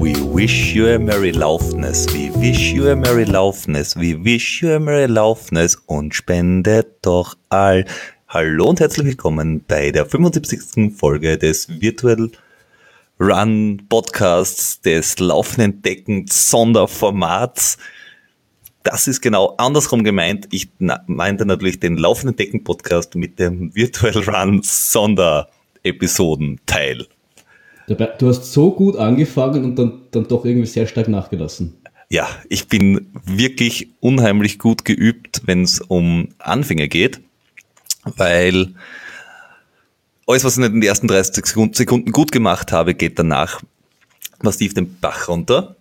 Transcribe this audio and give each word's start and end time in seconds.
We 0.00 0.14
wish 0.32 0.74
you 0.76 0.86
a 0.86 0.96
merry 0.96 1.32
Laufness, 1.32 2.06
we 2.14 2.30
wish 2.30 2.72
you 2.72 2.88
a 2.88 2.94
merry 2.94 3.24
Laufness, 3.24 3.96
we 3.96 4.14
wish 4.14 4.62
you 4.62 4.70
a 4.74 4.78
merry 4.78 5.06
Laufness 5.06 5.74
und 5.86 6.14
spendet 6.14 7.04
doch 7.04 7.36
all. 7.48 7.84
Hallo 8.28 8.68
und 8.68 8.78
herzlich 8.78 9.04
willkommen 9.04 9.64
bei 9.66 9.90
der 9.90 10.06
75. 10.06 10.96
Folge 10.96 11.36
des 11.36 11.80
Virtual 11.80 12.30
Run 13.18 13.82
Podcasts 13.88 14.80
des 14.80 15.18
laufenden 15.18 15.82
Decken 15.82 16.26
Sonderformats. 16.28 17.76
Das 18.84 19.08
ist 19.08 19.20
genau 19.20 19.56
andersrum 19.58 20.04
gemeint. 20.04 20.46
Ich 20.52 20.68
meinte 20.78 21.44
natürlich 21.44 21.80
den 21.80 21.96
laufenden 21.96 22.36
Decken 22.36 22.62
Podcast 22.62 23.16
mit 23.16 23.40
dem 23.40 23.74
Virtual 23.74 24.16
Run 24.16 24.62
Sonderepisodenteil. 27.88 28.18
Du 28.18 28.28
hast 28.28 28.52
so 28.52 28.72
gut 28.72 28.96
angefangen 28.96 29.64
und 29.64 29.76
dann, 29.76 30.02
dann 30.10 30.28
doch 30.28 30.44
irgendwie 30.44 30.66
sehr 30.66 30.86
stark 30.86 31.08
nachgelassen. 31.08 31.74
Ja, 32.10 32.28
ich 32.48 32.68
bin 32.68 33.10
wirklich 33.24 33.90
unheimlich 34.00 34.58
gut 34.58 34.84
geübt, 34.84 35.42
wenn 35.44 35.62
es 35.62 35.80
um 35.80 36.28
Anfänger 36.38 36.88
geht, 36.88 37.20
weil 38.04 38.74
alles, 40.26 40.44
was 40.44 40.56
ich 40.56 40.64
in 40.64 40.72
den 40.72 40.82
ersten 40.82 41.08
30 41.08 41.44
Sekunden 41.72 42.12
gut 42.12 42.32
gemacht 42.32 42.72
habe, 42.72 42.94
geht 42.94 43.18
danach 43.18 43.60
massiv 44.42 44.74
den 44.74 44.98
Bach 45.00 45.28
runter. 45.28 45.76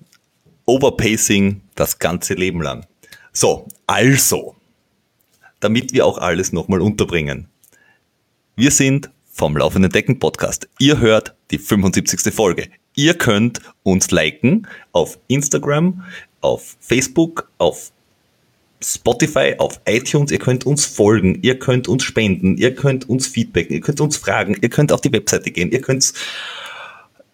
Overpacing 0.66 1.62
das 1.76 2.00
ganze 2.00 2.34
Leben 2.34 2.62
lang. 2.62 2.86
So, 3.32 3.68
also, 3.86 4.56
damit 5.62 5.94
wir 5.94 6.06
auch 6.06 6.18
alles 6.18 6.52
nochmal 6.52 6.82
unterbringen. 6.82 7.48
Wir 8.56 8.72
sind 8.72 9.10
vom 9.32 9.56
Laufenden 9.56 9.92
Decken 9.92 10.20
Podcast. 10.20 10.68
Ihr 10.80 11.00
hört 11.00 11.37
die 11.52 11.58
75. 11.58 12.34
Folge. 12.34 12.70
Ihr 12.96 13.14
könnt 13.14 13.62
uns 13.84 14.12
liken 14.12 14.68
auf 14.92 15.20
Instagram, 15.28 16.04
auf 16.42 16.78
Facebook, 16.80 17.50
auf 17.58 17.92
Spotify, 18.82 19.56
auf 19.58 19.80
iTunes. 19.86 20.32
Ihr 20.32 20.40
könnt 20.40 20.66
uns 20.66 20.86
folgen, 20.86 21.40
ihr 21.42 21.60
könnt 21.60 21.88
uns 21.88 22.04
spenden, 22.04 22.58
ihr 22.58 22.76
könnt 22.76 23.10
uns 23.10 23.28
feedbacken, 23.28 23.76
ihr 23.76 23.82
könnt 23.82 24.02
uns 24.02 24.18
fragen, 24.18 24.56
ihr 24.62 24.70
könnt 24.70 24.92
auf 24.92 25.02
die 25.02 25.12
Webseite 25.12 25.52
gehen, 25.52 25.72
ihr 25.72 25.82
könnt 25.82 26.14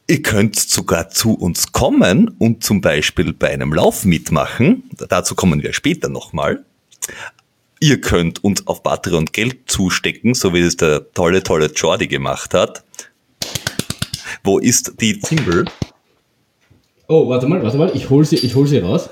Ihr 0.06 0.22
könnt 0.22 0.59
sogar 0.59 1.09
zu 1.09 1.34
uns 1.34 1.72
kommen 1.72 2.28
und 2.38 2.61
zum 2.61 2.81
Beispiel 2.81 3.31
bei 3.31 3.52
einem 3.52 3.72
Lauf 3.73 4.03
mitmachen. 4.03 4.84
Dazu 5.08 5.34
kommen 5.34 5.64
wir 5.64 5.72
später 5.72 6.09
nochmal. 6.09 6.66
Ihr 7.80 8.02
könnt 8.02 8.44
uns 8.44 8.67
auf 8.67 8.84
Patreon 8.84 9.28
Geld 9.28 9.61
zustecken, 9.67 10.34
so 10.34 10.53
wie 10.53 10.59
es 10.59 10.75
der 10.75 11.14
tolle, 11.14 11.41
tolle 11.41 11.67
Jordi 11.67 12.08
gemacht 12.08 12.53
hat. 12.53 12.84
Wo 14.43 14.59
ist 14.59 14.93
die 14.99 15.19
Zimbel? 15.19 15.65
Oh, 17.07 17.27
warte 17.29 17.47
mal, 17.47 17.61
warte 17.61 17.77
mal, 17.77 17.91
ich 17.93 18.09
hol 18.09 18.25
sie, 18.25 18.37
ich 18.37 18.55
hol 18.55 18.65
sie 18.65 18.79
raus. 18.79 19.09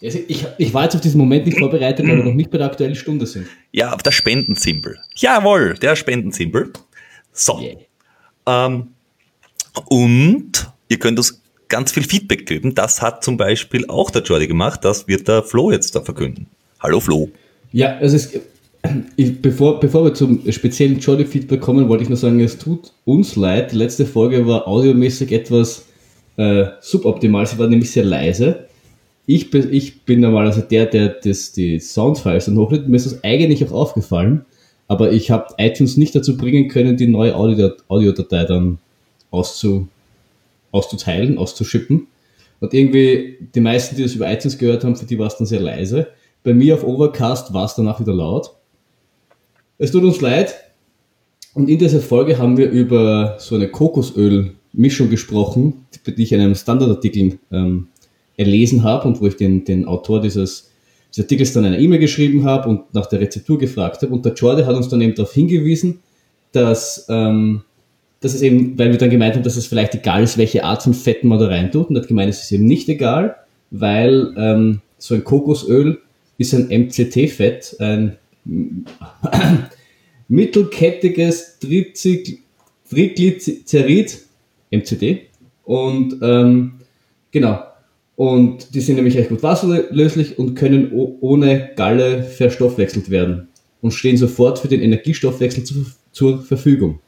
Ich, 0.00 0.46
ich 0.56 0.74
war 0.74 0.84
jetzt 0.84 0.94
auf 0.94 1.00
diesen 1.00 1.18
Moment 1.18 1.46
nicht 1.46 1.58
vorbereitet, 1.58 2.06
weil 2.06 2.16
wir 2.16 2.24
noch 2.24 2.34
nicht 2.34 2.50
bei 2.50 2.58
der 2.58 2.66
aktuellen 2.66 2.94
Stunde 2.94 3.26
sind. 3.26 3.46
Ja, 3.70 3.92
auf 3.92 4.02
der 4.02 4.12
Spendenzimbel. 4.12 4.98
Jawohl, 5.14 5.74
der 5.74 5.94
Spendenzimbel. 5.94 6.72
So. 7.32 7.60
Yeah. 7.60 7.76
Ähm, 8.46 8.88
und 9.86 10.70
ihr 10.88 10.98
könnt 10.98 11.18
uns 11.18 11.40
ganz 11.68 11.92
viel 11.92 12.02
Feedback 12.02 12.46
geben. 12.46 12.74
Das 12.74 13.00
hat 13.02 13.22
zum 13.22 13.36
Beispiel 13.36 13.86
auch 13.88 14.10
der 14.10 14.22
Jordi 14.22 14.46
gemacht. 14.46 14.84
Das 14.84 15.06
wird 15.06 15.28
der 15.28 15.42
Flo 15.42 15.70
jetzt 15.70 15.94
da 15.94 16.00
verkünden. 16.00 16.46
Hallo 16.80 17.00
Flo. 17.00 17.30
Ja, 17.72 17.96
also 17.98 18.16
es, 18.16 18.32
ich, 19.16 19.42
bevor, 19.42 19.80
bevor 19.80 20.04
wir 20.04 20.14
zum 20.14 20.40
speziellen 20.50 20.98
Jolly-Feedback 20.98 21.60
kommen, 21.60 21.88
wollte 21.88 22.02
ich 22.02 22.08
nur 22.08 22.18
sagen, 22.18 22.40
es 22.40 22.58
tut 22.58 22.92
uns 23.04 23.36
leid. 23.36 23.72
Die 23.72 23.76
letzte 23.76 24.06
Folge 24.06 24.46
war 24.46 24.66
audiomäßig 24.66 25.32
etwas 25.32 25.86
äh, 26.36 26.66
suboptimal. 26.80 27.46
Sie 27.46 27.58
war 27.58 27.68
nämlich 27.68 27.90
sehr 27.90 28.04
leise. 28.04 28.66
Ich 29.26 29.50
bin, 29.50 29.72
ich 29.72 30.04
bin 30.04 30.20
normalerweise 30.20 30.62
der, 30.62 30.86
der 30.86 31.08
das, 31.08 31.52
die 31.52 31.78
Soundfiles 31.78 32.46
dann 32.46 32.56
hochlädt. 32.56 32.88
Mir 32.88 32.96
ist 32.96 33.06
das 33.06 33.22
eigentlich 33.22 33.64
auch 33.66 33.72
aufgefallen, 33.72 34.44
aber 34.88 35.12
ich 35.12 35.30
habe 35.30 35.54
iTunes 35.58 35.96
nicht 35.96 36.14
dazu 36.14 36.36
bringen 36.36 36.68
können, 36.68 36.96
die 36.96 37.06
neue 37.06 37.36
Audiodatei 37.36 38.44
dann 38.44 38.78
auszu, 39.30 39.88
auszuteilen, 40.72 41.38
auszuschippen. 41.38 42.06
Und 42.60 42.74
irgendwie 42.74 43.38
die 43.54 43.60
meisten, 43.60 43.96
die 43.96 44.02
das 44.02 44.14
über 44.14 44.30
iTunes 44.30 44.58
gehört 44.58 44.84
haben, 44.84 44.96
für 44.96 45.06
die 45.06 45.18
war 45.18 45.28
es 45.28 45.36
dann 45.36 45.46
sehr 45.46 45.60
leise. 45.60 46.08
Bei 46.42 46.54
mir 46.54 46.74
auf 46.74 46.84
Overcast 46.84 47.52
war 47.52 47.66
es 47.66 47.74
danach 47.74 48.00
wieder 48.00 48.14
laut. 48.14 48.50
Es 49.80 49.92
tut 49.92 50.04
uns 50.04 50.20
leid. 50.20 50.54
Und 51.54 51.70
in 51.70 51.78
dieser 51.78 52.00
Folge 52.00 52.36
haben 52.36 52.58
wir 52.58 52.70
über 52.70 53.36
so 53.38 53.54
eine 53.54 53.68
Kokosöl-Mischung 53.68 55.08
gesprochen, 55.08 55.86
die 56.06 56.22
ich 56.22 56.32
in 56.32 56.40
einem 56.40 56.54
Standardartikel 56.54 57.38
ähm, 57.50 57.88
erlesen 58.36 58.84
habe 58.84 59.08
und 59.08 59.22
wo 59.22 59.26
ich 59.26 59.36
den, 59.36 59.64
den 59.64 59.86
Autor 59.86 60.20
dieses, 60.20 60.70
dieses 61.08 61.24
Artikels 61.24 61.54
dann 61.54 61.64
eine 61.64 61.80
E-Mail 61.80 61.98
geschrieben 61.98 62.44
habe 62.44 62.68
und 62.68 62.92
nach 62.92 63.06
der 63.06 63.20
Rezeptur 63.20 63.58
gefragt 63.58 64.02
habe. 64.02 64.12
Und 64.12 64.26
der 64.26 64.34
Jordi 64.34 64.64
hat 64.64 64.76
uns 64.76 64.88
dann 64.88 65.00
eben 65.00 65.14
darauf 65.14 65.32
hingewiesen, 65.32 66.00
dass, 66.52 67.06
ähm, 67.08 67.62
dass 68.20 68.34
es 68.34 68.42
eben, 68.42 68.78
weil 68.78 68.90
wir 68.90 68.98
dann 68.98 69.08
gemeint 69.08 69.34
haben, 69.34 69.42
dass 69.42 69.56
es 69.56 69.66
vielleicht 69.66 69.94
egal 69.94 70.22
ist, 70.22 70.36
welche 70.36 70.62
Art 70.62 70.82
von 70.82 70.92
Fetten 70.92 71.26
man 71.26 71.38
da 71.38 71.46
rein 71.46 71.72
tut. 71.72 71.88
Und 71.88 71.96
er 71.96 72.02
hat 72.02 72.08
gemeint, 72.08 72.28
es 72.28 72.42
ist 72.42 72.52
eben 72.52 72.66
nicht 72.66 72.90
egal, 72.90 73.34
weil 73.70 74.34
ähm, 74.36 74.82
so 74.98 75.14
ein 75.14 75.24
Kokosöl 75.24 76.02
ist 76.36 76.52
ein 76.52 76.68
MCT-Fett, 76.68 77.76
ein 77.78 78.18
mittelkettiges 80.28 81.58
Triglycerid, 82.88 84.18
MCT. 84.70 85.18
Und 85.64 86.16
ähm, 86.22 86.72
genau. 87.30 87.62
Und 88.16 88.74
die 88.74 88.80
sind 88.80 88.96
nämlich 88.96 89.16
echt 89.16 89.30
gut 89.30 89.42
wasserlöslich 89.42 90.38
und 90.38 90.54
können 90.54 90.92
ohne 90.92 91.70
Galle 91.74 92.22
verstoffwechselt 92.22 93.08
werden 93.08 93.48
und 93.80 93.92
stehen 93.92 94.16
sofort 94.18 94.58
für 94.58 94.68
den 94.68 94.82
Energiestoffwechsel 94.82 95.64
zu, 95.64 95.86
zur 96.12 96.42
Verfügung. 96.42 97.00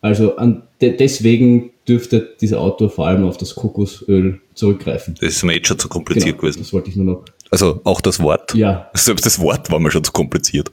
Also 0.00 0.36
an, 0.36 0.62
de, 0.80 0.96
deswegen 0.96 1.70
dürfte 1.88 2.36
dieser 2.40 2.60
Autor 2.60 2.90
vor 2.90 3.08
allem 3.08 3.24
auf 3.24 3.38
das 3.38 3.54
Kokosöl 3.54 4.40
zurückgreifen. 4.54 5.16
Das 5.20 5.34
ist 5.34 5.42
mir 5.42 5.54
jetzt 5.54 5.66
schon 5.66 5.78
zu 5.78 5.88
kompliziert 5.88 6.26
genau, 6.26 6.40
gewesen. 6.42 6.60
Das 6.60 6.72
wollte 6.72 6.90
ich 6.90 6.96
nur 6.96 7.06
noch 7.06 7.24
also 7.50 7.80
auch 7.84 8.00
das 8.00 8.20
Wort? 8.20 8.54
Ja. 8.54 8.90
Selbst 8.94 9.26
das 9.26 9.38
Wort 9.40 9.70
war 9.70 9.78
mir 9.78 9.90
schon 9.90 10.04
zu 10.04 10.12
kompliziert. 10.12 10.70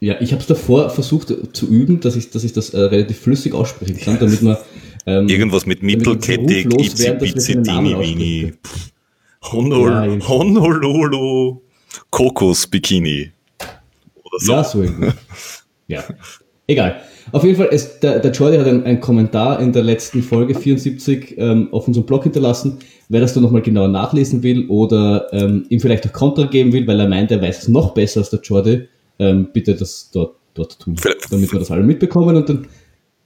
Ja, 0.00 0.20
ich 0.20 0.32
habe 0.32 0.40
es 0.40 0.46
davor 0.46 0.90
versucht 0.90 1.34
zu 1.52 1.66
üben, 1.66 2.00
dass 2.00 2.16
ich, 2.16 2.30
dass 2.30 2.44
ich 2.44 2.52
das 2.52 2.70
äh, 2.70 2.80
relativ 2.80 3.20
flüssig 3.20 3.54
aussprechen 3.54 3.98
kann, 3.98 4.18
damit 4.18 4.42
man 4.42 4.56
ähm, 5.06 5.28
irgendwas 5.28 5.66
mit 5.66 5.82
mittelkettig, 5.82 6.66
Izibizidini, 6.78 7.98
Vini, 7.98 8.52
Honol, 9.52 9.90
ja, 9.90 10.28
Honolulu, 10.28 11.62
Kokos 12.10 12.66
Bikini. 12.66 13.30
Oder 14.22 14.38
so. 14.38 14.52
Ja, 14.52 14.64
so 14.64 14.82
irgendwie. 14.82 15.12
ja. 15.88 16.04
Egal. 16.66 17.00
Auf 17.32 17.44
jeden 17.44 17.56
Fall, 17.56 17.68
es, 17.70 18.00
der, 18.00 18.20
der 18.20 18.32
Jordi 18.32 18.58
hat 18.58 18.66
einen, 18.66 18.84
einen 18.84 19.00
Kommentar 19.00 19.60
in 19.60 19.72
der 19.72 19.82
letzten 19.82 20.22
Folge 20.22 20.54
74 20.54 21.36
ähm, 21.38 21.68
auf 21.72 21.86
unserem 21.86 22.06
Blog 22.06 22.22
hinterlassen. 22.22 22.78
Wer 23.08 23.20
das 23.20 23.34
dann 23.34 23.42
nochmal 23.42 23.62
genauer 23.62 23.88
nachlesen 23.88 24.42
will 24.42 24.66
oder 24.68 25.28
ähm, 25.32 25.66
ihm 25.68 25.80
vielleicht 25.80 26.06
auch 26.06 26.12
Kontra 26.12 26.44
geben 26.44 26.72
will, 26.72 26.86
weil 26.86 26.98
er 27.00 27.08
meint, 27.08 27.30
er 27.30 27.40
weiß 27.40 27.62
es 27.62 27.68
noch 27.68 27.94
besser 27.94 28.20
als 28.20 28.30
der 28.30 28.40
Jordi, 28.40 28.88
ähm, 29.18 29.48
bitte 29.52 29.74
das 29.74 30.10
dort, 30.12 30.36
dort 30.54 30.78
tun. 30.78 30.96
Damit 31.30 31.52
wir 31.52 31.58
das 31.58 31.70
alle 31.70 31.82
mitbekommen 31.82 32.36
und 32.36 32.48
dann 32.48 32.66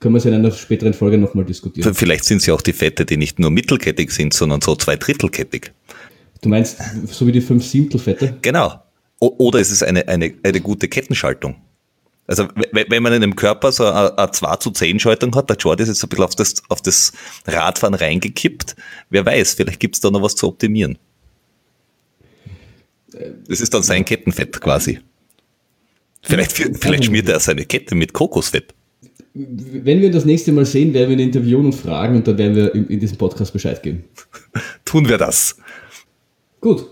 können 0.01 0.15
wir 0.15 0.19
es 0.19 0.25
in 0.27 0.35
einer 0.35 0.51
späteren 0.51 0.95
Folge 0.95 1.19
nochmal 1.19 1.45
diskutieren. 1.45 1.95
Vielleicht 1.95 2.25
sind 2.25 2.39
es 2.39 2.47
ja 2.47 2.55
auch 2.55 2.63
die 2.63 2.73
Fette, 2.73 3.05
die 3.05 3.17
nicht 3.17 3.39
nur 3.39 3.51
mittelkettig 3.51 4.11
sind, 4.11 4.33
sondern 4.33 4.61
so 4.61 4.77
zwei 4.77 4.97
Drittelkettig. 4.97 5.73
Du 6.41 6.49
meinst 6.49 6.79
so 7.07 7.27
wie 7.27 7.33
die 7.33 7.41
fünf 7.41 7.65
Siebtelfette? 7.65 8.37
Genau. 8.43 8.75
O 9.21 9.35
oder 9.39 9.59
ist 9.59 9.73
es 9.73 9.83
eine, 9.83 10.07
eine, 10.07 10.33
eine 10.45 10.61
gute 10.61 10.87
Kettenschaltung? 10.87 11.57
Also 12.29 12.47
wenn 12.73 13.03
man 13.03 13.15
in 13.15 13.23
einem 13.23 13.37
Körper 13.37 13.73
so 13.73 13.87
eine, 13.87 14.31
2 14.31 14.57
zu 14.57 14.71
10 14.71 15.01
Schaltung 15.01 15.35
hat, 15.35 15.49
der 15.49 15.57
Jordi 15.57 15.83
ist 15.83 15.89
jetzt 15.89 16.05
ein 16.05 16.11
bisschen 16.11 16.25
auf 16.25 16.37
das, 16.37 16.63
auf 16.69 16.83
das 16.83 17.13
Radfahren 17.47 17.95
reingekippt. 17.95 18.77
Wer 19.09 19.25
weiß, 19.25 19.55
vielleicht 19.55 19.81
gibt 19.81 19.95
es 19.95 20.03
da 20.03 20.11
noch 20.11 20.21
was 20.21 20.37
zu 20.37 20.47
optimieren. 20.47 20.99
Das 23.49 23.63
ist 23.63 23.73
dann 23.73 23.83
sein 23.83 24.05
Kettenfett 24.05 24.61
quasi. 24.61 25.01
Vielleicht, 26.23 26.53
vielleicht 26.53 27.07
schmiert 27.07 27.31
er 27.31 27.41
seine 27.41 27.65
Kette 27.65 27.95
mit 27.95 28.13
Kokosfett. 28.13 28.75
Wenn 29.33 30.03
wir 30.03 30.11
das 30.11 30.27
nächste 30.27 30.53
Mal 30.53 30.67
sehen, 30.67 30.93
werden 30.93 31.09
wir 31.09 31.17
ihn 31.17 31.29
interviewen 31.29 31.65
und 31.65 31.73
fragen 31.73 32.17
und 32.17 32.29
dann 32.29 32.37
werden 32.37 32.57
wir 32.57 32.75
in, 32.75 32.89
in 32.89 33.01
diesem 33.01 33.17
Podcast 33.17 33.55
Bescheid 33.55 33.83
geben. 33.83 34.05
Tun 34.85 35.09
wir 35.09 35.17
das. 35.17 35.57
Gut. 36.61 36.85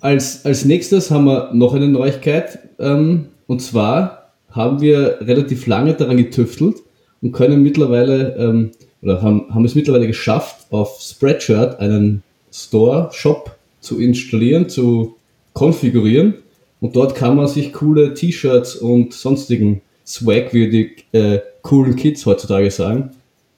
Als, 0.00 0.46
als 0.46 0.64
nächstes 0.64 1.10
haben 1.10 1.24
wir 1.24 1.52
noch 1.52 1.74
eine 1.74 1.88
Neuigkeit. 1.88 2.58
Ähm, 2.78 3.26
und 3.46 3.60
zwar 3.60 4.17
haben 4.50 4.80
wir 4.80 5.18
relativ 5.20 5.66
lange 5.66 5.94
daran 5.94 6.16
getüftelt 6.16 6.76
und 7.22 7.32
können 7.32 7.62
mittlerweile 7.62 8.36
ähm, 8.36 8.70
oder 9.02 9.22
haben, 9.22 9.52
haben 9.54 9.64
es 9.64 9.74
mittlerweile 9.74 10.06
geschafft, 10.06 10.66
auf 10.70 10.98
Spreadshirt 11.00 11.78
einen 11.80 12.22
Store, 12.52 13.10
Shop 13.12 13.56
zu 13.80 14.00
installieren, 14.00 14.68
zu 14.68 15.16
konfigurieren. 15.52 16.34
Und 16.80 16.96
dort 16.96 17.14
kann 17.14 17.36
man 17.36 17.46
sich 17.48 17.72
coole 17.72 18.14
T-Shirts 18.14 18.76
und 18.76 19.12
sonstigen 19.12 19.82
Swag, 20.06 20.52
wie 20.54 20.68
die 20.70 21.16
äh, 21.16 21.40
coolen 21.62 21.96
Kids 21.96 22.24
heutzutage 22.26 22.70
sagen, 22.70 23.10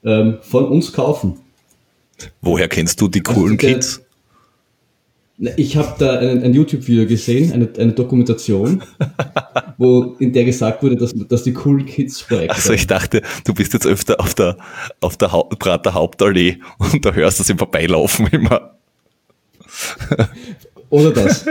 ähm, 0.05 0.39
von 0.43 0.67
uns 0.67 0.93
kaufen. 0.93 1.39
Woher 2.43 2.69
kennst 2.69 3.01
du 3.01 3.09
die 3.09 3.21
coolen 3.21 3.57
der- 3.57 3.75
Kids? 3.75 4.03
Ich 5.57 5.77
habe 5.77 5.95
da 5.99 6.19
ein, 6.19 6.43
ein 6.43 6.53
YouTube-Video 6.53 7.07
gesehen, 7.07 7.53
eine, 7.53 7.69
eine 7.79 7.93
Dokumentation, 7.93 8.83
wo 9.81 10.15
in 10.19 10.31
der 10.35 10.45
gesagt 10.45 10.83
wurde, 10.83 10.95
dass, 10.95 11.15
dass 11.15 11.43
die 11.43 11.55
coolen 11.55 11.87
Kids 11.87 12.23
Projekt 12.23 12.51
Also 12.53 12.75
ich 12.75 12.87
dachte, 12.87 13.23
du 13.45 13.55
bist 13.55 13.73
jetzt 13.73 13.87
öfter 13.87 14.21
auf 14.21 14.35
der, 14.35 14.59
auf 15.01 15.17
der 15.17 15.33
Hau 15.33 15.45
Prater 15.45 15.95
Hauptallee 15.95 16.59
und 16.79 17.03
da 17.03 17.13
hörst 17.13 17.41
du 17.41 17.45
sie 17.45 17.55
vorbeilaufen 17.55 18.27
immer. 18.27 18.75
Oder 20.91 21.13
das. 21.13 21.47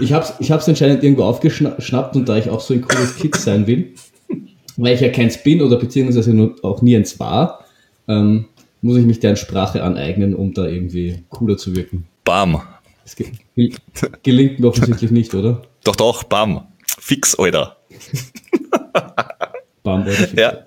Ich 0.00 0.12
habe 0.14 0.24
es 0.24 0.32
ich 0.38 0.50
hab's 0.50 0.66
anscheinend 0.68 1.02
irgendwo 1.04 1.24
aufgeschnappt 1.24 2.16
und 2.16 2.26
da 2.28 2.38
ich 2.38 2.48
auch 2.48 2.60
so 2.60 2.72
ein 2.72 2.80
cooles 2.80 3.16
Kid 3.16 3.36
sein 3.36 3.66
will, 3.66 3.92
weil 4.78 4.94
ich 4.94 5.00
ja 5.00 5.10
keins 5.10 5.42
bin 5.42 5.60
oder 5.60 5.76
beziehungsweise 5.76 6.32
nur 6.32 6.56
auch 6.62 6.80
nie 6.80 6.96
eins 6.96 7.20
war, 7.20 7.64
ähm, 8.06 8.46
muss 8.80 8.96
ich 8.96 9.04
mich 9.04 9.20
deren 9.20 9.36
Sprache 9.36 9.82
aneignen, 9.82 10.34
um 10.34 10.54
da 10.54 10.66
irgendwie 10.66 11.22
cooler 11.28 11.58
zu 11.58 11.76
wirken. 11.76 12.06
Bam. 12.24 12.62
Das 13.04 13.14
ge 13.14 13.26
gel- 13.56 13.72
gelingt 14.22 14.58
mir 14.60 14.68
offensichtlich 14.68 15.10
nicht, 15.10 15.34
oder? 15.34 15.62
Doch, 15.84 15.96
doch, 15.96 16.24
bam. 16.24 16.62
Fix, 16.98 17.34
Alter. 17.38 17.76
Bam, 19.82 20.02
oder? 20.02 20.34
Ja. 20.34 20.58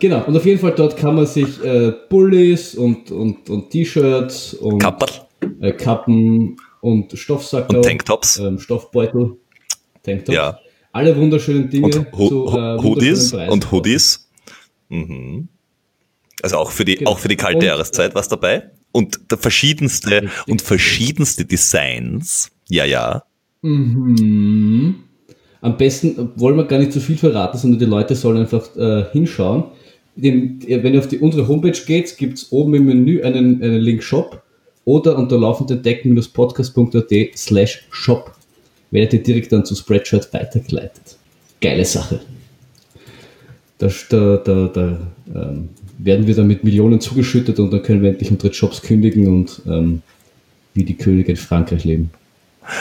Genau, 0.00 0.24
und 0.24 0.36
auf 0.36 0.46
jeden 0.46 0.58
Fall 0.60 0.72
dort 0.74 0.96
kann 0.96 1.14
man 1.16 1.26
sich 1.26 1.62
äh, 1.62 1.92
Pullis 1.92 2.74
und, 2.74 3.10
und, 3.10 3.50
und 3.50 3.70
T-Shirts 3.70 4.54
und 4.54 4.78
Kapperl 4.78 5.10
äh, 5.60 5.72
Kappen 5.72 6.56
und 6.80 7.12
Stoffsackel, 7.18 7.76
und 7.76 7.84
Tanktops. 7.84 8.38
ähm, 8.38 8.58
Stoffbeutel, 8.58 9.36
Tanktops. 10.02 10.34
Ja. 10.34 10.58
Alle 10.92 11.16
wunderschönen 11.16 11.68
Dinge 11.70 11.86
Und 11.86 12.12
Ho 12.12 12.28
zu 12.28 12.56
äh, 12.56 12.78
Hoodies 12.82 13.32
und 13.32 13.70
Hoodies. 13.72 14.28
Mhm. 14.88 15.48
Also 16.42 16.56
auch 16.58 16.70
für 16.70 16.84
die, 16.84 16.96
Genau. 16.96 17.10
auch 17.12 17.18
für 17.18 17.28
die 17.28 17.36
kalte 17.36 17.58
Und- 17.58 17.64
Jahreszeit 17.64 18.14
was 18.14 18.28
dabei. 18.28 18.70
Und 18.94 19.30
der 19.30 19.38
verschiedenste 19.38 20.10
Richtig. 20.22 20.30
und 20.48 20.60
verschiedenste 20.60 21.44
Designs. 21.46 22.50
Ja, 22.68 22.84
ja. 22.84 23.22
Mhm. 23.62 25.04
Am 25.62 25.76
besten 25.76 26.30
wollen 26.36 26.56
wir 26.56 26.64
gar 26.64 26.78
nicht 26.78 26.92
zu 26.92 27.00
viel 27.00 27.16
verraten, 27.16 27.56
sondern 27.56 27.78
die 27.78 27.86
Leute 27.86 28.14
sollen 28.16 28.38
einfach 28.38 28.76
äh, 28.76 29.04
hinschauen. 29.12 29.64
Den, 30.16 30.60
wenn 30.68 30.92
ihr 30.92 31.00
auf 31.00 31.08
die, 31.08 31.18
unsere 31.18 31.48
Homepage 31.48 31.78
geht, 31.86 32.18
gibt 32.18 32.38
es 32.38 32.52
oben 32.52 32.74
im 32.74 32.84
Menü 32.84 33.22
einen, 33.22 33.62
einen 33.62 33.80
Link 33.80 34.02
Shop 34.02 34.42
oder 34.84 35.16
unter 35.16 35.38
laufenden 35.38 35.82
deck-podcast.at 35.82 37.38
slash 37.38 37.86
shop 37.90 38.34
werdet 38.90 39.14
ihr 39.14 39.22
direkt 39.22 39.52
dann 39.52 39.64
zu 39.64 39.74
Spreadshirt 39.74 40.32
weitergeleitet. 40.34 41.16
Geile 41.60 41.84
Sache. 41.84 42.20
Da, 43.78 43.88
da, 44.10 44.36
da, 44.36 44.66
da 44.66 44.98
ähm, 45.34 45.68
werden 45.98 46.26
wir 46.26 46.34
dann 46.34 46.48
mit 46.48 46.64
Millionen 46.64 47.00
zugeschüttet 47.00 47.58
und 47.60 47.72
dann 47.72 47.82
können 47.82 48.02
wir 48.02 48.10
endlich 48.10 48.30
unsere 48.30 48.52
Jobs 48.52 48.82
kündigen 48.82 49.28
und 49.28 49.62
ähm, 49.66 50.02
wie 50.74 50.84
die 50.84 50.96
Könige 50.96 51.30
in 51.30 51.36
Frankreich 51.36 51.84
leben. 51.84 52.10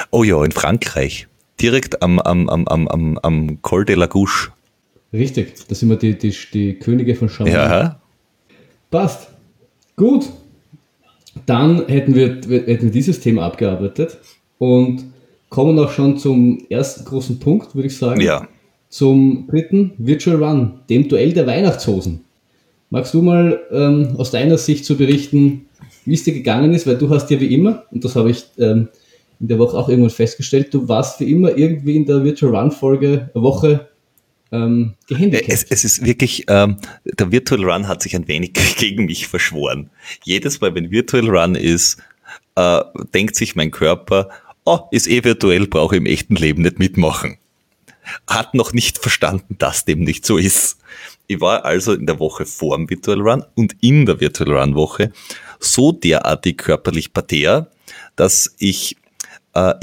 Oh 0.09 0.23
ja, 0.23 0.43
in 0.43 0.51
Frankreich. 0.51 1.27
Direkt 1.59 2.01
am, 2.01 2.19
am, 2.19 2.49
am, 2.49 2.67
am, 2.67 2.87
am, 2.87 3.17
am 3.19 3.61
Col 3.61 3.85
de 3.85 3.95
la 3.95 4.07
Gouche. 4.07 4.51
Richtig, 5.13 5.53
da 5.67 5.75
sind 5.75 5.89
wir 5.89 5.97
die, 5.97 6.17
die, 6.17 6.33
die 6.53 6.73
Könige 6.75 7.15
von 7.15 7.27
Chamonix. 7.27 7.57
Ja. 7.57 7.99
Passt. 8.89 9.27
Gut. 9.95 10.29
Dann 11.45 11.87
hätten 11.87 12.15
wir, 12.15 12.27
hätten 12.27 12.83
wir 12.83 12.91
dieses 12.91 13.19
Thema 13.19 13.43
abgearbeitet 13.43 14.17
und 14.57 15.05
kommen 15.49 15.77
auch 15.79 15.91
schon 15.91 16.17
zum 16.17 16.65
ersten 16.69 17.05
großen 17.05 17.39
Punkt, 17.39 17.75
würde 17.75 17.87
ich 17.87 17.97
sagen. 17.97 18.21
Ja. 18.21 18.47
Zum 18.89 19.47
dritten 19.49 19.93
Virtual 19.97 20.43
Run, 20.43 20.79
dem 20.89 21.07
Duell 21.07 21.33
der 21.33 21.47
Weihnachtshosen. 21.47 22.21
Magst 22.89 23.13
du 23.13 23.21
mal 23.21 23.61
ähm, 23.71 24.15
aus 24.17 24.31
deiner 24.31 24.57
Sicht 24.57 24.83
zu 24.83 24.97
berichten, 24.97 25.67
wie 26.05 26.13
es 26.13 26.23
dir 26.23 26.33
gegangen 26.33 26.73
ist? 26.73 26.87
Weil 26.87 26.97
du 26.97 27.09
hast 27.09 27.29
ja 27.31 27.39
wie 27.39 27.53
immer, 27.53 27.83
und 27.91 28.03
das 28.03 28.15
habe 28.15 28.31
ich 28.31 28.45
ähm, 28.57 28.89
in 29.41 29.47
der 29.47 29.59
Woche 29.59 29.75
auch 29.75 29.89
irgendwann 29.89 30.11
festgestellt, 30.11 30.73
du 30.73 30.87
warst 30.87 31.19
wie 31.19 31.31
immer 31.31 31.57
irgendwie 31.57 31.95
in 31.95 32.05
der 32.05 32.23
Virtual 32.23 32.55
Run 32.55 32.71
Folge, 32.71 33.29
Woche 33.33 33.87
ähm. 34.51 34.95
Es, 35.09 35.63
es 35.63 35.85
ist 35.85 36.05
wirklich, 36.05 36.45
ähm, 36.49 36.77
der 37.05 37.31
Virtual 37.31 37.63
Run 37.63 37.87
hat 37.87 38.03
sich 38.03 38.15
ein 38.15 38.27
wenig 38.27 38.53
gegen 38.77 39.05
mich 39.05 39.27
verschworen. 39.27 39.89
Jedes 40.23 40.59
Mal, 40.59 40.75
wenn 40.75 40.91
Virtual 40.91 41.27
Run 41.29 41.55
ist, 41.55 41.97
äh, 42.55 42.81
denkt 43.13 43.35
sich 43.35 43.55
mein 43.55 43.71
Körper, 43.71 44.29
oh, 44.65 44.79
ist 44.91 45.07
eh 45.07 45.23
virtuell, 45.23 45.67
brauche 45.67 45.95
ich 45.95 46.01
im 46.01 46.05
echten 46.05 46.35
Leben 46.35 46.63
nicht 46.63 46.79
mitmachen. 46.79 47.37
Hat 48.27 48.53
noch 48.53 48.73
nicht 48.73 48.97
verstanden, 48.97 49.55
dass 49.57 49.85
dem 49.85 50.01
nicht 50.01 50.25
so 50.25 50.37
ist. 50.37 50.77
Ich 51.27 51.39
war 51.39 51.63
also 51.63 51.93
in 51.93 52.05
der 52.05 52.19
Woche 52.19 52.45
vor 52.45 52.75
dem 52.75 52.89
Virtual 52.89 53.21
Run 53.21 53.45
und 53.55 53.75
in 53.79 54.05
der 54.05 54.19
Virtual 54.19 54.51
Run 54.51 54.75
Woche 54.75 55.13
so 55.59 55.93
derartig 55.93 56.57
körperlich 56.57 57.13
pater, 57.13 57.71
dass 58.17 58.53
ich 58.59 58.97
äh, 59.53 59.73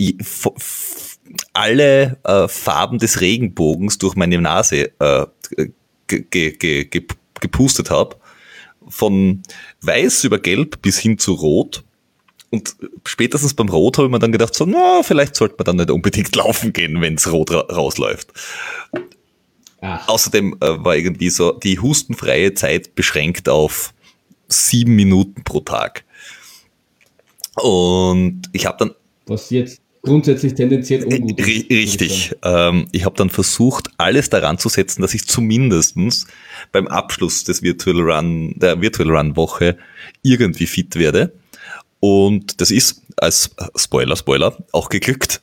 alle 1.52 2.18
äh, 2.24 2.48
Farben 2.48 2.98
des 2.98 3.20
Regenbogens 3.20 3.98
durch 3.98 4.16
meine 4.16 4.40
Nase 4.40 4.92
äh, 4.98 5.26
ge 6.06 6.24
ge 6.30 6.52
ge 6.52 6.84
ge 6.84 7.06
gepustet 7.40 7.90
habe. 7.90 8.16
Von 8.88 9.42
weiß 9.82 10.24
über 10.24 10.38
gelb 10.38 10.80
bis 10.82 10.98
hin 10.98 11.18
zu 11.18 11.34
rot. 11.34 11.84
Und 12.50 12.76
spätestens 13.04 13.52
beim 13.52 13.68
Rot 13.68 13.98
habe 13.98 14.06
ich 14.06 14.12
mir 14.12 14.18
dann 14.18 14.32
gedacht, 14.32 14.54
so, 14.54 14.64
na, 14.64 15.02
vielleicht 15.02 15.36
sollte 15.36 15.56
man 15.58 15.66
dann 15.66 15.76
nicht 15.76 15.90
unbedingt 15.90 16.34
laufen 16.36 16.72
gehen, 16.72 17.00
wenns 17.02 17.30
rot 17.30 17.50
ra 17.50 17.60
rausläuft. 17.60 18.32
Ach, 19.82 20.08
Außerdem 20.08 20.56
äh, 20.60 20.84
war 20.84 20.96
irgendwie 20.96 21.28
so 21.28 21.52
die 21.52 21.78
hustenfreie 21.78 22.54
Zeit 22.54 22.94
beschränkt 22.94 23.48
auf 23.48 23.92
sieben 24.48 24.96
Minuten 24.96 25.44
pro 25.44 25.60
Tag. 25.60 26.04
Und 27.56 28.42
ich 28.52 28.66
habe 28.66 28.78
dann 28.78 28.94
was 29.28 29.50
jetzt 29.50 29.80
grundsätzlich 30.02 30.54
tendenziell 30.54 31.04
ungut 31.04 31.38
ist. 31.40 31.46
Ri- 31.46 31.68
Richtig. 31.70 32.34
Ähm, 32.42 32.86
ich 32.92 33.04
habe 33.04 33.16
dann 33.16 33.30
versucht, 33.30 33.88
alles 33.98 34.30
daran 34.30 34.58
zu 34.58 34.68
setzen, 34.68 35.02
dass 35.02 35.12
ich 35.14 35.26
zumindestens 35.26 36.26
beim 36.72 36.86
Abschluss 36.86 37.44
des 37.44 37.62
Virtual 37.62 38.00
Run, 38.00 38.54
der 38.56 38.80
Virtual 38.80 39.10
Run 39.10 39.36
Woche 39.36 39.76
irgendwie 40.22 40.66
fit 40.66 40.96
werde. 40.96 41.32
Und 42.00 42.60
das 42.60 42.70
ist 42.70 43.02
als 43.16 43.50
Spoiler, 43.76 44.16
Spoiler, 44.16 44.56
auch 44.72 44.88
geglückt. 44.88 45.42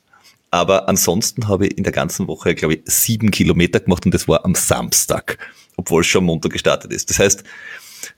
Aber 0.50 0.88
ansonsten 0.88 1.48
habe 1.48 1.66
ich 1.66 1.76
in 1.76 1.84
der 1.84 1.92
ganzen 1.92 2.28
Woche, 2.28 2.54
glaube 2.54 2.74
ich, 2.74 2.80
sieben 2.86 3.30
Kilometer 3.30 3.80
gemacht 3.80 4.06
und 4.06 4.14
das 4.14 4.26
war 4.26 4.44
am 4.44 4.54
Samstag, 4.54 5.38
obwohl 5.76 6.00
es 6.00 6.06
schon 6.06 6.24
Montag 6.24 6.52
gestartet 6.52 6.92
ist. 6.92 7.10
Das 7.10 7.18
heißt, 7.18 7.44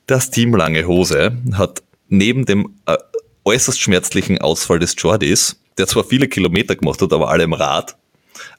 das 0.06 0.30
Team 0.30 0.54
Lange 0.54 0.86
Hose 0.86 1.36
hat 1.54 1.82
neben 2.08 2.46
dem 2.46 2.76
äh, 2.86 2.96
äußerst 3.44 3.80
schmerzlichen 3.80 4.38
Ausfall 4.38 4.78
des 4.78 4.94
Jordis, 4.98 5.60
der 5.78 5.86
zwar 5.86 6.04
viele 6.04 6.28
Kilometer 6.28 6.76
gemacht 6.76 7.00
hat, 7.00 7.12
aber 7.12 7.30
alle 7.30 7.44
im 7.44 7.52
Rad, 7.52 7.96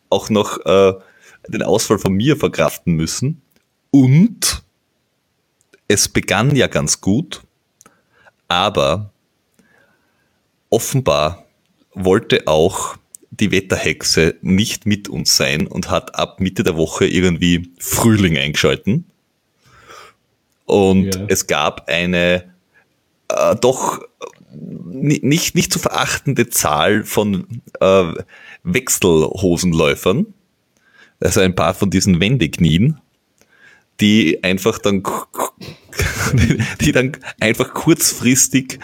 auch 0.09 0.29
noch 0.29 0.65
äh, 0.65 0.93
den 1.47 1.63
Ausfall 1.63 1.99
von 1.99 2.13
mir 2.13 2.38
verkraften 2.38 2.93
müssen. 2.93 3.41
Und 3.91 4.63
es 5.88 6.07
begann 6.07 6.55
ja 6.55 6.67
ganz 6.67 7.01
gut, 7.01 7.41
aber 8.47 9.11
offenbar 10.69 11.45
wollte 11.93 12.47
auch 12.47 12.95
die 13.31 13.51
Wetterhexe 13.51 14.35
nicht 14.41 14.85
mit 14.85 15.07
uns 15.09 15.35
sein 15.35 15.67
und 15.67 15.89
hat 15.89 16.15
ab 16.15 16.39
Mitte 16.39 16.63
der 16.63 16.77
Woche 16.77 17.05
irgendwie 17.05 17.71
Frühling 17.79 18.38
eingeschalten. 18.38 19.05
Und 20.65 21.15
Ja. 21.15 21.25
es 21.27 21.47
gab 21.47 21.88
eine 21.89 22.53
äh, 23.29 23.55
doch 23.55 24.01
nicht, 24.53 25.56
nicht 25.56 25.74
zu 25.74 25.79
verachtende 25.79 26.50
Zahl 26.50 27.03
von 27.03 27.62
äh, 27.79 28.13
Wechselhosenläufern. 28.63 30.34
Also 31.20 31.41
ein 31.41 31.56
paar 31.56 31.74
von 31.74 31.89
diesen 31.89 32.20
Wendeknien, 32.20 33.00
die 34.00 34.44
einfach 34.44 34.79
dann, 34.79 35.03
die 36.82 36.91
dann 36.91 37.12
einfach 37.39 37.74
kurzfristig 37.74 38.79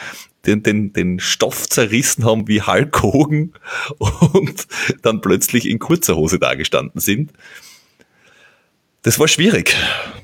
den, 0.45 0.61
den, 0.61 0.93
den 0.93 1.19
Stoff 1.19 1.67
zerrissen 1.69 2.25
haben 2.25 2.47
wie 2.47 2.61
Hulk 2.61 3.01
Hogan 3.01 3.53
und 3.97 4.67
dann 5.01 5.21
plötzlich 5.21 5.67
in 5.67 5.79
kurzer 5.79 6.15
Hose 6.15 6.39
dagestanden 6.39 7.01
sind. 7.01 7.31
Das 9.01 9.19
war 9.19 9.27
schwierig. 9.27 9.75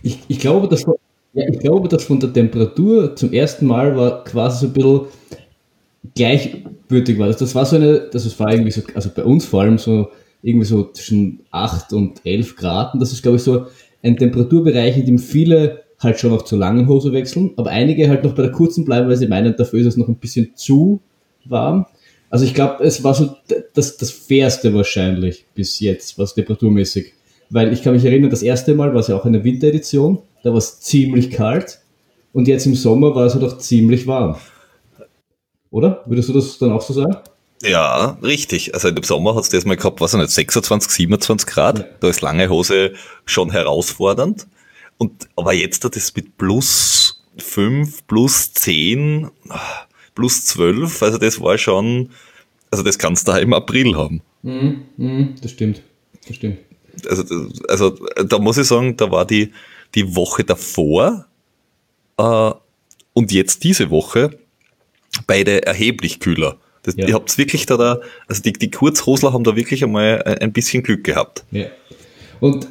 Ich, 0.04 0.20
ich, 0.28 0.40
glaube, 0.40 0.68
dass, 0.68 0.84
von- 0.84 0.96
ja, 1.34 1.48
ich 1.50 1.60
glaube, 1.60 1.88
dass 1.88 2.04
von 2.04 2.20
der 2.20 2.34
Temperatur 2.34 3.16
zum 3.16 3.32
ersten 3.32 3.66
Mal 3.66 3.96
war 3.96 4.24
quasi 4.24 4.62
so 4.62 4.68
ein 4.68 4.74
bisschen 4.74 5.02
gleichwürdig 6.16 7.20
war. 7.20 7.30
Das 7.30 7.56
war 7.56 7.66
so 7.66 7.78
eine, 7.78 8.10
das 8.12 8.40
war 8.40 8.52
irgendwie 8.52 8.72
so, 8.72 8.82
also 8.94 9.10
bei 9.16 9.24
uns 9.24 9.46
vor 9.46 9.62
allem 9.62 9.78
so 9.78 10.10
irgendwie 10.42 10.66
so 10.66 10.92
zwischen 10.92 11.42
8 11.52 11.94
und 11.94 12.26
11 12.26 12.56
Grad. 12.56 12.94
Und 12.94 13.00
das 13.00 13.14
ist, 13.14 13.22
glaube 13.22 13.38
ich, 13.38 13.44
so 13.44 13.68
ein 14.04 14.18
Temperaturbereich, 14.18 14.98
in 14.98 15.06
dem 15.06 15.20
viele 15.20 15.84
halt 16.00 16.20
schon 16.20 16.32
noch 16.32 16.42
zur 16.44 16.58
langen 16.58 16.88
Hose 16.88 17.14
wechseln, 17.14 17.52
aber 17.58 17.70
einige 17.70 18.10
halt 18.10 18.24
noch 18.24 18.34
bei 18.34 18.42
der 18.42 18.52
kurzen 18.52 18.86
bleiben, 18.86 19.08
weil 19.08 19.18
sie 19.18 19.28
meinen, 19.28 19.56
dafür 19.56 19.80
ist 19.80 19.86
es 19.86 19.98
noch 19.98 20.08
ein 20.08 20.16
bisschen 20.16 20.52
zu 20.56 21.00
warm. 21.46 21.86
Also 22.32 22.44
ich 22.46 22.54
glaube, 22.54 22.84
es 22.84 23.04
war 23.04 23.14
so 23.14 23.36
das, 23.74 23.98
das 23.98 24.10
Fairste 24.10 24.74
wahrscheinlich 24.74 25.46
bis 25.54 25.80
jetzt, 25.80 26.18
was 26.18 26.34
temperaturmäßig. 26.34 27.14
Weil 27.50 27.72
ich 27.72 27.84
kann 27.84 27.94
mich 27.94 28.06
erinnern, 28.06 28.30
das 28.30 28.42
erste 28.42 28.74
Mal 28.74 28.94
war 28.94 29.02
es 29.02 29.10
ja 29.10 29.18
auch 29.18 29.26
eine 29.26 29.44
Winteredition, 29.44 30.20
da 30.44 30.52
war 30.52 30.58
es 30.58 30.80
ziemlich 30.80 31.32
kalt 31.32 31.80
und 32.34 32.48
jetzt 32.48 32.66
im 32.66 32.76
Sommer 32.76 33.16
war 33.16 33.26
es 33.26 33.34
halt 33.34 33.44
auch 33.44 33.58
ziemlich 33.58 34.08
warm. 34.08 34.38
oder? 35.70 36.04
Würdest 36.06 36.30
du 36.30 36.34
das 36.34 36.58
dann 36.58 36.72
auch 36.72 36.82
so 36.82 36.94
sagen? 36.94 37.18
Ja, 37.64 38.18
richtig. 38.24 38.74
Also 38.74 38.88
im 38.90 39.04
Sommer 39.04 39.36
hat 39.36 39.44
es 39.44 39.50
das 39.50 39.66
mal 39.66 39.78
gehabt, 39.78 40.02
was 40.02 40.14
nicht, 40.14 40.30
26, 40.30 40.92
27 40.92 41.48
Grad. 41.48 41.80
Ja. 41.80 41.86
Da 42.00 42.10
ist 42.10 42.22
lange 42.22 42.50
Hose 42.50 42.94
schon 43.26 43.52
herausfordernd. 43.52 44.48
Und 44.98 45.30
aber 45.36 45.54
jetzt 45.54 45.84
hat 45.84 45.96
es 45.96 46.16
mit 46.16 46.38
plus 46.38 47.24
5, 47.38 48.08
plus 48.08 48.54
10, 48.54 49.30
plus 50.16 50.46
12, 50.46 51.02
also 51.02 51.18
das 51.18 51.40
war 51.42 51.58
schon, 51.58 52.10
also 52.70 52.84
das 52.84 52.98
kannst 52.98 53.28
du 53.28 53.32
da 53.32 53.38
im 53.38 53.54
April 53.54 53.96
haben. 53.96 54.22
Mhm, 54.44 54.84
mhm, 54.98 55.36
das 55.42 55.52
stimmt. 55.52 55.82
Das 56.28 56.36
stimmt. 56.36 56.60
Also, 57.08 57.24
also 57.68 57.98
da 58.28 58.40
muss 58.40 58.58
ich 58.58 58.68
sagen, 58.68 58.98
da 58.98 59.10
war 59.10 59.26
die, 59.26 59.52
die 59.96 60.16
Woche 60.16 60.44
davor 60.44 61.26
äh, 62.18 62.52
und 63.14 63.32
jetzt 63.32 63.64
diese 63.64 63.90
Woche 63.90 64.38
beide 65.28 65.66
erheblich 65.66 66.20
kühler. 66.20 66.58
Das, 66.84 66.96
ja. 66.96 67.08
Ihr 67.08 67.14
habt 67.14 67.38
wirklich 67.38 67.66
da, 67.66 67.78
da, 67.78 68.00
also 68.28 68.42
die, 68.42 68.54
die 68.54 68.72
Kurzhosler 68.72 69.34
haben 69.34 69.44
da 69.44 69.56
wirklich 69.56 69.84
einmal 69.84 70.24
ein 70.24 70.52
bisschen 70.52 70.82
Glück 70.82 71.04
gehabt. 71.04 71.44
Ja. 71.52 71.66
Und 72.40 72.68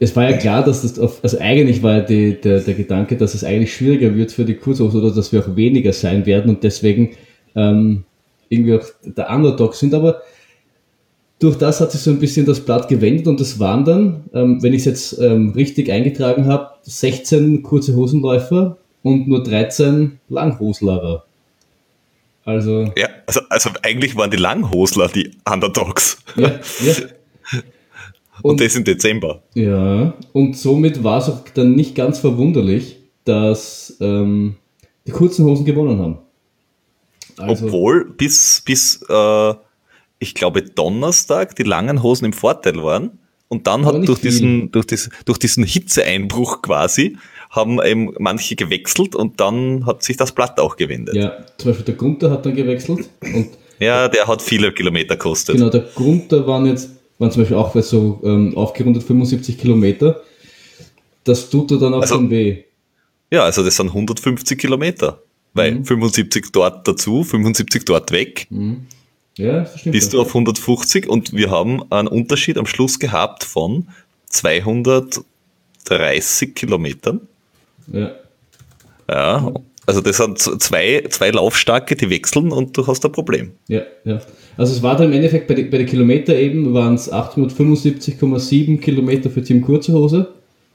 es 0.00 0.14
war 0.14 0.30
ja 0.30 0.36
klar, 0.36 0.64
dass 0.64 0.82
das, 0.82 0.98
auf, 0.98 1.22
also 1.22 1.38
eigentlich 1.38 1.82
war 1.82 2.00
die, 2.02 2.40
der, 2.40 2.60
der 2.60 2.74
Gedanke, 2.74 3.16
dass 3.16 3.34
es 3.34 3.42
eigentlich 3.42 3.74
schwieriger 3.74 4.14
wird 4.14 4.30
für 4.30 4.44
die 4.44 4.54
Kurzhosler 4.54 5.02
oder 5.02 5.14
dass 5.14 5.32
wir 5.32 5.40
auch 5.40 5.56
weniger 5.56 5.92
sein 5.92 6.24
werden 6.26 6.50
und 6.50 6.62
deswegen 6.62 7.16
ähm, 7.56 8.04
irgendwie 8.48 8.74
auch 8.74 8.86
der 9.02 9.30
Underdog 9.30 9.74
sind, 9.74 9.94
aber 9.94 10.22
durch 11.38 11.56
das 11.56 11.80
hat 11.80 11.92
sich 11.92 12.00
so 12.00 12.10
ein 12.10 12.18
bisschen 12.18 12.46
das 12.46 12.60
Blatt 12.60 12.88
gewendet 12.88 13.28
und 13.28 13.40
das 13.40 13.58
waren 13.58 13.84
dann, 13.84 14.24
ähm, 14.34 14.62
wenn 14.62 14.72
ich 14.72 14.80
es 14.80 14.84
jetzt 14.86 15.18
ähm, 15.20 15.50
richtig 15.50 15.90
eingetragen 15.90 16.46
habe, 16.46 16.70
16 16.82 17.62
kurze 17.62 17.94
Hosenläufer 17.94 18.76
und 19.02 19.28
nur 19.28 19.42
13 19.42 20.18
Langhoslerer. 20.28 21.24
Also. 22.44 22.92
Ja, 22.96 23.08
also, 23.26 23.40
also 23.50 23.70
eigentlich 23.82 24.16
waren 24.16 24.30
die 24.30 24.36
Langhosler 24.36 25.08
die 25.08 25.32
Underdogs. 25.50 26.18
Ja, 26.34 26.48
ja. 26.48 26.94
Und, 28.42 28.42
und 28.52 28.60
das 28.60 28.74
im 28.74 28.84
Dezember. 28.84 29.42
Ja, 29.54 30.14
und 30.32 30.56
somit 30.56 31.04
war 31.04 31.18
es 31.18 31.28
auch 31.28 31.40
dann 31.54 31.76
nicht 31.76 31.94
ganz 31.94 32.18
verwunderlich, 32.18 32.96
dass 33.24 33.96
ähm, 34.00 34.56
die 35.06 35.12
kurzen 35.12 35.44
Hosen 35.44 35.66
gewonnen 35.66 36.00
haben. 36.00 36.18
Also, 37.36 37.66
Obwohl 37.66 38.06
bis, 38.16 38.62
bis 38.64 39.02
äh, 39.08 39.54
ich 40.18 40.34
glaube, 40.34 40.62
Donnerstag 40.62 41.56
die 41.56 41.62
langen 41.62 42.02
Hosen 42.02 42.26
im 42.26 42.32
Vorteil 42.32 42.82
waren. 42.82 43.18
Und 43.48 43.66
dann 43.66 43.86
hat 43.86 44.06
durch 44.06 44.20
diesen, 44.20 44.70
durch, 44.72 44.86
diesen, 44.86 45.12
durch 45.24 45.38
diesen 45.38 45.64
Hitzeeinbruch 45.64 46.60
quasi 46.60 47.16
haben 47.50 47.82
eben 47.82 48.12
manche 48.18 48.56
gewechselt 48.56 49.14
und 49.14 49.40
dann 49.40 49.86
hat 49.86 50.02
sich 50.02 50.18
das 50.18 50.32
Blatt 50.32 50.60
auch 50.60 50.76
gewendet. 50.76 51.14
Ja, 51.14 51.32
zum 51.56 51.70
Beispiel 51.70 51.86
der 51.86 51.94
Gunther 51.94 52.30
hat 52.30 52.44
dann 52.44 52.54
gewechselt. 52.54 53.08
Und 53.22 53.48
ja, 53.78 54.08
der 54.08 54.26
hat 54.26 54.42
viele 54.42 54.72
Kilometer 54.72 55.16
kostet. 55.16 55.56
Genau, 55.56 55.70
der 55.70 55.86
Gunther 55.94 56.46
waren 56.46 56.66
jetzt, 56.66 56.90
waren 57.18 57.30
zum 57.30 57.42
Beispiel 57.42 57.56
auch 57.56 57.74
so 57.80 58.20
ähm, 58.22 58.54
aufgerundet 58.54 59.02
75 59.02 59.56
Kilometer. 59.56 60.20
Das 61.24 61.48
tut 61.48 61.70
er 61.70 61.78
dann 61.78 61.94
auch 61.94 62.02
also, 62.02 62.16
schon 62.16 62.28
weh. 62.30 62.64
Ja, 63.30 63.44
also 63.44 63.64
das 63.64 63.76
sind 63.76 63.88
150 63.88 64.58
Kilometer. 64.58 65.22
Weil 65.54 65.76
mhm. 65.76 65.84
75 65.86 66.52
dort 66.52 66.86
dazu, 66.86 67.24
75 67.24 67.84
dort 67.84 68.12
weg. 68.12 68.46
Mhm. 68.50 68.86
Ja, 69.38 69.60
das 69.60 69.80
stimmt. 69.80 69.92
Bist 69.92 70.12
du 70.12 70.20
auf 70.20 70.28
150 70.28 71.08
und 71.08 71.32
wir 71.32 71.50
haben 71.50 71.90
einen 71.90 72.08
Unterschied 72.08 72.58
am 72.58 72.66
Schluss 72.66 72.98
gehabt 72.98 73.44
von 73.44 73.88
230 74.26 76.54
Kilometern. 76.54 77.22
Ja. 77.92 78.10
Ja, 79.08 79.50
also 79.86 80.02
das 80.02 80.18
sind 80.18 80.38
zwei, 80.38 81.02
zwei 81.08 81.30
Laufstarke, 81.30 81.96
die 81.96 82.10
wechseln 82.10 82.52
und 82.52 82.76
du 82.76 82.86
hast 82.86 83.06
ein 83.06 83.12
Problem. 83.12 83.52
Ja, 83.68 83.80
ja. 84.04 84.20
Also 84.58 84.74
es 84.74 84.82
war 84.82 84.96
dann 84.96 85.06
im 85.06 85.14
Endeffekt 85.14 85.48
bei, 85.48 85.54
den 85.54 85.70
bei 85.70 85.82
Kilometer 85.84 86.36
eben 86.36 86.74
waren 86.74 86.94
es 86.94 87.10
875,7 87.10 88.80
Kilometer 88.80 89.30
für 89.30 89.42
Team 89.42 89.62
Kurze 89.62 89.94
Hose 89.94 90.28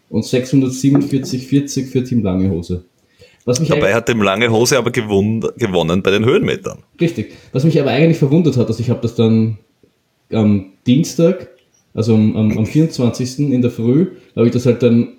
und 0.10 0.26
647,40 0.26 1.92
für 1.92 2.04
Team 2.04 2.24
Lange 2.24 2.50
Hose. 2.50 2.86
Dabei 3.46 3.94
hat 3.94 4.08
dem 4.08 4.22
Lange 4.22 4.50
Hose 4.50 4.78
aber 4.78 4.92
gewonnen, 4.92 5.42
bei 6.02 6.12
den 6.12 6.26
Höhenmetern. 6.26 6.80
Richtig. 7.00 7.34
Was 7.52 7.64
mich 7.64 7.80
aber 7.80 7.92
eigentlich 7.92 8.18
verwundert 8.18 8.58
hat, 8.58 8.68
also 8.68 8.80
ich 8.80 8.90
habe 8.90 9.02
das 9.02 9.16
dann 9.16 9.58
am 10.32 10.72
Dienstag, 10.88 11.50
also 11.94 12.16
am, 12.16 12.36
am, 12.36 12.58
am 12.58 12.66
24. 12.66 13.40
in 13.40 13.62
der 13.62 13.72
Früh, 13.72 14.08
habe 14.36 14.48
ich 14.48 14.54
das 14.54 14.66
halt 14.66 14.82
dann 14.82 15.10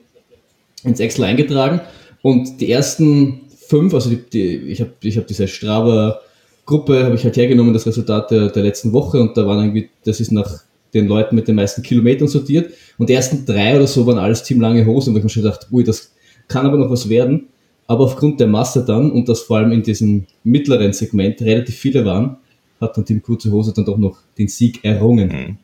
ins 0.84 1.00
Excel 1.00 1.24
eingetragen 1.24 1.80
und 2.22 2.60
die 2.60 2.70
ersten 2.70 3.42
fünf, 3.68 3.94
also 3.94 4.10
die, 4.10 4.22
die, 4.32 4.56
ich 4.70 4.80
habe 4.80 4.92
ich 5.02 5.16
hab 5.16 5.26
diese 5.26 5.48
Strava 5.48 6.20
Gruppe, 6.66 7.04
habe 7.04 7.14
ich 7.14 7.24
halt 7.24 7.36
hergenommen, 7.36 7.74
das 7.74 7.86
Resultat 7.86 8.30
der, 8.30 8.48
der 8.48 8.62
letzten 8.62 8.92
Woche 8.92 9.20
und 9.20 9.36
da 9.36 9.46
waren 9.46 9.58
irgendwie, 9.58 9.90
das 10.04 10.20
ist 10.20 10.32
nach 10.32 10.62
den 10.94 11.08
Leuten 11.08 11.34
mit 11.34 11.48
den 11.48 11.56
meisten 11.56 11.82
Kilometern 11.82 12.28
sortiert 12.28 12.72
und 12.96 13.08
die 13.10 13.14
ersten 13.14 13.44
drei 13.44 13.76
oder 13.76 13.86
so 13.86 14.06
waren 14.06 14.18
alles 14.18 14.42
Team 14.42 14.60
lange 14.60 14.86
Hosen, 14.86 15.12
wo 15.12 15.18
ich 15.18 15.24
mir 15.24 15.30
schon 15.30 15.42
gedacht, 15.42 15.66
ui, 15.70 15.84
das 15.84 16.12
kann 16.48 16.66
aber 16.66 16.78
noch 16.78 16.90
was 16.90 17.08
werden. 17.08 17.48
Aber 17.86 18.04
aufgrund 18.04 18.40
der 18.40 18.46
Masse 18.46 18.84
dann 18.84 19.10
und 19.10 19.28
dass 19.28 19.42
vor 19.42 19.58
allem 19.58 19.72
in 19.72 19.82
diesem 19.82 20.26
mittleren 20.42 20.92
Segment 20.92 21.40
relativ 21.42 21.76
viele 21.76 22.04
waren, 22.04 22.38
hat 22.80 22.96
dann 22.96 23.04
Team 23.04 23.22
Kurze 23.22 23.50
Hose 23.50 23.72
dann 23.74 23.84
doch 23.84 23.98
noch 23.98 24.18
den 24.38 24.48
Sieg 24.48 24.84
errungen. 24.84 25.28
Mhm. 25.28 25.56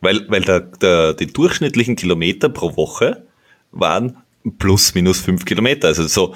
Weil, 0.00 0.28
weil 0.28 0.42
der, 0.42 0.60
der, 0.60 1.14
die 1.14 1.26
durchschnittlichen 1.26 1.96
Kilometer 1.96 2.48
pro 2.48 2.76
Woche 2.76 3.24
waren 3.72 4.18
plus 4.58 4.94
minus 4.94 5.20
fünf 5.20 5.44
Kilometer. 5.44 5.88
Also 5.88 6.06
so 6.06 6.34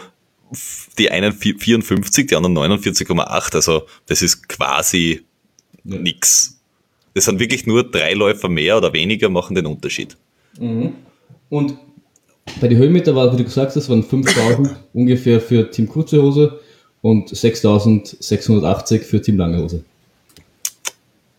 die 0.99 1.11
einen 1.11 1.33
54, 1.33 2.27
die 2.27 2.37
anderen 2.37 2.57
49,8. 2.57 3.55
Also 3.55 3.83
das 4.07 4.23
ist 4.23 4.49
quasi 4.49 5.23
ja. 5.85 5.99
nix. 5.99 6.61
Das 7.15 7.27
sind 7.27 7.39
wirklich 7.39 7.67
nur 7.67 7.91
drei 7.91 8.15
Läufer 8.15 8.49
mehr 8.49 8.77
oder 8.77 8.93
weniger 8.93 9.29
machen 9.29 9.55
den 9.55 9.67
Unterschied. 9.67 10.17
Mhm. 10.59 10.95
Und 11.49 11.77
bei 12.61 12.69
den 12.69 12.79
Höhenmeter 12.79 13.15
war, 13.15 13.33
wie 13.33 13.37
du 13.37 13.45
gesagt 13.45 13.77
hast, 13.77 13.89
waren 13.89 14.03
5000 14.03 14.77
ungefähr 14.93 15.41
für 15.41 15.71
Team 15.71 15.89
Kurze 15.89 16.23
Hose 16.23 16.61
und 17.01 17.29
6680 17.29 19.03
für 19.03 19.21
Team 19.21 19.39
Lange 19.39 19.59
Hose. 19.59 19.85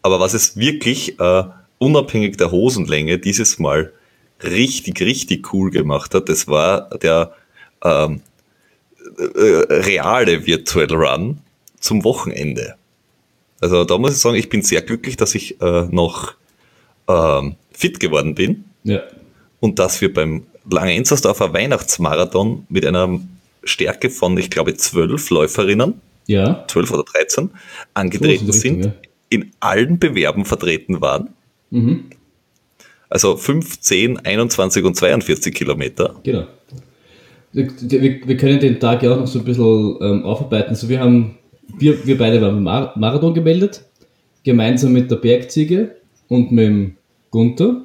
Aber 0.01 0.19
was 0.19 0.33
es 0.33 0.57
wirklich 0.57 1.19
äh, 1.19 1.43
unabhängig 1.77 2.38
der 2.38 2.51
Hosenlänge 2.51 3.19
dieses 3.19 3.60
Mal 3.60 3.91
richtig, 4.43 5.01
richtig 5.01 5.53
cool 5.53 5.72
gemacht 5.72 6.13
hat, 6.13 6.27
das 6.29 6.48
war 6.48 6.89
der 6.98 7.33
ähm, 7.83 8.22
äh, 9.17 9.41
reale 9.74 10.45
Virtual 10.45 10.88
Run 10.91 11.39
zum 11.79 12.03
Wochenende. 12.03 12.75
Also 13.62 13.86
da 13.86 13.98
muss 13.98 14.12
ich 14.12 14.17
sagen, 14.17 14.36
ich 14.36 14.50
bin 14.50 14.62
sehr 14.62 14.81
glücklich, 14.81 15.15
dass 15.15 15.36
ich 15.36 15.62
äh, 15.62 15.83
noch 15.89 16.33
ähm, 17.07 17.55
fit 17.72 18.00
geworden 18.00 18.36
bin. 18.36 18.65
Ja. 18.83 19.01
Und 19.62 19.79
dass 19.79 20.01
wir 20.01 20.13
beim 20.13 20.43
Lange 20.70 20.93
Enzersdorfer 20.93 21.53
Weihnachtsmarathon 21.53 22.65
mit 22.70 22.86
einer 22.86 23.20
Stärke 23.63 24.10
von, 24.10 24.38
ich 24.38 24.50
glaube, 24.50 24.75
zwölf 24.75 25.29
Läuferinnen, 25.29 25.96
ja. 26.27 26.65
zwölf 26.67 26.91
oder 26.91 27.03
dreizehn, 27.03 27.50
angetreten 27.93 28.48
so 28.48 28.51
sind, 28.51 28.86
ja. 28.86 28.93
in 29.29 29.51
allen 29.60 30.00
Bewerben 30.00 30.46
vertreten 30.46 31.01
waren. 31.01 31.29
Mhm. 31.70 32.05
Also 33.10 33.38
5, 33.38 33.79
10, 33.79 34.25
21 34.25 34.84
und 34.84 34.96
42 34.96 35.53
Kilometer. 35.53 36.15
Genau. 36.24 36.48
Wir, 37.51 37.67
wir 38.25 38.38
können 38.38 38.60
den 38.60 38.79
Tag 38.79 39.03
ja 39.03 39.13
auch 39.13 39.20
noch 39.20 39.27
so 39.27 39.39
ein 39.39 39.46
bisschen 39.46 39.98
ähm, 40.01 40.24
aufarbeiten. 40.24 40.74
So, 40.74 40.89
wir 40.89 41.00
haben, 41.00 41.38
wir, 41.77 42.05
wir 42.08 42.17
beide 42.17 42.41
waren 42.41 42.63
beim 42.63 42.89
Marathon 42.96 43.36
gemeldet, 43.36 43.86
gemeinsam 44.43 44.93
mit 44.93 45.12
der 45.12 45.17
Bergziege 45.17 45.96
und 46.27 46.51
mit 46.51 46.65
dem 46.65 46.98
Gunther. 47.29 47.84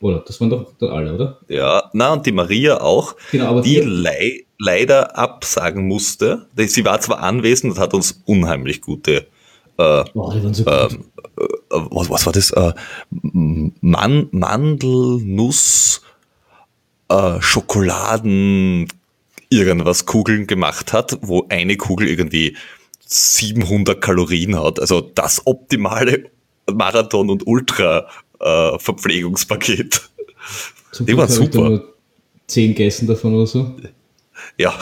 Oder? 0.00 0.22
Das 0.26 0.40
waren 0.40 0.50
doch 0.50 0.72
dann 0.78 0.90
alle, 0.90 1.14
oder? 1.14 1.40
Ja, 1.48 1.90
na 1.92 2.12
und 2.12 2.26
die 2.26 2.32
Maria 2.32 2.80
auch, 2.80 3.16
genau, 3.32 3.46
aber 3.46 3.62
die 3.62 3.80
le 3.80 4.44
leider 4.58 5.18
absagen 5.18 5.86
musste. 5.86 6.46
Sie 6.56 6.84
war 6.84 7.00
zwar 7.00 7.20
anwesend 7.20 7.74
und 7.74 7.78
hat 7.78 7.92
uns 7.94 8.22
unheimlich 8.24 8.80
gute 8.80 9.26
äh, 9.78 10.04
oh, 10.14 10.32
so 10.52 10.64
äh, 10.64 10.88
gut. 10.88 11.00
Äh, 11.36 11.48
was, 11.68 12.10
was 12.10 12.26
war 12.26 12.32
das? 12.32 12.50
Äh, 12.50 12.72
Man 13.20 14.28
Mandel, 14.30 15.20
Nuss, 15.22 16.02
äh, 17.08 17.40
Schokoladen, 17.40 18.88
irgendwas 19.50 20.06
Kugeln 20.06 20.46
gemacht 20.46 20.92
hat, 20.92 21.18
wo 21.22 21.46
eine 21.48 21.76
Kugel 21.76 22.08
irgendwie 22.08 22.56
700 23.06 24.00
Kalorien 24.00 24.58
hat. 24.58 24.80
Also 24.80 25.00
das 25.00 25.46
optimale 25.46 26.30
Marathon- 26.72 27.30
und 27.30 27.46
Ultra 27.46 28.08
äh, 28.40 28.78
Verpflegungspaket. 28.78 30.10
Zum 30.92 31.06
Die 31.06 31.16
war 31.16 31.28
super. 31.28 31.68
Nur 31.68 31.94
zehn 32.46 32.74
gegessen 32.74 33.06
davon 33.06 33.34
oder 33.34 33.46
so. 33.46 33.76
Ja, 34.58 34.74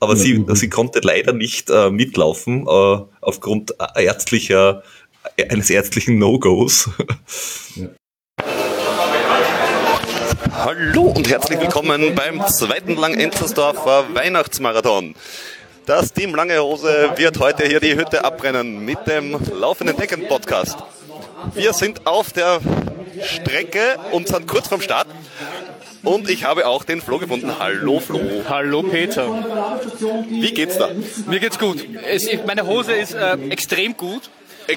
aber 0.00 0.14
ja, 0.14 0.18
sie, 0.18 0.44
sie 0.54 0.68
konnte 0.68 1.00
leider 1.02 1.32
nicht 1.32 1.70
äh, 1.70 1.90
mitlaufen 1.90 2.66
äh, 2.66 2.98
aufgrund 3.20 3.74
ärztlicher, 3.96 4.82
eines 5.50 5.68
ärztlichen 5.70 6.18
No-Gos. 6.18 6.90
Ja. 7.76 7.88
Hallo 10.64 11.02
und 11.02 11.28
herzlich 11.28 11.58
willkommen 11.60 12.14
beim 12.14 12.46
zweiten 12.46 12.96
Lang-Enzersdorfer 12.96 14.14
Weihnachtsmarathon. 14.14 15.14
Das 15.86 16.12
Team 16.12 16.34
Lange 16.34 16.62
Hose 16.62 17.10
wird 17.16 17.40
heute 17.40 17.66
hier 17.66 17.80
die 17.80 17.96
Hütte 17.96 18.24
abbrennen 18.24 18.84
mit 18.84 18.98
dem 19.06 19.36
laufenden 19.58 19.96
Decken 19.96 20.28
Podcast. 20.28 20.78
Wir 21.54 21.72
sind 21.72 22.06
auf 22.06 22.32
der 22.32 22.60
Strecke 23.22 23.98
und 24.12 24.28
sind 24.28 24.46
kurz 24.46 24.68
vorm 24.68 24.80
Start. 24.80 25.06
Und 26.02 26.28
ich 26.28 26.44
habe 26.44 26.66
auch 26.66 26.84
den 26.84 27.00
Flo 27.00 27.18
gefunden. 27.18 27.58
Hallo 27.58 28.00
Flo. 28.00 28.20
Hallo 28.48 28.82
Peter. 28.82 29.28
Wie 30.28 30.52
geht's 30.52 30.78
da? 30.78 30.90
Mir 31.26 31.38
geht's 31.38 31.58
gut. 31.58 31.86
Es, 32.06 32.28
meine 32.46 32.66
Hose 32.66 32.92
ist 32.92 33.14
äh, 33.14 33.36
extrem 33.50 33.96
gut. 33.96 34.30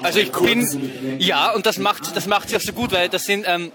Also 0.04 0.20
ich 0.20 0.32
bin, 0.32 1.18
ja, 1.20 1.52
und 1.52 1.66
das 1.66 1.78
macht, 1.78 2.16
das 2.16 2.28
macht 2.28 2.50
sie 2.50 2.56
auch 2.56 2.62
so 2.62 2.74
gut, 2.74 2.92
weil 2.92 3.08
das 3.08 3.26
sind, 3.26 3.46
ähm, 3.48 3.72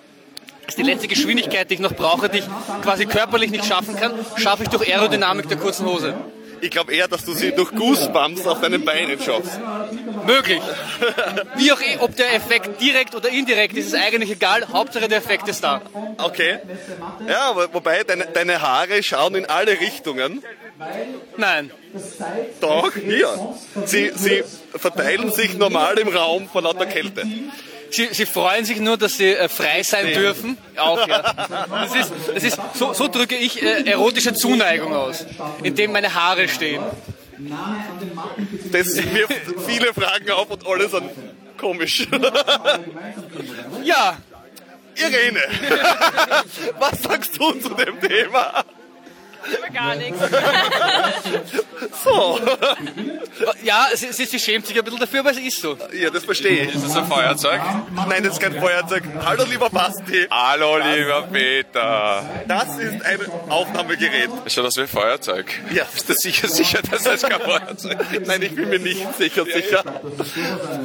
das 0.63 0.75
ist 0.75 0.79
die 0.79 0.83
letzte 0.83 1.09
Geschwindigkeit, 1.09 1.71
die 1.71 1.75
ich 1.75 1.81
noch 1.81 1.95
brauche, 1.95 2.29
die 2.29 2.39
ich 2.39 2.49
quasi 2.83 3.07
körperlich 3.07 3.51
nicht 3.51 3.65
schaffen 3.65 3.97
kann, 3.97 4.13
schaffe 4.37 4.65
ich 4.65 4.69
durch 4.69 4.93
Aerodynamik 4.93 5.49
der 5.49 5.57
kurzen 5.57 5.87
Hose. 5.87 6.15
Ich 6.61 6.71
glaube 6.71 6.95
eher, 6.95 7.09
dass 7.09 7.25
du 7.25 7.33
sie 7.33 7.53
durch 7.53 7.71
Goosebumps 7.71 8.47
auf 8.47 8.61
deinen 8.61 8.85
Beinen 8.85 9.19
schaffst. 9.21 9.59
Möglich. 10.27 10.61
Wie 11.57 11.73
auch 11.73 11.81
eh, 11.81 11.99
ob 11.99 12.17
der 12.17 12.35
Effekt 12.35 12.81
direkt 12.81 13.15
oder 13.15 13.29
indirekt 13.29 13.77
ist, 13.77 13.89
ist 13.89 13.95
eigentlich 13.95 14.31
egal. 14.31 14.69
Hauptsache 14.73 15.09
der 15.09 15.19
Effekt 15.19 15.49
ist 15.49 15.65
da. 15.65 15.81
Okay. 16.19 16.59
Ja, 17.29 17.55
wobei 17.73 18.05
deine, 18.05 18.27
deine 18.27 18.61
Haare 18.61 19.03
schauen 19.03 19.35
in 19.35 19.47
alle 19.47 19.81
Richtungen. 19.81 20.43
Nein. 21.37 21.71
Doch, 22.61 22.95
hier. 22.95 23.29
Sie, 23.85 24.13
sie 24.15 24.45
verteilen 24.75 25.31
sich 25.31 25.57
normal 25.57 25.99
im 25.99 26.09
Raum 26.09 26.49
vor 26.49 26.63
lauter 26.63 26.87
Kälte. 26.87 27.27
Sie, 27.91 28.09
sie 28.13 28.27
freuen 28.27 28.65
sich 28.65 28.79
nur, 28.79 28.97
dass 28.97 29.17
sie 29.17 29.35
äh, 29.35 29.49
frei 29.49 29.83
sein 29.83 30.13
dürfen. 30.13 30.57
Auch, 30.77 31.07
ja. 31.09 31.23
Das 31.71 31.95
ist, 31.95 32.13
das 32.35 32.45
ist, 32.45 32.59
so, 32.75 32.93
so 32.93 33.09
drücke 33.09 33.37
ich 33.37 33.63
äh, 33.63 33.83
erotische 33.91 34.33
Zuneigung 34.33 34.95
aus, 34.95 35.27
indem 35.63 35.93
meine 35.93 36.15
Haare 36.15 36.49
stehen. 36.49 36.83
Das 38.71 38.97
wirft 38.97 39.35
viele 39.67 39.93
Fragen 39.95 40.31
auf 40.31 40.51
und 40.51 40.67
alle 40.67 40.89
sind 40.89 41.11
komisch. 41.57 42.07
Ja, 43.83 44.17
Irene, 44.97 45.41
was 46.79 47.03
sagst 47.03 47.39
du 47.39 47.53
zu 47.53 47.71
dem 47.71 48.01
Thema? 48.01 48.65
Gar 49.73 49.97
nichts. 49.97 50.19
So, 52.05 52.39
ja, 53.63 53.89
sie, 53.95 54.13
sie, 54.13 54.25
sie 54.25 54.39
schämt 54.39 54.67
sich 54.67 54.77
ein 54.79 54.85
bisschen 54.85 55.01
dafür, 55.01 55.21
aber 55.21 55.31
es 55.31 55.39
ist 55.39 55.61
so. 55.61 55.77
ja, 55.93 56.11
das 56.11 56.25
verstehe 56.25 56.65
ich. 56.65 56.75
Ist 56.75 56.85
das 56.85 56.97
ein 56.97 57.07
Feuerzeug? 57.07 57.61
Nein, 58.09 58.23
das 58.23 58.35
ist 58.35 58.41
kein 58.41 58.59
Feuerzeug. 58.59 59.03
Hallo, 59.25 59.45
lieber 59.45 59.71
Basti. 59.71 60.27
Hallo, 60.31 60.77
lieber 60.79 61.23
Peter. 61.31 62.23
Das 62.47 62.79
ist 62.79 63.05
ein 63.05 63.19
Aufnahmegerät. 63.49 64.31
Schaut 64.47 64.67
aus 64.67 64.77
wie 64.77 64.83
ein 64.83 64.89
Feuerzeug. 64.89 65.53
Ja. 65.73 65.85
Ist 65.95 66.09
das 66.09 66.19
sicher 66.19 66.49
sicher, 66.49 66.81
dass 66.91 67.03
das 67.05 67.23
kein 67.23 67.41
Feuerzeug 67.41 67.99
ist? 68.13 68.27
Nein, 68.27 68.43
ich 68.43 68.55
bin 68.55 68.69
mir 68.69 68.79
nicht 68.79 69.07
sicher, 69.17 69.45
sicher. 69.45 69.83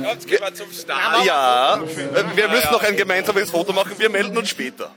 Jetzt 0.03 0.27
gehen 0.27 0.39
wir 0.41 0.53
zum 0.53 0.71
Start. 0.71 1.25
Ja, 1.25 1.75
äh, 1.75 2.23
wir 2.35 2.47
müssen 2.49 2.71
noch 2.71 2.83
ein 2.83 2.95
gemeinsames 2.95 3.51
Foto 3.51 3.73
machen. 3.73 3.93
Wir 3.97 4.09
melden 4.09 4.37
uns 4.37 4.49
später. 4.49 4.91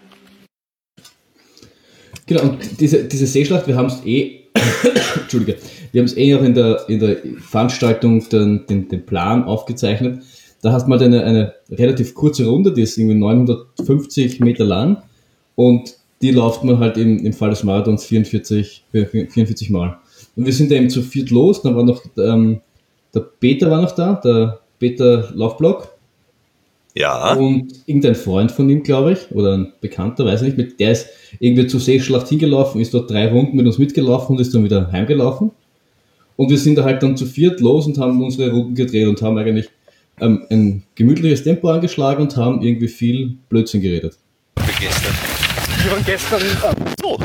Genau, 2.28 2.42
und 2.42 2.58
diese, 2.78 3.04
diese 3.04 3.26
Seeschlacht, 3.26 3.66
wir 3.66 3.74
haben 3.74 3.86
es 3.86 4.04
eh, 4.04 4.40
Entschuldige, 5.22 5.56
wir 5.92 6.02
haben 6.02 6.06
es 6.06 6.16
eh 6.16 6.34
auch 6.34 6.42
in 6.42 6.54
der, 6.54 6.84
in 6.88 7.00
der 7.00 7.16
Veranstaltung 7.40 8.28
den, 8.28 8.66
den, 8.66 8.88
den 8.88 9.06
Plan 9.06 9.44
aufgezeichnet. 9.44 10.22
Da 10.60 10.72
hast 10.72 10.84
du 10.84 10.90
mal 10.90 11.02
eine, 11.02 11.24
eine 11.24 11.54
relativ 11.70 12.14
kurze 12.14 12.46
Runde, 12.46 12.72
die 12.72 12.82
ist 12.82 12.98
irgendwie 12.98 13.16
950 13.16 14.40
Meter 14.40 14.64
lang 14.64 14.98
und 15.54 15.94
die 16.20 16.32
läuft 16.32 16.64
man 16.64 16.78
halt 16.78 16.98
im, 16.98 17.24
im 17.24 17.32
Fall 17.32 17.50
des 17.50 17.64
Marathons 17.64 18.04
44, 18.04 18.84
44 18.92 19.70
Mal. 19.70 19.96
Und 20.36 20.44
wir 20.44 20.52
sind 20.52 20.70
da 20.70 20.74
eben 20.74 20.90
zu 20.90 21.00
viert 21.00 21.30
los, 21.30 21.62
dann 21.62 21.76
war 21.76 21.84
noch, 21.84 22.02
ähm, 22.18 22.60
der 23.14 23.20
Peter 23.20 23.70
war 23.70 23.80
noch 23.80 23.92
da, 23.92 24.20
der 24.22 24.60
Peter 24.78 25.30
Laufblock, 25.34 25.96
Ja, 26.98 27.34
und 27.34 27.72
irgendein 27.86 28.16
Freund 28.16 28.50
von 28.50 28.68
ihm, 28.68 28.82
glaube 28.82 29.12
ich, 29.12 29.30
oder 29.30 29.56
ein 29.56 29.72
Bekannter, 29.80 30.24
weiß 30.26 30.42
ich 30.42 30.48
nicht, 30.48 30.58
mit 30.58 30.80
der 30.80 30.90
ist 30.90 31.06
irgendwie 31.38 31.68
zur 31.68 31.78
Seeschlacht 31.78 32.26
hingelaufen, 32.26 32.80
ist 32.80 32.92
dort 32.92 33.08
drei 33.08 33.28
Runden 33.28 33.56
mit 33.56 33.66
uns 33.66 33.78
mitgelaufen 33.78 34.34
und 34.34 34.42
ist 34.42 34.52
dann 34.52 34.64
wieder 34.64 34.90
heimgelaufen. 34.90 35.52
Und 36.34 36.50
wir 36.50 36.58
sind 36.58 36.76
da 36.76 36.82
halt 36.82 37.00
dann 37.04 37.16
zu 37.16 37.26
viert 37.26 37.60
los 37.60 37.86
und 37.86 37.98
haben 37.98 38.20
unsere 38.20 38.50
Runden 38.50 38.74
gedreht 38.74 39.06
und 39.06 39.22
haben 39.22 39.38
eigentlich 39.38 39.68
ähm, 40.20 40.42
ein 40.50 40.82
gemütliches 40.96 41.44
Tempo 41.44 41.68
angeschlagen 41.68 42.22
und 42.22 42.36
haben 42.36 42.62
irgendwie 42.62 42.88
viel 42.88 43.36
Blödsinn 43.48 43.80
geredet. 43.80 44.18
Wir 44.56 45.92
waren 45.92 46.04
gestern 46.04 46.42
So, 47.00 47.16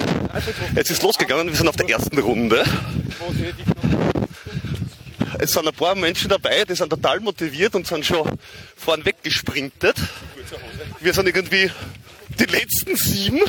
jetzt 0.75 0.91
ist 0.91 1.01
losgegangen. 1.01 1.47
Wir 1.47 1.55
sind 1.55 1.67
auf 1.67 1.77
der 1.77 1.89
ersten 1.89 2.19
Runde. 2.19 2.63
Es 5.43 5.51
sind 5.51 5.67
ein 5.67 5.73
paar 5.73 5.93
Menschen 5.93 6.29
dabei, 6.29 6.63
die 6.63 6.73
sind 6.73 6.89
total 6.89 7.19
motiviert 7.19 7.75
und 7.75 7.85
sind 7.85 8.05
schon 8.05 8.39
vorn 8.77 9.03
weggesprintet. 9.03 9.97
Wir 11.01 11.13
sind 11.13 11.27
irgendwie 11.27 11.69
die 12.39 12.45
letzten 12.45 12.95
sieben. 12.95 13.41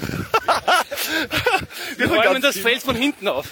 Wir 1.97 2.11
räumen 2.11 2.43
das. 2.43 2.59
Feld 2.59 2.83
von 2.83 2.97
hinten 2.97 3.29
auf. 3.29 3.47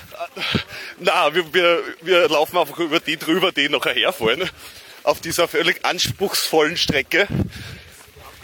Na, 0.99 1.33
wir, 1.33 1.55
wir, 1.55 1.85
wir 2.01 2.29
laufen 2.29 2.59
einfach 2.59 2.81
über 2.81 2.99
die 2.99 3.17
drüber, 3.17 3.53
die 3.53 3.69
noch 3.69 3.87
herfallen. 3.87 4.51
Auf 5.05 5.21
dieser 5.21 5.47
völlig 5.47 5.85
anspruchsvollen 5.85 6.77
Strecke. 6.77 7.29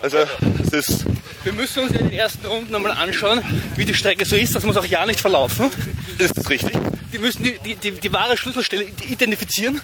Also, 0.01 0.19
es 0.63 0.91
ist, 0.91 1.07
Wir 1.43 1.53
müssen 1.53 1.83
uns 1.83 1.91
in 1.91 1.99
den 1.99 2.13
ersten 2.13 2.47
Runden 2.47 2.71
nochmal 2.71 2.93
anschauen, 2.93 3.43
wie 3.75 3.85
die 3.85 3.95
Strecke 3.95 4.25
so 4.25 4.37
ist. 4.37 4.55
Das 4.55 4.63
muss 4.63 4.77
auch 4.77 4.85
ja 4.85 5.05
nicht 5.07 5.19
verlaufen. 5.19 5.73
ist 6.19 6.39
das 6.39 6.49
richtig? 6.49 6.77
Wir 7.11 7.21
müssen 7.21 7.43
die, 7.43 7.59
die, 7.59 7.75
die, 7.77 7.91
die 7.93 8.13
wahre 8.13 8.37
Schlüsselstelle 8.37 8.85
identifizieren. 9.09 9.81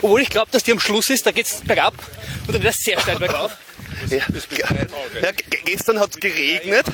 Obwohl 0.00 0.22
ich 0.22 0.30
glaube, 0.30 0.50
dass 0.50 0.62
die 0.64 0.72
am 0.72 0.80
Schluss 0.80 1.10
ist. 1.10 1.26
Da 1.26 1.30
geht's 1.32 1.60
bergab 1.64 1.94
und 2.46 2.54
dann 2.54 2.62
wird 2.62 2.74
es 2.74 2.80
sehr 2.82 3.00
steil 3.00 3.18
bergauf. 3.18 3.52
Ja, 4.08 4.18
ja, 5.22 5.30
ge- 5.32 5.44
gestern 5.64 6.00
hat 6.00 6.10
es 6.10 6.16
geregnet, 6.20 6.86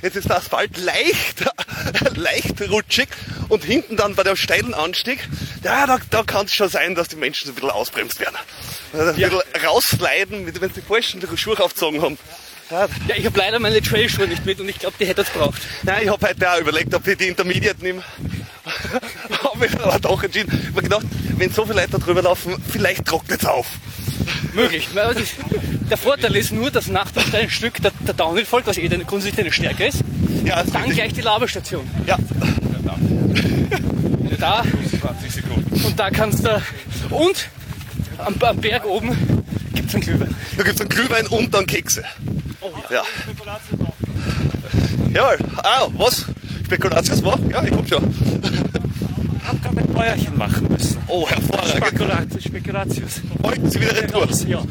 jetzt 0.00 0.16
ist 0.16 0.28
der 0.28 0.38
Asphalt 0.38 0.76
leicht, 0.78 1.44
leicht 2.16 2.62
rutschig 2.70 3.08
und 3.48 3.62
hinten 3.64 3.96
dann 3.96 4.14
bei 4.14 4.22
dem 4.22 4.36
steilen 4.36 4.72
Anstieg, 4.72 5.18
ja, 5.62 5.86
da, 5.86 5.98
da 6.10 6.22
kann 6.22 6.46
es 6.46 6.54
schon 6.54 6.68
sein, 6.70 6.94
dass 6.94 7.08
die 7.08 7.16
Menschen 7.16 7.46
so 7.46 7.52
ein 7.52 7.56
bisschen 7.56 7.70
ausbremst 7.70 8.20
werden. 8.20 8.36
Also 8.92 9.10
ein 9.10 9.16
bisschen 9.16 9.66
rausleiden, 9.66 10.46
wenn 10.46 10.54
sie 10.72 10.80
die 10.80 10.86
falschen 10.86 11.36
Schuhe 11.36 11.58
aufgezogen 11.60 12.00
haben. 12.00 12.18
Ja, 12.70 12.88
Ja, 13.08 13.16
ich 13.16 13.26
habe 13.26 13.38
leider 13.38 13.58
meine 13.58 13.82
Trailschuhe 13.82 14.26
nicht 14.26 14.46
mit 14.46 14.58
und 14.58 14.68
ich 14.68 14.78
glaube, 14.78 14.96
die 14.98 15.06
hätte 15.06 15.22
es 15.22 15.30
braucht. 15.30 15.60
Nein, 15.82 16.04
ich 16.04 16.08
habe 16.08 16.26
heute 16.26 16.50
auch 16.50 16.58
überlegt, 16.58 16.94
ob 16.94 17.06
ich 17.06 17.18
die 17.18 17.28
Intermediate 17.28 17.82
nehme. 17.82 18.02
habe 19.44 19.66
ich 19.66 19.74
aber 19.80 19.98
doch 19.98 20.22
entschieden. 20.22 20.50
Ich 20.52 20.66
habe 20.68 20.76
mir 20.76 20.82
gedacht, 20.82 21.06
wenn 21.38 21.50
so 21.52 21.64
viele 21.64 21.80
Leute 21.80 21.92
da 21.92 21.98
drüber 21.98 22.22
laufen, 22.22 22.54
vielleicht 22.68 23.04
trocknet 23.04 23.40
es 23.42 23.46
auf. 23.46 23.66
Möglich. 24.54 24.88
Na, 24.94 25.12
das- 25.12 25.22
Der 25.90 25.96
Vorteil 25.96 26.34
ist 26.36 26.52
nur, 26.52 26.70
dass 26.70 26.88
nach 26.88 27.10
dem 27.10 27.22
kleinen 27.24 27.50
Stück 27.50 27.80
der, 27.82 27.92
der 28.06 28.14
Downhill 28.14 28.44
folgt, 28.44 28.66
was 28.66 28.76
eh 28.78 28.88
deine 28.88 29.04
grundsätzlich 29.04 29.40
eine 29.46 29.52
Stärke 29.52 29.86
ist. 29.86 30.00
Ja, 30.44 30.62
Dann 30.64 30.76
richtig. 30.82 30.94
gleich 30.96 31.12
die 31.12 31.20
Labestation. 31.20 31.88
ja. 32.06 32.18
Da 34.38 34.62
20 35.00 35.32
Sekunden. 35.32 35.82
und 35.84 35.98
da 35.98 36.10
kannst 36.10 36.44
du. 36.44 36.62
Und 37.10 37.48
am, 38.18 38.34
am 38.40 38.56
Berg 38.58 38.84
oben 38.84 39.16
gibt 39.74 39.88
es 39.88 39.94
einen 39.94 40.04
Glühwein. 40.04 40.34
Da 40.58 40.62
gibt 40.62 40.74
es 40.74 40.80
einen 40.82 40.90
Glühwein 40.90 41.26
und 41.28 41.54
dann 41.54 41.66
Kekse. 41.66 42.04
Ja. 42.90 43.02
Jawohl. 45.14 45.38
Ah, 45.62 45.86
was? 45.94 46.26
Spekulatius 46.66 47.22
war? 47.24 47.38
Ja, 47.50 47.62
ich 47.62 47.70
komm 47.70 47.86
schon. 47.86 48.02
hab 49.46 49.62
gerade 49.62 49.78
ein 49.78 49.86
Bäuerchen 49.92 50.36
machen 50.36 50.66
müssen. 50.68 50.98
Oh, 51.06 51.28
hervorragend. 51.28 51.76
Spekulatius, 51.86 52.42
Spekulatius. 52.44 53.20
Wollten 53.38 53.70
Sie 53.70 53.80
wieder 53.80 53.96
retour? 53.96 54.28
Ja, 54.48 54.62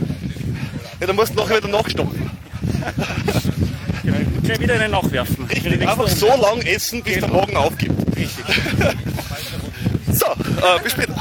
Ja, 0.99 1.08
dann 1.08 1.15
musst 1.15 1.34
du 1.34 1.38
nachher 1.41 1.58
wieder 1.58 1.69
nachstoppen. 1.69 2.29
gleich 4.43 4.60
wieder 4.60 4.73
einen 4.75 4.91
nachwerfen. 4.91 5.45
Richtig, 5.45 5.88
einfach 5.88 6.08
so 6.10 6.27
lang 6.27 6.62
essen, 6.62 7.01
bis 7.01 7.19
der 7.19 7.29
Magen 7.29 7.55
aufgibt. 7.55 7.93
Richtig. 8.17 8.45
So, 10.12 10.27
äh, 10.27 10.81
bis 10.81 10.93
später. 10.93 11.13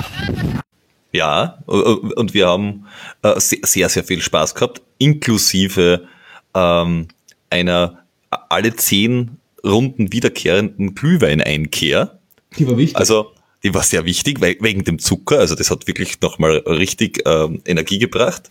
Ja, 1.13 1.59
äh, 1.67 1.73
und 1.73 2.33
wir 2.33 2.47
haben 2.47 2.87
äh, 3.23 3.41
se- 3.41 3.59
sehr, 3.65 3.89
sehr 3.89 4.05
viel 4.05 4.21
Spaß 4.23 4.55
gehabt, 4.55 4.83
inklusive 4.99 6.07
ähm, 6.55 7.09
einer 7.51 8.05
alle 8.31 8.77
zehn 8.77 9.39
Runden 9.65 10.13
wiederkehrenden 10.13 10.95
Glühweineinkehr. 10.95 12.19
Die 12.59 12.67
war 12.69 12.77
wichtig. 12.77 12.97
Also 12.97 13.33
die 13.63 13.73
war 13.73 13.83
sehr 13.83 14.05
wichtig, 14.05 14.41
weil, 14.41 14.57
wegen 14.61 14.85
dem 14.85 14.99
Zucker. 14.99 15.39
Also 15.39 15.55
das 15.55 15.71
hat 15.71 15.87
wirklich 15.87 16.21
nochmal 16.21 16.59
richtig 16.67 17.23
ähm, 17.27 17.63
Energie 17.65 17.99
gebracht. 17.99 18.51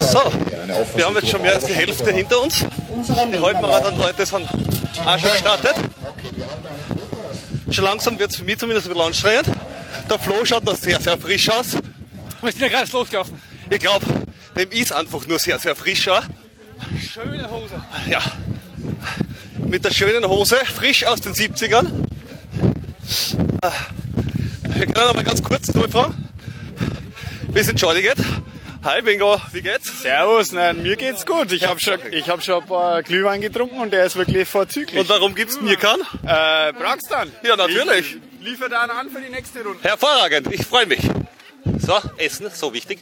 So, 0.00 0.20
wir 0.96 1.04
haben 1.04 1.16
jetzt 1.16 1.28
schon 1.28 1.42
mehr 1.42 1.54
als 1.54 1.66
die 1.66 1.74
Hälfte 1.74 2.10
hinter 2.10 2.42
uns. 2.42 2.64
Die 2.64 3.38
Halbmarathon-Leute 3.38 4.24
sind 4.24 4.46
auch 5.04 5.18
schon 5.18 5.30
gestartet. 5.30 5.74
Schon 7.70 7.84
langsam 7.84 8.18
wird 8.18 8.30
es 8.30 8.36
für 8.36 8.44
mich 8.44 8.58
zumindest 8.58 8.86
ein 8.86 8.94
bisschen 8.94 9.06
anstrengend. 9.06 9.50
Der 10.08 10.18
Flo 10.18 10.44
schaut 10.44 10.64
noch 10.64 10.76
sehr, 10.76 11.00
sehr 11.00 11.18
frisch 11.18 11.50
aus. 11.50 11.76
Wir 12.40 12.52
sind 12.52 12.62
ja 12.62 12.68
gerade 12.68 12.90
losgelaufen. 12.90 13.40
Ich 13.68 13.80
glaube, 13.80 14.06
dem 14.56 14.70
ist 14.70 14.92
einfach 14.92 15.26
nur 15.26 15.38
sehr, 15.38 15.58
sehr 15.58 15.76
frisch. 15.76 16.08
Schöne 17.12 17.50
Hose. 17.50 17.82
Ja. 18.08 18.22
Mit 19.68 19.84
der 19.84 19.90
schönen 19.90 20.26
Hose, 20.26 20.56
frisch 20.64 21.04
aus 21.04 21.20
den 21.20 21.34
70ern. 21.34 21.86
Ah. 23.60 23.70
wir 24.62 24.86
können 24.86 25.06
noch 25.08 25.14
mal 25.14 25.24
ganz 25.24 25.42
kurz 25.42 25.66
durchfahren. 25.66 26.14
Bis 27.52 27.68
entschuldigt. 27.68 28.16
Hi 28.82 29.02
Bingo, 29.02 29.38
wie 29.52 29.60
geht's? 29.60 30.00
Servus, 30.00 30.52
nein, 30.52 30.82
mir 30.82 30.96
geht's 30.96 31.26
gut. 31.26 31.52
Ich 31.52 31.66
habe 31.66 31.78
schon, 31.80 31.98
ich 32.12 32.30
hab 32.30 32.42
schon 32.42 32.62
ein 32.62 32.66
paar 32.68 33.02
Glühwein 33.02 33.42
getrunken 33.42 33.78
und 33.80 33.92
der 33.92 34.06
ist 34.06 34.16
wirklich 34.16 34.48
vorzüglich. 34.48 34.98
Und 34.98 35.08
warum 35.10 35.34
gibt's 35.34 35.60
mir 35.60 35.76
keinen? 35.76 36.00
äh, 36.26 36.72
brauchst 36.72 37.10
dann? 37.10 37.30
Ja, 37.42 37.56
natürlich. 37.56 38.16
Ich 38.40 38.46
liefer 38.46 38.70
dann 38.70 38.88
an 38.88 39.10
für 39.10 39.20
die 39.20 39.30
nächste 39.30 39.62
Runde. 39.62 39.82
Hervorragend, 39.82 40.50
ich 40.50 40.64
freue 40.64 40.86
mich. 40.86 41.00
So, 41.78 41.94
Essen, 42.16 42.48
so 42.54 42.72
wichtig. 42.72 43.00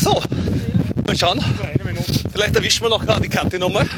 So, 0.00 0.22
mal 1.08 1.16
schauen. 1.16 1.42
Vielleicht 2.32 2.54
erwischen 2.54 2.82
wir 2.82 2.90
noch 2.90 3.04
gerade 3.04 3.22
die 3.22 3.28
Kante 3.28 3.58
nochmal. 3.58 3.88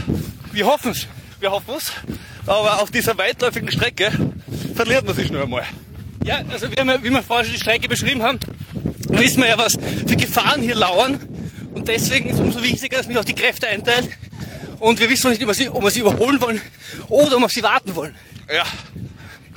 Wir 0.52 0.64
hoffen's. 0.66 1.06
Wir 1.40 1.50
hoffen's. 1.50 1.92
Aber 2.46 2.80
auf 2.80 2.90
dieser 2.90 3.18
weitläufigen 3.18 3.70
Strecke 3.70 4.12
verliert 4.74 5.04
man 5.04 5.16
sich 5.16 5.26
schnell 5.26 5.42
einmal. 5.42 5.64
Ja, 6.24 6.42
also 6.48 6.70
wie 6.70 6.76
wir, 6.76 7.02
wie 7.02 7.10
wir 7.10 7.22
vorher 7.22 7.44
schon 7.44 7.54
die 7.54 7.60
Strecke 7.60 7.88
beschrieben 7.88 8.22
haben, 8.22 8.38
wissen 9.08 9.42
wir 9.42 9.48
ja, 9.48 9.58
was 9.58 9.76
für 10.06 10.16
Gefahren 10.16 10.62
hier 10.62 10.76
lauern. 10.76 11.18
Und 11.74 11.88
deswegen 11.88 12.30
ist 12.30 12.34
es 12.36 12.40
umso 12.40 12.62
wichtiger, 12.62 12.98
dass 12.98 13.08
wir 13.08 13.18
auch 13.18 13.24
die 13.24 13.34
Kräfte 13.34 13.66
einteilen. 13.66 14.08
Und 14.78 15.00
wir 15.00 15.10
wissen 15.10 15.26
noch 15.26 15.30
nicht, 15.30 15.42
ob 15.42 15.48
wir, 15.48 15.54
sie, 15.54 15.68
ob 15.68 15.82
wir 15.82 15.90
sie 15.90 16.00
überholen 16.00 16.40
wollen 16.40 16.60
oder 17.08 17.36
ob 17.36 17.42
wir 17.42 17.48
sie 17.48 17.62
warten 17.62 17.94
wollen. 17.96 18.14
Ja. 18.54 18.64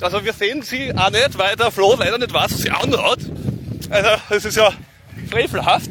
Also 0.00 0.24
wir 0.24 0.32
sehen 0.32 0.62
sie 0.62 0.92
auch 0.94 1.10
nicht, 1.10 1.38
weil 1.38 1.54
der 1.54 1.70
Flo 1.70 1.94
leider 1.96 2.18
nicht 2.18 2.32
weiß, 2.32 2.52
was 2.52 2.58
sie 2.58 2.70
anhat. 2.70 3.18
Also 3.90 4.10
das 4.28 4.44
ist 4.44 4.56
ja 4.56 4.72
frevelhaft. 5.30 5.90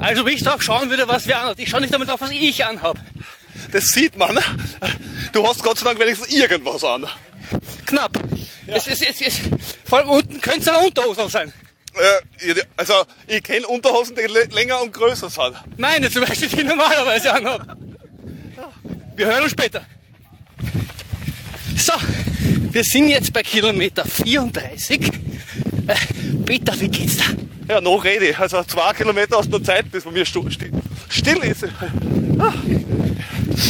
Also 0.00 0.26
wie 0.26 0.30
ich 0.32 0.42
drauf 0.42 0.62
schauen 0.62 0.90
würde, 0.90 1.08
was 1.08 1.26
wir 1.26 1.38
anhat. 1.38 1.58
Ich 1.58 1.68
schaue 1.70 1.80
nicht 1.80 1.92
damit 1.92 2.08
drauf, 2.08 2.20
was 2.20 2.30
ich 2.30 2.64
anhab. 2.64 2.98
Das 3.72 3.88
sieht 3.88 4.16
man. 4.16 4.38
Du 5.32 5.46
hast 5.46 5.62
Gott 5.62 5.78
sei 5.78 5.84
Dank 5.86 5.98
wenigstens 5.98 6.28
irgendwas 6.28 6.84
an. 6.84 7.06
Knapp. 7.86 8.18
Es, 8.66 8.86
es, 8.86 9.00
es, 9.02 9.20
es, 9.20 9.40
vor 9.84 9.98
allem 9.98 10.08
unten 10.10 10.40
könnte 10.40 10.60
es 10.60 10.68
eine 10.68 10.78
Unterhose 10.86 11.28
sein. 11.28 11.52
Äh, 11.94 12.54
Also 12.76 12.94
ich 13.26 13.42
kenne 13.42 13.66
Unterhosen, 13.66 14.14
die 14.16 14.22
lä- 14.22 14.52
länger 14.52 14.82
und 14.82 14.92
größer 14.92 15.30
sind. 15.30 15.54
Meine 15.78 16.10
zum 16.10 16.24
Beispiel, 16.24 16.48
die 16.48 16.56
ich 16.60 16.64
normalerweise 16.64 17.32
anhab. 17.32 17.76
Wir 19.14 19.26
hören 19.26 19.42
uns 19.44 19.52
später. 19.52 19.84
So, 21.76 21.92
wir 22.72 22.84
sind 22.84 23.08
jetzt 23.08 23.32
bei 23.32 23.42
Kilometer 23.42 24.04
34. 24.04 25.10
Peter, 26.46 26.78
wie 26.80 26.88
geht's 26.88 27.16
da? 27.18 27.24
Ja, 27.68 27.80
noch 27.80 28.02
rede 28.04 28.28
ich. 28.28 28.38
Also 28.38 28.62
zwei 28.64 28.92
Kilometer 28.92 29.40
du 29.42 29.48
noch 29.48 29.62
Zeit, 29.62 29.90
bis 29.90 30.04
bei 30.04 30.10
mir 30.10 30.24
still, 30.24 30.48
still 31.08 31.38
ist. 31.38 31.64
Ah. 32.38 32.52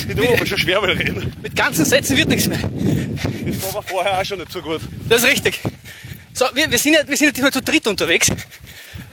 Ich 0.08 0.14
tue 0.14 0.28
aber 0.28 0.46
schon 0.46 0.58
schwer 0.58 0.80
mit 0.82 0.98
reden. 0.98 1.32
Mit 1.42 1.54
ganzen 1.56 1.84
Sätzen 1.84 2.16
wird 2.16 2.28
nichts 2.28 2.48
mehr. 2.48 2.58
Das 2.58 3.62
war 3.62 3.70
aber 3.70 3.82
vorher 3.82 4.20
auch 4.20 4.24
schon 4.24 4.38
nicht 4.38 4.52
so 4.52 4.60
gut. 4.60 4.80
Das 5.08 5.22
ist 5.22 5.28
richtig. 5.30 5.60
So, 6.32 6.46
wir, 6.54 6.70
wir 6.70 6.78
sind 6.78 6.94
ja, 6.94 7.00
wir 7.06 7.16
sind 7.16 7.26
ja 7.28 7.32
diesmal 7.32 7.52
zu 7.52 7.62
dritt 7.62 7.86
unterwegs. 7.86 8.28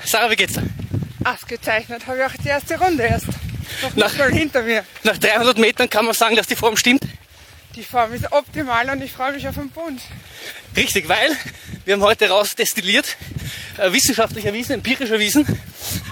Sarah, 0.04 0.30
wie 0.30 0.36
geht's 0.36 0.54
da? 0.54 0.62
Ausgezeichnet 1.24 2.06
habe 2.08 2.18
ich 2.18 2.24
auch 2.26 2.44
die 2.44 2.50
erste 2.50 2.78
Runde 2.78 3.04
erst. 3.04 3.28
Noch 3.82 3.96
Nach- 3.96 4.18
mal 4.18 4.32
hinter 4.32 4.62
mir. 4.64 4.84
Nach 5.04 5.18
300 5.18 5.58
Metern 5.58 5.90
kann 5.90 6.06
man 6.06 6.14
sagen, 6.14 6.36
dass 6.36 6.48
die 6.48 6.56
Form 6.56 6.76
stimmt. 6.76 7.04
Die 7.76 7.84
Form 7.84 8.14
ist 8.14 8.32
optimal 8.32 8.88
und 8.92 9.02
ich 9.02 9.12
freue 9.12 9.34
mich 9.34 9.48
auf 9.48 9.56
den 9.56 9.72
Bund. 9.72 10.00
Richtig, 10.76 11.10
weil 11.10 11.36
wir 11.86 11.96
haben 11.96 12.04
heute 12.04 12.30
raus 12.30 12.54
destilliert, 12.54 13.18
äh, 13.80 13.92
wissenschaftlich 13.92 14.46
erwiesen, 14.46 14.74
empirisch 14.74 15.10
erwiesen, 15.10 15.60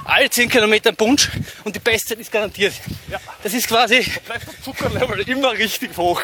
alle 0.03 0.27
10 0.27 0.49
Kilometer 0.49 0.91
Punsch 0.91 1.29
und 1.63 1.75
die 1.75 1.79
Bestzeit 1.79 2.17
ist 2.17 2.31
garantiert. 2.31 2.73
Das 3.43 3.53
ist 3.53 3.67
quasi, 3.67 4.01
Bleibt 4.25 4.47
das 4.47 4.61
Zuckerlevel 4.63 5.19
immer 5.29 5.51
richtig 5.51 5.95
hoch. 5.97 6.21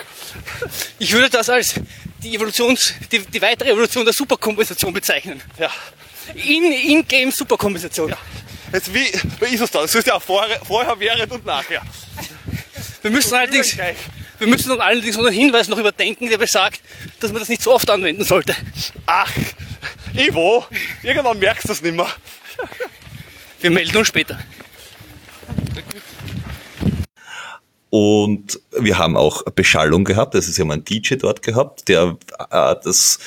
ich 0.97 1.11
würde 1.13 1.29
das 1.29 1.49
als 1.49 1.75
die 2.23 2.35
Evolutions, 2.35 2.95
die, 3.11 3.19
die 3.19 3.41
weitere 3.41 3.69
Evolution 3.69 4.05
der 4.05 4.15
Superkompensation 4.15 4.91
bezeichnen. 4.91 5.39
Ja. 5.59 5.69
In, 6.33 6.71
in-game 6.71 7.31
Superkompensation. 7.31 8.15
Jetzt 8.73 8.91
wie, 8.91 9.05
wie 9.39 9.53
ist 9.53 9.61
es 9.61 9.69
da? 9.69 9.81
Das 9.81 9.93
ist 9.93 10.07
ja 10.07 10.15
auch 10.15 10.21
vorher, 10.21 10.59
vorher, 10.65 10.99
während 10.99 11.31
und 11.31 11.45
nachher. 11.45 11.83
Wir 13.03 13.11
müssen 13.11 13.35
allerdings, 13.35 13.73
gleich. 13.75 13.95
Wir 14.39 14.47
müssen 14.47 14.69
dann 14.69 14.81
allerdings 14.81 15.17
unseren 15.17 15.33
Hinweis 15.33 15.67
noch 15.67 15.77
überdenken, 15.77 16.29
der 16.29 16.37
besagt, 16.37 16.81
dass 17.19 17.31
man 17.31 17.39
das 17.39 17.49
nicht 17.49 17.61
so 17.61 17.73
oft 17.73 17.89
anwenden 17.89 18.23
sollte. 18.23 18.55
Ach, 19.05 19.31
Ivo, 20.13 20.65
irgendwann 21.03 21.39
merkst 21.39 21.67
du 21.67 21.73
es 21.73 21.81
nicht 21.81 21.95
mehr. 21.95 22.07
Wir 23.61 23.71
melden 23.71 23.97
uns 23.97 24.07
später. 24.07 24.39
Und 27.89 28.59
wir 28.77 28.97
haben 28.97 29.15
auch 29.15 29.43
Beschallung 29.43 30.03
gehabt. 30.03 30.35
Also 30.35 30.51
sie 30.51 30.61
haben 30.61 30.71
einen 30.71 30.83
DJ 30.83 31.15
dort 31.15 31.41
gehabt, 31.41 31.87
der 31.87 32.17
äh, 32.51 32.75
das, 32.83 33.19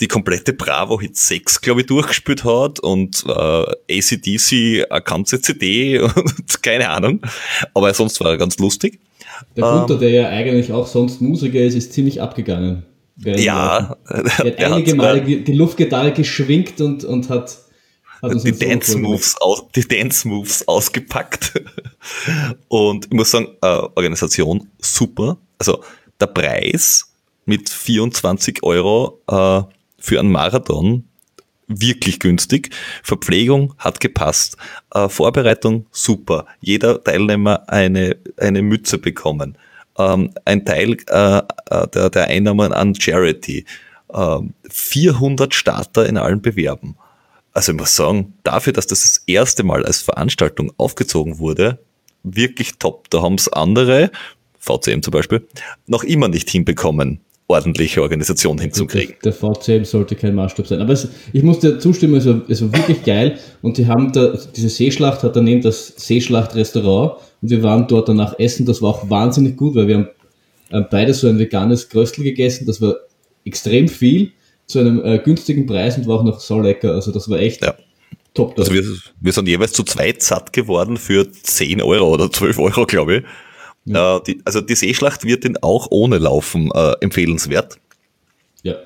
die 0.00 0.08
komplette 0.08 0.52
Bravo 0.52 1.00
Hit 1.00 1.16
6, 1.16 1.60
glaube 1.60 1.82
ich, 1.82 1.86
durchgespielt 1.86 2.44
hat 2.44 2.80
und 2.80 3.24
äh, 3.26 3.30
ACDC, 3.30 4.90
eine 4.90 5.02
ganze 5.02 5.40
CD 5.40 5.98
und 6.00 6.62
keine 6.62 6.90
Ahnung. 6.90 7.22
Aber 7.74 7.94
sonst 7.94 8.18
war 8.20 8.32
er 8.32 8.38
ganz 8.38 8.58
lustig. 8.58 8.98
Der 9.56 9.64
Gunther, 9.64 9.96
der 9.96 10.10
ja 10.10 10.28
eigentlich 10.28 10.72
auch 10.72 10.86
sonst 10.86 11.20
Musiker 11.20 11.60
ist, 11.60 11.74
ist 11.74 11.92
ziemlich 11.92 12.20
abgegangen. 12.20 12.84
Ja, 13.16 13.78
Laufen. 13.78 13.96
Er 14.06 14.46
hat 14.46 14.58
einige 14.58 14.90
hat, 14.92 14.96
Male 14.96 15.20
äh, 15.20 15.40
die 15.42 15.52
Luftgitarre 15.52 16.12
geschwingt 16.12 16.80
und, 16.80 17.04
und 17.04 17.28
hat, 17.28 17.58
hat 18.22 18.44
die 18.44 18.52
Dance. 18.52 18.96
Moves 18.96 19.36
aus, 19.40 19.64
die 19.74 19.86
Dance 19.86 20.26
Moves 20.28 20.66
ausgepackt. 20.68 21.60
Und 22.68 23.06
ich 23.06 23.12
muss 23.12 23.32
sagen, 23.32 23.48
äh, 23.60 23.66
Organisation 23.66 24.68
super. 24.78 25.38
Also 25.58 25.82
der 26.20 26.26
Preis 26.26 27.12
mit 27.44 27.68
24 27.68 28.62
Euro 28.62 29.20
äh, 29.26 29.62
für 29.98 30.20
einen 30.20 30.30
Marathon 30.30 31.07
wirklich 31.68 32.18
günstig. 32.18 32.70
Verpflegung 33.02 33.74
hat 33.78 34.00
gepasst. 34.00 34.56
Äh, 34.92 35.08
Vorbereitung 35.08 35.86
super. 35.92 36.46
Jeder 36.60 37.02
Teilnehmer 37.02 37.68
eine, 37.68 38.16
eine 38.36 38.62
Mütze 38.62 38.98
bekommen. 38.98 39.56
Ähm, 39.98 40.32
ein 40.44 40.64
Teil 40.64 40.96
äh, 41.08 41.38
äh, 41.38 41.88
der, 41.88 42.10
der 42.10 42.26
Einnahmen 42.28 42.72
an 42.72 42.94
Charity. 42.94 43.64
Ähm, 44.12 44.54
400 44.70 45.54
Starter 45.54 46.06
in 46.06 46.16
allen 46.16 46.40
Bewerben. 46.40 46.96
Also 47.52 47.72
ich 47.72 47.78
muss 47.78 47.94
sagen, 47.94 48.34
dafür, 48.44 48.72
dass 48.72 48.86
das 48.86 49.02
das 49.02 49.22
erste 49.26 49.62
Mal 49.64 49.84
als 49.84 50.00
Veranstaltung 50.00 50.72
aufgezogen 50.76 51.38
wurde, 51.38 51.78
wirklich 52.22 52.78
top. 52.78 53.10
Da 53.10 53.22
haben 53.22 53.34
es 53.34 53.52
andere, 53.52 54.10
VCM 54.58 55.02
zum 55.02 55.12
Beispiel, 55.12 55.46
noch 55.86 56.04
immer 56.04 56.28
nicht 56.28 56.48
hinbekommen, 56.50 57.20
ordentliche 57.48 58.02
Organisation 58.02 58.58
hinzukriegen. 58.58 59.14
Der, 59.24 59.32
VCM 59.32 59.84
sollte 59.84 60.14
kein 60.14 60.34
Maßstab 60.34 60.66
sein. 60.66 60.80
Aber 60.82 60.92
es, 60.92 61.08
ich 61.32 61.42
muss 61.42 61.60
dir 61.60 61.78
zustimmen, 61.78 62.16
es 62.16 62.26
war, 62.26 62.42
es 62.46 62.60
war 62.60 62.72
wirklich 62.74 63.02
geil. 63.04 63.38
Und 63.62 63.78
die 63.78 63.86
haben 63.86 64.12
da, 64.12 64.38
diese 64.54 64.68
Seeschlacht 64.68 65.22
hat 65.22 65.34
daneben 65.34 65.62
das 65.62 65.94
Seeschlacht-Restaurant 65.96 67.14
und 67.40 67.50
wir 67.50 67.62
waren 67.62 67.88
dort 67.88 68.08
danach 68.08 68.38
essen. 68.38 68.66
Das 68.66 68.82
war 68.82 68.90
auch 68.90 69.08
wahnsinnig 69.10 69.56
gut, 69.56 69.74
weil 69.74 69.88
wir 69.88 69.96
haben 69.96 70.08
äh, 70.70 70.82
beide 70.90 71.14
so 71.14 71.26
ein 71.26 71.38
veganes 71.38 71.88
Kröstel 71.88 72.22
gegessen. 72.22 72.66
Das 72.66 72.82
war 72.82 72.96
extrem 73.44 73.88
viel 73.88 74.32
zu 74.66 74.80
einem 74.80 75.02
äh, 75.02 75.18
günstigen 75.18 75.64
Preis 75.64 75.96
und 75.96 76.06
war 76.06 76.16
auch 76.20 76.24
noch 76.24 76.40
so 76.40 76.60
lecker. 76.60 76.92
Also 76.92 77.12
das 77.12 77.30
war 77.30 77.38
echt 77.38 77.64
Ja. 77.64 77.74
top. 78.34 78.58
Also 78.58 78.74
wir, 78.74 78.84
wir 79.20 79.32
sind 79.32 79.48
jeweils 79.48 79.72
zu 79.72 79.84
zweit 79.84 80.20
satt 80.20 80.52
geworden 80.52 80.98
für 80.98 81.32
10 81.32 81.80
Euro 81.80 82.12
oder 82.12 82.30
12 82.30 82.58
Euro, 82.58 82.84
glaube 82.84 83.16
ich. 83.16 83.22
Äh, 83.96 84.20
die, 84.26 84.42
also 84.44 84.60
die 84.60 84.74
Seeschlacht 84.74 85.24
wird 85.24 85.44
den 85.44 85.56
auch 85.62 85.88
ohne 85.90 86.18
Laufen 86.18 86.70
äh, 86.72 86.92
empfehlenswert. 87.00 87.78
ja. 88.62 88.76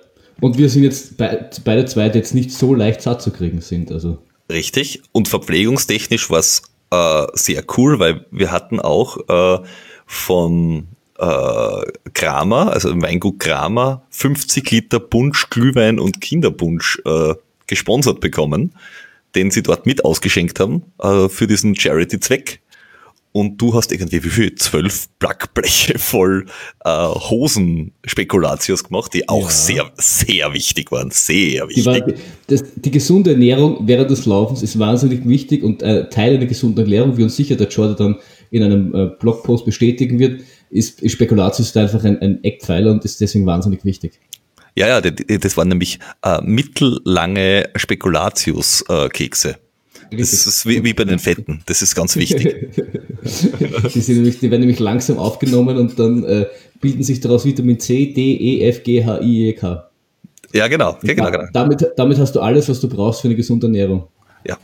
Und 0.40 0.58
wir 0.58 0.68
sind 0.68 0.82
jetzt 0.82 1.16
bei, 1.16 1.48
beide 1.64 1.84
zwei, 1.84 2.08
die 2.08 2.18
jetzt 2.18 2.34
nicht 2.34 2.50
so 2.50 2.74
leicht 2.74 3.00
satt 3.00 3.22
zu 3.22 3.30
kriegen 3.30 3.60
sind. 3.60 3.92
Also 3.92 4.18
Richtig. 4.50 5.02
Und 5.12 5.28
verpflegungstechnisch 5.28 6.30
war 6.30 6.40
es 6.40 6.62
äh, 6.90 7.26
sehr 7.34 7.64
cool, 7.76 7.98
weil 7.98 8.26
wir 8.30 8.50
hatten 8.50 8.80
auch 8.80 9.16
äh, 9.28 9.64
von 10.06 10.88
äh, 11.18 11.82
Kramer, 12.12 12.72
also 12.72 12.90
im 12.90 13.02
Weingut 13.02 13.38
Kramer, 13.38 14.02
50 14.10 14.70
Liter 14.70 15.00
Punsch, 15.00 15.48
Glühwein 15.48 15.98
und 15.98 16.20
Kinderpunsch 16.20 17.00
äh, 17.06 17.34
gesponsert 17.66 18.20
bekommen, 18.20 18.74
den 19.34 19.50
sie 19.50 19.62
dort 19.62 19.86
mit 19.86 20.04
ausgeschenkt 20.04 20.60
haben 20.60 20.82
für 21.30 21.46
diesen 21.46 21.74
Charity-Zweck. 21.74 22.60
Und 23.34 23.56
du 23.60 23.72
hast 23.74 23.90
irgendwie 23.92 24.22
wie 24.22 24.28
viel? 24.28 24.54
Zwölf 24.56 25.08
Plackbleche 25.18 25.98
voll 25.98 26.44
äh, 26.84 26.90
Hosen-Spekulatius 26.90 28.84
gemacht, 28.84 29.14
die 29.14 29.28
auch 29.28 29.44
Ja. 29.44 29.50
sehr, 29.50 29.90
sehr 29.96 30.52
wichtig 30.52 30.92
waren. 30.92 31.10
Sehr 31.10 31.66
Die, 31.66 31.76
wichtig. 31.76 31.86
war, 31.86 32.00
das, 32.48 32.62
die 32.76 32.90
gesunde 32.90 33.30
Ernährung 33.32 33.78
während 33.88 34.10
des 34.10 34.26
Laufens 34.26 34.62
ist 34.62 34.78
wahnsinnig 34.78 35.26
wichtig 35.26 35.62
und 35.62 35.82
äh, 35.82 36.08
Teil 36.10 36.36
einer 36.36 36.46
gesunden 36.46 36.84
Ernährung, 36.84 37.16
wie 37.16 37.22
uns 37.22 37.36
sicher 37.36 37.56
der 37.56 37.68
Jordan 37.68 37.96
dann 37.96 38.16
in 38.50 38.62
einem 38.64 38.94
äh, 38.94 39.06
Blogpost 39.18 39.64
bestätigen 39.64 40.18
wird, 40.18 40.42
ist, 40.68 41.00
ist 41.00 41.12
Spekulatius 41.12 41.74
einfach 41.76 42.04
ein, 42.04 42.18
ein 42.20 42.44
Eckpfeiler 42.44 42.90
und 42.90 43.02
ist 43.04 43.20
deswegen 43.20 43.46
wahnsinnig 43.46 43.84
wichtig. 43.84 44.12
Ja, 44.76 44.88
ja, 44.88 45.00
die- 45.00 45.14
die- 45.14 45.38
das 45.38 45.56
waren 45.56 45.68
nämlich 45.68 45.98
äh, 46.22 46.38
mittellange 46.42 47.70
Spekulatius-Kekse. 47.76 49.56
Das 50.18 50.32
ist 50.32 50.66
wie, 50.66 50.84
wie 50.84 50.92
bei 50.92 51.04
den 51.04 51.18
Fetten. 51.18 51.62
Das 51.66 51.82
ist 51.82 51.94
ganz 51.94 52.16
wichtig. 52.16 52.54
die, 53.94 54.00
sind 54.00 54.16
nämlich, 54.16 54.38
die 54.40 54.50
werden 54.50 54.60
nämlich 54.60 54.80
langsam 54.80 55.18
aufgenommen 55.18 55.76
und 55.76 55.98
dann 55.98 56.24
äh, 56.24 56.46
bilden 56.80 57.02
sich 57.02 57.20
daraus 57.20 57.44
Vitamin 57.44 57.78
C, 57.78 58.12
D, 58.12 58.36
E, 58.36 58.68
F, 58.68 58.82
G, 58.82 59.04
H, 59.04 59.20
I, 59.20 59.48
E, 59.48 59.52
K. 59.54 59.88
Ja, 60.52 60.68
genau. 60.68 60.98
Ja, 61.02 61.14
genau, 61.14 61.30
genau. 61.30 61.44
Damit, 61.52 61.86
damit 61.96 62.18
hast 62.18 62.34
du 62.34 62.40
alles, 62.40 62.68
was 62.68 62.80
du 62.80 62.88
brauchst 62.88 63.22
für 63.22 63.28
eine 63.28 63.36
gesunde 63.36 63.66
Ernährung. 63.68 64.04
Ja, 64.46 64.58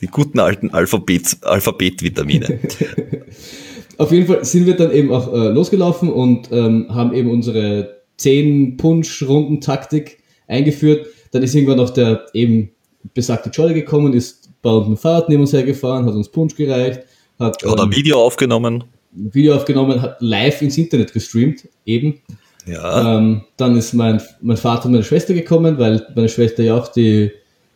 die 0.00 0.06
guten 0.06 0.38
alten 0.40 0.70
Alphabet, 0.70 1.38
Alphabet-Vitamine. 1.42 2.58
Auf 3.98 4.10
jeden 4.10 4.26
Fall 4.26 4.44
sind 4.44 4.66
wir 4.66 4.76
dann 4.76 4.92
eben 4.92 5.12
auch 5.12 5.32
äh, 5.32 5.48
losgelaufen 5.48 6.10
und 6.10 6.50
ähm, 6.50 6.86
haben 6.88 7.14
eben 7.14 7.30
unsere 7.30 8.02
10 8.16 8.76
Punsch-Runden-Taktik 8.76 10.18
eingeführt. 10.48 11.06
Dann 11.30 11.42
ist 11.42 11.54
irgendwann 11.54 11.78
noch 11.78 11.90
der 11.90 12.26
eben 12.34 12.70
besagte 13.14 13.50
Jolly 13.50 13.74
gekommen, 13.74 14.12
ist 14.12 14.41
bei 14.62 14.70
uns 14.70 14.88
mit 14.88 14.98
dem 14.98 15.00
Fahrrad 15.00 15.28
neben 15.28 15.42
uns 15.42 15.52
hergefahren, 15.52 16.06
hat 16.06 16.14
uns 16.14 16.28
Punsch 16.28 16.54
gereicht, 16.54 17.00
hat, 17.38 17.64
ein 17.64 17.78
ähm, 17.78 17.94
Video 17.94 18.20
aufgenommen. 18.22 18.84
ein 19.14 19.34
Video 19.34 19.56
aufgenommen, 19.56 20.00
hat 20.00 20.16
live 20.20 20.62
ins 20.62 20.78
Internet 20.78 21.12
gestreamt, 21.12 21.68
eben. 21.84 22.20
Ja, 22.66 23.18
Ähm, 23.18 23.42
dann 23.56 23.76
ist 23.76 23.92
mein, 23.92 24.22
mein 24.40 24.56
Vater 24.56 24.86
und 24.86 24.92
meine 24.92 25.04
Schwester 25.04 25.34
gekommen, 25.34 25.78
weil 25.78 26.06
meine 26.14 26.28
Schwester 26.28 26.62
ja 26.62 26.76
auch 26.78 26.88
die 26.88 27.32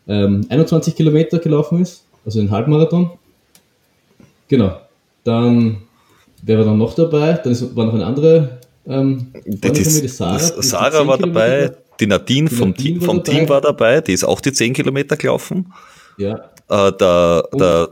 ähm, 0.07 0.47
21 0.49 0.95
Kilometer 0.95 1.41
gelaufen 1.41 1.83
ist, 1.83 2.05
also 2.25 2.41
den 2.41 2.51
Halbmarathon. 2.53 3.11
Genau. 4.47 4.77
Dann, 5.25 5.79
wer 6.43 6.59
war 6.59 6.65
dann 6.65 6.79
noch 6.79 6.95
dabei? 6.95 7.33
Dann 7.33 7.53
ist, 7.53 7.75
war 7.75 7.87
noch 7.87 7.95
eine 7.95 8.07
andere 8.07 8.61
ähm, 8.87 9.33
von 9.43 9.73
mir, 9.73 9.73
die 9.73 10.09
Sarah, 10.09 10.37
die 10.37 10.45
ist 10.45 10.57
die 10.57 10.63
Sarah 10.63 10.99
10 10.99 11.07
war 11.09 11.17
Kilometer 11.19 11.41
dabei, 11.41 11.77
die 11.99 12.07
Nadine 12.07 12.49
Die 12.49 12.55
vom, 12.55 12.69
Nadine 12.69 12.89
Team, 12.89 13.01
war 13.01 13.07
vom 13.07 13.17
dabei. 13.25 13.39
Team 13.39 13.49
war 13.49 13.61
dabei, 13.61 14.01
die 14.03 14.13
ist 14.13 14.25
auch 14.25 14.41
die 14.41 14.53
10 14.53 14.73
Kilometer 14.73 15.17
gelaufen. 15.17 15.73
Ja, 16.19 16.51
Äh, 16.69 16.93
der, 16.93 17.45
der, 17.53 17.91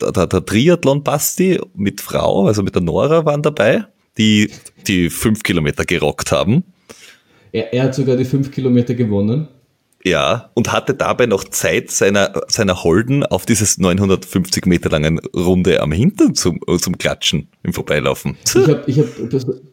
der, 0.00 0.12
der, 0.12 0.26
der 0.26 0.46
Triathlon-Basti 0.46 1.60
mit 1.74 2.00
Frau, 2.00 2.46
also 2.46 2.62
mit 2.62 2.74
der 2.74 2.82
Nora 2.82 3.24
waren 3.24 3.42
dabei, 3.42 3.84
die 4.18 4.50
die 4.86 5.10
5 5.10 5.42
Kilometer 5.42 5.84
gerockt 5.84 6.32
haben. 6.32 6.64
er, 7.52 7.72
er 7.72 7.84
hat 7.84 7.94
sogar 7.94 8.16
die 8.16 8.24
5 8.24 8.50
Kilometer 8.50 8.94
gewonnen. 8.94 9.48
Ja, 10.06 10.50
und 10.54 10.70
hatte 10.70 10.94
dabei 10.94 11.26
noch 11.26 11.42
Zeit 11.42 11.90
seiner, 11.90 12.32
seiner 12.46 12.84
Holden 12.84 13.24
auf 13.24 13.44
dieses 13.44 13.78
950 13.78 14.64
Meter 14.66 14.88
langen 14.88 15.18
Runde 15.34 15.82
am 15.82 15.90
Hintern 15.90 16.36
zum, 16.36 16.60
zum 16.78 16.96
Klatschen 16.96 17.48
im 17.64 17.72
Vorbeilaufen. 17.72 18.36
Ich 18.44 18.54
habe, 18.54 18.84
ich 18.86 19.00
hab, 19.00 19.06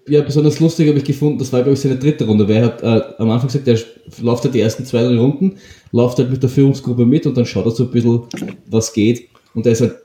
ja, 0.08 0.22
besonders 0.22 0.60
lustig 0.60 0.88
habe 0.88 0.98
ich 0.98 1.04
gefunden, 1.04 1.38
das 1.38 1.54
war, 1.54 1.62
glaube 1.62 1.76
ich, 1.76 1.82
seine 1.82 1.98
dritte 1.98 2.26
Runde, 2.26 2.50
weil 2.50 2.56
er 2.56 2.65
hat 2.65 2.82
äh, 2.82 3.22
am 3.22 3.30
Anfang 3.30 3.48
gesagt, 3.48 3.67
er 3.67 3.78
läuft 4.24 4.43
halt 4.43 4.56
die 4.56 4.62
ersten 4.62 4.88
zwei, 4.88 5.04
drei 5.04 5.15
Runden, 5.15 5.58
läuft 5.91 6.17
halt 6.17 6.32
mit 6.32 6.41
der 6.41 6.50
Führungsgruppe 6.50 7.06
mit 7.06 7.28
und 7.28 7.38
dann 7.38 7.46
schaut 7.46 7.67
er 7.67 7.72
so 7.72 7.84
ein 7.84 7.91
bisschen, 7.91 8.24
was 8.65 8.91
geht. 8.91 9.30
Und 9.54 9.67
er 9.67 9.74
ist 9.74 9.82
halt 9.82 9.98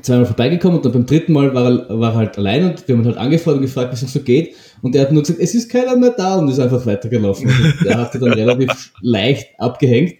zweimal 0.00 0.24
vorbeigekommen 0.24 0.78
und 0.78 0.86
dann 0.86 0.92
beim 0.92 1.04
dritten 1.04 1.34
Mal 1.34 1.54
war 1.54 1.66
er, 1.66 2.00
war 2.00 2.12
er 2.12 2.16
halt 2.16 2.38
allein 2.38 2.64
und 2.64 2.88
wir 2.88 2.94
haben 2.94 3.02
ihn 3.02 3.08
halt 3.08 3.18
angefordert 3.18 3.60
und 3.60 3.66
gefragt, 3.66 3.90
wie 3.90 3.96
es 3.96 4.02
ihm 4.02 4.08
so 4.08 4.20
geht. 4.20 4.54
Und 4.84 4.94
er 4.94 5.00
hat 5.00 5.12
nur 5.12 5.22
gesagt, 5.22 5.40
es 5.40 5.54
ist 5.54 5.70
keiner 5.70 5.96
mehr 5.96 6.10
da 6.10 6.36
und 6.36 6.46
ist 6.50 6.58
einfach 6.60 6.84
weitergelaufen. 6.84 7.48
Also 7.48 7.88
er 7.88 7.96
hatte 7.96 8.18
dann 8.18 8.34
relativ 8.34 8.92
leicht 9.00 9.48
abgehängt 9.58 10.16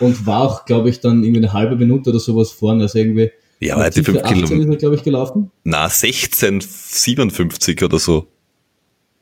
und 0.00 0.26
war 0.26 0.40
auch, 0.40 0.64
glaube 0.64 0.90
ich, 0.90 0.98
dann 0.98 1.22
irgendwie 1.22 1.38
eine 1.38 1.52
halbe 1.52 1.76
Minute 1.76 2.10
oder 2.10 2.18
sowas 2.18 2.50
vorne. 2.50 2.82
Also 2.82 2.98
irgendwie 2.98 3.30
Ja, 3.60 3.74
aber 3.74 3.84
er 3.84 3.86
hat 3.86 3.94
die 3.94 4.00
sicher 4.00 4.12
5 4.14 4.24
18 4.24 4.42
ist 4.42 4.48
Kilometer. 4.48 4.72
er, 4.72 4.76
glaube 4.78 4.94
ich, 4.96 5.04
gelaufen. 5.04 5.50
Na, 5.62 5.88
16, 5.88 6.60
57 6.60 7.84
oder 7.84 8.00
so. 8.00 8.26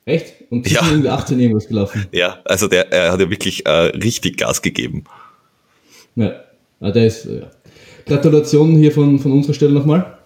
Echt? 0.07 0.33
Und 0.49 0.67
Ja. 0.71 0.81
irgendwie 0.89 1.11
18 1.11 1.39
irgendwas 1.39 1.69
gelaufen. 1.69 2.07
Ja, 2.13 2.39
also 2.47 2.67
der, 2.67 2.91
er 2.91 3.13
hat 3.13 3.21
ja 3.21 3.29
wirklich 3.29 3.67
äh, 3.67 3.71
richtig 3.71 4.39
Gas 4.39 4.63
gegeben. 4.63 5.05
Ja, 6.17 6.33
ah, 6.81 6.91
der 6.91 7.09
ist. 7.09 7.27
Ja. 7.27 7.51
Gratulation 8.07 8.75
hier 8.77 8.91
von, 8.93 9.19
von 9.19 9.33
unserer 9.33 9.53
Stelle 9.53 9.73
nochmal. 9.73 10.18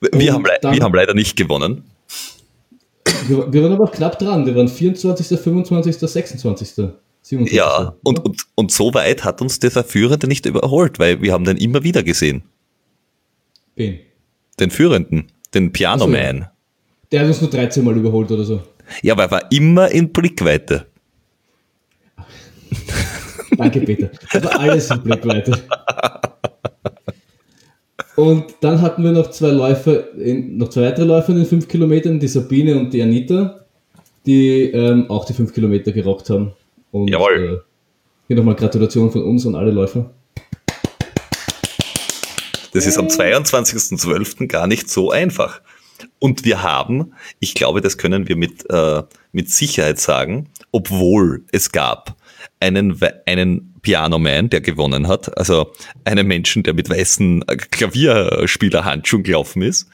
Wir, 0.00 0.32
haben, 0.32 0.44
dann- 0.62 0.74
wir 0.74 0.82
haben 0.82 0.94
leider 0.94 1.14
nicht 1.14 1.36
gewonnen. 1.36 1.84
Wir, 3.28 3.52
wir 3.52 3.62
waren 3.62 3.72
aber 3.72 3.88
knapp 3.90 4.18
dran. 4.18 4.46
Wir 4.46 4.54
waren 4.54 4.68
24., 4.68 5.38
25., 5.40 5.96
26., 5.96 6.68
27. 7.22 7.56
Ja, 7.56 7.94
und, 8.04 8.24
und, 8.24 8.42
und 8.54 8.70
so 8.72 8.94
weit 8.94 9.24
hat 9.24 9.40
uns 9.40 9.58
der 9.58 9.70
Führende 9.84 10.28
nicht 10.28 10.46
überholt, 10.46 10.98
weil 10.98 11.22
wir 11.22 11.32
haben 11.32 11.44
den 11.44 11.56
immer 11.56 11.82
wieder 11.82 12.02
gesehen. 12.02 12.42
Wen? 13.74 13.98
Den 14.60 14.70
Führenden, 14.70 15.32
den 15.54 15.72
Piano 15.72 16.04
so. 16.04 16.10
Man. 16.10 16.46
Der 17.12 17.20
hat 17.20 17.26
uns 17.28 17.40
nur 17.40 17.50
13 17.50 17.84
Mal 17.84 17.96
überholt 17.96 18.30
oder 18.30 18.44
so. 18.44 18.62
Ja, 19.02 19.14
aber 19.14 19.24
er 19.24 19.30
war 19.30 19.52
immer 19.52 19.90
in 19.90 20.12
Blickweite. 20.12 20.86
Danke, 23.56 23.80
Peter. 23.80 24.10
War 24.42 24.60
alles 24.60 24.90
in 24.90 25.02
Blickweite. 25.02 25.52
Und 28.16 28.44
dann 28.62 28.80
hatten 28.80 29.04
wir 29.04 29.12
noch 29.12 29.30
zwei 29.30 29.50
Läufer, 29.50 30.14
in, 30.16 30.56
noch 30.56 30.68
zwei 30.70 30.82
weitere 30.82 31.04
Läufer 31.04 31.30
in 31.32 31.36
den 31.38 31.46
5 31.46 31.68
Kilometern, 31.68 32.18
die 32.18 32.28
Sabine 32.28 32.78
und 32.78 32.92
die 32.92 33.02
Anita, 33.02 33.60
die 34.24 34.62
ähm, 34.70 35.10
auch 35.10 35.26
die 35.26 35.34
5 35.34 35.52
Kilometer 35.52 35.92
gerockt 35.92 36.30
haben. 36.30 36.52
Und, 36.92 37.08
Jawohl. 37.08 37.62
Äh, 37.62 37.66
hier 38.28 38.36
nochmal 38.36 38.54
Gratulation 38.56 39.10
von 39.12 39.22
uns 39.22 39.46
an 39.46 39.54
alle 39.54 39.70
Läufer. 39.70 40.10
Das 42.72 42.86
ist 42.86 42.98
am 42.98 43.06
22.12. 43.06 44.46
gar 44.48 44.66
nicht 44.66 44.90
so 44.90 45.10
einfach. 45.10 45.60
Und 46.18 46.44
wir 46.44 46.62
haben, 46.62 47.12
ich 47.40 47.54
glaube, 47.54 47.80
das 47.80 47.96
können 47.98 48.28
wir 48.28 48.36
mit, 48.36 48.68
äh, 48.70 49.02
mit 49.32 49.50
Sicherheit 49.50 49.98
sagen, 49.98 50.48
obwohl 50.72 51.44
es 51.52 51.72
gab 51.72 52.16
einen, 52.60 53.00
We- 53.00 53.22
einen 53.86 54.10
Pianoman, 54.10 54.50
der 54.50 54.60
gewonnen 54.60 55.08
hat, 55.08 55.36
also 55.38 55.72
einen 56.04 56.26
Menschen, 56.26 56.62
der 56.62 56.74
mit 56.74 56.90
weißen 56.90 57.44
äh, 57.46 57.56
Klavierspielerhandschuhen 57.56 59.22
gelaufen 59.22 59.62
ist. 59.62 59.88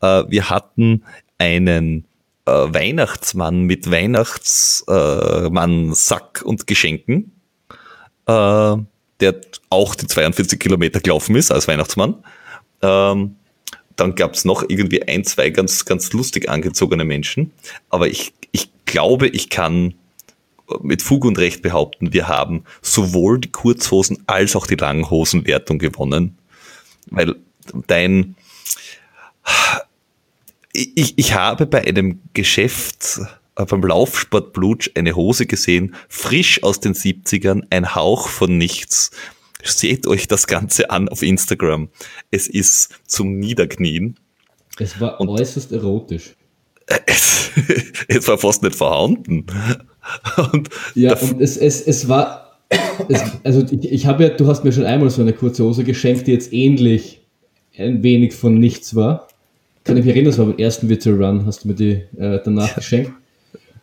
Äh, 0.00 0.24
wir 0.28 0.50
hatten 0.50 1.04
einen 1.38 2.06
äh, 2.46 2.50
Weihnachtsmann 2.52 3.62
mit 3.62 3.90
Weihnachtsmann, 3.90 5.46
äh, 5.46 5.50
Mann, 5.50 5.94
Sack 5.94 6.42
und 6.44 6.66
Geschenken, 6.66 7.32
der 8.26 9.34
auch 9.68 9.94
die 9.94 10.06
42 10.06 10.58
Kilometer 10.58 11.00
gelaufen 11.00 11.36
ist 11.36 11.52
als 11.52 11.68
Weihnachtsmann. 11.68 12.24
Ähm, 12.80 13.36
dann 13.96 14.14
gab 14.14 14.32
es 14.32 14.46
noch 14.46 14.64
irgendwie 14.66 15.06
ein, 15.06 15.24
zwei 15.24 15.50
ganz, 15.50 15.84
ganz 15.84 16.10
lustig 16.14 16.48
angezogene 16.48 17.04
Menschen. 17.04 17.52
Aber 17.90 18.08
ich, 18.08 18.32
ich 18.50 18.70
glaube, 18.86 19.28
ich 19.28 19.50
kann 19.50 19.92
mit 20.80 21.02
Fug 21.02 21.24
und 21.24 21.38
Recht 21.38 21.62
behaupten, 21.62 22.12
wir 22.12 22.28
haben 22.28 22.64
sowohl 22.82 23.40
die 23.40 23.52
Kurzhosen 23.52 24.22
als 24.26 24.56
auch 24.56 24.66
die 24.66 24.76
Langhosenwertung 24.76 25.78
gewonnen. 25.78 26.38
Weil 27.10 27.36
dein, 27.86 28.36
ich, 30.72 31.14
ich 31.16 31.34
habe 31.34 31.66
bei 31.66 31.86
einem 31.86 32.20
Geschäft 32.32 33.20
äh, 33.56 33.64
beim 33.64 33.82
Laufsport 33.82 34.52
Blutsch 34.52 34.90
eine 34.94 35.14
Hose 35.14 35.46
gesehen, 35.46 35.94
frisch 36.08 36.62
aus 36.62 36.80
den 36.80 36.94
70ern, 36.94 37.62
ein 37.70 37.94
Hauch 37.94 38.28
von 38.28 38.56
nichts. 38.56 39.10
Seht 39.62 40.06
euch 40.06 40.28
das 40.28 40.46
Ganze 40.46 40.90
an 40.90 41.08
auf 41.08 41.22
Instagram. 41.22 41.88
Es 42.30 42.48
ist 42.48 42.90
zum 43.06 43.38
Niederknien. 43.38 44.18
Es 44.78 45.00
war 45.00 45.20
äußerst 45.20 45.72
erotisch. 45.72 46.34
Es, 47.06 47.50
es 48.08 48.28
war 48.28 48.38
fast 48.38 48.62
nicht 48.62 48.76
vorhanden. 48.76 49.46
Und 50.52 50.68
Ja, 50.94 51.16
und 51.18 51.40
es, 51.40 51.56
es, 51.56 51.80
es 51.82 52.08
war, 52.08 52.58
es, 53.08 53.22
also 53.42 53.64
ich, 53.70 53.90
ich 53.92 54.06
habe 54.06 54.24
ja, 54.24 54.28
du 54.30 54.46
hast 54.46 54.64
mir 54.64 54.72
schon 54.72 54.84
einmal 54.84 55.10
so 55.10 55.22
eine 55.22 55.32
kurze 55.32 55.64
Hose 55.64 55.84
geschenkt, 55.84 56.26
die 56.26 56.32
jetzt 56.32 56.52
ähnlich 56.52 57.20
ein 57.76 58.02
wenig 58.02 58.34
von 58.34 58.58
nichts 58.58 58.94
war. 58.94 59.28
Kann 59.84 59.96
ich 59.96 60.04
mich 60.04 60.14
erinnern, 60.14 60.30
das 60.30 60.38
war 60.38 60.46
beim 60.46 60.58
ersten 60.58 60.88
Virtual 60.88 61.22
Run, 61.22 61.44
hast 61.46 61.64
du 61.64 61.68
mir 61.68 61.74
die 61.74 61.90
äh, 62.18 62.40
danach 62.44 62.74
geschenkt. 62.74 63.12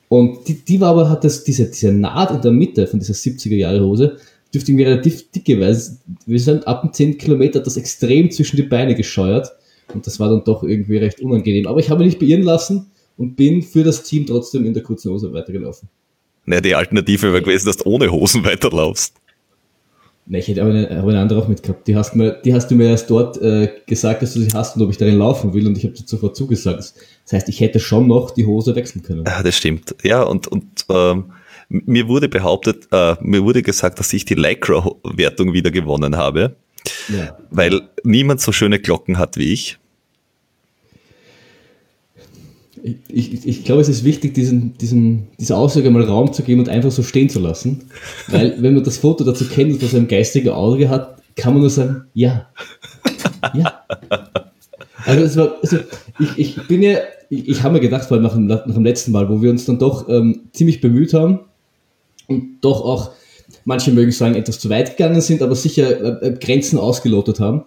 Und 0.09 0.47
die, 0.47 0.55
die 0.55 0.81
war 0.81 0.89
aber, 0.89 1.09
hat 1.09 1.23
das, 1.23 1.43
diese, 1.43 1.65
diese 1.69 1.91
Naht 1.91 2.31
in 2.31 2.41
der 2.41 2.51
Mitte 2.51 2.87
von 2.87 2.99
dieser 2.99 3.13
70er 3.13 3.55
Jahre 3.55 3.81
Hose, 3.81 4.17
dürfte 4.53 4.71
irgendwie 4.71 4.85
relativ 4.85 5.31
dicke, 5.31 5.59
weil 5.59 5.71
es- 5.71 5.99
wir 6.25 6.39
sind 6.39 6.67
ab 6.67 6.81
dem 6.81 6.91
10 6.91 7.17
Kilometer 7.17 7.59
das 7.61 7.77
extrem 7.77 8.29
zwischen 8.31 8.57
die 8.57 8.63
Beine 8.63 8.95
gescheuert. 8.95 9.51
Und 9.93 10.05
das 10.07 10.19
war 10.19 10.29
dann 10.29 10.43
doch 10.43 10.63
irgendwie 10.63 10.97
recht 10.97 11.21
unangenehm. 11.21 11.67
Aber 11.67 11.79
ich 11.79 11.89
habe 11.89 12.03
mich 12.03 12.13
nicht 12.13 12.19
beirren 12.19 12.43
lassen 12.43 12.87
und 13.17 13.35
bin 13.35 13.61
für 13.61 13.83
das 13.83 14.03
Team 14.03 14.25
trotzdem 14.25 14.65
in 14.65 14.73
der 14.73 14.83
kurzen 14.83 15.11
Hose 15.11 15.31
weitergelaufen. 15.31 15.87
Naja, 16.45 16.61
die 16.61 16.75
Alternative 16.75 17.31
wäre 17.33 17.41
gewesen, 17.41 17.67
dass 17.67 17.77
du 17.77 17.85
ohne 17.89 18.11
Hosen 18.11 18.43
weiterlaufst. 18.45 19.15
Ne, 20.27 20.37
ich 20.39 20.47
hätte 20.47 20.61
aber 20.61 20.69
eine, 20.71 20.89
aber 20.91 21.09
eine 21.09 21.19
andere 21.19 21.41
auch 21.41 21.47
mitgehabt. 21.47 21.87
Die 21.87 21.95
hast, 21.95 22.15
mir, 22.15 22.33
die 22.45 22.53
hast 22.53 22.69
du 22.69 22.75
mir 22.75 22.89
erst 22.89 23.09
dort 23.09 23.41
äh, 23.41 23.69
gesagt, 23.87 24.21
dass 24.21 24.33
du 24.33 24.39
sie 24.39 24.49
hast 24.53 24.75
und 24.75 24.83
ob 24.83 24.91
ich 24.91 24.97
darin 24.97 25.17
laufen 25.17 25.53
will 25.53 25.65
und 25.67 25.77
ich 25.77 25.83
habe 25.83 25.93
dir 25.95 26.03
sofort 26.05 26.35
zugesagt. 26.35 26.77
Das 27.25 27.33
heißt, 27.33 27.49
ich 27.49 27.59
hätte 27.59 27.79
schon 27.79 28.07
noch 28.07 28.31
die 28.31 28.45
Hose 28.45 28.75
wechseln 28.75 29.01
können. 29.01 29.23
Ja, 29.25 29.41
das 29.41 29.57
stimmt. 29.57 29.95
Ja, 30.03 30.21
und, 30.23 30.47
und 30.47 30.85
ähm, 30.89 31.31
mir 31.69 32.07
wurde 32.07 32.29
behauptet, 32.29 32.87
äh, 32.91 33.15
mir 33.21 33.43
wurde 33.43 33.61
gesagt, 33.63 33.99
dass 33.99 34.13
ich 34.13 34.25
die 34.25 34.35
Lycra-Wertung 34.35 35.53
wieder 35.53 35.71
gewonnen 35.71 36.15
habe, 36.17 36.55
Ja. 37.09 37.35
weil 37.49 37.81
niemand 38.03 38.41
so 38.41 38.51
schöne 38.51 38.79
Glocken 38.79 39.17
hat 39.17 39.37
wie 39.37 39.51
ich. 39.51 39.79
Ich, 42.83 43.33
ich, 43.33 43.47
ich 43.47 43.63
glaube, 43.63 43.81
es 43.81 43.89
ist 43.89 44.03
wichtig, 44.03 44.33
diesen, 44.33 44.77
diesen, 44.77 45.27
dieser 45.39 45.57
Aussage 45.57 45.89
mal 45.91 46.03
Raum 46.03 46.33
zu 46.33 46.43
geben 46.43 46.61
und 46.61 46.69
einfach 46.69 46.91
so 46.91 47.03
stehen 47.03 47.29
zu 47.29 47.39
lassen. 47.39 47.85
Weil, 48.27 48.55
wenn 48.61 48.73
man 48.73 48.83
das 48.83 48.97
Foto 48.97 49.23
dazu 49.23 49.45
kennt 49.45 49.73
und 49.73 49.83
das 49.83 49.93
ein 49.93 50.07
geistiger 50.07 50.57
Auge 50.57 50.89
hat, 50.89 51.21
kann 51.35 51.53
man 51.53 51.61
nur 51.61 51.69
sagen, 51.69 52.05
ja. 52.13 52.47
Ja. 53.53 53.81
Also, 55.05 55.23
es 55.23 55.37
war, 55.37 55.55
also 55.61 55.77
ich, 56.19 56.37
ich 56.37 56.67
bin 56.67 56.83
ja, 56.83 56.99
ich, 57.29 57.47
ich 57.47 57.63
habe 57.63 57.75
mir 57.75 57.79
gedacht, 57.79 58.05
vor 58.05 58.17
allem 58.17 58.23
nach 58.23 58.33
dem, 58.33 58.45
nach 58.45 58.63
dem 58.65 58.83
letzten 58.83 59.11
Mal, 59.11 59.29
wo 59.29 59.41
wir 59.41 59.49
uns 59.49 59.65
dann 59.65 59.79
doch 59.79 60.07
ähm, 60.09 60.41
ziemlich 60.51 60.81
bemüht 60.81 61.13
haben 61.13 61.39
und 62.27 62.59
doch 62.61 62.81
auch, 62.81 63.11
manche 63.65 63.91
mögen 63.91 64.11
sagen, 64.11 64.35
etwas 64.35 64.59
zu 64.59 64.69
weit 64.69 64.97
gegangen 64.97 65.21
sind, 65.21 65.41
aber 65.41 65.55
sicher 65.55 66.21
äh, 66.21 66.33
Grenzen 66.39 66.77
ausgelotet 66.77 67.39
haben, 67.39 67.63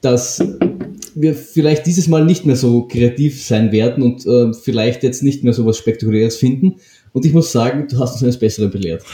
dass 0.00 0.42
wir 1.20 1.34
vielleicht 1.34 1.86
dieses 1.86 2.08
Mal 2.08 2.24
nicht 2.24 2.46
mehr 2.46 2.56
so 2.56 2.86
kreativ 2.86 3.44
sein 3.44 3.72
werden 3.72 4.02
und 4.02 4.26
äh, 4.26 4.52
vielleicht 4.52 5.02
jetzt 5.02 5.22
nicht 5.22 5.44
mehr 5.44 5.52
so 5.52 5.66
was 5.66 5.78
Spektakuläres 5.78 6.36
finden. 6.36 6.76
Und 7.12 7.24
ich 7.24 7.32
muss 7.32 7.52
sagen, 7.52 7.86
du 7.88 7.98
hast 7.98 8.14
uns 8.14 8.22
eines 8.22 8.38
Besseren 8.38 8.70
belehrt. 8.70 9.04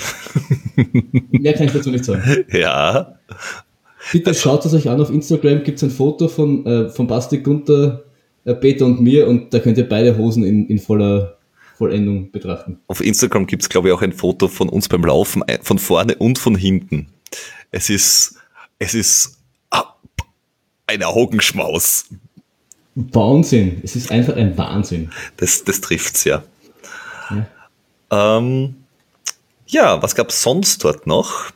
mehr 1.30 1.52
kann 1.52 1.66
ich 1.66 1.72
dazu 1.72 1.90
nicht 1.90 2.04
sagen. 2.04 2.44
Ja. 2.52 3.18
Bitte 4.12 4.34
schaut 4.34 4.64
es 4.64 4.72
euch 4.72 4.88
an 4.88 5.00
auf 5.00 5.10
Instagram, 5.10 5.62
gibt 5.62 5.76
es 5.76 5.84
ein 5.84 5.90
Foto 5.90 6.28
von, 6.28 6.64
äh, 6.66 6.88
von 6.88 7.06
Basti 7.06 7.38
Gunther, 7.38 8.04
äh, 8.44 8.54
Peter 8.54 8.86
und 8.86 9.00
mir 9.00 9.28
und 9.28 9.52
da 9.52 9.58
könnt 9.58 9.76
ihr 9.76 9.88
beide 9.88 10.16
Hosen 10.16 10.44
in, 10.44 10.66
in 10.66 10.78
voller 10.78 11.36
Vollendung 11.76 12.30
betrachten. 12.30 12.78
Auf 12.88 13.02
Instagram 13.02 13.46
gibt 13.46 13.62
es, 13.62 13.68
glaube 13.68 13.88
ich, 13.88 13.94
auch 13.94 14.02
ein 14.02 14.12
Foto 14.12 14.48
von 14.48 14.68
uns 14.68 14.88
beim 14.88 15.04
Laufen, 15.04 15.42
äh, 15.46 15.58
von 15.62 15.78
vorne 15.78 16.14
und 16.16 16.38
von 16.38 16.54
hinten. 16.54 17.08
Es 17.70 17.90
ist, 17.90 18.36
es 18.78 18.94
ist 18.94 19.39
ein 20.90 21.03
Augenschmaus. 21.05 22.07
Wahnsinn. 22.96 23.81
Es 23.85 23.94
ist 23.96 24.11
einfach 24.11 24.35
ein 24.37 24.57
Wahnsinn. 24.59 25.11
Das, 25.37 25.62
das 25.64 25.81
trifft's 25.81 26.24
ja. 26.24 26.42
Ja, 27.31 28.37
ähm, 28.38 28.74
ja 29.66 30.03
was 30.03 30.14
gab's 30.14 30.42
sonst 30.42 30.83
dort 30.85 31.07
noch? 31.07 31.50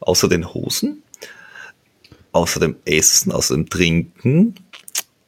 Außer 0.00 0.28
den 0.28 0.52
Hosen? 0.54 1.02
Außer 2.32 2.60
dem 2.60 2.76
Essen, 2.86 3.30
außer 3.32 3.54
dem 3.54 3.68
Trinken? 3.68 4.54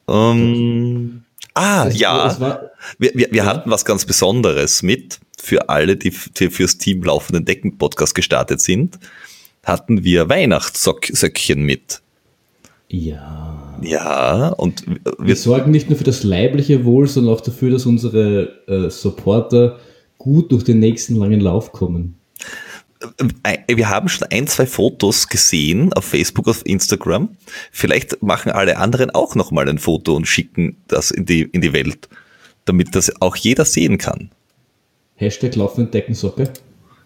Ähm, 0.07 1.23
ah, 1.53 1.85
Das- 1.85 1.99
ja. 1.99 2.23
das 2.23 2.39
war- 2.39 2.71
wir 2.97 3.11
wir, 3.13 3.31
wir 3.31 3.45
hatten 3.45 3.69
was 3.69 3.85
ganz 3.85 4.05
Besonderes 4.05 4.81
mit 4.81 5.19
für 5.39 5.69
alle, 5.69 5.95
die, 5.97 6.09
die 6.37 6.49
fürs 6.49 6.77
Team 6.79 7.03
Laufenden 7.03 7.45
Decken 7.45 7.77
Podcast 7.77 8.15
gestartet 8.15 8.59
sind. 8.61 8.97
Hatten 9.63 10.03
wir 10.03 10.27
Weihnachtssöckchen 10.29 11.61
mit. 11.61 12.01
Ja. 12.91 13.79
Ja, 13.81 14.49
und 14.49 14.85
Wir 14.85 15.01
wir, 15.19 15.35
sorgen 15.35 15.71
nicht 15.71 15.89
nur 15.89 15.97
für 15.97 16.03
das 16.03 16.23
leibliche 16.23 16.83
Wohl, 16.85 17.07
sondern 17.07 17.33
auch 17.33 17.41
dafür, 17.41 17.71
dass 17.71 17.85
unsere 17.85 18.49
äh, 18.67 18.89
Supporter 18.89 19.79
gut 20.17 20.51
durch 20.51 20.63
den 20.63 20.79
nächsten 20.79 21.15
langen 21.15 21.39
Lauf 21.39 21.71
kommen. 21.71 22.15
äh, 23.43 23.57
wir 23.75 23.89
haben 23.89 24.09
schon 24.09 24.27
ein, 24.29 24.45
zwei 24.45 24.65
Fotos 24.65 25.29
gesehen 25.29 25.93
auf 25.93 26.03
Facebook, 26.05 26.47
auf 26.49 26.65
Instagram. 26.65 27.29
Vielleicht 27.71 28.21
machen 28.21 28.51
alle 28.51 28.77
anderen 28.77 29.09
auch 29.11 29.35
nochmal 29.35 29.69
ein 29.69 29.79
Foto 29.79 30.15
und 30.15 30.27
schicken 30.27 30.75
das 30.87 31.09
in 31.09 31.25
die, 31.25 31.43
in 31.43 31.61
die 31.61 31.73
Welt, 31.73 32.09
damit 32.65 32.93
das 32.93 33.21
auch 33.21 33.35
jeder 33.37 33.65
sehen 33.65 33.97
kann. 33.97 34.29
Hashtag 35.15 35.55
laufende 35.55 35.89
Deckensocke 35.89 36.51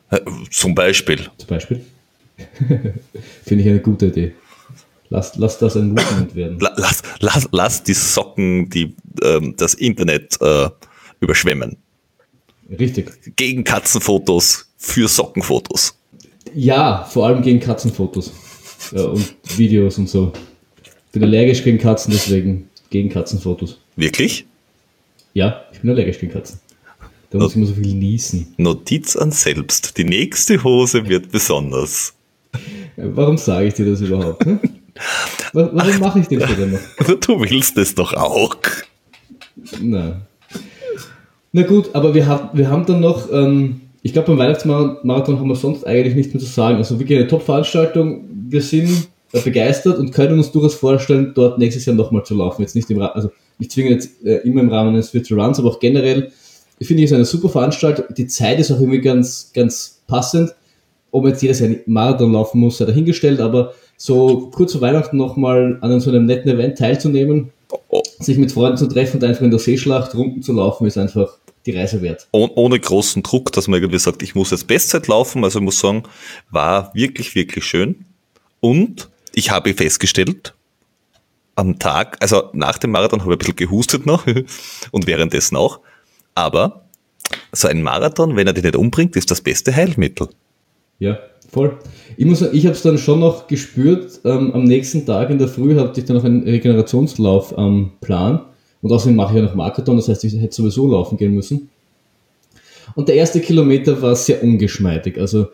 Äh, 0.09 0.19
Zum 0.49 0.73
Beispiel. 0.73 1.19
zum 1.37 1.47
Beispiel. 1.47 1.85
Finde 3.45 3.63
ich 3.63 3.69
eine 3.69 3.79
gute 3.79 4.07
Idee. 4.07 4.33
Lass, 5.09 5.35
lass 5.35 5.59
das 5.59 5.75
ein 5.75 5.89
Movement 5.89 6.35
werden. 6.35 6.59
La- 6.59 6.73
Lass, 6.77 7.01
lass, 7.19 7.47
lass 7.51 7.83
die 7.83 7.93
Socken, 7.93 8.69
die 8.69 8.95
ähm, 9.21 9.53
das 9.57 9.75
Internet 9.75 10.39
äh, 10.41 10.69
überschwemmen. 11.19 11.77
Richtig. 12.79 13.11
Gegen 13.35 13.63
Katzenfotos, 13.63 14.67
für 14.77 15.07
Sockenfotos. 15.07 15.97
Ja, 16.53 17.03
vor 17.03 17.27
allem 17.27 17.41
gegen 17.43 17.59
Katzenfotos 17.59 18.31
äh, 18.91 19.01
und 19.01 19.35
Videos 19.55 19.97
und 19.99 20.09
so. 20.09 20.33
Bin 21.11 21.23
allergisch 21.23 21.63
gegen 21.63 21.77
Katzen, 21.77 22.11
deswegen 22.11 22.69
gegen 22.89 23.09
Katzenfotos. 23.09 23.77
Wirklich? 23.95 24.45
Ja, 25.33 25.65
ich 25.71 25.79
bin 25.81 25.91
allergisch 25.91 26.19
gegen 26.19 26.33
Katzen. 26.33 26.59
Da 27.29 27.37
muss 27.39 27.51
ich 27.51 27.57
immer 27.57 27.65
so 27.67 27.73
viel 27.75 27.93
niesen. 27.93 28.53
Notiz 28.57 29.15
an 29.15 29.31
selbst. 29.31 29.97
Die 29.97 30.03
nächste 30.03 30.63
Hose 30.63 31.07
wird 31.07 31.31
besonders. 31.31 32.13
Warum 32.95 33.37
sage 33.37 33.67
ich 33.67 33.73
dir 33.73 33.85
das 33.85 34.01
überhaupt? 34.01 34.45
Ne? 34.45 34.59
Wa- 35.53 35.69
Warum 35.73 35.99
mache 35.99 36.19
ich 36.19 36.27
den 36.27 36.41
Fehler 36.41 36.67
noch? 36.67 36.79
Du 37.21 37.39
willst 37.39 37.77
es 37.77 37.95
doch 37.95 38.13
auch. 38.13 38.55
Na. 39.81 40.21
Na 41.51 41.61
gut, 41.63 41.89
aber 41.93 42.13
wir, 42.13 42.25
haben 42.27 42.49
wir 42.57 42.69
haben 42.69 42.85
dann 42.85 42.99
noch, 43.01 43.31
ähm, 43.31 43.81
ich 44.01 44.13
glaube 44.13 44.27
beim 44.29 44.37
Weihnachtsmarathon 44.37 45.39
haben 45.39 45.47
wir 45.47 45.55
sonst 45.55 45.85
eigentlich 45.85 46.15
nichts 46.15 46.33
mehr 46.33 46.41
zu 46.43 46.49
sagen. 46.49 46.77
Also 46.77 46.99
wirklich 46.99 47.17
eine 47.19 47.27
Top-Veranstaltung. 47.27 48.25
Wir 48.49 48.61
sind 48.61 49.07
äh, 49.31 49.39
begeistert 49.41 49.97
und 49.97 50.11
können 50.11 50.37
uns 50.37 50.51
durchaus 50.51 50.75
vorstellen, 50.75 51.31
dort 51.33 51.57
nächstes 51.57 51.85
Jahr 51.85 51.95
nochmal 51.95 52.23
zu 52.25 52.35
laufen. 52.35 52.61
Jetzt 52.61 52.75
nicht 52.75 52.89
im 52.89 53.01
also 53.01 53.31
ich 53.57 53.71
zwinge 53.71 53.91
jetzt 53.91 54.23
äh, 54.25 54.37
immer 54.47 54.61
im 54.61 54.69
Rahmen 54.69 54.89
eines 54.93 55.13
Virtual 55.13 55.39
Runs, 55.39 55.59
aber 55.59 55.69
auch 55.69 55.79
generell 55.79 56.31
ich 56.77 56.87
finde 56.87 57.03
ich 57.03 57.09
es 57.09 57.13
eine 57.15 57.23
super 57.23 57.47
Veranstaltung. 57.47 58.05
Die 58.17 58.27
Zeit 58.27 58.59
ist 58.59 58.69
auch 58.69 58.79
irgendwie 58.81 58.99
ganz, 58.99 59.51
ganz 59.53 60.01
passend. 60.07 60.53
Ob 61.11 61.25
jetzt 61.25 61.41
jedes 61.41 61.61
Jahr 61.61 61.69
einen 61.69 61.79
Marathon 61.85 62.33
laufen 62.33 62.59
muss, 62.59 62.77
sei 62.79 62.83
dahingestellt, 62.85 63.39
aber 63.39 63.73
so 63.97 64.49
kurz 64.53 64.73
vor 64.73 64.81
Weihnachten 64.81 65.17
nochmal 65.17 65.77
an 65.81 65.99
so 65.99 66.09
einem 66.09 66.25
netten 66.25 66.51
Event 66.51 66.77
teilzunehmen, 66.77 67.51
Oh, 67.89 68.03
sich 68.19 68.37
mit 68.37 68.51
Freunden 68.51 68.77
zu 68.77 68.87
treffen 68.87 69.17
und 69.17 69.23
einfach 69.23 69.41
in 69.41 69.49
der 69.49 69.59
Seeschlacht 69.59 70.13
Runden 70.15 70.41
zu 70.41 70.53
laufen, 70.53 70.85
ist 70.85 70.97
einfach 70.97 71.37
die 71.65 71.71
Reise 71.71 72.01
wert. 72.01 72.27
oh, 72.31 72.47
ohne 72.55 72.79
großen 72.79 73.23
Druck, 73.23 73.51
dass 73.51 73.67
man 73.67 73.79
irgendwie 73.81 73.99
sagt, 73.99 74.21
ich 74.21 74.35
muss 74.35 74.51
jetzt 74.51 74.67
Bestzeit 74.67 75.07
laufen. 75.07 75.43
Also 75.43 75.59
ich 75.59 75.65
muss 75.65 75.79
sagen, 75.79 76.03
war 76.51 76.91
wirklich, 76.93 77.33
wirklich 77.33 77.65
schön. 77.65 78.05
Und 78.59 79.09
ich 79.33 79.49
habe 79.49 79.73
festgestellt, 79.73 80.53
am 81.55 81.79
Tag, 81.79 82.17
also 82.21 82.49
nach 82.53 82.77
dem 82.77 82.91
Marathon 82.91 83.21
habe 83.21 83.31
ich 83.31 83.35
ein 83.35 83.39
bisschen 83.39 83.55
gehustet 83.55 84.05
noch 84.05 84.25
und 84.91 85.07
währenddessen 85.07 85.55
auch. 85.55 85.79
Aber 86.35 86.85
so 87.51 87.67
ein 87.67 87.81
Marathon, 87.81 88.35
wenn 88.35 88.45
er 88.47 88.53
dich 88.53 88.63
nicht 88.63 88.75
umbringt, 88.75 89.15
ist 89.15 89.31
das 89.31 89.41
beste 89.41 89.75
Heilmittel. 89.75 90.29
Ja, 90.99 91.19
voll. 91.49 91.77
Ich 92.17 92.25
muss 92.25 92.39
sagen, 92.39 92.55
ich 92.55 92.65
habe 92.65 92.75
es 92.75 92.81
dann 92.81 92.97
schon 92.97 93.19
noch 93.19 93.47
gespürt. 93.47 94.21
Ähm, 94.23 94.53
am 94.53 94.63
nächsten 94.63 95.05
Tag 95.05 95.29
in 95.29 95.37
der 95.37 95.47
Früh 95.47 95.75
hatte 95.75 95.99
ich 95.99 96.05
dann 96.05 96.17
noch 96.17 96.23
einen 96.23 96.43
Regenerationslauf 96.43 97.57
am 97.57 97.91
Plan. 98.01 98.41
Und 98.81 98.91
außerdem 98.91 99.15
mache 99.15 99.33
ich 99.33 99.39
ja 99.39 99.45
noch 99.45 99.55
Marathon, 99.55 99.97
das 99.97 100.07
heißt, 100.07 100.23
ich 100.25 100.39
hätte 100.39 100.55
sowieso 100.55 100.87
laufen 100.87 101.17
gehen 101.17 101.33
müssen. 101.33 101.69
Und 102.93 103.09
der 103.09 103.15
erste 103.15 103.41
Kilometer 103.41 104.01
war 104.01 104.15
sehr 104.15 104.43
ungeschmeidig. 104.43 105.19
Also 105.19 105.47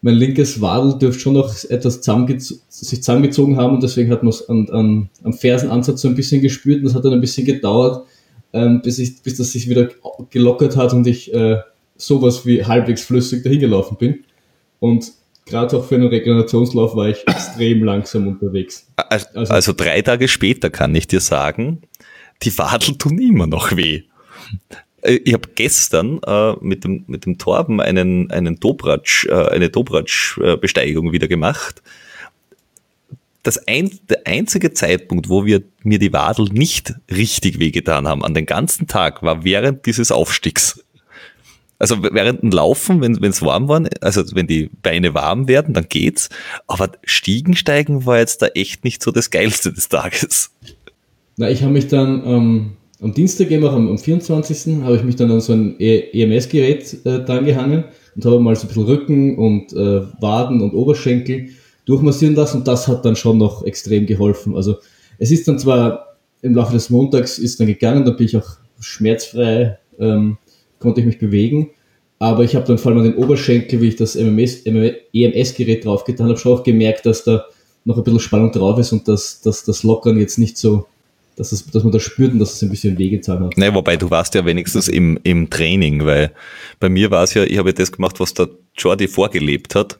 mein 0.00 0.16
linkes 0.16 0.60
Wadel 0.60 0.98
dürfte 0.98 1.20
schon 1.20 1.34
noch 1.34 1.54
etwas 1.70 2.00
zusammengez 2.00 2.60
sich 2.68 3.02
zusammengezogen 3.02 3.56
haben 3.56 3.74
und 3.74 3.82
deswegen 3.84 4.10
hat 4.10 4.24
man 4.24 4.30
es 4.30 4.48
an, 4.48 4.68
an, 4.70 5.10
am 5.22 5.32
Fersenansatz 5.32 6.00
so 6.00 6.08
ein 6.08 6.16
bisschen 6.16 6.42
gespürt 6.42 6.80
und 6.80 6.88
es 6.88 6.94
hat 6.94 7.04
dann 7.04 7.12
ein 7.12 7.20
bisschen 7.20 7.46
gedauert, 7.46 8.04
ähm, 8.52 8.82
bis, 8.82 8.98
ich, 8.98 9.22
bis 9.22 9.36
das 9.36 9.52
sich 9.52 9.68
wieder 9.68 9.88
gelockert 10.30 10.76
hat 10.76 10.92
und 10.92 11.06
ich 11.06 11.32
äh, 11.32 11.58
sowas 11.96 12.44
wie 12.44 12.64
halbwegs 12.64 13.02
flüssig 13.02 13.44
dahin 13.44 13.60
gelaufen 13.60 13.96
bin. 13.96 14.24
Und 14.82 15.12
gerade 15.46 15.76
auch 15.76 15.84
für 15.86 15.94
einen 15.94 16.08
Regenerationslauf 16.08 16.96
war 16.96 17.08
ich 17.08 17.22
extrem 17.28 17.84
langsam 17.84 18.26
unterwegs. 18.26 18.88
Also, 18.96 19.26
Also- 19.34 19.52
also 19.54 19.72
drei 19.74 20.02
Tage 20.02 20.26
später 20.26 20.70
kann 20.70 20.92
ich 20.96 21.06
dir 21.06 21.20
sagen, 21.20 21.82
die 22.42 22.56
Wadel 22.58 22.96
tun 22.98 23.16
immer 23.20 23.46
noch 23.46 23.76
weh. 23.76 24.02
Äh, 25.02 25.20
Ich 25.24 25.32
habe 25.34 25.48
gestern 25.54 26.20
äh, 26.26 26.54
mit, 26.60 26.82
dem, 26.82 27.04
mit 27.06 27.26
dem 27.26 27.38
Torben 27.38 27.80
einen, 27.80 28.28
einen 28.32 28.58
Dobratsch, 28.58 29.26
äh, 29.28 29.32
eine 29.50 29.70
Dobratsch-Besteigung 29.70 31.12
wieder 31.12 31.28
gemacht. 31.28 31.80
Das 33.44 33.68
ein, 33.68 33.90
der 34.08 34.26
einzige 34.26 34.72
Zeitpunkt, 34.72 35.28
wo 35.28 35.44
wir 35.46 35.62
mir 35.84 36.00
die 36.00 36.12
Wadel 36.12 36.46
nicht 36.46 36.94
richtig 37.08 37.60
wehgetan 37.60 38.08
haben, 38.08 38.24
an 38.24 38.34
den 38.34 38.46
ganzen 38.46 38.88
Tag, 38.88 39.22
war 39.22 39.44
während 39.44 39.86
dieses 39.86 40.10
Aufstiegs. 40.10 40.84
Also 41.82 42.00
während 42.00 42.42
dem 42.42 42.52
Laufen, 42.52 43.00
wenn 43.00 43.24
es 43.24 43.42
warm 43.42 43.66
war, 43.66 43.82
also 44.00 44.22
wenn 44.34 44.46
die 44.46 44.70
Beine 44.82 45.14
warm 45.14 45.48
werden, 45.48 45.74
dann 45.74 45.86
geht's. 45.88 46.28
Aber 46.68 46.92
Stiegensteigen 47.02 48.06
war 48.06 48.20
jetzt 48.20 48.40
da 48.40 48.46
echt 48.54 48.84
nicht 48.84 49.02
so 49.02 49.10
das 49.10 49.30
Geilste 49.30 49.72
des 49.72 49.88
Tages. 49.88 50.52
Na, 51.36 51.50
ich 51.50 51.64
habe 51.64 51.72
mich 51.72 51.88
dann 51.88 52.22
ähm, 52.24 52.72
am 53.00 53.12
Dienstag, 53.14 53.50
eben 53.50 53.66
am, 53.66 53.88
am 53.88 53.98
24. 53.98 54.80
habe 54.84 54.94
ich 54.94 55.02
mich 55.02 55.16
dann 55.16 55.32
an 55.32 55.40
so 55.40 55.54
ein 55.54 55.74
E- 55.80 56.08
EMS-Gerät 56.12 57.04
äh, 57.04 57.24
dran 57.24 57.46
gehangen 57.46 57.82
und 58.14 58.24
habe 58.24 58.38
mal 58.38 58.54
so 58.54 58.62
ein 58.62 58.68
bisschen 58.68 58.84
Rücken 58.84 59.36
und 59.36 59.72
äh, 59.72 60.02
Waden 60.20 60.60
und 60.60 60.74
Oberschenkel 60.74 61.48
durchmassieren 61.84 62.36
lassen 62.36 62.58
und 62.58 62.68
das 62.68 62.86
hat 62.86 63.04
dann 63.04 63.16
schon 63.16 63.38
noch 63.38 63.64
extrem 63.64 64.06
geholfen. 64.06 64.54
Also 64.54 64.76
es 65.18 65.32
ist 65.32 65.48
dann 65.48 65.58
zwar 65.58 66.16
im 66.42 66.54
Laufe 66.54 66.74
des 66.74 66.90
Montags 66.90 67.38
ist 67.38 67.58
dann 67.58 67.66
gegangen, 67.66 68.04
da 68.04 68.12
bin 68.12 68.26
ich 68.26 68.36
auch 68.36 68.58
schmerzfrei, 68.78 69.78
ähm, 69.98 70.38
konnte 70.82 71.00
ich 71.00 71.06
mich 71.06 71.18
bewegen, 71.18 71.70
aber 72.18 72.44
ich 72.44 72.54
habe 72.54 72.66
dann 72.66 72.78
vor 72.78 72.92
allem 72.92 73.00
an 73.00 73.12
den 73.12 73.16
Oberschenkel, 73.16 73.80
wie 73.80 73.88
ich 73.88 73.96
das 73.96 74.16
EMS-Gerät 74.16 75.84
draufgetan 75.84 76.28
habe, 76.28 76.38
schon 76.38 76.58
auch 76.58 76.62
gemerkt, 76.62 77.06
dass 77.06 77.24
da 77.24 77.46
noch 77.84 77.96
ein 77.96 78.04
bisschen 78.04 78.20
Spannung 78.20 78.52
drauf 78.52 78.78
ist 78.78 78.92
und 78.92 79.08
dass, 79.08 79.40
dass 79.40 79.64
das 79.64 79.82
Lockern 79.82 80.18
jetzt 80.18 80.38
nicht 80.38 80.56
so 80.56 80.86
dass, 81.36 81.52
es, 81.52 81.66
dass 81.66 81.82
man 81.82 81.92
das 81.92 82.02
spürt 82.02 82.32
und 82.32 82.38
dass 82.38 82.54
es 82.54 82.62
ein 82.62 82.70
bisschen 82.70 82.98
wehgetan 82.98 83.44
hat. 83.44 83.56
Ne, 83.56 83.74
wobei 83.74 83.96
du 83.96 84.10
warst 84.10 84.34
ja 84.34 84.44
wenigstens 84.44 84.88
im, 84.88 85.18
im 85.22 85.48
Training, 85.48 86.04
weil 86.04 86.32
bei 86.78 86.88
mir 86.88 87.10
war 87.10 87.24
es 87.24 87.34
ja, 87.34 87.44
ich 87.44 87.58
habe 87.58 87.70
ja 87.70 87.72
das 87.72 87.92
gemacht, 87.92 88.20
was 88.20 88.34
der 88.34 88.50
Jordi 88.76 89.08
vorgelebt 89.08 89.74
hat. 89.74 89.98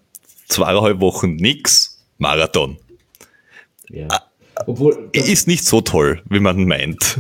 Zweieinhalb 0.49 1.01
Wochen 1.01 1.37
nix, 1.37 2.05
Marathon. 2.19 2.77
Ja. 3.89 4.09
Obwohl, 4.67 5.09
das, 5.13 5.29
Ist 5.29 5.49
nicht 5.49 5.65
so 5.65 5.81
toll, 5.81 6.23
wie 6.29 6.41
man 6.41 6.67
meint. 6.67 7.19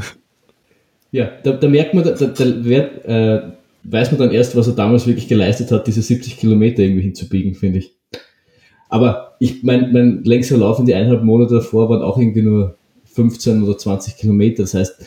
Ja, 1.12 1.30
da, 1.44 1.52
da 1.52 1.68
merkt 1.68 1.94
man, 1.94 2.04
da, 2.04 2.12
da, 2.12 2.64
wird, 2.64 3.04
äh, 3.04 3.42
weiß 3.84 4.10
man 4.10 4.18
dann 4.18 4.32
erst, 4.32 4.56
was 4.56 4.66
er 4.66 4.74
damals 4.74 5.06
wirklich 5.06 5.28
geleistet 5.28 5.70
hat, 5.70 5.86
diese 5.86 6.02
70 6.02 6.38
Kilometer 6.38 6.82
irgendwie 6.82 7.02
hinzubiegen, 7.02 7.54
finde 7.54 7.80
ich. 7.80 7.92
Aber 8.88 9.36
ich 9.38 9.62
mein, 9.62 9.92
mein 9.92 10.24
längster 10.24 10.56
Lauf 10.56 10.78
in 10.78 10.86
die 10.86 10.94
eineinhalb 10.94 11.22
Monate 11.22 11.56
davor 11.56 11.88
waren 11.88 12.02
auch 12.02 12.18
irgendwie 12.18 12.42
nur 12.42 12.76
15 13.04 13.62
oder 13.62 13.76
20 13.76 14.16
Kilometer. 14.16 14.62
Das 14.62 14.74
heißt, 14.74 15.06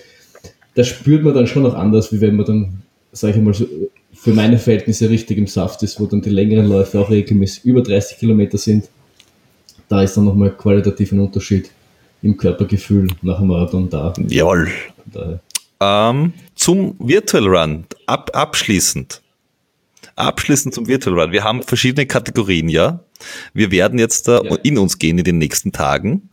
da 0.76 0.84
spürt 0.84 1.24
man 1.24 1.34
dann 1.34 1.48
schon 1.48 1.64
noch 1.64 1.74
anders, 1.74 2.14
wie 2.14 2.22
wenn 2.22 2.36
man 2.36 2.46
dann, 2.46 2.82
sage 3.12 3.38
ich 3.38 3.44
mal, 3.44 3.54
so 3.54 3.66
für 4.14 4.34
meine 4.34 4.58
Verhältnisse 4.58 5.10
richtig 5.10 5.38
im 5.38 5.48
Saft 5.48 5.84
ist, 5.84 6.00
wo 6.00 6.06
dann 6.06 6.22
die 6.22 6.30
längeren 6.30 6.68
Läufe 6.68 7.00
auch 7.00 7.10
regelmäßig 7.10 7.66
über 7.66 7.82
30 7.82 8.18
Kilometer 8.18 8.58
sind. 8.58 8.90
Da 9.90 10.02
ist 10.02 10.18
dann 10.18 10.26
nochmal 10.26 10.52
qualitativ 10.52 11.12
ein 11.12 11.20
Unterschied 11.20 11.70
im 12.22 12.38
Körpergefühl 12.38 13.08
nach 13.22 13.40
dem 13.40 13.48
Marathon 13.48 13.90
da. 13.90 14.14
Jawohl. 14.28 14.70
Daher. 15.06 15.40
Ähm, 15.86 16.34
zum 16.56 16.96
Virtual 17.00 17.48
Run, 17.48 17.86
ab, 18.08 18.32
abschließend. 18.34 19.22
Abschließend 20.16 20.74
zum 20.74 20.88
Virtual 20.88 21.20
Run. 21.20 21.32
Wir 21.32 21.44
haben 21.44 21.62
verschiedene 21.62 22.08
Kategorien, 22.08 22.70
ja. 22.70 23.02
Wir 23.54 23.70
werden 23.72 24.00
jetzt 24.00 24.28
da 24.28 24.42
Ja. 24.42 24.56
in 24.64 24.78
uns 24.78 24.98
gehen 24.98 25.18
in 25.18 25.26
den 25.26 25.38
nächsten 25.38 25.72
Tagen. 25.72 26.30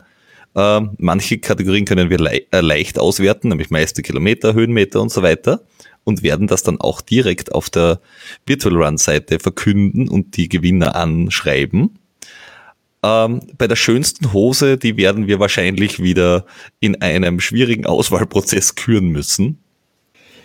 Ähm, 0.55 0.91
manche 0.97 1.37
Kategorien 1.39 1.85
können 1.85 2.09
wir 2.09 2.19
lei 2.19 2.45
äh, 2.51 2.61
leicht 2.61 2.97
auswerten, 2.99 3.49
nämlich 3.49 3.69
meiste 3.69 4.01
Kilometer, 4.01 4.53
Höhenmeter 4.53 5.01
und 5.01 5.09
so 5.11 5.21
weiter. 5.21 5.61
Und 6.03 6.23
werden 6.23 6.47
das 6.47 6.63
dann 6.63 6.81
auch 6.81 7.01
direkt 7.01 7.53
auf 7.53 7.69
der 7.69 7.99
Virtual 8.45 8.75
Run 8.75 8.97
Seite 8.97 9.39
verkünden 9.39 10.09
und 10.09 10.35
die 10.37 10.49
Gewinner 10.49 10.95
anschreiben. 10.95 11.99
Ähm, 13.03 13.41
bei 13.57 13.67
der 13.67 13.75
schönsten 13.75 14.31
Hose, 14.31 14.77
die 14.77 14.95
werden 14.97 15.27
wir 15.27 15.39
wahrscheinlich 15.39 16.01
wieder 16.01 16.45
in 16.79 17.01
einem 17.01 17.39
schwierigen 17.39 17.85
Auswahlprozess 17.85 18.75
küren 18.75 19.09
müssen. 19.09 19.57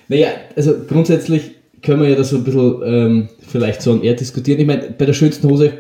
Naja, 0.09 0.31
also 0.57 0.75
grundsätzlich 0.89 1.53
können 1.83 2.03
wir 2.03 2.09
ja 2.09 2.17
das 2.17 2.31
so 2.31 2.37
ein 2.37 2.45
bisschen 2.45 2.83
ähm, 2.85 3.29
vielleicht 3.47 3.83
so 3.83 4.01
eher 4.03 4.15
diskutieren. 4.15 4.59
Ich 4.59 4.67
meine, 4.67 4.91
bei 4.91 5.07
der 5.07 5.13
schönsten 5.13 5.49
Hose, 5.49 5.75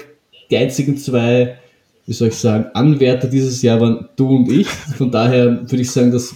die 0.50 0.56
einzigen 0.56 0.96
zwei, 0.96 1.58
wie 2.06 2.12
soll 2.12 2.28
ich 2.28 2.34
sagen, 2.34 2.66
Anwärter 2.74 3.26
dieses 3.26 3.62
Jahr 3.62 3.80
waren 3.80 4.08
du 4.16 4.36
und 4.36 4.52
ich. 4.52 4.68
Von 4.68 5.10
daher 5.10 5.62
würde 5.62 5.82
ich 5.82 5.90
sagen, 5.90 6.12
dass 6.12 6.34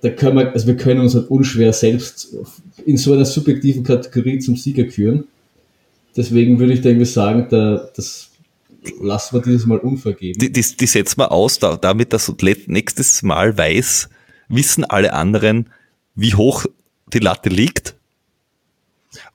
da 0.00 0.10
können 0.10 0.36
wir, 0.36 0.52
also 0.52 0.66
wir 0.68 0.76
können 0.76 1.00
uns 1.00 1.14
halt 1.14 1.28
unschwer 1.28 1.72
selbst 1.72 2.36
in 2.86 2.96
so 2.96 3.12
einer 3.14 3.24
subjektiven 3.24 3.82
Kategorie 3.82 4.38
zum 4.38 4.56
Sieger 4.56 4.84
küren. 4.84 5.24
Deswegen 6.16 6.58
würde 6.60 6.72
ich 6.72 6.82
da 6.82 6.90
irgendwie 6.90 7.06
sagen, 7.06 7.46
da, 7.50 7.90
das 7.96 8.27
lassen 9.00 9.36
wir 9.36 9.42
dieses 9.42 9.66
Mal 9.66 9.78
unvergeben. 9.78 10.38
Die, 10.38 10.52
die, 10.52 10.62
die 10.76 10.86
setzen 10.86 11.18
wir 11.18 11.32
aus, 11.32 11.58
da, 11.58 11.76
damit 11.76 12.12
das 12.12 12.32
nächstes 12.66 13.22
Mal 13.22 13.56
weiß, 13.56 14.08
wissen 14.48 14.84
alle 14.84 15.12
anderen, 15.12 15.70
wie 16.14 16.34
hoch 16.34 16.64
die 17.12 17.18
Latte 17.20 17.48
liegt. 17.48 17.94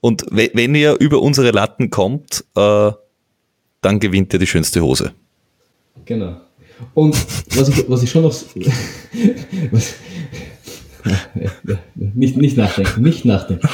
Und 0.02 0.26
we- 0.30 0.52
wenn 0.54 0.76
ihr 0.76 0.98
über 1.00 1.22
unsere 1.22 1.52
Latten 1.52 1.90
kommt, 1.90 2.44
äh, 2.56 2.92
dann 3.82 4.00
gewinnt 4.00 4.34
ihr 4.34 4.40
die 4.40 4.48
schönste 4.48 4.82
Hose. 4.82 5.14
Genau. 6.06 6.40
Und 6.94 7.16
was 7.56 7.70
ich, 7.70 7.90
was 7.90 8.04
ich 8.04 8.10
schon 8.12 8.24
noch. 8.24 8.34
Was, 9.72 9.94
nicht, 11.96 12.38
nicht 12.38 12.58
nachdenken, 12.58 13.02
nicht 13.02 13.26
nachdenken. 13.26 13.68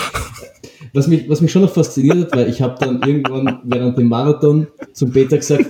Was 0.94 1.08
mich, 1.08 1.30
was 1.30 1.42
mich 1.42 1.52
schon 1.52 1.62
noch 1.62 1.74
fasziniert 1.74 2.18
hat, 2.18 2.36
weil 2.36 2.50
ich 2.50 2.62
habe 2.62 2.76
dann 2.80 3.02
irgendwann 3.02 3.60
während 3.64 3.98
dem 3.98 4.08
Marathon 4.08 4.68
zum 4.94 5.12
Peter 5.12 5.38
gesagt, 5.38 5.66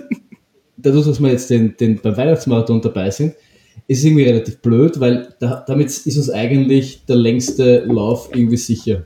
dadurch, 0.78 1.05
dass 1.05 1.22
wir 1.22 1.30
jetzt 1.30 1.49
den, 1.49 1.76
den, 1.78 1.99
beim 2.01 2.15
Weihnachtsmarathon 2.15 2.82
dabei 2.82 3.11
sind, 3.11 3.34
ist 3.88 4.05
irgendwie 4.05 4.24
relativ 4.24 4.59
blöd, 4.59 4.99
weil 4.99 5.36
da, 5.39 5.63
damit 5.65 5.88
ist 5.88 6.17
uns 6.17 6.30
eigentlich 6.30 7.05
der 7.05 7.15
längste 7.15 7.80
Lauf 7.86 8.30
irgendwie 8.34 8.57
sicher. 8.57 9.05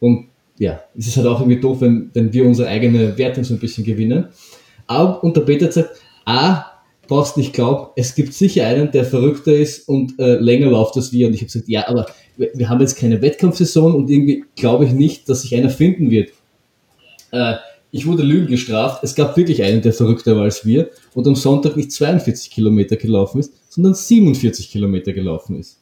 Und 0.00 0.28
ja, 0.58 0.80
es 0.96 1.08
ist 1.08 1.16
halt 1.16 1.26
auch 1.26 1.40
irgendwie 1.40 1.60
doof, 1.60 1.80
wenn, 1.80 2.10
wenn 2.14 2.32
wir 2.32 2.46
unsere 2.46 2.68
eigene 2.68 3.16
Wertung 3.18 3.44
so 3.44 3.54
ein 3.54 3.60
bisschen 3.60 3.84
gewinnen. 3.84 4.28
Aber, 4.86 5.22
und 5.22 5.36
der 5.36 5.42
Peter 5.42 5.66
hat 5.66 5.74
gesagt, 5.74 6.00
A, 6.24 6.64
brauchst 7.06 7.36
nicht 7.36 7.52
glauben, 7.52 7.90
es 7.96 8.14
gibt 8.14 8.32
sicher 8.32 8.66
einen, 8.66 8.90
der 8.90 9.04
verrückter 9.04 9.54
ist 9.54 9.88
und 9.88 10.18
äh, 10.18 10.36
länger 10.36 10.68
läuft 10.68 10.96
als 10.96 11.12
wir. 11.12 11.26
Und 11.26 11.34
ich 11.34 11.40
habe 11.40 11.46
gesagt, 11.46 11.68
ja, 11.68 11.86
aber 11.88 12.06
wir, 12.36 12.68
haben 12.68 12.80
jetzt 12.80 12.98
keine 12.98 13.22
Wettkampfsaison 13.22 13.94
und 13.94 14.10
irgendwie 14.10 14.44
glaube 14.56 14.84
ich 14.84 14.92
nicht, 14.92 15.28
dass 15.28 15.42
sich 15.42 15.54
einer 15.54 15.70
finden 15.70 16.10
wird. 16.10 16.30
Äh, 17.30 17.54
ich 17.90 18.06
wurde 18.06 18.22
Lügen 18.22 18.48
gestraft. 18.48 19.04
Es 19.04 19.14
gab 19.14 19.36
wirklich 19.36 19.62
einen, 19.62 19.80
der 19.80 19.92
verrückter 19.92 20.34
war 20.36 20.42
als 20.42 20.66
wir 20.66 20.90
und 21.14 21.26
am 21.26 21.36
Sonntag 21.36 21.76
nicht 21.76 21.92
42 21.92 22.50
Kilometer 22.50 22.96
gelaufen 22.96 23.40
ist, 23.40 23.52
sondern 23.68 23.94
47 23.94 24.70
Kilometer 24.70 25.12
gelaufen 25.12 25.60
ist. 25.60 25.80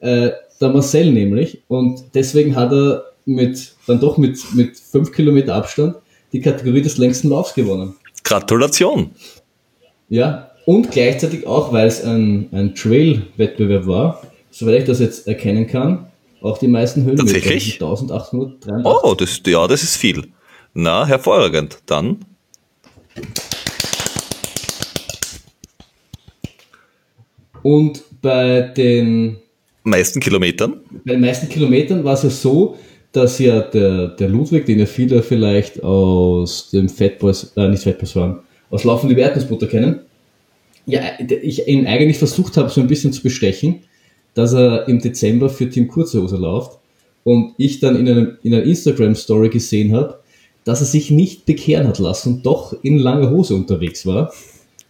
Äh, 0.00 0.30
der 0.60 0.68
Marcel 0.70 1.12
nämlich. 1.12 1.62
Und 1.68 2.02
deswegen 2.14 2.56
hat 2.56 2.72
er 2.72 3.04
mit, 3.24 3.74
dann 3.86 4.00
doch 4.00 4.16
mit, 4.16 4.38
mit 4.54 4.76
5 4.76 5.12
Kilometer 5.12 5.54
Abstand 5.54 5.96
die 6.32 6.40
Kategorie 6.40 6.82
des 6.82 6.98
längsten 6.98 7.28
Laufs 7.28 7.54
gewonnen. 7.54 7.94
Gratulation. 8.24 9.10
Ja, 10.08 10.50
und 10.66 10.90
gleichzeitig 10.90 11.46
auch, 11.46 11.72
weil 11.72 11.88
es 11.88 12.04
ein, 12.04 12.48
ein 12.52 12.74
Trail-Wettbewerb 12.74 13.86
war, 13.86 14.22
soweit 14.52 14.80
ich 14.80 14.84
das 14.84 15.00
jetzt 15.00 15.26
erkennen 15.26 15.66
kann, 15.66 16.06
auch 16.40 16.58
die 16.58 16.68
meisten 16.68 17.02
Höhenmeter. 17.04 17.24
Tatsächlich? 17.24 17.74
1883. 17.74 18.84
Oh, 18.84 19.14
das, 19.14 19.40
ja, 19.46 19.66
das 19.66 19.82
ist 19.82 19.96
viel. 19.96 20.28
Na, 20.74 21.06
hervorragend. 21.06 21.78
Dann 21.86 22.18
Und 27.62 28.02
bei 28.20 28.60
den, 28.60 29.38
meisten 29.84 30.20
Kilometern. 30.20 30.80
bei 31.04 31.12
den 31.12 31.20
meisten 31.20 31.48
Kilometern 31.48 32.04
war 32.04 32.14
es 32.14 32.22
ja 32.24 32.30
so, 32.30 32.76
dass 33.12 33.38
ja 33.38 33.60
der, 33.60 34.08
der 34.08 34.28
Ludwig, 34.28 34.66
den 34.66 34.80
ja 34.80 34.86
viele 34.86 35.22
vielleicht 35.22 35.82
aus 35.82 36.70
dem 36.70 36.88
Fatboys, 36.88 37.52
äh, 37.56 37.68
nicht 37.68 37.82
Fatboys 37.82 38.16
waren, 38.16 38.40
aus 38.70 38.84
Laufen 38.84 39.08
die 39.08 39.18
Erdnussbutter 39.18 39.66
kennen, 39.66 40.00
ja, 40.86 41.00
ich 41.20 41.68
ihn 41.68 41.86
eigentlich 41.86 42.18
versucht 42.18 42.56
habe, 42.56 42.68
so 42.68 42.80
ein 42.80 42.88
bisschen 42.88 43.12
zu 43.12 43.22
bestechen, 43.22 43.84
dass 44.34 44.52
er 44.52 44.88
im 44.88 45.00
Dezember 45.00 45.48
für 45.48 45.68
Team 45.68 45.88
Kurzhose 45.88 46.36
läuft 46.36 46.78
und 47.24 47.54
ich 47.56 47.80
dann 47.80 47.96
in, 47.96 48.08
einem, 48.08 48.38
in 48.42 48.54
einer 48.54 48.64
Instagram-Story 48.64 49.50
gesehen 49.50 49.92
habe, 49.94 50.18
dass 50.64 50.80
er 50.80 50.86
sich 50.86 51.10
nicht 51.10 51.44
bekehren 51.44 51.88
hat 51.88 51.98
lassen 51.98 52.34
und 52.34 52.46
doch 52.46 52.76
in 52.82 52.98
langer 52.98 53.30
Hose 53.30 53.54
unterwegs 53.54 54.06
war. 54.06 54.32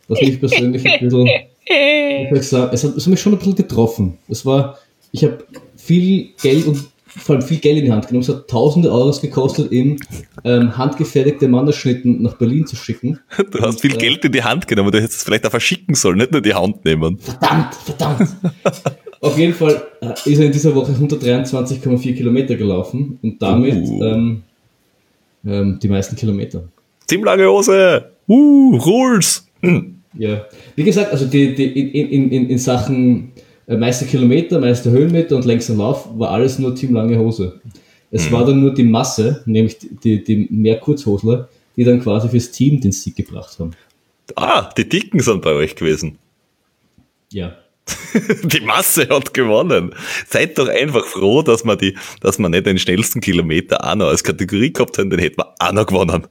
Was 0.08 0.20
mich 0.20 0.38
persönlich 0.38 0.84
ein 0.86 1.00
bisschen, 1.00 1.26
ich 1.66 2.42
sagen, 2.42 2.70
es 2.72 2.84
hat, 2.84 2.96
es 2.96 3.04
hat 3.04 3.10
mich 3.10 3.20
schon 3.20 3.32
ein 3.32 3.38
bisschen 3.38 3.54
getroffen. 3.56 4.18
Es 4.28 4.44
war, 4.44 4.78
ich 5.10 5.24
habe 5.24 5.38
viel 5.76 6.30
Geld 6.40 6.66
und 6.66 6.91
vor 7.16 7.36
allem 7.36 7.44
viel 7.44 7.58
Geld 7.58 7.78
in 7.78 7.84
die 7.86 7.92
Hand 7.92 8.08
genommen. 8.08 8.22
Es 8.22 8.28
hat 8.28 8.48
tausende 8.48 8.90
Euros 8.90 9.20
gekostet, 9.20 9.70
ihm 9.70 9.96
ähm, 10.44 10.76
handgefertigte 10.76 11.48
Mannerschnitten 11.48 12.22
nach 12.22 12.34
Berlin 12.34 12.66
zu 12.66 12.76
schicken. 12.76 13.18
Du 13.50 13.60
hast 13.60 13.80
viel 13.80 13.94
äh, 13.94 13.98
Geld 13.98 14.24
in 14.24 14.32
die 14.32 14.42
Hand 14.42 14.66
genommen, 14.66 14.90
du 14.90 14.98
hättest 14.98 15.18
es 15.18 15.22
vielleicht 15.24 15.46
auch 15.46 15.50
verschicken 15.50 15.94
sollen, 15.94 16.18
nicht 16.18 16.32
nur 16.32 16.40
die 16.40 16.54
Hand 16.54 16.84
nehmen. 16.84 17.18
Verdammt, 17.18 17.74
verdammt. 17.74 18.28
Auf 19.20 19.38
jeden 19.38 19.54
Fall 19.54 19.82
äh, 20.00 20.30
ist 20.30 20.38
er 20.38 20.46
in 20.46 20.52
dieser 20.52 20.74
Woche 20.74 20.92
123,4 20.92 22.16
Kilometer 22.16 22.56
gelaufen 22.56 23.18
und 23.22 23.40
damit 23.40 23.74
Uh. 23.74 24.02
ähm, 24.02 24.42
ähm, 25.46 25.78
die 25.80 25.88
meisten 25.88 26.16
Kilometer. 26.16 26.64
Ziemlich 27.06 27.26
lange 27.26 27.46
Hose. 27.46 28.10
Uh, 28.28 28.76
Rules. 28.76 29.46
Ja. 30.14 30.44
Wie 30.76 30.84
gesagt, 30.84 31.12
also 31.12 31.26
die, 31.26 31.54
die 31.54 31.66
in, 31.66 32.08
in, 32.08 32.30
in, 32.30 32.50
in 32.50 32.58
Sachen 32.58 33.32
meiste 33.78 34.06
Kilometer, 34.06 34.58
meiste 34.60 34.90
Höhenmeter 34.90 35.36
und 35.36 35.44
längster 35.44 35.74
Lauf 35.74 36.08
war 36.18 36.30
alles 36.30 36.58
nur 36.58 36.74
Team 36.74 36.94
Lange 36.94 37.18
Hose. 37.18 37.60
Es 38.10 38.30
war 38.30 38.44
dann 38.44 38.60
nur 38.60 38.74
die 38.74 38.82
Masse, 38.82 39.42
nämlich 39.46 39.78
die, 39.78 39.88
die, 39.96 40.22
die 40.22 40.46
mehr 40.50 40.78
Kurzhosler, 40.78 41.48
die 41.76 41.84
dann 41.84 42.00
quasi 42.00 42.28
fürs 42.28 42.50
Team 42.50 42.80
den 42.80 42.92
Sieg 42.92 43.16
gebracht 43.16 43.58
haben. 43.58 43.70
Ah, 44.36 44.68
die 44.76 44.86
Dicken 44.88 45.20
sind 45.20 45.40
bei 45.42 45.52
euch 45.52 45.74
gewesen. 45.74 46.18
Ja. 47.32 47.56
Die 48.44 48.60
Masse 48.60 49.08
hat 49.08 49.34
gewonnen. 49.34 49.92
Seid 50.28 50.56
doch 50.58 50.68
einfach 50.68 51.04
froh, 51.04 51.42
dass 51.42 51.64
man 51.64 51.78
die, 51.78 51.96
dass 52.20 52.38
man 52.38 52.52
nicht 52.52 52.64
den 52.66 52.78
schnellsten 52.78 53.20
Kilometer 53.20 53.84
auch 53.84 53.96
noch 53.96 54.06
als 54.06 54.22
Kategorie 54.22 54.72
gehabt 54.72 54.98
haben, 54.98 55.10
den 55.10 55.18
hätten 55.18 55.38
wir 55.38 55.52
auch 55.58 55.72
noch 55.72 55.86
gewonnen. 55.86 56.26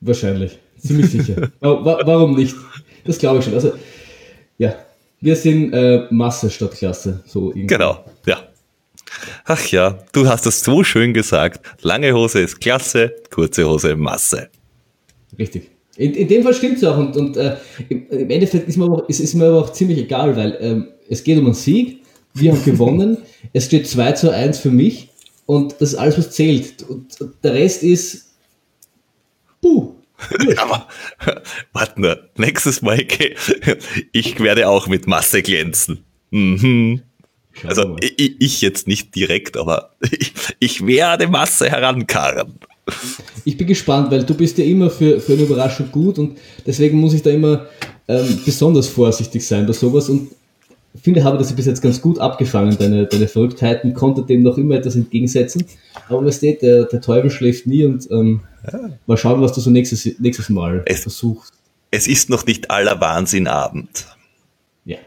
Wahrscheinlich. 0.00 0.58
Ziemlich 0.78 1.10
sicher. 1.10 1.52
Wa- 1.60 1.84
wa- 1.84 2.00
Warum 2.04 2.34
nicht? 2.34 2.56
Das 3.04 3.18
glaube 3.18 3.38
ich 3.38 3.44
schon. 3.44 3.54
Also, 3.54 3.74
ja. 4.58 4.74
Wir 5.26 5.34
sind 5.34 5.72
äh, 5.72 6.06
Masse 6.10 6.48
statt 6.48 6.70
Klasse. 6.70 7.20
So 7.26 7.48
irgendwie. 7.48 7.66
Genau, 7.66 8.04
ja. 8.26 8.38
Ach 9.44 9.66
ja, 9.72 9.98
du 10.12 10.28
hast 10.28 10.46
das 10.46 10.60
so 10.60 10.84
schön 10.84 11.12
gesagt. 11.12 11.66
Lange 11.82 12.12
Hose 12.12 12.42
ist 12.42 12.60
klasse, 12.60 13.12
kurze 13.28 13.68
Hose 13.68 13.96
Masse. 13.96 14.50
Richtig. 15.36 15.68
In, 15.96 16.14
in 16.14 16.28
dem 16.28 16.44
Fall 16.44 16.54
stimmt 16.54 16.76
es 16.76 16.84
auch. 16.84 16.96
Und, 16.96 17.16
und 17.16 17.36
äh, 17.36 17.56
im, 17.88 18.08
im 18.08 18.30
Endeffekt 18.30 18.68
ist 18.68 18.76
mir, 18.76 18.84
aber, 18.84 19.02
auch, 19.02 19.08
ist, 19.08 19.18
ist 19.18 19.34
mir 19.34 19.46
aber 19.46 19.62
auch 19.62 19.72
ziemlich 19.72 19.98
egal, 19.98 20.36
weil 20.36 20.58
ähm, 20.60 20.88
es 21.08 21.24
geht 21.24 21.38
um 21.38 21.46
einen 21.46 21.54
Sieg 21.54 22.02
wir 22.32 22.52
haben 22.52 22.64
gewonnen. 22.64 23.18
Es 23.52 23.64
steht 23.64 23.88
2 23.88 24.12
zu 24.12 24.30
1 24.30 24.58
für 24.58 24.70
mich 24.70 25.08
und 25.46 25.74
das 25.80 25.94
ist 25.94 25.98
alles, 25.98 26.18
was 26.18 26.30
zählt. 26.30 26.84
Und 26.88 27.16
der 27.42 27.54
Rest 27.54 27.82
ist. 27.82 28.25
Aber 30.56 30.88
warte 31.72 32.00
nur, 32.00 32.18
nächstes 32.36 32.82
Mal, 32.82 33.00
okay, 33.00 33.36
ich 34.12 34.38
werde 34.40 34.68
auch 34.68 34.86
mit 34.86 35.06
Masse 35.06 35.42
glänzen. 35.42 36.04
Mhm. 36.30 37.02
Also 37.64 37.96
ich, 38.00 38.36
ich 38.40 38.60
jetzt 38.60 38.86
nicht 38.86 39.14
direkt, 39.14 39.56
aber 39.56 39.96
ich, 40.10 40.32
ich 40.58 40.86
werde 40.86 41.28
Masse 41.28 41.70
herankarren. 41.70 42.54
Ich 43.44 43.56
bin 43.56 43.66
gespannt, 43.66 44.10
weil 44.10 44.24
du 44.24 44.34
bist 44.34 44.58
ja 44.58 44.64
immer 44.64 44.90
für, 44.90 45.20
für 45.20 45.32
eine 45.32 45.42
Überraschung 45.42 45.90
gut 45.90 46.18
und 46.18 46.38
deswegen 46.64 46.98
muss 46.98 47.14
ich 47.14 47.22
da 47.22 47.30
immer 47.30 47.66
ähm, 48.06 48.40
besonders 48.44 48.86
vorsichtig 48.86 49.44
sein 49.44 49.66
bei 49.66 49.72
sowas 49.72 50.08
und 50.08 50.28
finde, 51.02 51.24
habe 51.24 51.38
das 51.38 51.52
bis 51.52 51.66
jetzt 51.66 51.82
ganz 51.82 52.00
gut 52.00 52.18
abgefangen, 52.18 52.76
deine, 52.78 53.06
deine 53.06 53.28
Verrücktheiten, 53.28 53.94
konnte 53.94 54.22
dem 54.22 54.42
noch 54.42 54.56
immer 54.56 54.76
etwas 54.76 54.96
entgegensetzen, 54.96 55.64
aber 56.08 56.24
was 56.24 56.36
steht, 56.36 56.62
der, 56.62 56.84
der 56.84 57.00
Teufel 57.00 57.30
schläft 57.30 57.66
nie 57.66 57.84
und 57.84 58.08
ähm, 58.10 58.40
mal 59.06 59.16
schauen, 59.16 59.40
was 59.40 59.52
du 59.52 59.60
so 59.60 59.70
nächstes, 59.70 60.18
nächstes 60.18 60.48
Mal 60.48 60.82
Es- 60.86 61.02
versuchst. 61.02 61.52
Es 61.90 62.08
ist 62.08 62.28
noch 62.28 62.44
nicht 62.46 62.70
aller 62.70 63.00
Wahnsinn 63.00 63.46
Abend. 63.46 64.06
Ja. 64.84 64.98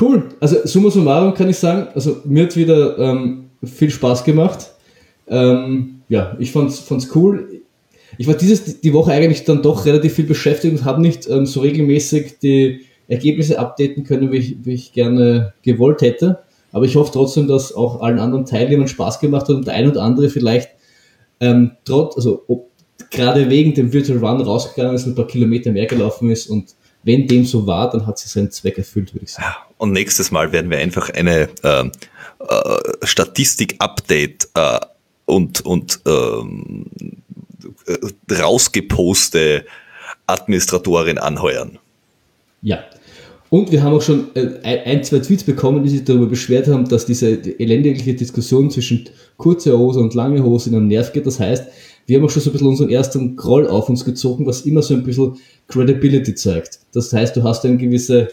Cool. 0.00 0.28
Also 0.40 0.56
summa 0.64 0.90
summarum 0.90 1.34
kann 1.34 1.48
ich 1.50 1.58
sagen, 1.58 1.88
also 1.94 2.18
mir 2.24 2.44
hat 2.44 2.56
wieder 2.56 2.96
ähm, 2.98 3.50
viel 3.64 3.90
Spaß 3.90 4.24
gemacht. 4.24 4.70
Ähm, 5.26 6.02
ja, 6.08 6.36
ich 6.38 6.52
fand's, 6.52 6.78
fand's 6.78 7.08
cool. 7.14 7.60
Ich 8.16 8.26
war 8.26 8.34
dieses 8.34 8.80
die 8.80 8.92
Woche 8.92 9.12
eigentlich 9.12 9.44
dann 9.44 9.62
doch 9.62 9.84
relativ 9.86 10.14
viel 10.14 10.24
beschäftigt 10.26 10.78
und 10.78 10.84
habe 10.84 11.00
nicht 11.02 11.28
ähm, 11.28 11.46
so 11.46 11.60
regelmäßig 11.60 12.38
die 12.40 12.86
Ergebnisse 13.08 13.58
updaten 13.58 14.04
können, 14.04 14.30
wie 14.32 14.36
ich, 14.38 14.56
wie 14.64 14.74
ich 14.74 14.92
gerne 14.92 15.52
gewollt 15.62 16.00
hätte. 16.02 16.38
Aber 16.72 16.84
ich 16.84 16.94
hoffe 16.96 17.10
trotzdem, 17.12 17.48
dass 17.48 17.74
auch 17.74 18.00
allen 18.00 18.20
anderen 18.20 18.46
Teilnehmern 18.46 18.88
Spaß 18.88 19.18
gemacht 19.18 19.42
hat 19.48 19.56
und 19.56 19.66
der 19.66 19.74
ein 19.74 19.90
oder 19.90 20.02
andere 20.02 20.28
vielleicht 20.30 20.70
ähm, 21.40 21.72
trotz, 21.84 22.16
also 22.16 22.44
ob 22.48 22.70
gerade 23.10 23.48
wegen 23.50 23.74
dem 23.74 23.92
Virtual 23.92 24.18
Run 24.18 24.40
rausgegangen 24.42 24.94
ist 24.94 25.06
und 25.06 25.12
ein 25.12 25.16
paar 25.16 25.26
Kilometer 25.26 25.72
mehr 25.72 25.86
gelaufen 25.86 26.30
ist 26.30 26.46
und 26.46 26.74
wenn 27.02 27.26
dem 27.26 27.44
so 27.46 27.66
war, 27.66 27.90
dann 27.90 28.06
hat 28.06 28.18
sie 28.18 28.28
seinen 28.28 28.50
Zweck 28.50 28.76
erfüllt, 28.76 29.14
würde 29.14 29.24
ich 29.24 29.32
sagen. 29.32 29.46
Und 29.78 29.92
nächstes 29.92 30.30
Mal 30.30 30.52
werden 30.52 30.70
wir 30.70 30.78
einfach 30.78 31.08
eine 31.10 31.48
ähm, 31.62 31.92
äh, 32.46 33.06
Statistik-Update 33.06 34.48
äh, 34.54 34.80
und, 35.24 35.62
und 35.62 36.00
ähm, 36.06 36.86
äh, 37.86 38.34
rausgeposte 38.34 39.64
Administratorin 40.26 41.18
anheuern. 41.18 41.78
Ja. 42.62 42.84
Und 43.50 43.72
wir 43.72 43.82
haben 43.82 43.94
auch 43.94 44.02
schon 44.02 44.28
äh, 44.34 44.46
ein, 44.62 44.78
ein, 44.84 45.04
zwei 45.04 45.18
Tweets 45.18 45.42
bekommen, 45.44 45.82
die 45.82 45.88
sich 45.90 46.04
darüber 46.04 46.26
beschwert 46.26 46.68
haben, 46.68 46.88
dass 46.88 47.04
diese 47.04 47.30
elendigliche 47.32 48.14
Diskussion 48.14 48.70
zwischen 48.70 49.08
kurzer 49.36 49.76
Hose 49.76 49.98
und 50.00 50.14
lange 50.14 50.42
Hose 50.44 50.70
in 50.70 50.76
einem 50.76 50.86
Nerv 50.86 51.12
geht. 51.12 51.26
Das 51.26 51.40
heißt, 51.40 51.64
wir 52.06 52.16
haben 52.16 52.24
auch 52.24 52.30
schon 52.30 52.42
so 52.42 52.50
ein 52.50 52.52
bisschen 52.52 52.68
unseren 52.68 52.90
ersten 52.90 53.34
Groll 53.36 53.66
auf 53.66 53.88
uns 53.88 54.04
gezogen, 54.04 54.46
was 54.46 54.62
immer 54.62 54.82
so 54.82 54.94
ein 54.94 55.02
bisschen 55.02 55.36
Credibility 55.68 56.34
zeigt. 56.34 56.78
Das 56.92 57.12
heißt, 57.12 57.36
du 57.36 57.42
hast 57.42 57.64
eine 57.64 57.76
gewisse, 57.76 58.28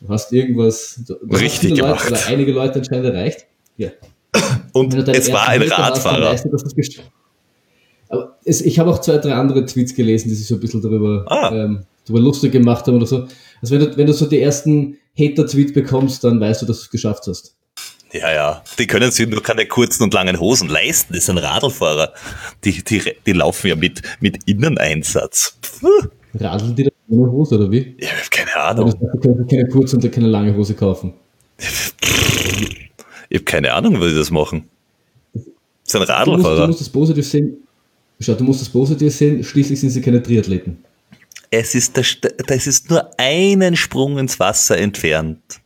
du 0.00 0.08
hast 0.08 0.32
irgendwas, 0.32 1.00
du 1.06 1.14
du 1.14 1.32
hast 1.32 1.40
Richtig 1.40 1.60
viele 1.70 1.76
gemacht. 1.76 2.10
Leute, 2.10 2.22
oder 2.22 2.26
einige 2.28 2.52
Leute 2.52 2.78
anscheinend 2.80 3.06
erreicht. 3.06 3.46
Ja. 3.76 3.90
Und 4.72 4.94
es 4.94 5.32
war 5.32 5.48
ein 5.48 5.60
Meter 5.60 5.76
hast, 5.78 6.04
Radfahrer. 6.04 6.32
weißt 6.32 6.46
du, 6.46 7.02
Aber 8.08 8.36
es, 8.44 8.60
ich 8.62 8.78
habe 8.78 8.90
auch 8.90 9.00
zwei, 9.00 9.18
drei 9.18 9.34
andere 9.34 9.64
Tweets 9.64 9.94
gelesen, 9.94 10.28
die 10.28 10.34
sich 10.34 10.46
so 10.46 10.54
ein 10.54 10.60
bisschen 10.60 10.82
darüber, 10.82 11.24
Ah. 11.28 11.52
ähm, 11.54 11.80
darüber 12.04 12.20
lustig 12.24 12.50
gemacht 12.52 12.86
haben 12.86 12.96
oder 12.96 13.06
so. 13.06 13.26
Also 13.62 13.74
wenn 13.74 13.80
du, 13.80 13.96
wenn 13.96 14.06
du 14.06 14.12
so 14.12 14.26
die 14.26 14.40
ersten 14.40 14.98
Hater-Tweets 15.18 15.72
bekommst, 15.72 16.24
dann 16.24 16.40
weißt 16.40 16.62
du, 16.62 16.66
dass 16.66 16.78
du 16.78 16.82
es 16.84 16.90
geschafft 16.90 17.24
hast. 17.26 17.54
Ja, 18.12 18.30
ja. 18.32 18.62
Die 18.78 18.86
können 18.86 19.10
sich 19.10 19.26
nur 19.26 19.42
keine 19.42 19.66
kurzen 19.66 20.02
und 20.02 20.12
langen 20.12 20.38
Hosen 20.38 20.68
leisten. 20.68 21.14
Das 21.14 21.26
sind 21.26 21.38
Radlfahrer. 21.38 22.12
Die, 22.64 22.82
die, 22.84 23.02
die 23.24 23.32
laufen 23.32 23.68
ja 23.68 23.76
mit, 23.76 24.02
mit 24.20 24.38
Inneneinsatz. 24.46 25.56
Puh. 25.80 25.88
Radeln 26.38 26.74
die 26.74 26.84
da 26.84 26.90
ohne 27.08 27.30
Hose 27.30 27.54
oder 27.56 27.70
wie? 27.70 27.94
Ich 27.98 28.10
habe 28.10 28.20
keine 28.30 28.56
Ahnung. 28.56 28.90
du 28.90 29.18
kannst 29.20 29.50
keine 29.50 29.68
kurze 29.68 29.96
und 29.96 30.12
keine 30.12 30.28
lange 30.28 30.54
Hose 30.56 30.74
kaufen. 30.74 31.14
Ich 33.28 33.38
habe 33.38 33.44
keine 33.44 33.72
Ahnung, 33.72 34.00
wie 34.00 34.08
die 34.08 34.14
das 34.16 34.30
machen. 34.30 34.68
Das 35.34 35.44
sind 35.92 35.94
Du 35.94 35.98
musst, 35.98 36.08
du 36.08 36.12
Radlfahrer. 36.12 36.66
musst 36.66 36.80
das 36.80 36.88
positiv 36.88 37.26
sehen. 37.26 37.56
Schau, 38.20 38.34
du 38.34 38.44
musst 38.44 38.60
das 38.60 38.68
positiv 38.68 39.12
sehen, 39.14 39.42
schließlich 39.42 39.80
sind 39.80 39.90
sie 39.90 40.00
keine 40.00 40.22
Triathleten. 40.22 40.84
Es 41.54 41.74
ist, 41.74 41.98
St- 41.98 42.32
das 42.46 42.66
ist 42.66 42.88
nur 42.88 43.10
einen 43.18 43.76
Sprung 43.76 44.18
ins 44.18 44.40
Wasser 44.40 44.78
entfernt. 44.78 45.60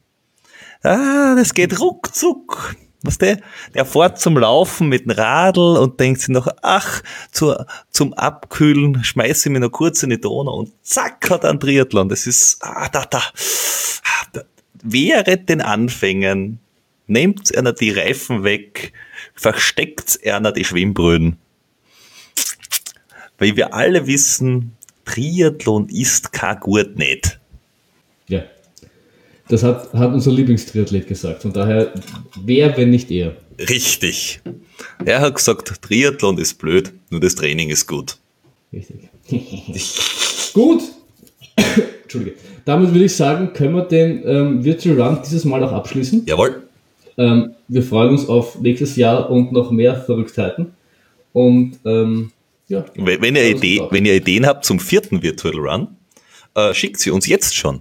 Ah, 0.82 1.36
das 1.36 1.54
geht 1.54 1.78
ruckzuck. 1.80 2.74
Was 3.02 3.18
der? 3.18 3.38
Der 3.72 3.84
fährt 3.86 4.18
zum 4.18 4.36
Laufen 4.36 4.88
mit 4.88 5.04
dem 5.04 5.12
Radl 5.12 5.76
und 5.76 6.00
denkt 6.00 6.20
sich 6.22 6.30
noch, 6.30 6.48
ach, 6.60 7.02
zur, 7.30 7.66
zum 7.90 8.12
Abkühlen 8.14 9.04
schmeiße 9.04 9.48
ich 9.48 9.52
mich 9.52 9.60
noch 9.60 9.70
kurz 9.70 10.02
in 10.02 10.10
die 10.10 10.20
Donau 10.20 10.56
und 10.58 10.72
zack 10.82 11.30
hat 11.30 11.44
er 11.44 11.50
einen 11.50 11.60
Triathlon. 11.60 12.08
Das 12.08 12.26
ist, 12.26 12.58
ah, 12.62 12.88
da, 12.88 13.04
da. 13.04 13.18
Ah. 13.18 14.40
Wehret 14.82 15.48
den 15.48 15.60
Anfängen, 15.60 16.58
nehmt 17.06 17.56
einer 17.56 17.72
die 17.72 17.92
Reifen 17.92 18.42
weg, 18.42 18.92
versteckt 19.34 20.18
einer 20.26 20.50
die 20.50 20.64
Schwimmbrüden. 20.64 21.38
Weil 23.38 23.54
wir 23.56 23.72
alle 23.72 24.08
wissen, 24.08 24.76
Triathlon 25.06 25.88
ist 25.88 26.32
kein 26.32 26.60
gut 26.60 26.98
nicht. 26.98 27.38
Ja. 28.28 28.42
Das 29.48 29.62
hat, 29.62 29.92
hat 29.94 30.12
unser 30.12 30.32
Lieblingstriathlet 30.32 31.06
gesagt. 31.06 31.42
Von 31.42 31.52
daher, 31.52 31.92
wer, 32.44 32.76
wenn 32.76 32.90
nicht 32.90 33.10
er? 33.10 33.36
Richtig. 33.58 34.40
Er 35.04 35.20
hat 35.20 35.36
gesagt, 35.36 35.80
Triathlon 35.80 36.36
ist 36.38 36.58
blöd, 36.58 36.92
nur 37.10 37.20
das 37.20 37.34
Training 37.36 37.70
ist 37.70 37.86
gut. 37.86 38.18
Richtig. 38.72 39.08
Gut. 40.52 40.82
Entschuldige. 42.02 42.36
Damit 42.64 42.92
würde 42.92 43.04
ich 43.04 43.14
sagen, 43.14 43.52
können 43.52 43.74
wir 43.74 43.82
den 43.82 44.22
ähm, 44.26 44.64
Virtual 44.64 45.00
Run 45.00 45.18
dieses 45.24 45.44
Mal 45.44 45.62
auch 45.62 45.72
abschließen. 45.72 46.24
Jawohl. 46.26 46.62
Ähm, 47.16 47.54
wir 47.68 47.82
freuen 47.82 48.10
uns 48.10 48.28
auf 48.28 48.60
nächstes 48.60 48.96
Jahr 48.96 49.30
und 49.30 49.52
noch 49.52 49.70
mehr 49.70 49.96
Verrücktheiten. 49.96 50.72
Und 51.32 51.78
ähm, 51.84 52.32
ja, 52.68 52.84
Wenn 52.94 53.20
wenn 53.22 53.36
ihr, 53.36 53.48
Ja, 53.48 53.56
Idee, 53.56 53.82
wenn 53.90 54.04
ihr 54.04 54.14
Ideen 54.14 54.46
habt 54.46 54.64
zum 54.64 54.80
vierten 54.80 55.22
Virtual 55.22 55.54
Run, 55.54 55.88
äh, 56.54 56.74
schickt 56.74 57.00
sie 57.00 57.10
uns 57.10 57.26
jetzt 57.26 57.54
schon. 57.54 57.80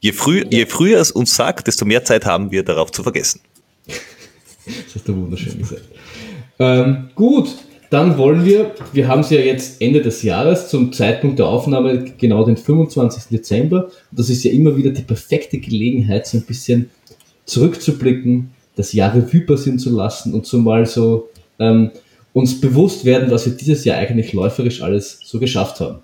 Je, 0.00 0.12
früh, 0.12 0.44
je 0.50 0.66
früher 0.66 1.00
es 1.00 1.10
uns 1.10 1.34
sagt, 1.34 1.66
desto 1.66 1.84
mehr 1.84 2.04
Zeit 2.04 2.24
haben 2.24 2.50
wir 2.50 2.62
darauf 2.62 2.92
zu 2.92 3.02
vergessen. 3.02 3.40
das 3.86 4.94
hast 4.94 5.08
du 5.08 5.16
wunderschön 5.16 5.58
gesagt. 5.58 5.82
Ähm, 6.60 7.10
gut, 7.14 7.56
dann 7.90 8.18
wollen 8.18 8.44
wir, 8.44 8.74
wir 8.92 9.08
haben 9.08 9.20
es 9.20 9.30
ja 9.30 9.40
jetzt 9.40 9.80
Ende 9.80 10.02
des 10.02 10.22
Jahres, 10.22 10.68
zum 10.68 10.92
Zeitpunkt 10.92 11.38
der 11.38 11.46
Aufnahme 11.46 12.04
genau 12.18 12.44
den 12.44 12.56
25. 12.56 13.24
Dezember. 13.30 13.90
Das 14.12 14.28
ist 14.28 14.44
ja 14.44 14.52
immer 14.52 14.76
wieder 14.76 14.90
die 14.90 15.02
perfekte 15.02 15.58
Gelegenheit, 15.58 16.26
so 16.26 16.38
ein 16.38 16.44
bisschen 16.44 16.90
zurückzublicken, 17.46 18.50
das 18.76 18.92
Jahr 18.92 19.14
Revue 19.14 19.40
passieren 19.40 19.78
zu 19.78 19.90
lassen 19.90 20.34
und 20.34 20.46
so 20.46 20.58
mal 20.58 20.84
so 20.86 21.30
ähm, 21.58 21.90
uns 22.38 22.60
bewusst 22.60 23.04
werden, 23.04 23.30
was 23.30 23.46
wir 23.46 23.52
dieses 23.52 23.84
Jahr 23.84 23.98
eigentlich 23.98 24.32
läuferisch 24.32 24.80
alles 24.82 25.20
so 25.24 25.38
geschafft 25.38 25.80
haben. 25.80 25.98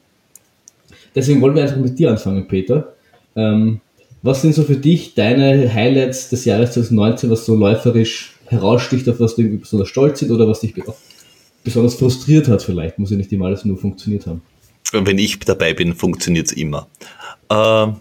Deswegen 1.15 1.41
wollen 1.41 1.55
wir 1.55 1.63
einfach 1.63 1.77
mit 1.77 1.99
dir 1.99 2.11
anfangen, 2.11 2.49
Peter. 2.49 2.95
Ähm, 3.37 3.81
was 4.23 4.43
sind 4.43 4.55
so 4.55 4.65
für 4.65 4.77
dich 4.77 5.15
deine 5.15 5.73
Highlights 5.73 6.31
des 6.31 6.45
Jahres 6.45 6.73
2019, 6.73 7.31
was 7.31 7.47
so 7.47 7.55
läuferisch 7.55 8.35
heraussticht, 8.47 9.09
auf 9.09 9.21
was 9.21 9.37
du 9.37 9.43
besonders 9.59 9.89
stolz 9.89 10.19
sind 10.21 10.31
oder 10.31 10.49
was 10.49 10.61
dich 10.61 10.75
be- 10.75 10.83
besonders 11.63 11.95
frustriert 11.95 12.49
hat 12.49 12.63
vielleicht? 12.63 12.99
Muss 12.99 13.11
ja 13.11 13.17
nicht 13.17 13.33
immer 13.33 13.47
alles 13.47 13.65
nur 13.65 13.79
funktioniert 13.79 14.27
haben. 14.27 14.43
Wenn 14.93 15.19
ich 15.19 15.39
dabei 15.39 15.73
bin, 15.75 15.95
funktioniert 15.95 16.47
es 16.47 16.53
immer. 16.53 16.89
Ähm, 17.51 17.97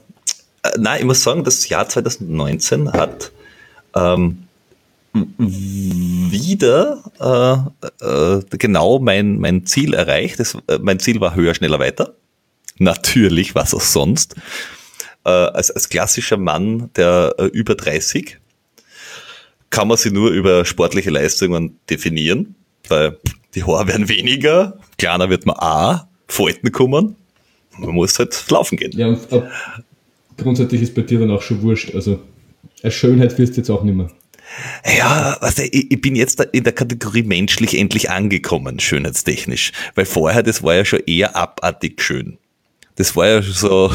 äh, 0.63 0.69
nein, 0.79 0.99
ich 1.01 1.05
muss 1.05 1.23
sagen, 1.23 1.43
das 1.43 1.69
Jahr 1.69 1.87
2019 1.87 2.91
hat 2.93 3.31
ähm, 3.95 4.39
wieder 5.37 7.03
äh, 8.01 8.05
äh, 8.05 8.41
genau 8.57 8.99
mein, 8.99 9.39
mein 9.39 9.65
Ziel 9.65 9.93
erreicht. 9.93 10.39
Das, 10.39 10.57
äh, 10.67 10.79
mein 10.81 10.99
Ziel 10.99 11.19
war 11.21 11.35
höher, 11.35 11.53
schneller, 11.53 11.79
weiter. 11.79 12.15
Natürlich, 12.79 13.53
was 13.53 13.73
auch 13.73 13.81
sonst. 13.81 14.35
Äh, 15.25 15.29
als, 15.29 15.69
als 15.71 15.89
klassischer 15.89 16.37
Mann 16.37 16.89
der 16.95 17.35
äh, 17.37 17.45
über 17.45 17.75
30 17.75 18.39
kann 19.69 19.87
man 19.87 19.97
sie 19.97 20.11
nur 20.11 20.31
über 20.31 20.65
sportliche 20.65 21.09
Leistungen 21.09 21.79
definieren, 21.89 22.55
weil 22.89 23.17
die 23.55 23.63
Haare 23.63 23.87
werden 23.87 24.09
weniger, 24.09 24.77
kleiner 24.97 25.29
wird 25.29 25.45
man 25.45 25.55
A, 25.57 26.09
Falten 26.27 26.71
kommen, 26.71 27.15
man 27.77 27.89
muss 27.91 28.19
halt 28.19 28.49
laufen 28.49 28.77
gehen. 28.77 28.91
Ja, 28.95 29.07
und 29.07 29.33
ab, 29.33 29.49
grundsätzlich 30.37 30.81
ist 30.81 30.93
bei 30.93 31.01
dir 31.01 31.19
dann 31.19 31.31
auch 31.31 31.41
schon 31.41 31.61
wurscht. 31.61 31.95
Also, 31.95 32.19
als 32.83 32.93
Schönheit 32.93 33.37
wirst 33.37 33.53
du 33.53 33.61
jetzt 33.61 33.69
auch 33.69 33.83
nicht 33.83 33.95
mehr. 33.95 34.11
Ja, 34.97 35.37
weißt 35.39 35.59
du, 35.59 35.63
ich, 35.71 36.01
bin 36.01 36.15
jetzt 36.15 36.39
in 36.51 36.63
der 36.63 36.73
Kategorie 36.73 37.23
menschlich 37.23 37.77
endlich 37.77 38.09
angekommen, 38.09 38.79
schönheitstechnisch. 38.79 39.71
Weil 39.95 40.05
vorher, 40.05 40.43
das 40.43 40.63
war 40.63 40.75
ja 40.75 40.85
schon 40.85 41.01
eher 41.05 41.35
abartig 41.35 42.01
schön. 42.01 42.37
Das 42.95 43.15
war 43.15 43.27
ja 43.27 43.41
so, 43.41 43.91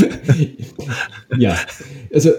ja, 1.38 1.58
also 2.12 2.30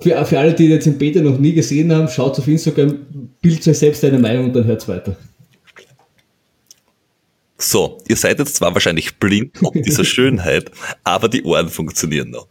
für, 0.00 0.24
für 0.24 0.38
alle, 0.38 0.54
die 0.54 0.66
jetzt 0.66 0.86
den 0.86 0.98
Peter 0.98 1.20
noch 1.20 1.38
nie 1.38 1.52
gesehen 1.52 1.92
haben, 1.92 2.08
schaut 2.08 2.38
auf 2.38 2.46
Instagram, 2.46 2.98
bildet 3.40 3.66
euch 3.66 3.78
selbst 3.78 4.04
eine 4.04 4.18
Meinung 4.18 4.46
und 4.46 4.52
dann 4.54 4.64
hört 4.64 4.86
weiter. 4.88 5.16
So, 7.58 7.98
ihr 8.06 8.16
seid 8.16 8.38
jetzt 8.38 8.56
zwar 8.56 8.74
wahrscheinlich 8.74 9.16
blind 9.16 9.58
ob 9.62 9.74
dieser 9.82 10.04
Schönheit, 10.04 10.70
aber 11.04 11.28
die 11.28 11.42
Ohren 11.44 11.68
funktionieren 11.68 12.30
noch. 12.30 12.48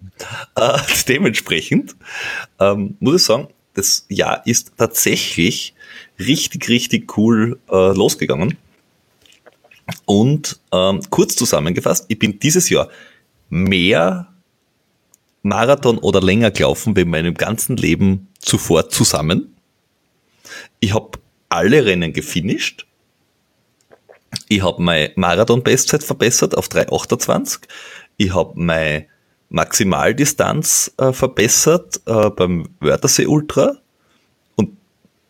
Äh, 0.55 0.79
dementsprechend 1.07 1.95
ähm, 2.59 2.97
muss 2.99 3.21
ich 3.21 3.23
sagen, 3.23 3.47
das 3.75 4.05
Jahr 4.09 4.45
ist 4.47 4.71
tatsächlich 4.77 5.73
richtig, 6.17 6.69
richtig 6.69 7.17
cool 7.17 7.59
äh, 7.69 7.93
losgegangen. 7.93 8.57
Und 10.05 10.59
ähm, 10.71 11.01
kurz 11.09 11.35
zusammengefasst, 11.35 12.05
ich 12.07 12.17
bin 12.17 12.39
dieses 12.39 12.69
Jahr 12.69 12.89
mehr 13.49 14.33
Marathon 15.43 15.99
oder 15.99 16.21
länger 16.21 16.49
gelaufen 16.49 16.95
wie 16.95 17.01
in 17.01 17.09
meinem 17.09 17.35
ganzen 17.35 17.77
Leben 17.77 18.29
zuvor 18.39 18.89
zusammen. 18.89 19.55
Ich 20.79 20.93
habe 20.93 21.19
alle 21.49 21.85
Rennen 21.85 22.13
gefinisht. 22.13 22.84
Ich 24.47 24.63
habe 24.63 24.81
meine 24.81 25.11
Marathon-Bestzeit 25.15 26.03
verbessert 26.03 26.57
auf 26.57 26.67
3,28. 26.67 27.59
Ich 28.17 28.33
habe 28.33 28.53
meine 28.55 29.05
Maximaldistanz 29.49 30.93
äh, 30.97 31.13
verbessert 31.13 32.01
äh, 32.05 32.29
beim 32.29 32.69
Wörthersee 32.79 33.25
Ultra. 33.25 33.77
Und 34.55 34.77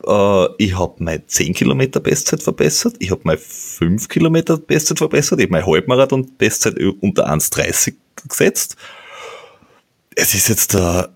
äh, 0.05 0.47
ich 0.57 0.77
habe 0.77 0.95
meine 1.03 1.25
10 1.25 1.53
Kilometer 1.53 1.99
Bestzeit 1.99 2.43
verbessert. 2.43 2.95
Ich 2.99 3.11
habe 3.11 3.21
meine 3.23 3.37
5 3.37 4.07
Kilometer 4.07 4.57
Bestzeit 4.57 4.97
verbessert. 4.97 5.39
Ich 5.39 5.45
habe 5.45 5.53
meine 5.53 5.65
Halbmarathon-Bestzeit 5.65 6.79
unter 7.01 7.29
1,30 7.29 7.95
gesetzt. 8.27 8.75
Es 10.15 10.33
ist 10.33 10.49
jetzt 10.49 10.73
da 10.73 11.09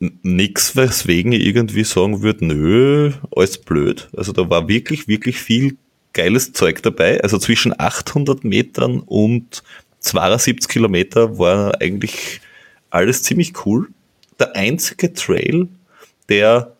nix, 0.00 0.76
weswegen 0.76 1.32
ich 1.32 1.44
irgendwie 1.44 1.84
sagen 1.84 2.22
würde, 2.22 2.46
nö, 2.46 3.12
alles 3.34 3.58
blöd. 3.58 4.08
Also 4.16 4.32
da 4.32 4.48
war 4.48 4.68
wirklich, 4.68 5.08
wirklich 5.08 5.38
viel 5.38 5.76
geiles 6.18 6.52
Zeug 6.52 6.82
dabei. 6.82 7.22
Also 7.22 7.38
zwischen 7.38 7.72
800 7.78 8.42
Metern 8.42 9.00
und 9.00 9.62
72 10.00 10.68
Kilometer 10.68 11.38
war 11.38 11.80
eigentlich 11.80 12.40
alles 12.90 13.22
ziemlich 13.22 13.64
cool. 13.64 13.88
Der 14.40 14.56
einzige 14.56 15.12
Trail, 15.12 15.68
der 16.28 16.72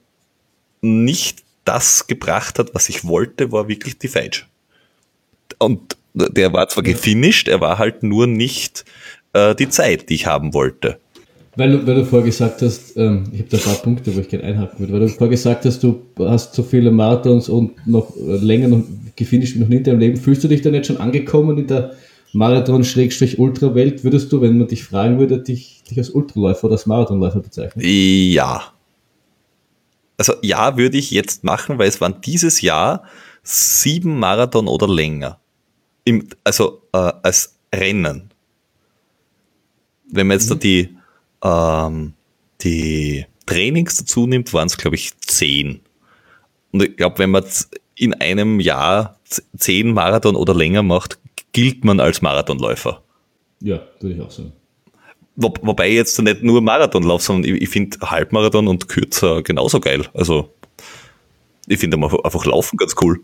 nicht 0.80 1.44
das 1.64 2.08
gebracht 2.08 2.58
hat, 2.58 2.74
was 2.74 2.88
ich 2.88 3.04
wollte, 3.04 3.52
war 3.52 3.68
wirklich 3.68 3.98
die 3.98 4.08
Feige. 4.08 4.38
Und 5.58 5.96
der 6.14 6.52
war 6.52 6.68
zwar 6.68 6.82
gefinisht, 6.82 7.46
er 7.46 7.60
war 7.60 7.78
halt 7.78 8.02
nur 8.02 8.26
nicht 8.26 8.84
äh, 9.34 9.54
die 9.54 9.68
Zeit, 9.68 10.08
die 10.08 10.14
ich 10.14 10.26
haben 10.26 10.52
wollte. 10.52 10.98
Weil 11.54 11.72
du, 11.72 11.86
weil 11.86 11.94
du 11.96 12.04
vorher 12.04 12.26
gesagt 12.26 12.62
hast, 12.62 12.96
ähm, 12.96 13.24
ich 13.32 13.40
habe 13.40 13.50
da 13.50 13.56
ein 13.56 13.62
paar 13.62 13.82
Punkte, 13.82 14.14
wo 14.14 14.20
ich 14.20 14.28
gerne 14.28 14.44
einhaken 14.44 14.78
würde, 14.80 14.92
weil 14.92 15.00
du 15.00 15.08
vorher 15.08 15.30
gesagt 15.30 15.64
hast, 15.64 15.82
du 15.82 16.02
hast 16.18 16.54
so 16.54 16.62
viele 16.62 16.90
Marathons 16.90 17.48
und 17.48 17.86
noch 17.86 18.12
länger 18.16 18.68
noch 18.68 18.84
gefinisht 19.18 19.56
noch 19.56 19.68
nie 19.68 19.76
in 19.76 19.84
deinem 19.84 19.98
Leben. 19.98 20.16
Fühlst 20.16 20.44
du 20.44 20.48
dich 20.48 20.62
dann 20.62 20.74
jetzt 20.74 20.86
schon 20.86 20.96
angekommen 20.96 21.58
in 21.58 21.66
der 21.66 21.94
Marathon-Ultra-Welt? 22.32 24.04
Würdest 24.04 24.32
du, 24.32 24.40
wenn 24.40 24.58
man 24.58 24.68
dich 24.68 24.84
fragen 24.84 25.18
würde, 25.18 25.42
dich, 25.42 25.82
dich 25.90 25.98
als 25.98 26.10
Ultraläufer 26.10 26.64
oder 26.64 26.74
als 26.74 26.86
Marathonläufer 26.86 27.40
bezeichnen? 27.40 27.84
Ja. 27.84 28.72
Also 30.16 30.34
ja, 30.42 30.76
würde 30.76 30.98
ich 30.98 31.10
jetzt 31.10 31.44
machen, 31.44 31.78
weil 31.78 31.88
es 31.88 32.00
waren 32.00 32.20
dieses 32.24 32.60
Jahr 32.60 33.04
sieben 33.42 34.18
Marathon 34.18 34.68
oder 34.68 34.88
länger. 34.88 35.38
Im, 36.04 36.28
also 36.44 36.82
äh, 36.92 37.12
als 37.22 37.56
Rennen. 37.74 38.30
Wenn 40.10 40.26
man 40.26 40.38
jetzt 40.38 40.50
mhm. 40.50 40.54
da 40.54 40.60
die 40.60 40.88
ähm, 41.44 42.12
die 42.62 43.26
Trainings 43.46 43.96
dazu 43.96 44.26
nimmt, 44.26 44.52
waren 44.52 44.66
es, 44.66 44.76
glaube 44.76 44.96
ich, 44.96 45.18
zehn. 45.20 45.80
Und 46.72 46.82
ich 46.82 46.96
glaube, 46.96 47.18
wenn 47.18 47.30
man 47.30 47.44
in 47.98 48.14
einem 48.14 48.60
Jahr 48.60 49.18
zehn 49.56 49.92
Marathon 49.92 50.36
oder 50.36 50.54
länger 50.54 50.82
macht, 50.82 51.18
gilt 51.52 51.84
man 51.84 52.00
als 52.00 52.22
Marathonläufer. 52.22 53.02
Ja, 53.60 53.80
würde 54.00 54.14
ich 54.14 54.20
auch 54.20 54.30
sagen. 54.30 54.52
Wo, 55.36 55.52
wobei 55.62 55.90
jetzt 55.90 56.20
nicht 56.20 56.42
nur 56.42 56.60
Marathonlauf, 56.60 57.22
sondern 57.22 57.54
ich, 57.54 57.62
ich 57.62 57.68
finde 57.68 57.98
Halbmarathon 58.00 58.68
und 58.68 58.88
kürzer 58.88 59.42
genauso 59.42 59.80
geil. 59.80 60.04
Also 60.14 60.50
ich 61.66 61.78
finde 61.78 61.96
einfach 61.96 62.44
Laufen 62.46 62.76
ganz 62.76 62.94
cool. 63.00 63.20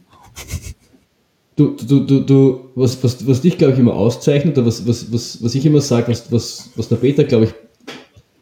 Du, 1.57 1.77
du, 1.77 2.01
du, 2.01 2.21
du, 2.21 2.71
was, 2.75 3.03
was, 3.03 3.27
was 3.27 3.41
dich, 3.41 3.59
glaube 3.59 3.75
ich, 3.75 3.79
immer 3.79 3.95
auszeichnet, 3.95 4.59
oder 4.59 4.67
was, 4.67 4.87
was, 4.87 5.13
was, 5.13 5.43
was 5.43 5.55
ich 5.55 5.65
immer 5.65 5.81
sage, 5.81 6.09
was, 6.09 6.31
was, 6.33 6.71
was 6.75 6.89
der 6.89 6.97
Peter, 6.97 7.23
glaube 7.23 7.45
ich, 7.45 7.55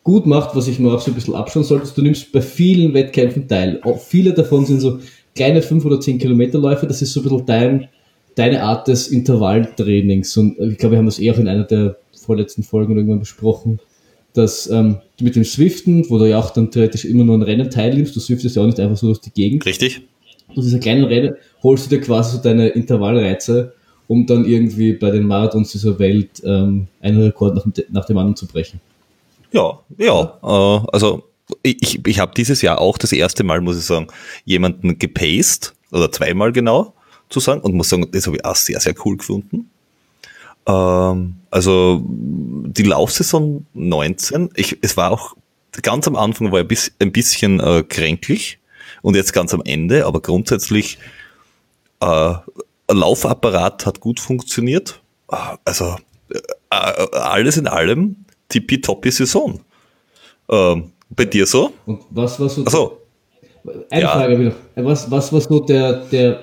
gut 0.02 0.26
macht, 0.26 0.56
was 0.56 0.66
ich 0.66 0.78
mir 0.78 0.92
auch 0.92 1.00
so 1.00 1.10
ein 1.10 1.14
bisschen 1.14 1.34
abschauen 1.34 1.64
sollte, 1.64 1.92
du 1.94 2.02
nimmst 2.02 2.32
bei 2.32 2.40
vielen 2.40 2.94
Wettkämpfen 2.94 3.46
teil. 3.46 3.80
Auch 3.84 4.00
viele 4.00 4.32
davon 4.32 4.64
sind 4.64 4.80
so 4.80 4.98
kleine 5.34 5.62
5 5.62 5.84
oder 5.84 6.00
10 6.00 6.18
Kilometerläufe, 6.18 6.86
das 6.86 7.02
ist 7.02 7.12
so 7.12 7.20
ein 7.20 7.24
bisschen 7.24 7.46
dein, 7.46 7.88
deine 8.34 8.62
Art 8.62 8.88
des 8.88 9.08
Intervalltrainings. 9.08 10.36
Und 10.36 10.58
ich 10.58 10.78
glaube, 10.78 10.94
wir 10.94 10.98
haben 10.98 11.06
das 11.06 11.18
eh 11.18 11.30
auch 11.30 11.38
in 11.38 11.48
einer 11.48 11.64
der 11.64 11.96
vorletzten 12.14 12.62
Folgen 12.62 12.96
irgendwann 12.96 13.20
besprochen, 13.20 13.80
dass 14.34 14.70
ähm, 14.70 14.98
mit 15.20 15.36
dem 15.36 15.44
Swiften, 15.44 16.08
wo 16.08 16.18
du 16.18 16.28
ja 16.28 16.38
auch 16.38 16.50
dann 16.50 16.70
theoretisch 16.70 17.04
immer 17.04 17.24
nur 17.24 17.36
ein 17.36 17.42
Rennen 17.42 17.70
teilnimmst, 17.70 18.14
du 18.16 18.20
swiftest 18.20 18.56
ja 18.56 18.62
auch 18.62 18.66
nicht 18.66 18.80
einfach 18.80 18.96
so 18.96 19.06
durch 19.06 19.20
die 19.20 19.32
Gegend. 19.32 19.66
Richtig. 19.66 20.02
Durch 20.54 20.66
diese 20.66 20.80
kleinen 20.80 21.04
Rennen 21.04 21.34
holst 21.62 21.86
du 21.86 21.96
dir 21.96 22.02
quasi 22.02 22.36
so 22.36 22.42
deine 22.42 22.68
Intervallreize, 22.68 23.74
um 24.08 24.26
dann 24.26 24.44
irgendwie 24.44 24.92
bei 24.92 25.10
den 25.10 25.26
Marathons 25.26 25.72
dieser 25.72 25.98
Welt 25.98 26.42
ähm, 26.44 26.86
einen 27.00 27.22
Rekord 27.22 27.54
nach, 27.54 27.66
nach 27.90 28.04
dem 28.04 28.18
anderen 28.18 28.36
zu 28.36 28.46
brechen. 28.46 28.80
Ja, 29.52 29.78
ja. 29.98 30.38
Äh, 30.42 30.86
also 30.92 31.24
ich, 31.62 32.06
ich 32.06 32.18
habe 32.18 32.32
dieses 32.34 32.62
Jahr 32.62 32.80
auch 32.80 32.98
das 32.98 33.12
erste 33.12 33.44
Mal, 33.44 33.60
muss 33.60 33.78
ich 33.78 33.84
sagen, 33.84 34.08
jemanden 34.44 34.98
gepaced, 34.98 35.74
oder 35.90 36.10
zweimal 36.10 36.52
genau 36.52 36.94
zu 37.28 37.40
sagen, 37.40 37.60
und 37.60 37.74
muss 37.74 37.88
sagen, 37.88 38.08
das 38.10 38.26
habe 38.26 38.36
ich 38.36 38.44
auch 38.44 38.56
sehr, 38.56 38.80
sehr 38.80 38.94
cool 39.04 39.16
gefunden. 39.16 39.70
Ähm, 40.66 41.36
also 41.50 42.02
die 42.06 42.84
Laufsaison 42.84 43.66
19, 43.74 44.50
ich, 44.54 44.78
es 44.82 44.96
war 44.96 45.10
auch 45.10 45.34
ganz 45.82 46.06
am 46.06 46.16
Anfang 46.16 46.52
war 46.52 46.60
ein 46.60 46.68
bisschen, 46.68 46.94
ein 47.00 47.12
bisschen 47.12 47.60
äh, 47.60 47.82
kränklich 47.82 48.58
und 49.00 49.16
jetzt 49.16 49.32
ganz 49.32 49.54
am 49.54 49.62
Ende, 49.64 50.06
aber 50.06 50.20
grundsätzlich 50.20 50.98
äh, 52.00 52.34
Laufapparat 52.90 53.86
hat 53.86 54.00
gut 54.00 54.20
funktioniert. 54.20 55.00
Also 55.64 55.96
äh, 56.30 56.38
alles 56.70 57.56
in 57.56 57.66
allem 57.66 58.16
tippitoppi 58.48 59.10
Saison. 59.10 59.60
Ähm, 60.50 60.92
bei 61.14 61.24
dir 61.24 61.46
so? 61.46 61.72
Und 61.86 62.00
was 62.10 62.38
war 62.40 62.48
so? 62.48 62.64
Achso. 62.64 62.98
Eine 63.90 64.02
ja. 64.02 64.08
Frage 64.08 64.38
wieder. 64.38 64.54
Was, 64.76 65.10
was 65.10 65.32
war 65.32 65.40
so 65.40 65.60
der, 65.60 66.04
der, 66.06 66.40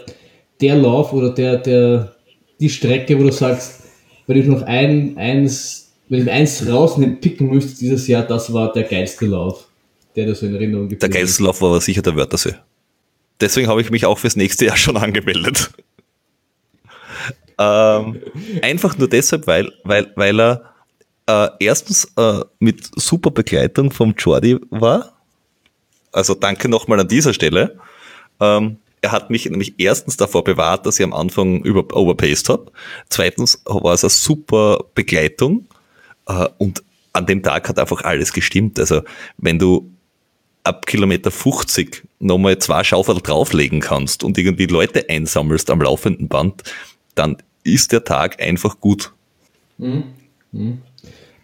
der 0.61 0.76
Lauf 0.76 1.11
oder 1.13 1.32
der, 1.32 1.57
der, 1.57 2.15
die 2.59 2.70
Strecke, 2.70 3.20
wo 3.20 3.24
du 3.24 3.32
sagst, 3.32 3.84
wenn 4.28 4.38
ich 4.38 4.45
noch 4.45 4.61
ein, 4.61 5.17
eins, 5.17 5.91
wenn 6.07 6.22
ich 6.24 6.32
eins 6.32 6.67
rauspicken 6.67 7.49
müsste 7.49 7.80
dieses 7.80 8.07
Jahr, 8.07 8.24
das 8.24 8.53
war 8.53 8.72
der 8.72 8.84
geilste 8.84 9.26
Lauf, 9.26 9.67
der 10.15 10.28
da 10.28 10.36
so 10.36 10.45
in 10.45 10.55
Erinnerung 10.55 10.88
gibt. 10.88 11.01
Der 11.01 11.09
geilste 11.09 11.43
Lauf 11.43 11.61
war 11.61 11.70
aber 11.70 11.82
sicher 11.82 12.01
der 12.01 12.15
Wörthersee. 12.15 12.55
Deswegen 13.41 13.67
habe 13.67 13.82
ich 13.82 13.89
mich 13.89 14.05
auch 14.05 14.17
fürs 14.17 14.36
nächste 14.36 14.65
Jahr 14.65 14.78
schon 14.78 14.97
angemeldet. 14.97 15.72
ähm, 17.57 18.20
einfach 18.61 18.97
nur 18.97 19.09
deshalb, 19.09 19.47
weil, 19.47 19.72
weil, 19.84 20.11
weil 20.15 20.39
er 20.39 20.74
äh, 21.30 21.49
erstens 21.59 22.11
äh, 22.17 22.39
mit 22.59 22.89
super 22.95 23.30
Begleitung 23.30 23.91
vom 23.91 24.15
Jordi 24.17 24.57
war. 24.71 25.13
Also 26.11 26.34
danke 26.34 26.67
nochmal 26.67 26.99
an 26.99 27.07
dieser 27.07 27.36
Stelle. 27.36 27.77
Ähm, 28.39 28.77
er 29.01 29.11
hat 29.11 29.30
mich 29.30 29.45
nämlich 29.45 29.75
erstens 29.77 30.17
davor 30.17 30.43
bewahrt, 30.43 30.86
dass 30.86 30.99
ich 30.99 31.05
am 31.05 31.13
Anfang 31.13 31.61
über 31.63 31.95
overpaced 31.95 32.49
habe. 32.49 32.71
Zweitens 33.09 33.61
war 33.65 33.93
es 33.93 34.03
eine 34.03 34.09
super 34.09 34.84
Begleitung. 34.95 35.67
Äh, 36.27 36.47
und 36.57 36.84
an 37.13 37.27
dem 37.27 37.43
Tag 37.43 37.69
hat 37.69 37.77
einfach 37.77 38.01
alles 38.03 38.34
gestimmt. 38.34 38.80
Also 38.80 39.03
wenn 39.38 39.59
du 39.59 39.88
ab 40.63 40.88
Kilometer 40.88 41.30
50 41.30 42.07
nochmal 42.19 42.57
zwei 42.57 42.84
Schaufel 42.84 43.19
drauflegen 43.21 43.82
kannst 43.82 44.23
und 44.23 44.38
irgendwie 44.38 44.65
Leute 44.65 45.05
einsammelst 45.07 45.69
am 45.69 45.82
laufenden 45.82 46.27
Band, 46.27 46.63
dann 47.13 47.38
ist 47.63 47.91
der 47.91 48.03
Tag 48.03 48.41
einfach 48.41 48.80
gut. 48.80 49.13
Mhm. 49.77 50.05
Mhm 50.51 50.82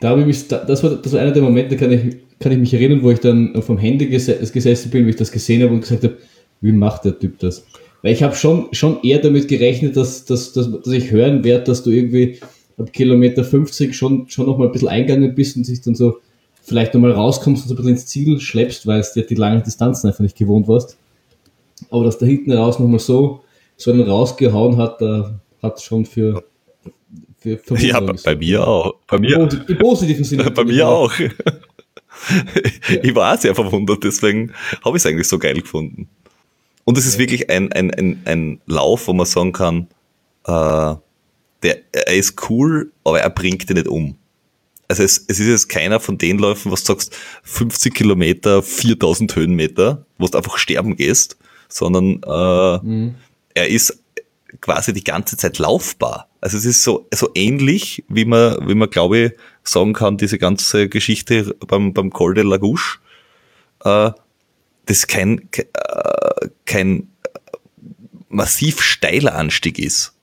da 0.05 0.11
habe 0.11 0.21
ich 0.21 0.27
mich, 0.27 0.47
das 0.47 0.83
war, 0.83 0.91
das 0.91 1.13
war 1.13 1.19
einer 1.19 1.31
der 1.31 1.41
Momente, 1.41 1.75
kann 1.75 1.91
ich, 1.91 2.15
kann 2.37 2.51
ich 2.51 2.59
mich 2.59 2.71
erinnern, 2.75 3.01
wo 3.01 3.09
ich 3.09 3.21
dann 3.21 3.59
vom 3.63 3.79
Handy 3.79 4.05
gesessen 4.05 4.91
bin, 4.91 5.07
wie 5.07 5.09
ich 5.09 5.15
das 5.15 5.31
gesehen 5.31 5.63
habe 5.63 5.73
und 5.73 5.81
gesagt 5.81 6.03
habe, 6.03 6.17
wie 6.61 6.73
macht 6.73 7.05
der 7.05 7.17
Typ 7.17 7.39
das? 7.39 7.65
Weil 8.03 8.13
ich 8.13 8.21
habe 8.21 8.35
schon, 8.35 8.67
schon 8.71 9.01
eher 9.01 9.17
damit 9.17 9.47
gerechnet, 9.47 9.97
dass, 9.97 10.25
dass, 10.25 10.53
dass, 10.53 10.71
dass 10.71 10.93
ich 10.93 11.09
hören 11.09 11.43
werde, 11.43 11.63
dass 11.63 11.81
du 11.81 11.89
irgendwie 11.89 12.37
ab 12.77 12.93
Kilometer 12.93 13.43
50 13.43 13.97
schon, 13.97 14.29
schon 14.29 14.45
noch 14.45 14.59
mal 14.59 14.67
ein 14.67 14.71
bisschen 14.71 14.89
eingegangen 14.89 15.33
bist 15.33 15.57
und 15.57 15.63
sich 15.63 15.81
dann 15.81 15.95
so 15.95 16.17
vielleicht 16.61 16.93
nochmal 16.93 17.13
rauskommst 17.13 17.63
und 17.63 17.69
so 17.69 17.73
ein 17.73 17.77
bisschen 17.77 17.93
ins 17.93 18.05
Ziel 18.05 18.39
schleppst, 18.39 18.85
weil 18.85 18.99
es 18.99 19.13
dir 19.13 19.25
die 19.25 19.33
langen 19.33 19.63
Distanzen 19.63 20.07
einfach 20.07 20.19
nicht 20.19 20.37
gewohnt 20.37 20.67
warst. 20.67 20.99
Aber 21.89 22.03
dass 22.03 22.19
da 22.19 22.27
hinten 22.27 22.51
raus 22.51 22.77
nochmal 22.77 22.99
so, 22.99 23.39
so 23.75 23.91
einen 23.91 24.03
rausgehauen 24.03 24.77
hat, 24.77 25.01
da 25.01 25.39
hat 25.63 25.81
schon 25.81 26.05
für 26.05 26.43
für 27.63 27.77
Ja, 27.77 27.99
bei, 27.99 28.13
bei 28.23 28.35
mir 28.35 28.67
auch. 28.67 28.95
Bei 29.07 29.17
mir, 29.19 29.49
Im 29.67 29.77
positiven 29.77 30.23
Sinne. 30.23 30.49
bei 30.51 30.63
mir 30.63 30.87
auch. 30.87 31.13
ich 33.03 33.15
war 33.15 33.33
auch 33.33 33.39
sehr 33.39 33.55
verwundert, 33.55 34.03
deswegen 34.03 34.53
habe 34.83 34.97
ich 34.97 35.03
es 35.03 35.05
eigentlich 35.05 35.27
so 35.27 35.39
geil 35.39 35.55
gefunden. 35.55 36.09
Und 36.83 36.97
es 36.97 37.05
ist 37.05 37.17
wirklich 37.17 37.49
ein, 37.49 37.71
ein, 37.71 37.91
ein, 37.91 38.21
ein 38.25 38.61
Lauf, 38.65 39.07
wo 39.07 39.13
man 39.13 39.25
sagen 39.25 39.51
kann, 39.51 39.87
äh, 40.45 40.95
der, 41.63 41.77
er 41.91 42.15
ist 42.15 42.49
cool, 42.49 42.91
aber 43.03 43.21
er 43.21 43.29
bringt 43.29 43.67
dich 43.67 43.75
nicht 43.75 43.87
um. 43.87 44.15
Also 44.87 45.01
es, 45.01 45.25
es 45.27 45.39
ist 45.39 45.47
jetzt 45.47 45.69
keiner 45.69 45.99
von 45.99 46.17
den 46.17 46.37
Läufen, 46.37 46.71
was 46.71 46.83
du 46.83 46.93
sagst, 46.93 47.15
50 47.43 47.93
Kilometer, 47.93 48.61
4000 48.61 49.35
Höhenmeter, 49.35 50.05
wo 50.19 50.27
du 50.27 50.37
einfach 50.37 50.59
sterben 50.59 50.95
gehst, 50.95 51.37
sondern 51.67 52.21
äh, 52.23 53.11
er 53.55 53.67
ist 53.67 53.99
quasi 54.61 54.93
die 54.93 55.03
ganze 55.03 55.37
Zeit 55.37 55.57
laufbar. 55.57 56.29
Also 56.45 56.59
es 56.59 56.65
ist 56.65 56.83
so, 56.83 57.07
so 57.11 57.31
ähnlich, 57.33 58.03
wie 58.07 58.23
man, 58.23 58.69
wie 58.69 58.75
man 58.75 58.91
glaube 58.91 59.17
ich 59.17 59.31
sagen 59.63 59.93
kann, 59.93 60.17
diese 60.17 60.37
ganze 60.37 60.87
Geschichte 60.89 61.55
beim, 61.67 61.91
beim 61.91 62.11
Col 62.11 62.35
de 62.35 62.43
la 62.43 62.57
Gouche, 62.57 62.99
äh, 63.83 64.11
das 64.85 65.07
kein, 65.07 65.49
ke- 65.49 65.65
äh, 65.73 66.49
kein 66.65 67.07
massiv 68.29 68.79
steiler 68.83 69.33
Anstieg 69.33 69.79
ist. 69.79 70.13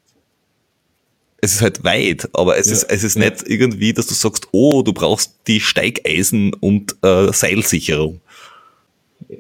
Es 1.38 1.54
ist 1.54 1.60
halt 1.60 1.82
weit, 1.82 2.28
aber 2.34 2.56
es 2.56 2.68
Ja, 2.68 2.74
ist, 2.74 2.84
es 2.84 3.02
ist 3.02 3.16
ja. 3.16 3.28
nicht 3.28 3.42
irgendwie, 3.48 3.92
dass 3.92 4.06
du 4.06 4.14
sagst, 4.14 4.46
oh, 4.52 4.82
du 4.82 4.92
brauchst 4.92 5.34
die 5.48 5.60
Steigeisen 5.60 6.54
und 6.54 6.94
äh, 7.02 7.32
Seilsicherung. 7.32 8.20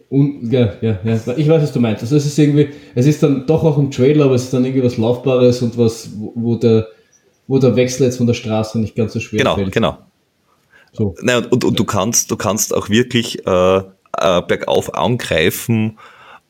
Und, 0.08 0.50
ja, 0.52 0.72
ja, 0.80 0.98
ja, 1.04 1.14
ich 1.36 1.48
weiß, 1.48 1.62
was 1.62 1.72
du 1.72 1.80
meinst. 1.80 2.02
Also 2.02 2.16
es 2.16 2.26
ist 2.26 2.38
irgendwie, 2.38 2.68
es 2.94 3.06
ist 3.06 3.22
dann 3.22 3.46
doch 3.46 3.64
auch 3.64 3.78
ein 3.78 3.90
Trailer, 3.90 4.26
aber 4.26 4.34
es 4.34 4.44
ist 4.44 4.52
dann 4.52 4.64
irgendwie 4.64 4.84
was 4.84 4.96
Laufbares 4.96 5.62
und 5.62 5.76
was, 5.78 6.10
wo, 6.16 6.32
wo 6.34 6.56
der, 6.56 6.88
wo 7.46 7.58
der 7.58 7.76
Wechsel 7.76 8.04
jetzt 8.04 8.16
von 8.18 8.26
der 8.26 8.34
Straße 8.34 8.78
nicht 8.78 8.94
ganz 8.94 9.12
so 9.12 9.20
schwer 9.20 9.38
Genau, 9.38 9.54
fällt. 9.56 9.72
genau. 9.72 9.98
So. 10.92 11.14
Nein, 11.22 11.36
und, 11.44 11.52
und, 11.52 11.64
und 11.64 11.78
du 11.78 11.84
kannst, 11.84 12.30
du 12.30 12.36
kannst 12.36 12.74
auch 12.74 12.88
wirklich 12.90 13.46
äh, 13.46 13.76
äh, 13.78 13.82
bergauf 14.46 14.94
angreifen. 14.94 15.98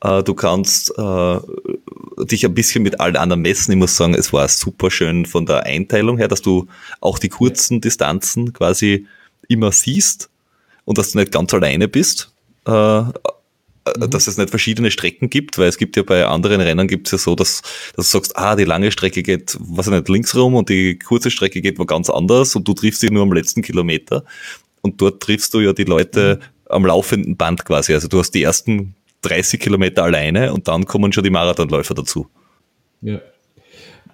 Äh, 0.03 0.23
du 0.25 0.35
kannst 0.35 0.93
äh, 0.99 1.37
dich 2.25 2.45
ein 2.45 2.55
bisschen 2.55 2.83
mit 2.83 3.01
allen 3.01 3.17
anderen 3.17 3.43
messen. 3.43 3.73
Ich 3.73 3.79
muss 3.79 3.97
sagen, 3.97 4.15
es 4.15 4.33
war 4.33 4.49
super 4.49 4.91
schön 4.91 5.27
von 5.27 5.47
der 5.47 5.65
Einteilung 5.65 6.19
her, 6.19 6.29
dass 6.29 6.43
du 6.43 6.67
auch 7.01 7.19
die 7.19 7.29
kurzen 7.29 7.81
Distanzen 7.81 8.53
quasi 8.53 9.07
immer 9.49 9.71
siehst 9.73 10.29
und 10.85 10.99
dass 10.99 11.13
du 11.13 11.19
nicht 11.19 11.33
ganz 11.33 11.55
alleine 11.55 11.87
bist. 11.89 12.32
Äh, 12.67 13.03
äh, 13.85 14.09
dass 14.09 14.27
es 14.27 14.39
nicht 14.39 14.51
verschiedene 14.51 14.91
Strecken 14.91 15.29
gibt, 15.31 15.59
weil 15.59 15.69
es 15.69 15.79
gibt 15.79 15.97
ja 15.97 16.03
bei 16.03 16.27
anderen 16.27 16.61
Rennen 16.61 16.87
gibt 16.87 17.09
es 17.09 17.13
ja 17.13 17.19
so, 17.19 17.35
dass, 17.35 17.63
dass 17.97 18.11
du 18.11 18.19
sagst, 18.19 18.37
ah, 18.37 18.55
die 18.57 18.65
lange 18.65 18.93
Strecke 18.93 19.23
geht, 19.23 19.57
was 19.61 19.89
ich 19.89 19.93
nicht, 19.93 20.09
links 20.09 20.35
rum 20.37 20.55
und 20.55 20.69
die 20.69 20.99
kurze 20.99 21.31
Strecke 21.31 21.61
geht 21.61 21.79
wo 21.79 21.85
ganz 21.85 22.09
anders 22.09 22.55
und 22.55 22.67
du 22.67 22.75
triffst 22.75 23.01
sie 23.01 23.11
nur 23.11 23.23
am 23.23 23.33
letzten 23.33 23.63
Kilometer 23.63 24.25
und 24.83 25.01
dort 25.01 25.21
triffst 25.21 25.53
du 25.55 25.61
ja 25.61 25.73
die 25.73 25.85
Leute 25.85 26.39
am 26.69 26.87
laufenden 26.87 27.37
Band 27.37 27.65
quasi. 27.65 27.93
Also 27.93 28.09
du 28.09 28.19
hast 28.19 28.33
die 28.33 28.43
ersten 28.43 28.95
30 29.23 29.61
Kilometer 29.61 30.05
alleine 30.05 30.53
und 30.53 30.69
dann 30.69 30.87
kommen 30.87 31.13
schon 31.13 31.25
die 31.25 31.31
Marathonläufer 31.31 31.95
dazu. 31.95 32.27
Ja. 33.01 33.21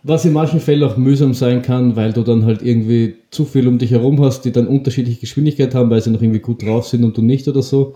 Was 0.03 0.24
in 0.24 0.32
manchen 0.32 0.61
Fällen 0.61 0.84
auch 0.84 0.96
mühsam 0.96 1.34
sein 1.34 1.61
kann, 1.61 1.96
weil 1.96 2.12
du 2.12 2.22
dann 2.22 2.44
halt 2.44 2.62
irgendwie 2.62 3.16
zu 3.30 3.44
viel 3.44 3.66
um 3.66 3.78
dich 3.78 3.90
herum 3.90 4.22
hast, 4.22 4.42
die 4.42 4.53
dann 4.53 4.66
unterschiedliche 4.66 5.20
Geschwindigkeit 5.20 5.74
haben, 5.74 5.90
weil 5.90 6.01
sie 6.01 6.11
noch 6.11 6.22
irgendwie 6.22 6.40
gut 6.40 6.62
drauf 6.62 6.86
sind 6.86 7.05
und 7.05 7.16
du 7.16 7.22
nicht 7.22 7.49
oder 7.49 7.62
so. 7.62 7.94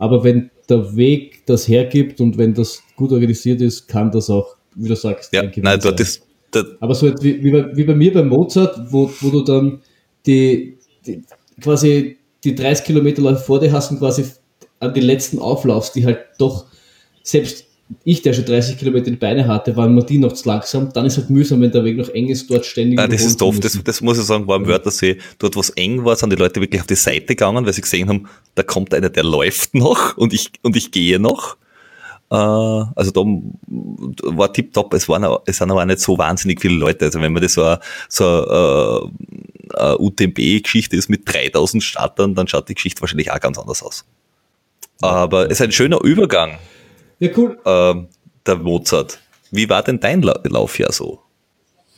Aber 0.00 0.24
wenn 0.24 0.50
der 0.68 0.96
Weg 0.96 1.44
das 1.44 1.68
hergibt 1.68 2.20
und 2.22 2.38
wenn 2.38 2.54
das 2.54 2.82
gut 2.96 3.12
organisiert 3.12 3.60
ist, 3.60 3.86
kann 3.86 4.10
das 4.10 4.30
auch, 4.30 4.56
wie 4.74 4.88
du 4.88 4.96
sagst, 4.96 5.32
Ja, 5.32 5.42
nein, 5.56 5.78
dort 5.80 6.00
ist, 6.00 6.22
Aber 6.80 6.94
so 6.94 7.12
wie, 7.22 7.44
wie, 7.44 7.50
bei, 7.50 7.76
wie 7.76 7.84
bei 7.84 7.94
mir 7.94 8.12
bei 8.12 8.22
Mozart, 8.22 8.80
wo, 8.90 9.10
wo 9.20 9.28
du 9.28 9.42
dann 9.42 9.82
die, 10.26 10.78
die 11.06 11.22
quasi 11.60 12.16
die 12.42 12.54
30 12.54 12.86
Kilometer 12.86 13.36
vor 13.36 13.60
dir 13.60 13.70
hast 13.70 13.90
und 13.90 13.98
quasi 13.98 14.24
an 14.78 14.94
die 14.94 15.02
letzten 15.02 15.38
auflaufst, 15.38 15.94
die 15.94 16.06
halt 16.06 16.20
doch, 16.38 16.64
selbst 17.22 17.66
ich, 18.04 18.22
der 18.22 18.32
schon 18.32 18.44
30 18.44 18.78
Kilometer 18.78 19.06
in 19.08 19.14
die 19.14 19.18
Beine 19.18 19.46
hatte, 19.46 19.76
waren 19.76 19.94
mir 19.94 20.04
die 20.04 20.18
noch 20.18 20.32
zu 20.32 20.48
langsam. 20.48 20.92
Dann 20.92 21.06
ist 21.06 21.16
halt 21.16 21.30
mühsam, 21.30 21.60
wenn 21.60 21.72
der 21.72 21.84
Weg 21.84 21.96
noch 21.96 22.08
eng 22.10 22.28
ist, 22.28 22.48
dort 22.50 22.64
ständig 22.64 22.96
Nein, 22.96 23.10
das 23.10 23.24
ist 23.24 23.40
doof. 23.40 23.58
Das, 23.60 23.78
das 23.82 24.00
muss 24.00 24.18
ich 24.18 24.24
sagen, 24.24 24.46
war 24.46 24.56
im 24.56 24.66
Wörthersee. 24.66 25.18
Dort, 25.38 25.56
wo 25.56 25.60
es 25.60 25.70
eng 25.70 26.04
war, 26.04 26.14
sind 26.16 26.30
die 26.30 26.36
Leute 26.36 26.60
wirklich 26.60 26.80
auf 26.80 26.86
die 26.86 26.94
Seite 26.94 27.26
gegangen, 27.26 27.66
weil 27.66 27.72
sie 27.72 27.80
gesehen 27.80 28.08
haben, 28.08 28.28
da 28.54 28.62
kommt 28.62 28.94
einer, 28.94 29.10
der 29.10 29.24
läuft 29.24 29.74
noch 29.74 30.16
und 30.16 30.32
ich, 30.32 30.50
und 30.62 30.76
ich 30.76 30.90
gehe 30.92 31.18
noch. 31.18 31.56
Äh, 32.30 32.34
also 32.36 33.10
da 33.10 33.20
war 33.22 34.52
tipptopp. 34.52 34.94
Es 34.94 35.08
waren, 35.08 35.38
es 35.46 35.56
sind 35.58 35.70
aber 35.70 35.82
auch 35.82 35.86
nicht 35.86 35.98
so 36.00 36.16
wahnsinnig 36.16 36.60
viele 36.60 36.74
Leute. 36.76 37.06
Also 37.06 37.20
wenn 37.20 37.32
man 37.32 37.42
das 37.42 37.54
so, 37.54 37.64
eine- 37.64 37.80
so 38.08 38.24
eine, 38.24 39.10
äh, 39.74 39.76
eine 39.80 39.98
UTMB-Geschichte 39.98 40.96
ist 40.96 41.08
mit 41.10 41.22
3000 41.32 41.82
Startern, 41.82 42.34
dann 42.34 42.46
schaut 42.48 42.68
die 42.68 42.74
Geschichte 42.74 43.00
wahrscheinlich 43.00 43.30
auch 43.32 43.40
ganz 43.40 43.58
anders 43.58 43.82
aus. 43.82 44.04
Aber 45.02 45.46
es 45.46 45.52
ist 45.52 45.62
ein 45.62 45.72
schöner 45.72 46.00
Übergang, 46.02 46.58
Ja, 47.20 47.30
cool. 47.36 47.58
ähm, 47.64 48.08
der 48.46 48.56
Mozart. 48.56 49.20
Wie 49.50 49.68
war 49.68 49.82
denn 49.82 50.00
dein 50.00 50.22
La 50.22 50.40
Laufjahr 50.44 50.92
so? 50.92 51.20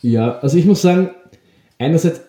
Ja, 0.02 0.38
also 0.40 0.58
ich 0.58 0.64
muss 0.64 0.82
sagen, 0.82 1.10
einerseits, 1.78 2.20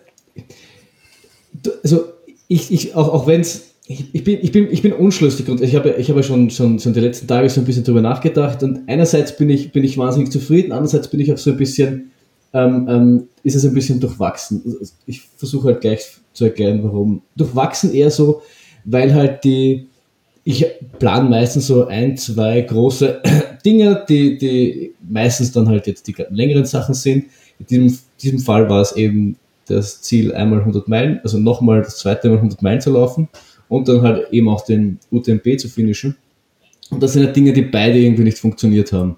also 1.82 2.04
ich, 2.48 2.72
ich 2.72 2.94
auch, 2.94 3.08
auch 3.08 3.26
wenn 3.26 3.40
es, 3.40 3.74
ich, 3.86 4.14
ich, 4.14 4.24
bin, 4.24 4.38
ich, 4.40 4.52
bin, 4.52 4.70
ich 4.70 4.80
bin 4.80 4.92
unschlüssig 4.92 5.48
und 5.48 5.60
ich 5.60 5.74
habe, 5.74 5.90
ich 5.98 6.08
habe 6.08 6.22
schon, 6.22 6.50
schon, 6.50 6.78
schon 6.78 6.92
die 6.92 7.00
letzten 7.00 7.26
Tage 7.26 7.48
so 7.50 7.60
ein 7.60 7.64
bisschen 7.64 7.84
drüber 7.84 8.00
nachgedacht 8.00 8.62
und 8.62 8.88
einerseits 8.88 9.36
bin 9.36 9.50
ich, 9.50 9.72
bin 9.72 9.84
ich 9.84 9.98
wahnsinnig 9.98 10.30
zufrieden, 10.30 10.72
andererseits 10.72 11.08
bin 11.08 11.20
ich 11.20 11.32
auch 11.32 11.38
so 11.38 11.50
ein 11.50 11.56
bisschen, 11.56 12.12
ähm, 12.52 12.86
ähm, 12.88 13.28
ist 13.42 13.56
es 13.56 13.64
ein 13.64 13.74
bisschen 13.74 13.98
durchwachsen. 13.98 14.62
Also 14.64 14.92
Ich 15.06 15.22
versuche 15.36 15.68
halt 15.68 15.80
gleich 15.80 16.06
zu 16.32 16.44
erklären, 16.44 16.84
warum. 16.84 17.22
Durchwachsen 17.36 17.92
eher 17.92 18.10
so, 18.10 18.42
weil 18.84 19.12
halt 19.12 19.42
die, 19.42 19.88
ich 20.44 20.66
plane 20.98 21.28
meistens 21.28 21.66
so 21.66 21.86
ein, 21.86 22.16
zwei 22.16 22.60
große 22.60 23.22
Dinge, 23.64 24.04
die, 24.08 24.36
die 24.36 24.94
meistens 25.08 25.52
dann 25.52 25.68
halt 25.68 25.86
jetzt 25.86 26.06
die 26.06 26.14
längeren 26.30 26.66
Sachen 26.66 26.94
sind. 26.94 27.26
In 27.58 27.66
diesem, 27.66 27.98
diesem 28.20 28.38
Fall 28.40 28.68
war 28.68 28.82
es 28.82 28.92
eben 28.92 29.36
das 29.66 30.02
Ziel, 30.02 30.34
einmal 30.34 30.60
100 30.60 30.86
Meilen, 30.86 31.20
also 31.22 31.38
nochmal 31.38 31.80
das 31.80 31.98
zweite 31.98 32.28
Mal 32.28 32.36
100 32.36 32.60
Meilen 32.60 32.80
zu 32.82 32.90
laufen 32.90 33.28
und 33.68 33.88
dann 33.88 34.02
halt 34.02 34.30
eben 34.32 34.48
auch 34.48 34.64
den 34.64 34.98
UTMB 35.10 35.58
zu 35.58 35.68
finishen. 35.68 36.16
Und 36.90 37.02
das 37.02 37.14
sind 37.14 37.24
halt 37.24 37.34
Dinge, 37.34 37.54
die 37.54 37.62
beide 37.62 37.98
irgendwie 37.98 38.24
nicht 38.24 38.38
funktioniert 38.38 38.92
haben. 38.92 39.16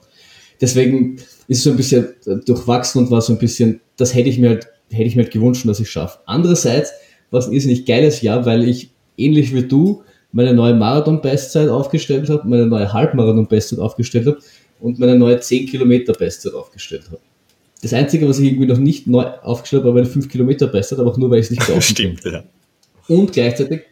Deswegen 0.60 1.16
ist 1.48 1.58
es 1.58 1.62
so 1.64 1.70
ein 1.70 1.76
bisschen 1.76 2.06
durchwachsen 2.46 3.02
und 3.02 3.10
war 3.10 3.20
so 3.20 3.32
ein 3.32 3.38
bisschen, 3.38 3.80
das 3.96 4.14
hätte 4.14 4.28
ich 4.28 4.38
mir 4.38 4.50
halt, 4.50 4.68
hätte 4.90 5.08
ich 5.08 5.16
mir 5.16 5.24
halt 5.24 5.32
gewünscht, 5.32 5.66
dass 5.66 5.80
ich 5.80 5.90
schaffe. 5.90 6.20
Andererseits 6.26 6.92
war 7.30 7.40
es 7.40 7.48
ein 7.48 7.52
irrsinnig 7.52 7.84
geiles 7.84 8.22
Jahr, 8.22 8.46
weil 8.46 8.68
ich 8.68 8.90
ähnlich 9.16 9.52
wie 9.52 9.64
du 9.64 10.02
meine 10.36 10.52
neue 10.52 10.74
Marathon-Bestzeit 10.74 11.70
aufgestellt 11.70 12.28
habe, 12.28 12.46
meine 12.46 12.66
neue 12.66 12.92
Halbmarathon-Bestzeit 12.92 13.78
aufgestellt 13.78 14.26
habe 14.26 14.38
und 14.80 14.98
meine 14.98 15.16
neue 15.16 15.40
10 15.40 15.66
Kilometer 15.66 16.12
Bestzeit 16.12 16.52
aufgestellt 16.52 17.04
habe. 17.06 17.20
Das 17.80 17.94
Einzige, 17.94 18.28
was 18.28 18.38
ich 18.38 18.48
irgendwie 18.48 18.66
noch 18.66 18.76
nicht 18.76 19.06
neu 19.06 19.24
aufgestellt 19.24 19.80
habe, 19.80 19.94
war 19.94 19.94
meine 19.94 20.06
5 20.06 20.28
Kilometer 20.28 20.66
Bestzeit, 20.66 20.98
aber 20.98 21.10
auch 21.10 21.16
nur, 21.16 21.30
weil 21.30 21.38
ich 21.38 21.46
es 21.46 21.50
nicht 21.52 21.66
laufen 21.68 21.96
konnte. 21.96 22.30
ja. 22.30 22.44
Und 23.08 23.32
gleichzeitig 23.32 23.84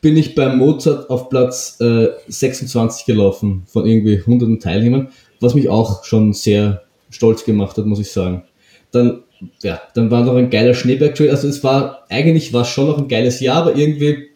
bin 0.00 0.16
ich 0.16 0.36
beim 0.36 0.58
Mozart 0.58 1.10
auf 1.10 1.28
Platz 1.28 1.76
äh, 1.80 2.06
26 2.28 3.04
gelaufen 3.06 3.64
von 3.66 3.84
irgendwie 3.84 4.22
hunderten 4.24 4.60
Teilnehmern, 4.60 5.08
was 5.40 5.56
mich 5.56 5.68
auch 5.68 6.04
schon 6.04 6.34
sehr 6.34 6.82
stolz 7.10 7.44
gemacht 7.44 7.76
hat, 7.76 7.86
muss 7.86 7.98
ich 7.98 8.12
sagen. 8.12 8.44
Dann, 8.92 9.24
ja, 9.60 9.80
dann 9.94 10.12
war 10.12 10.22
noch 10.22 10.36
ein 10.36 10.50
geiler 10.50 10.74
Schneeberg-Trail. 10.74 11.30
Also 11.30 11.48
es 11.48 11.64
war, 11.64 12.04
eigentlich 12.10 12.52
war 12.52 12.62
es 12.62 12.68
schon 12.68 12.86
noch 12.86 12.98
ein 12.98 13.08
geiles 13.08 13.40
Jahr, 13.40 13.56
aber 13.56 13.74
irgendwie 13.74 14.33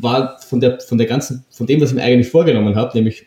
war 0.00 0.38
von 0.40 0.60
der, 0.60 0.80
von 0.80 0.98
der 0.98 1.06
ganzen, 1.06 1.44
von 1.50 1.66
dem, 1.66 1.80
was 1.80 1.90
ich 1.90 1.96
mir 1.96 2.02
eigentlich 2.02 2.28
vorgenommen 2.28 2.76
habe, 2.76 2.96
nämlich 2.96 3.26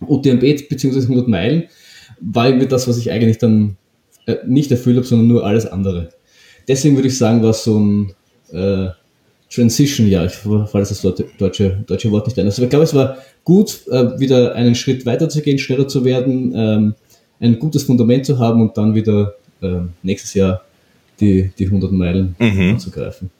UTMB 0.00 0.68
bzw. 0.68 1.02
100 1.02 1.28
Meilen, 1.28 1.64
war 2.20 2.48
irgendwie 2.48 2.66
das, 2.66 2.88
was 2.88 2.98
ich 2.98 3.10
eigentlich 3.10 3.38
dann 3.38 3.76
äh, 4.26 4.36
nicht 4.46 4.70
erfüllt 4.70 4.96
habe, 4.96 5.06
sondern 5.06 5.28
nur 5.28 5.46
alles 5.46 5.66
andere. 5.66 6.10
Deswegen 6.66 6.96
würde 6.96 7.08
ich 7.08 7.16
sagen, 7.16 7.42
war 7.42 7.52
so 7.52 7.78
ein 7.78 8.12
äh, 8.52 8.88
Transition-Jahr. 9.50 10.26
Ich 10.26 10.32
falle 10.34 10.68
das 10.72 11.00
deutsche, 11.00 11.26
deutsche, 11.38 11.84
deutsche 11.86 12.10
Wort 12.10 12.26
nicht 12.26 12.38
ein. 12.38 12.46
Also 12.46 12.62
ich 12.62 12.68
glaube, 12.68 12.84
es 12.84 12.94
war 12.94 13.18
gut, 13.44 13.86
äh, 13.90 14.18
wieder 14.20 14.54
einen 14.54 14.74
Schritt 14.74 15.06
weiter 15.06 15.28
zu 15.28 15.40
gehen, 15.40 15.58
schneller 15.58 15.88
zu 15.88 16.04
werden, 16.04 16.52
ähm, 16.54 16.94
ein 17.40 17.58
gutes 17.58 17.84
Fundament 17.84 18.26
zu 18.26 18.38
haben 18.38 18.60
und 18.60 18.76
dann 18.76 18.94
wieder 18.94 19.34
ähm, 19.62 19.90
nächstes 20.02 20.34
Jahr 20.34 20.62
die, 21.20 21.50
die 21.58 21.66
100 21.66 21.90
Meilen 21.92 22.36
Mhm. 22.38 22.72
anzugreifen. 22.72 23.30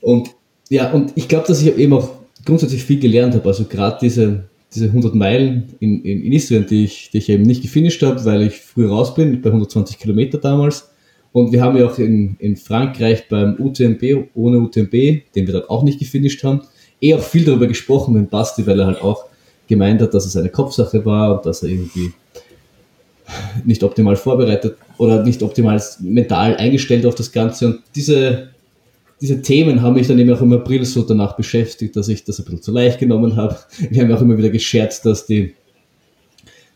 Und 0.00 0.30
ja, 0.72 0.90
und 0.90 1.12
ich 1.16 1.28
glaube, 1.28 1.46
dass 1.46 1.60
ich 1.60 1.76
eben 1.76 1.92
auch 1.92 2.08
grundsätzlich 2.46 2.82
viel 2.82 2.98
gelernt 2.98 3.34
habe. 3.34 3.46
Also 3.46 3.64
gerade 3.64 3.98
diese, 4.00 4.44
diese 4.74 4.86
100 4.86 5.14
Meilen 5.14 5.74
in, 5.80 6.02
in, 6.02 6.22
in 6.22 6.32
Istrien, 6.32 6.66
die 6.66 6.84
ich, 6.84 7.10
die 7.10 7.18
ich 7.18 7.28
eben 7.28 7.42
nicht 7.42 7.60
gefinisht 7.60 8.02
habe, 8.02 8.24
weil 8.24 8.42
ich 8.42 8.54
früh 8.54 8.88
raus 8.88 9.14
bin, 9.14 9.42
bei 9.42 9.50
120 9.50 9.98
Kilometer 9.98 10.38
damals. 10.38 10.90
Und 11.32 11.52
wir 11.52 11.62
haben 11.62 11.76
ja 11.76 11.86
auch 11.86 11.98
in, 11.98 12.36
in 12.38 12.56
Frankreich 12.56 13.28
beim 13.28 13.56
UTMB, 13.58 14.30
ohne 14.34 14.60
UTMB, 14.60 14.92
den 15.34 15.46
wir 15.46 15.52
dann 15.52 15.64
auch 15.68 15.82
nicht 15.82 15.98
gefinisht 15.98 16.42
haben, 16.42 16.62
eh 17.02 17.14
auch 17.14 17.22
viel 17.22 17.44
darüber 17.44 17.66
gesprochen 17.66 18.14
mit 18.14 18.30
Basti, 18.30 18.66
weil 18.66 18.80
er 18.80 18.86
halt 18.86 19.02
auch 19.02 19.26
gemeint 19.68 20.00
hat, 20.00 20.14
dass 20.14 20.24
es 20.24 20.36
eine 20.36 20.48
Kopfsache 20.48 21.04
war 21.04 21.36
und 21.36 21.44
dass 21.44 21.62
er 21.62 21.68
irgendwie 21.68 22.12
nicht 23.64 23.82
optimal 23.82 24.16
vorbereitet 24.16 24.76
oder 24.96 25.22
nicht 25.22 25.42
optimal 25.42 25.82
mental 26.00 26.56
eingestellt 26.56 27.04
auf 27.04 27.14
das 27.14 27.30
Ganze. 27.30 27.66
Und 27.66 27.80
diese, 27.94 28.51
diese 29.22 29.40
Themen 29.40 29.82
haben 29.82 29.94
mich 29.94 30.08
dann 30.08 30.18
eben 30.18 30.32
auch 30.32 30.42
im 30.42 30.52
April 30.52 30.84
so 30.84 31.02
danach 31.02 31.36
beschäftigt, 31.36 31.94
dass 31.94 32.08
ich 32.08 32.24
das 32.24 32.40
ein 32.40 32.44
bisschen 32.44 32.60
zu 32.60 32.72
leicht 32.72 32.98
genommen 32.98 33.36
habe. 33.36 33.56
Wir 33.88 34.02
haben 34.02 34.12
auch 34.12 34.20
immer 34.20 34.36
wieder 34.36 34.50
gescherzt, 34.50 35.06
dass 35.06 35.26
die 35.26 35.54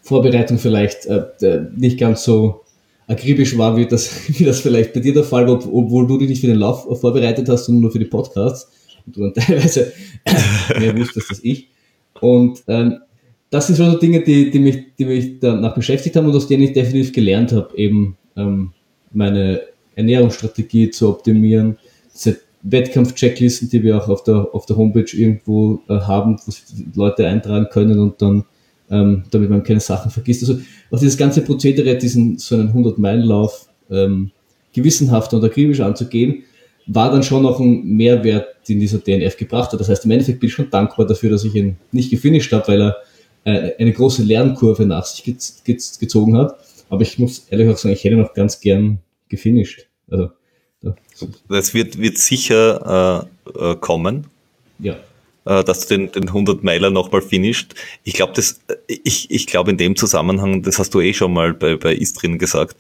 Vorbereitung 0.01 0.57
vielleicht 0.57 1.07
äh, 1.07 1.25
nicht 1.77 1.99
ganz 1.99 2.23
so 2.23 2.61
akribisch 3.09 3.59
war, 3.59 3.77
wie 3.77 3.87
das, 3.87 4.13
wie 4.39 4.45
das 4.45 4.61
vielleicht 4.61 4.93
bei 4.93 5.01
dir 5.01 5.13
der 5.13 5.25
Fall 5.25 5.49
war, 5.49 5.55
obwohl 5.55 6.07
du 6.07 6.19
dich 6.19 6.29
nicht 6.29 6.41
für 6.41 6.47
den 6.47 6.59
Lauf 6.59 6.87
vorbereitet 7.01 7.49
hast, 7.49 7.65
sondern 7.65 7.83
nur 7.83 7.91
für 7.91 7.99
die 7.99 8.05
Podcasts 8.05 8.71
und 9.05 9.17
du 9.17 9.23
dann 9.23 9.35
teilweise 9.35 9.93
mehr 10.79 10.97
wusstest 10.97 11.29
als 11.31 11.43
ich. 11.43 11.69
Und 12.21 12.63
ähm, 12.69 13.01
das 13.51 13.67
sind 13.67 13.75
so 13.75 13.99
Dinge, 13.99 14.23
die, 14.23 14.53
die, 14.53 14.61
mich, 14.61 14.95
die 14.97 15.05
mich 15.05 15.41
danach 15.41 15.75
beschäftigt 15.75 16.15
haben 16.15 16.27
und 16.27 16.37
aus 16.37 16.47
denen 16.47 16.63
ich 16.63 16.75
definitiv 16.75 17.13
gelernt 17.13 17.51
habe, 17.51 17.77
eben 17.77 18.17
ähm, 18.37 18.71
meine 19.13 19.63
Ernährungsstrategie 19.97 20.91
zu 20.91 21.09
optimieren, 21.09 21.79
diese 22.17 22.39
Wettkampf-Checklisten, 22.63 23.69
die 23.69 23.83
wir 23.83 23.97
auch 23.97 24.09
auf 24.09 24.25
der, 24.25 24.49
auf 24.53 24.67
der 24.67 24.77
Homepage 24.77 25.11
irgendwo 25.13 25.81
äh, 25.89 26.01
haben, 26.01 26.37
wo 26.45 26.51
sich 26.51 26.65
Leute 26.95 27.27
eintragen 27.27 27.69
können 27.71 27.99
und 27.99 28.21
dann, 28.21 28.45
ähm, 28.91 29.25
damit 29.31 29.51
man 29.51 29.63
keine 29.63 29.81
Sachen 29.81 30.11
vergisst. 30.11 30.43
Also 30.43 30.61
auch 30.91 30.99
dieses 30.99 31.17
ganze 31.17 31.43
Prozedere, 31.43 31.97
diesen 31.97 32.39
so 32.39 32.57
einen 32.57 32.73
100-Meilen-Lauf 32.73 33.69
ähm, 33.91 34.31
gewissenhaft 34.73 35.33
und 35.35 35.45
akribisch 35.45 35.81
anzugehen, 35.81 36.43
war 36.87 37.11
dann 37.11 37.23
schon 37.23 37.43
noch 37.43 37.59
ein 37.61 37.85
Mehrwert, 37.85 38.47
den 38.69 38.81
dieser 38.81 38.99
DNF 38.99 39.37
gebracht 39.37 39.73
hat. 39.73 39.81
Das 39.81 39.89
heißt, 39.89 40.05
im 40.05 40.11
Endeffekt 40.13 40.41
bin 40.41 40.49
ich 40.49 40.55
schon 40.55 40.71
dankbar 40.71 41.07
dafür, 41.07 41.31
dass 41.31 41.45
ich 41.45 41.55
ihn 41.55 41.77
nicht 41.93 42.11
gefinisht 42.11 42.53
habe, 42.53 42.69
weil 42.69 42.81
er 42.83 42.97
äh, 43.45 43.73
eine 43.79 43.93
große 43.93 44.23
Lernkurve 44.23 44.87
nach 44.87 45.05
sich 45.05 45.25
gez 45.25 45.63
gez 45.65 45.99
gezogen 45.99 46.37
hat. 46.37 46.57
Aber 46.89 47.03
ich 47.03 47.19
muss 47.19 47.47
ehrlich 47.51 47.69
auch 47.69 47.77
sagen, 47.77 47.95
ich 47.95 48.05
hätte 48.05 48.17
noch 48.17 48.35
ganz 48.35 48.61
gern 48.61 48.99
gefinisht. 49.29 49.89
Also. 50.09 50.31
Das 51.49 51.75
wird, 51.75 51.99
wird 51.99 52.19
sicher 52.19 53.29
äh, 53.47 53.73
äh, 53.73 53.77
kommen. 53.77 54.27
Ja. 54.79 54.97
Äh, 55.47 55.63
dass 55.65 55.87
du 55.87 55.97
den, 55.97 56.13
den 56.13 56.29
100 56.29 56.65
Meiler 56.65 56.91
nochmal 56.91 57.23
finisht. 57.23 57.75
Ich 58.05 58.15
glaube, 58.15 58.33
das, 58.35 58.61
ich, 58.89 59.31
ich 59.31 59.47
glaube 59.47 59.71
in 59.71 59.79
dem 59.79 59.97
Zusammenhang, 59.97 60.63
das 60.63 60.79
hast 60.79 60.93
du 60.95 61.01
eh 61.01 61.15
schon 61.15 61.33
mal 61.33 61.55
bei, 61.55 61.77
bei 61.77 61.95
Istrin 61.95 62.39
gesagt, 62.39 62.77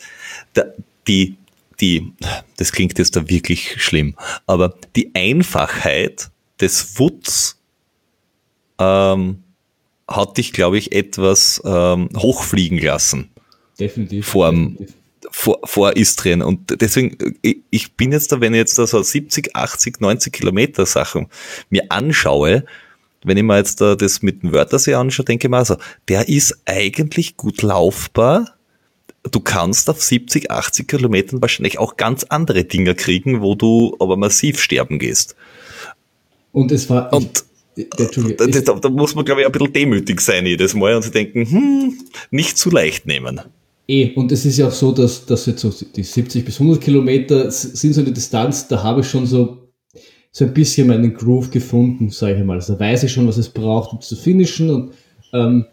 da, 0.55 0.65
die, 1.07 1.37
die, 1.81 2.13
das 2.57 2.73
klingt 2.73 2.99
jetzt 2.99 3.15
da 3.15 3.29
wirklich 3.29 3.81
schlimm, 3.81 4.17
aber 4.47 4.75
die 4.97 5.15
Einfachheit 5.15 6.31
des 6.61 6.99
Wutz 6.99 7.59
ähm, 8.79 9.43
hat 10.09 10.37
dich, 10.37 10.53
glaube 10.53 10.79
ich, 10.79 10.93
etwas 10.93 11.63
ähm, 11.65 12.09
hochfliegen 12.17 12.79
lassen. 12.79 13.31
Definitiv. 13.79 14.27
Vor, 14.27 14.51
definitiv. 14.51 14.95
Vor, 15.37 15.61
vor 15.65 15.97
Istrien. 15.97 16.41
Und 16.41 16.81
deswegen, 16.81 17.37
ich 17.43 17.93
bin 17.95 18.11
jetzt 18.11 18.33
da, 18.33 18.41
wenn 18.41 18.55
ich 18.55 18.59
jetzt 18.59 18.79
da 18.79 18.87
so 18.87 19.03
70, 19.03 19.55
80, 19.55 20.01
90 20.01 20.33
Kilometer 20.33 20.87
Sachen 20.87 21.27
mir 21.69 21.85
anschaue, 21.91 22.65
wenn 23.23 23.37
ich 23.37 23.43
mir 23.43 23.59
jetzt 23.59 23.83
da 23.83 23.97
das 23.97 24.23
mit 24.23 24.43
dem 24.43 24.53
Wörthersee 24.53 24.95
anschaue, 24.95 25.27
denke 25.27 25.47
ich 25.47 25.51
mir 25.51 25.59
also, 25.59 25.77
der 26.09 26.31
ist 26.31 26.63
eigentlich 26.65 27.37
gut 27.37 27.61
laufbar. 27.61 28.57
Du 29.31 29.41
kannst 29.41 29.91
auf 29.91 30.03
70, 30.03 30.51
80 30.51 30.89
Kilometern 30.89 31.43
wahrscheinlich 31.43 31.79
auch 31.79 31.99
ganz 31.99 32.25
andere 32.25 32.65
Dinger 32.65 32.95
kriegen, 32.95 33.43
wo 33.43 33.55
du 33.55 33.95
aber 34.01 34.17
massiv 34.17 34.59
sterben 34.59 34.99
gehst. 34.99 35.37
Und 36.53 36.73
es 36.73 36.89
war, 36.89 37.13
und 37.13 37.45
da, 37.77 38.07
da, 38.07 38.73
da, 38.73 38.89
muss 38.89 39.15
man, 39.15 39.27
glaube 39.27 39.43
ich, 39.43 39.47
ein 39.47 39.53
bisschen 39.53 39.73
demütig 39.75 40.23
sein 40.23 40.47
jedes 40.47 40.73
Mal 40.73 40.97
und 40.97 41.03
sich 41.03 41.13
denken, 41.13 41.45
hm, 41.45 41.99
nicht 42.31 42.57
zu 42.57 42.71
leicht 42.71 43.07
nehmen. 43.07 43.43
Eh, 43.89 44.15
und 44.15 44.33
es 44.33 44.45
ist 44.45 44.59
ja 44.59 44.67
auch 44.67 44.73
so, 44.73 44.91
dass, 44.93 45.27
dass 45.27 45.47
jetzt 45.47 45.61
so 45.61 45.73
die 45.95 46.03
70 46.03 46.45
bis 46.45 46.61
100 46.61 46.81
Kilometer 46.81 47.51
sind 47.51 47.93
so 47.93 48.01
eine 48.01 48.13
Distanz, 48.13 48.67
da 48.67 48.83
habe 48.83 49.01
ich 49.01 49.09
schon 49.09 49.27
so, 49.27 49.69
so 50.33 50.45
ein 50.45 50.53
bisschen 50.53 50.89
meinen 50.89 51.15
Groove 51.15 51.51
gefunden, 51.51 52.11
sage 52.11 52.39
ich 52.39 52.45
mal. 52.45 52.55
Also 52.55 52.75
da 52.75 52.81
weiß 52.81 53.05
ich 53.05 53.13
schon, 53.13 53.29
was 53.29 53.39
es 53.39 53.49
braucht, 53.49 53.93
um 53.93 54.01
zu 54.01 54.17
finishen 54.17 54.71
und 54.71 54.93
ähm, 55.33 55.67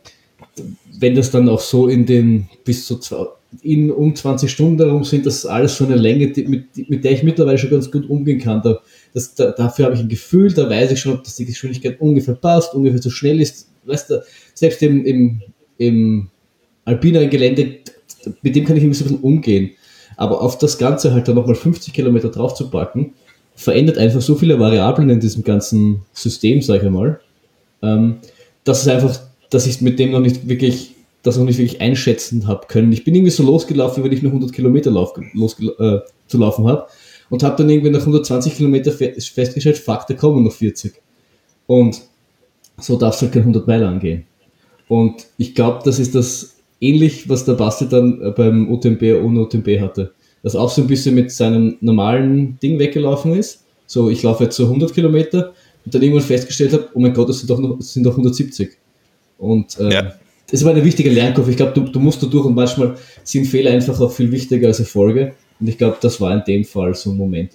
wenn 0.99 1.15
das 1.15 1.31
dann 1.31 1.49
auch 1.49 1.59
so 1.59 1.87
in 1.87 2.05
den 2.05 2.47
bis 2.63 2.85
zu 2.85 2.99
zwei, 2.99 3.25
in 3.61 3.91
um 3.91 4.15
20 4.15 4.51
Stunden 4.51 4.77
darum 4.77 5.03
sind, 5.03 5.25
das 5.25 5.37
ist 5.37 5.45
alles 5.45 5.75
so 5.75 5.85
eine 5.85 5.95
Länge, 5.95 6.31
die, 6.31 6.45
mit, 6.45 6.89
mit 6.89 7.03
der 7.03 7.11
ich 7.11 7.23
mittlerweile 7.23 7.57
schon 7.57 7.69
ganz 7.69 7.91
gut 7.91 8.09
umgehen 8.09 8.39
kann. 8.39 8.61
Da, 8.61 8.79
das, 9.13 9.35
da, 9.35 9.51
dafür 9.51 9.85
habe 9.85 9.95
ich 9.95 10.01
ein 10.01 10.09
Gefühl, 10.09 10.51
da 10.53 10.69
weiß 10.69 10.91
ich 10.91 10.99
schon, 10.99 11.19
dass 11.23 11.35
die 11.35 11.45
Geschwindigkeit 11.45 11.99
ungefähr 11.99 12.35
passt, 12.35 12.73
ungefähr 12.73 13.01
so 13.01 13.09
schnell 13.09 13.41
ist. 13.41 13.69
Weißt 13.85 14.09
du, 14.09 14.23
selbst 14.53 14.81
im, 14.81 15.05
im, 15.05 15.41
im 15.77 16.29
alpineren 16.85 17.29
Gelände, 17.29 17.79
mit 18.41 18.55
dem 18.55 18.65
kann 18.65 18.77
ich 18.77 18.83
ein 18.83 18.89
bisschen 18.89 19.19
umgehen. 19.19 19.71
Aber 20.17 20.41
auf 20.41 20.57
das 20.57 20.77
Ganze 20.77 21.13
halt 21.13 21.27
dann 21.27 21.35
nochmal 21.35 21.55
50 21.55 21.93
Kilometer 21.93 22.29
drauf 22.29 22.53
zu 22.53 22.69
packen, 22.69 23.13
verändert 23.55 23.97
einfach 23.97 24.21
so 24.21 24.35
viele 24.35 24.59
Variablen 24.59 25.09
in 25.09 25.19
diesem 25.19 25.43
ganzen 25.43 26.01
System, 26.13 26.61
sage 26.61 26.79
ich 26.79 26.85
einmal, 26.85 27.19
ähm, 27.81 28.17
dass 28.63 28.81
es 28.81 28.87
einfach, 28.87 29.19
dass 29.49 29.67
ich 29.67 29.81
mit 29.81 29.99
dem 29.99 30.11
noch 30.11 30.19
nicht 30.19 30.47
wirklich, 30.47 30.95
das 31.23 31.37
noch 31.37 31.45
nicht 31.45 31.57
wirklich 31.57 31.81
einschätzen 31.81 32.47
habe 32.47 32.67
können. 32.67 32.91
Ich 32.91 33.03
bin 33.03 33.15
irgendwie 33.15 33.31
so 33.31 33.43
losgelaufen, 33.43 34.03
wenn 34.03 34.11
ich 34.11 34.21
nur 34.21 34.31
100 34.31 34.53
Kilometer 34.53 34.91
lauf, 34.91 35.13
äh, 35.17 35.99
zu 36.27 36.37
laufen 36.37 36.67
habe 36.67 36.87
und 37.29 37.43
habe 37.43 37.57
dann 37.57 37.69
irgendwie 37.69 37.89
nach 37.89 38.01
120 38.01 38.55
Kilometer 38.55 38.91
festgestellt, 38.91 39.77
fuck, 39.77 40.05
da 40.07 40.13
kommen 40.13 40.43
noch 40.43 40.51
40. 40.51 40.93
Und 41.67 42.01
so 42.79 42.97
darf 42.97 43.15
es 43.15 43.21
halt 43.21 43.31
kein 43.31 43.43
100 43.43 43.67
Meilen 43.67 43.87
angehen. 43.87 44.25
Und 44.87 45.27
ich 45.37 45.55
glaube, 45.55 45.81
das 45.85 45.99
ist 45.99 46.15
das 46.15 46.52
ähnlich, 46.83 47.29
was 47.29 47.45
der 47.45 47.53
Basti 47.53 47.87
dann 47.87 48.21
äh, 48.21 48.31
beim 48.31 48.69
UTMB 48.71 49.01
ohne 49.23 49.41
UTMB 49.41 49.79
hatte. 49.79 50.13
Das 50.43 50.55
auch 50.55 50.69
so 50.69 50.81
ein 50.81 50.87
bisschen 50.87 51.15
mit 51.15 51.31
seinem 51.31 51.77
normalen 51.79 52.59
Ding 52.61 52.77
weggelaufen 52.77 53.33
ist. 53.33 53.63
So, 53.87 54.09
ich 54.09 54.23
laufe 54.23 54.43
jetzt 54.43 54.57
so 54.57 54.63
100 54.63 54.93
Kilometer 54.93 55.53
und 55.85 55.95
dann 55.95 56.01
irgendwann 56.01 56.23
festgestellt 56.23 56.73
habe, 56.73 56.89
oh 56.93 56.99
mein 56.99 57.13
Gott, 57.13 57.29
das 57.29 57.39
sind 57.39 57.49
doch, 57.49 57.59
noch, 57.59 57.77
das 57.77 57.93
sind 57.93 58.03
doch 58.03 58.11
170. 58.11 58.71
Und 59.37 59.79
äh, 59.79 59.93
ja. 59.93 60.13
das 60.49 60.63
war 60.63 60.71
eine 60.71 60.83
wichtige 60.83 61.09
Lernkurve. 61.09 61.51
Ich 61.51 61.57
glaube, 61.57 61.73
du, 61.73 61.81
du 61.81 61.99
musst 61.99 62.21
da 62.21 62.27
durch 62.27 62.45
und 62.45 62.55
manchmal 62.55 62.95
sind 63.23 63.45
Fehler 63.45 63.71
einfach 63.71 63.99
auch 63.99 64.11
viel 64.11 64.31
wichtiger 64.31 64.67
als 64.67 64.79
Erfolge. 64.79 65.33
Und 65.59 65.67
ich 65.67 65.77
glaube, 65.77 65.97
das 66.01 66.19
war 66.19 66.33
in 66.33 66.43
dem 66.45 66.65
Fall 66.65 66.93
so 66.93 67.11
ein 67.11 67.17
Moment. 67.17 67.51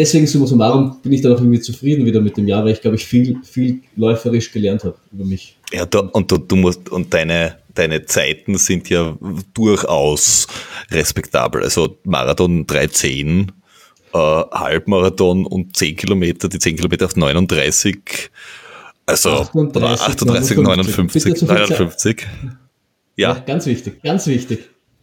Deswegen, 0.00 0.26
summa 0.26 0.46
summarum, 0.46 0.96
bin 1.02 1.12
ich 1.12 1.20
dann 1.20 1.34
auch 1.34 1.40
irgendwie 1.40 1.60
zufrieden 1.60 2.06
wieder 2.06 2.22
mit 2.22 2.34
dem 2.38 2.48
Jahr, 2.48 2.64
weil 2.64 2.72
ich 2.72 2.80
glaube, 2.80 2.96
ich 2.96 3.04
viel, 3.04 3.36
viel 3.42 3.82
läuferisch 3.96 4.50
gelernt 4.50 4.82
habe 4.82 4.96
über 5.12 5.26
mich. 5.26 5.58
Ja, 5.74 5.84
da, 5.84 5.98
und 5.98 6.32
du, 6.32 6.38
du 6.38 6.56
musst, 6.56 6.88
und 6.88 7.12
deine, 7.12 7.58
deine 7.74 8.06
Zeiten 8.06 8.56
sind 8.56 8.88
ja 8.88 9.14
durchaus 9.52 10.46
respektabel. 10.90 11.62
Also 11.62 11.98
Marathon 12.04 12.66
310, 12.66 13.52
äh, 14.14 14.16
Halbmarathon 14.16 15.44
und 15.44 15.76
10 15.76 15.96
Kilometer, 15.96 16.48
die 16.48 16.58
10 16.58 16.76
Kilometer 16.76 17.04
auf 17.04 17.16
39, 17.16 18.30
also 19.04 19.32
38, 19.32 20.06
38 20.06 20.56
59, 20.56 21.42
59. 21.42 21.42
59. 21.46 22.26
Ja. 23.16 23.34
ja. 23.34 23.40
Ganz 23.40 23.66
wichtig, 23.66 24.02
ganz 24.02 24.26
wichtig. 24.26 24.60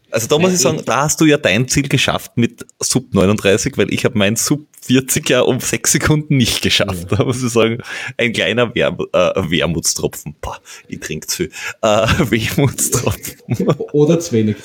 Also 0.10 0.28
da 0.28 0.40
muss 0.40 0.54
ich 0.54 0.60
sagen, 0.60 0.82
da 0.86 1.04
hast 1.04 1.20
du 1.20 1.26
ja 1.26 1.38
dein 1.38 1.68
Ziel 1.68 1.88
geschafft 1.90 2.32
mit 2.36 2.66
Sub 2.80 3.14
39, 3.14 3.78
weil 3.78 3.94
ich 3.94 4.06
habe 4.06 4.18
mein 4.18 4.36
Sub 4.36 4.66
40 4.82 5.30
ja 5.30 5.42
um 5.42 5.60
sechs 5.60 5.92
Sekunden 5.92 6.38
nicht 6.38 6.62
geschafft. 6.62 7.12
Ja. 7.12 7.18
Da 7.18 7.26
muss 7.26 7.44
ich 7.44 7.52
sagen, 7.52 7.80
ein 8.18 8.32
kleiner 8.32 8.74
Werm 8.74 8.98
äh, 9.12 9.18
Wermutstropfen. 9.36 10.36
Boah, 10.40 10.60
ich 10.88 11.00
trinke 11.00 11.28
zu 11.28 11.36
viel. 11.36 11.52
Äh, 11.82 11.88
Wermutstropfen. 12.58 13.68
Oder 13.92 14.20
zu 14.20 14.32
wenig. 14.32 14.56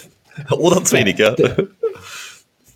Oder 0.51 0.85
zu 0.85 0.97
wenig, 0.97 1.19
ja. 1.19 1.35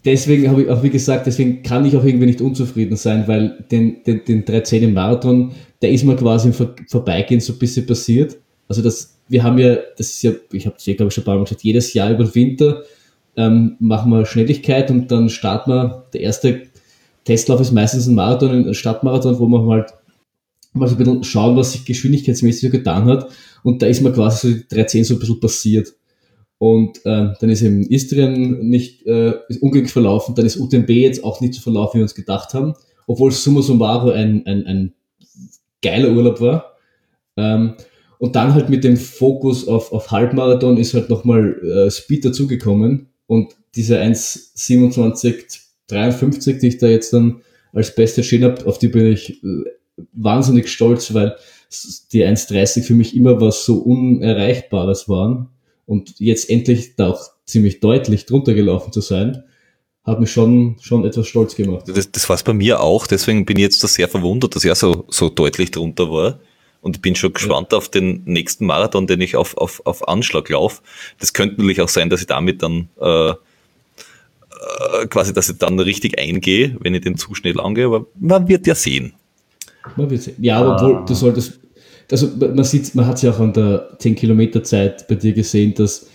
Deswegen 0.04 0.48
habe 0.48 0.62
ich 0.62 0.68
auch, 0.68 0.82
wie 0.82 0.90
gesagt, 0.90 1.26
deswegen 1.26 1.62
kann 1.62 1.84
ich 1.84 1.96
auch 1.96 2.04
irgendwie 2.04 2.26
nicht 2.26 2.40
unzufrieden 2.40 2.96
sein, 2.96 3.26
weil 3.26 3.64
den, 3.70 4.04
den, 4.04 4.24
den 4.24 4.44
310 4.44 4.84
im 4.84 4.94
Marathon, 4.94 5.52
der 5.82 5.90
ist 5.90 6.04
mir 6.04 6.14
quasi 6.14 6.48
im 6.48 6.54
Vorbeigehen 6.88 7.40
so 7.40 7.52
ein 7.52 7.58
bisschen 7.58 7.86
passiert. 7.86 8.36
Also 8.68 8.82
das 8.82 9.15
wir 9.28 9.42
haben 9.42 9.58
ja, 9.58 9.76
das 9.96 10.08
ist 10.08 10.22
ja, 10.22 10.32
ich 10.52 10.66
habe 10.66 10.76
es 10.76 10.86
ja, 10.86 10.94
glaube 10.94 11.08
ich, 11.08 11.14
schon 11.14 11.22
ein 11.22 11.26
paar 11.26 11.36
Mal 11.36 11.44
gesagt, 11.44 11.62
jedes 11.62 11.92
Jahr 11.94 12.10
über 12.10 12.24
den 12.24 12.34
Winter 12.34 12.82
ähm, 13.36 13.76
machen 13.80 14.10
wir 14.10 14.24
Schnelligkeit 14.24 14.90
und 14.90 15.10
dann 15.10 15.28
starten 15.28 15.70
wir, 15.70 16.06
der 16.12 16.20
erste 16.22 16.62
Testlauf 17.24 17.60
ist 17.60 17.72
meistens 17.72 18.06
ein 18.06 18.14
Marathon, 18.14 18.68
ein 18.68 18.74
Stadtmarathon, 18.74 19.38
wo 19.38 19.46
man 19.46 19.68
halt 19.68 19.92
mal 20.72 20.88
so 20.88 20.94
ein 20.94 20.98
bisschen 20.98 21.24
schauen, 21.24 21.56
was 21.56 21.72
sich 21.72 21.84
geschwindigkeitsmäßig 21.84 22.62
so 22.62 22.70
getan 22.70 23.06
hat. 23.06 23.28
Und 23.62 23.82
da 23.82 23.86
ist 23.86 24.00
mir 24.00 24.12
quasi 24.12 24.48
so 24.48 24.54
die 24.54 24.68
310 24.68 25.04
so 25.04 25.14
ein 25.14 25.20
bisschen 25.20 25.40
passiert. 25.40 25.92
Und 26.58 26.98
äh, 27.04 27.32
dann 27.38 27.50
ist 27.50 27.62
eben 27.62 27.82
Istrien 27.82 28.68
nicht 28.68 29.04
äh, 29.06 29.34
ist 29.48 29.60
unglücklich 29.60 29.92
verlaufen, 29.92 30.34
dann 30.34 30.46
ist 30.46 30.56
UTMB 30.56 30.88
jetzt 30.88 31.22
auch 31.22 31.40
nicht 31.40 31.54
so 31.54 31.60
verlaufen, 31.60 31.94
wie 31.94 31.98
wir 31.98 32.04
uns 32.04 32.14
gedacht 32.14 32.54
haben, 32.54 32.74
obwohl 33.06 33.30
summa 33.30 33.60
summarum 33.60 34.10
ein, 34.10 34.46
ein, 34.46 34.64
ein 34.66 34.94
geiler 35.82 36.10
Urlaub 36.10 36.40
war. 36.40 36.76
Ähm, 37.36 37.74
und 38.18 38.36
dann 38.36 38.54
halt 38.54 38.70
mit 38.70 38.84
dem 38.84 38.96
Fokus 38.96 39.68
auf, 39.68 39.92
auf 39.92 40.10
Halbmarathon 40.10 40.78
ist 40.78 40.94
halt 40.94 41.10
nochmal 41.10 41.60
äh, 41.62 41.90
Speed 41.90 42.24
dazugekommen. 42.24 43.10
Und 43.26 43.54
diese 43.74 44.00
1,27,53, 44.00 46.60
die 46.60 46.68
ich 46.68 46.78
da 46.78 46.86
jetzt 46.86 47.12
dann 47.12 47.42
als 47.72 47.92
beste 47.94 48.22
erschienen 48.22 48.44
habe, 48.44 48.64
auf 48.66 48.78
die 48.78 48.88
bin 48.88 49.06
ich 49.06 49.42
äh, 49.42 49.64
wahnsinnig 50.12 50.68
stolz, 50.68 51.14
weil 51.14 51.36
die 52.12 52.24
1,30 52.24 52.82
für 52.82 52.94
mich 52.94 53.16
immer 53.16 53.40
was 53.40 53.64
so 53.64 53.78
Unerreichbares 53.78 55.08
waren. 55.08 55.48
Und 55.84 56.14
jetzt 56.18 56.50
endlich 56.50 56.96
da 56.96 57.10
auch 57.10 57.20
ziemlich 57.44 57.80
deutlich 57.80 58.26
drunter 58.26 58.54
gelaufen 58.54 58.92
zu 58.92 59.00
sein, 59.00 59.44
hat 60.04 60.20
mich 60.20 60.30
schon, 60.30 60.76
schon 60.80 61.04
etwas 61.04 61.26
stolz 61.26 61.56
gemacht. 61.56 61.88
Das, 61.88 62.10
das 62.10 62.28
war 62.28 62.36
es 62.36 62.42
bei 62.42 62.54
mir 62.54 62.80
auch, 62.80 63.06
deswegen 63.06 63.44
bin 63.44 63.56
ich 63.56 63.62
jetzt 63.62 63.82
da 63.82 63.88
sehr 63.88 64.08
verwundert, 64.08 64.54
dass 64.54 64.64
er 64.64 64.74
so, 64.74 65.04
so 65.08 65.28
deutlich 65.28 65.72
drunter 65.72 66.10
war. 66.10 66.40
Und 66.86 67.02
bin 67.02 67.16
schon 67.16 67.32
gespannt 67.32 67.72
ja. 67.72 67.78
auf 67.78 67.88
den 67.88 68.22
nächsten 68.26 68.64
Marathon, 68.64 69.08
den 69.08 69.20
ich 69.20 69.34
auf, 69.34 69.56
auf, 69.56 69.82
auf 69.84 70.06
Anschlag 70.06 70.48
laufe. 70.48 70.82
Das 71.18 71.32
könnte 71.32 71.56
natürlich 71.56 71.80
auch 71.80 71.88
sein, 71.88 72.10
dass 72.10 72.20
ich 72.20 72.28
damit 72.28 72.62
dann 72.62 72.88
äh, 73.00 73.30
äh, 73.30 75.06
quasi, 75.08 75.32
dass 75.32 75.48
ich 75.48 75.58
dann 75.58 75.80
richtig 75.80 76.16
eingehe, 76.16 76.76
wenn 76.78 76.94
ich 76.94 77.02
den 77.02 77.16
zu 77.16 77.34
schnell 77.34 77.58
angehe, 77.60 77.86
aber 77.86 78.06
man 78.20 78.46
wird 78.46 78.68
ja 78.68 78.76
sehen. 78.76 79.14
Man 79.96 80.08
wird 80.08 80.22
sehen. 80.22 80.36
Ja, 80.38 80.60
aber 80.60 80.80
ah. 80.80 81.04
du 81.04 81.14
solltest, 81.14 81.58
also 82.08 82.28
man 82.38 82.62
sieht, 82.62 82.94
man 82.94 83.04
hat 83.04 83.16
es 83.16 83.22
ja 83.22 83.32
auch 83.32 83.40
an 83.40 83.52
der 83.52 83.96
10 83.98 84.14
Kilometer 84.14 84.62
Zeit 84.62 85.08
bei 85.08 85.16
dir 85.16 85.32
gesehen, 85.32 85.74
dass 85.74 86.06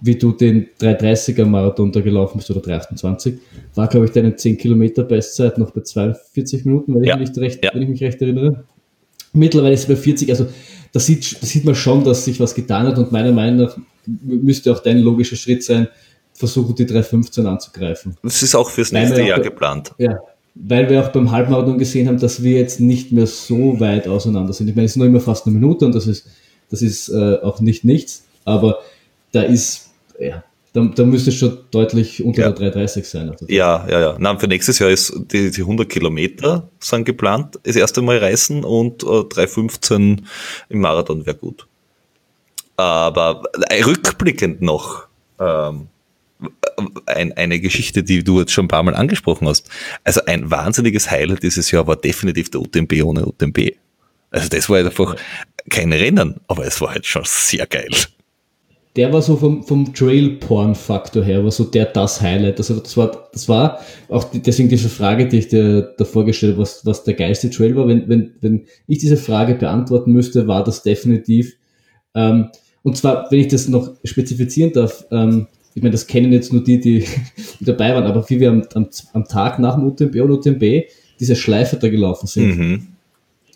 wie 0.00 0.16
du 0.16 0.30
den 0.30 0.68
330er 0.80 1.44
Marathon 1.44 1.90
da 1.90 2.00
gelaufen 2.00 2.38
bist 2.38 2.48
oder 2.52 2.60
328, 2.60 3.34
war 3.74 3.88
glaube 3.88 4.06
ich 4.06 4.12
deine 4.12 4.36
10 4.36 4.56
Kilometer 4.56 5.02
Bestzeit 5.02 5.58
noch 5.58 5.72
bei 5.72 5.80
42 5.80 6.64
Minuten, 6.64 6.94
wenn, 6.94 7.04
ja. 7.04 7.20
ich, 7.20 7.28
mich 7.28 7.38
recht, 7.38 7.64
ja. 7.64 7.70
wenn 7.74 7.82
ich 7.82 7.88
mich 7.88 8.02
recht 8.02 8.22
erinnere. 8.22 8.64
Mittlerweile 9.32 9.74
ist 9.74 9.80
es 9.80 9.88
bei 9.88 9.96
40, 9.96 10.30
also 10.30 10.46
da 10.92 11.00
sieht, 11.00 11.42
da 11.42 11.46
sieht 11.46 11.64
man 11.64 11.74
schon, 11.74 12.04
dass 12.04 12.24
sich 12.24 12.38
was 12.38 12.54
getan 12.54 12.86
hat 12.86 12.98
und 12.98 13.12
meiner 13.12 13.32
Meinung 13.32 13.66
nach 13.66 13.76
müsste 14.06 14.72
auch 14.72 14.80
dein 14.80 14.98
logischer 14.98 15.36
Schritt 15.36 15.64
sein, 15.64 15.88
versuchen 16.34 16.74
die 16.74 16.86
315 16.86 17.46
anzugreifen. 17.46 18.16
Das 18.22 18.42
ist 18.42 18.54
auch 18.54 18.68
fürs 18.68 18.92
nächste 18.92 19.22
Jahr 19.22 19.40
geplant. 19.40 19.92
Ja, 19.98 20.18
weil 20.54 20.90
wir 20.90 21.02
auch 21.02 21.08
beim 21.08 21.30
Halbmarathon 21.30 21.78
gesehen 21.78 22.08
haben, 22.08 22.18
dass 22.18 22.42
wir 22.42 22.58
jetzt 22.58 22.80
nicht 22.80 23.12
mehr 23.12 23.26
so 23.26 23.80
weit 23.80 24.06
auseinander 24.06 24.52
sind. 24.52 24.68
Ich 24.68 24.74
meine, 24.74 24.86
es 24.86 24.92
ist 24.92 24.96
noch 24.96 25.06
immer 25.06 25.20
fast 25.20 25.46
eine 25.46 25.54
Minute 25.54 25.86
und 25.86 25.94
das 25.94 26.06
ist, 26.06 26.26
das 26.70 26.82
ist 26.82 27.08
äh, 27.08 27.36
auch 27.42 27.60
nicht 27.60 27.84
nichts, 27.84 28.24
aber 28.44 28.78
da 29.32 29.42
ist, 29.42 29.90
ja, 30.18 30.44
da, 30.72 30.84
da 30.84 31.04
müsste 31.04 31.30
es 31.30 31.36
schon 31.36 31.58
deutlich 31.70 32.22
unter 32.22 32.42
ja. 32.42 32.50
der 32.50 32.70
330 32.70 33.08
sein. 33.08 33.30
Also 33.30 33.46
ja, 33.48 33.86
ja, 33.88 34.00
ja. 34.00 34.16
Na, 34.18 34.38
für 34.38 34.48
nächstes 34.48 34.78
Jahr 34.78 34.90
ist 34.90 35.12
die, 35.32 35.50
die 35.50 35.60
100 35.60 35.88
Kilometer 35.88 36.68
sind 36.80 37.04
geplant, 37.04 37.58
das 37.64 37.76
erste 37.76 38.00
Mal 38.02 38.18
reißen 38.18 38.64
und 38.64 39.02
äh, 39.02 39.24
315 39.24 40.26
im 40.68 40.80
Marathon 40.80 41.26
wäre 41.26 41.36
gut. 41.36 41.66
Aber 42.76 43.42
äh, 43.68 43.82
rückblickend 43.82 44.62
noch, 44.62 45.06
ähm, 45.38 45.88
ein, 47.06 47.32
eine 47.32 47.60
Geschichte, 47.60 48.02
die 48.02 48.24
du 48.24 48.40
jetzt 48.40 48.52
schon 48.52 48.64
ein 48.64 48.68
paar 48.68 48.82
Mal 48.82 48.94
angesprochen 48.94 49.48
hast. 49.48 49.68
Also 50.04 50.24
ein 50.24 50.50
wahnsinniges 50.50 51.10
Highlight 51.10 51.42
dieses 51.42 51.70
Jahr 51.70 51.86
war 51.86 51.96
definitiv 51.96 52.50
der 52.50 52.60
UTMB 52.60 53.04
ohne 53.04 53.26
UTMB. 53.26 53.72
Also 54.30 54.48
das 54.48 54.68
war 54.68 54.78
halt 54.78 54.86
einfach 54.86 55.16
kein 55.70 55.92
Rennen, 55.92 56.40
aber 56.48 56.64
es 56.64 56.80
war 56.80 56.90
halt 56.90 57.06
schon 57.06 57.22
sehr 57.24 57.66
geil. 57.66 57.90
Der 58.94 59.10
war 59.12 59.22
so 59.22 59.36
vom, 59.36 59.62
vom 59.62 59.94
Trail-Porn-Faktor 59.94 61.24
her, 61.24 61.42
war 61.42 61.50
so 61.50 61.64
der 61.64 61.86
das 61.86 62.20
Highlight. 62.20 62.58
Also 62.58 62.78
das 62.78 62.94
war, 62.96 63.28
das 63.32 63.48
war 63.48 63.80
auch 64.08 64.24
die, 64.24 64.42
deswegen 64.42 64.68
diese 64.68 64.90
Frage, 64.90 65.26
die 65.26 65.38
ich 65.38 65.48
dir 65.48 65.94
davor 65.96 66.26
gestellt 66.26 66.52
habe, 66.52 66.62
was, 66.62 66.84
was 66.84 67.02
der 67.04 67.14
geilste 67.14 67.48
Trail 67.48 67.74
war. 67.74 67.88
Wenn, 67.88 68.06
wenn, 68.08 68.34
wenn 68.42 68.66
ich 68.86 68.98
diese 68.98 69.16
Frage 69.16 69.54
beantworten 69.54 70.12
müsste, 70.12 70.46
war 70.46 70.62
das 70.62 70.82
definitiv. 70.82 71.56
Ähm, 72.14 72.50
und 72.82 72.96
zwar, 72.98 73.30
wenn 73.30 73.40
ich 73.40 73.48
das 73.48 73.68
noch 73.68 73.92
spezifizieren 74.04 74.72
darf, 74.72 75.06
ähm, 75.10 75.46
ich 75.74 75.82
meine, 75.82 75.92
das 75.92 76.06
kennen 76.06 76.32
jetzt 76.32 76.52
nur 76.52 76.62
die, 76.62 76.80
die 76.80 77.04
dabei 77.60 77.94
waren, 77.94 78.04
aber 78.04 78.28
wie 78.28 78.40
wir 78.40 78.50
am, 78.50 78.62
am, 78.74 78.88
am 79.14 79.24
Tag 79.24 79.58
nach 79.58 79.76
dem 79.76 79.84
UTMB 79.84 80.16
und 80.16 80.30
UTMB 80.32 80.84
diese 81.18 81.36
Schleife 81.36 81.76
da 81.76 81.88
gelaufen 81.88 82.26
sind. 82.26 82.58
Mhm. 82.58 82.86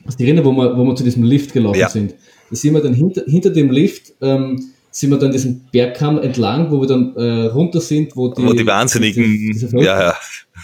Also 0.04 0.18
die 0.18 0.24
erinnern, 0.24 0.44
wo 0.44 0.52
wir, 0.52 0.76
wo 0.76 0.84
wir 0.84 0.94
zu 0.94 1.04
diesem 1.04 1.24
Lift 1.24 1.52
gelaufen 1.52 1.80
ja. 1.80 1.88
sind. 1.88 2.14
Da 2.48 2.56
sind 2.56 2.74
wir 2.74 2.80
dann 2.80 2.94
hinter, 2.94 3.24
hinter 3.26 3.50
dem 3.50 3.70
Lift, 3.70 4.14
ähm, 4.22 4.62
sind 4.96 5.10
wir 5.10 5.18
dann 5.18 5.30
diesen 5.30 5.68
Bergkamm 5.70 6.18
entlang, 6.18 6.70
wo 6.70 6.80
wir 6.80 6.88
dann 6.88 7.14
äh, 7.16 7.46
runter 7.48 7.82
sind, 7.82 8.16
wo 8.16 8.32
die, 8.32 8.42
wo 8.42 8.54
die 8.54 8.66
Wahnsinnigen, 8.66 9.24
diese, 9.24 9.66
diese 9.66 9.84
ja, 9.84 10.00
ja. 10.00 10.16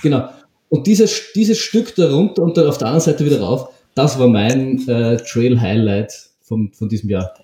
Genau. 0.03 0.27
Und 0.71 0.87
dieses, 0.87 1.33
dieses 1.35 1.59
Stück 1.59 1.95
da 1.97 2.11
runter 2.11 2.43
und 2.43 2.57
dann 2.57 2.67
auf 2.67 2.79
der 2.79 2.89
anderen 2.89 3.05
Seite 3.05 3.27
wieder 3.27 3.43
rauf, 3.43 3.69
das 3.95 4.19
war 4.19 4.29
mein 4.29 4.89
äh, 4.89 5.19
Trail-Highlight 5.19 6.15
von, 6.41 6.73
von 6.73 6.89
diesem 6.89 7.11
Jahr. 7.11 7.35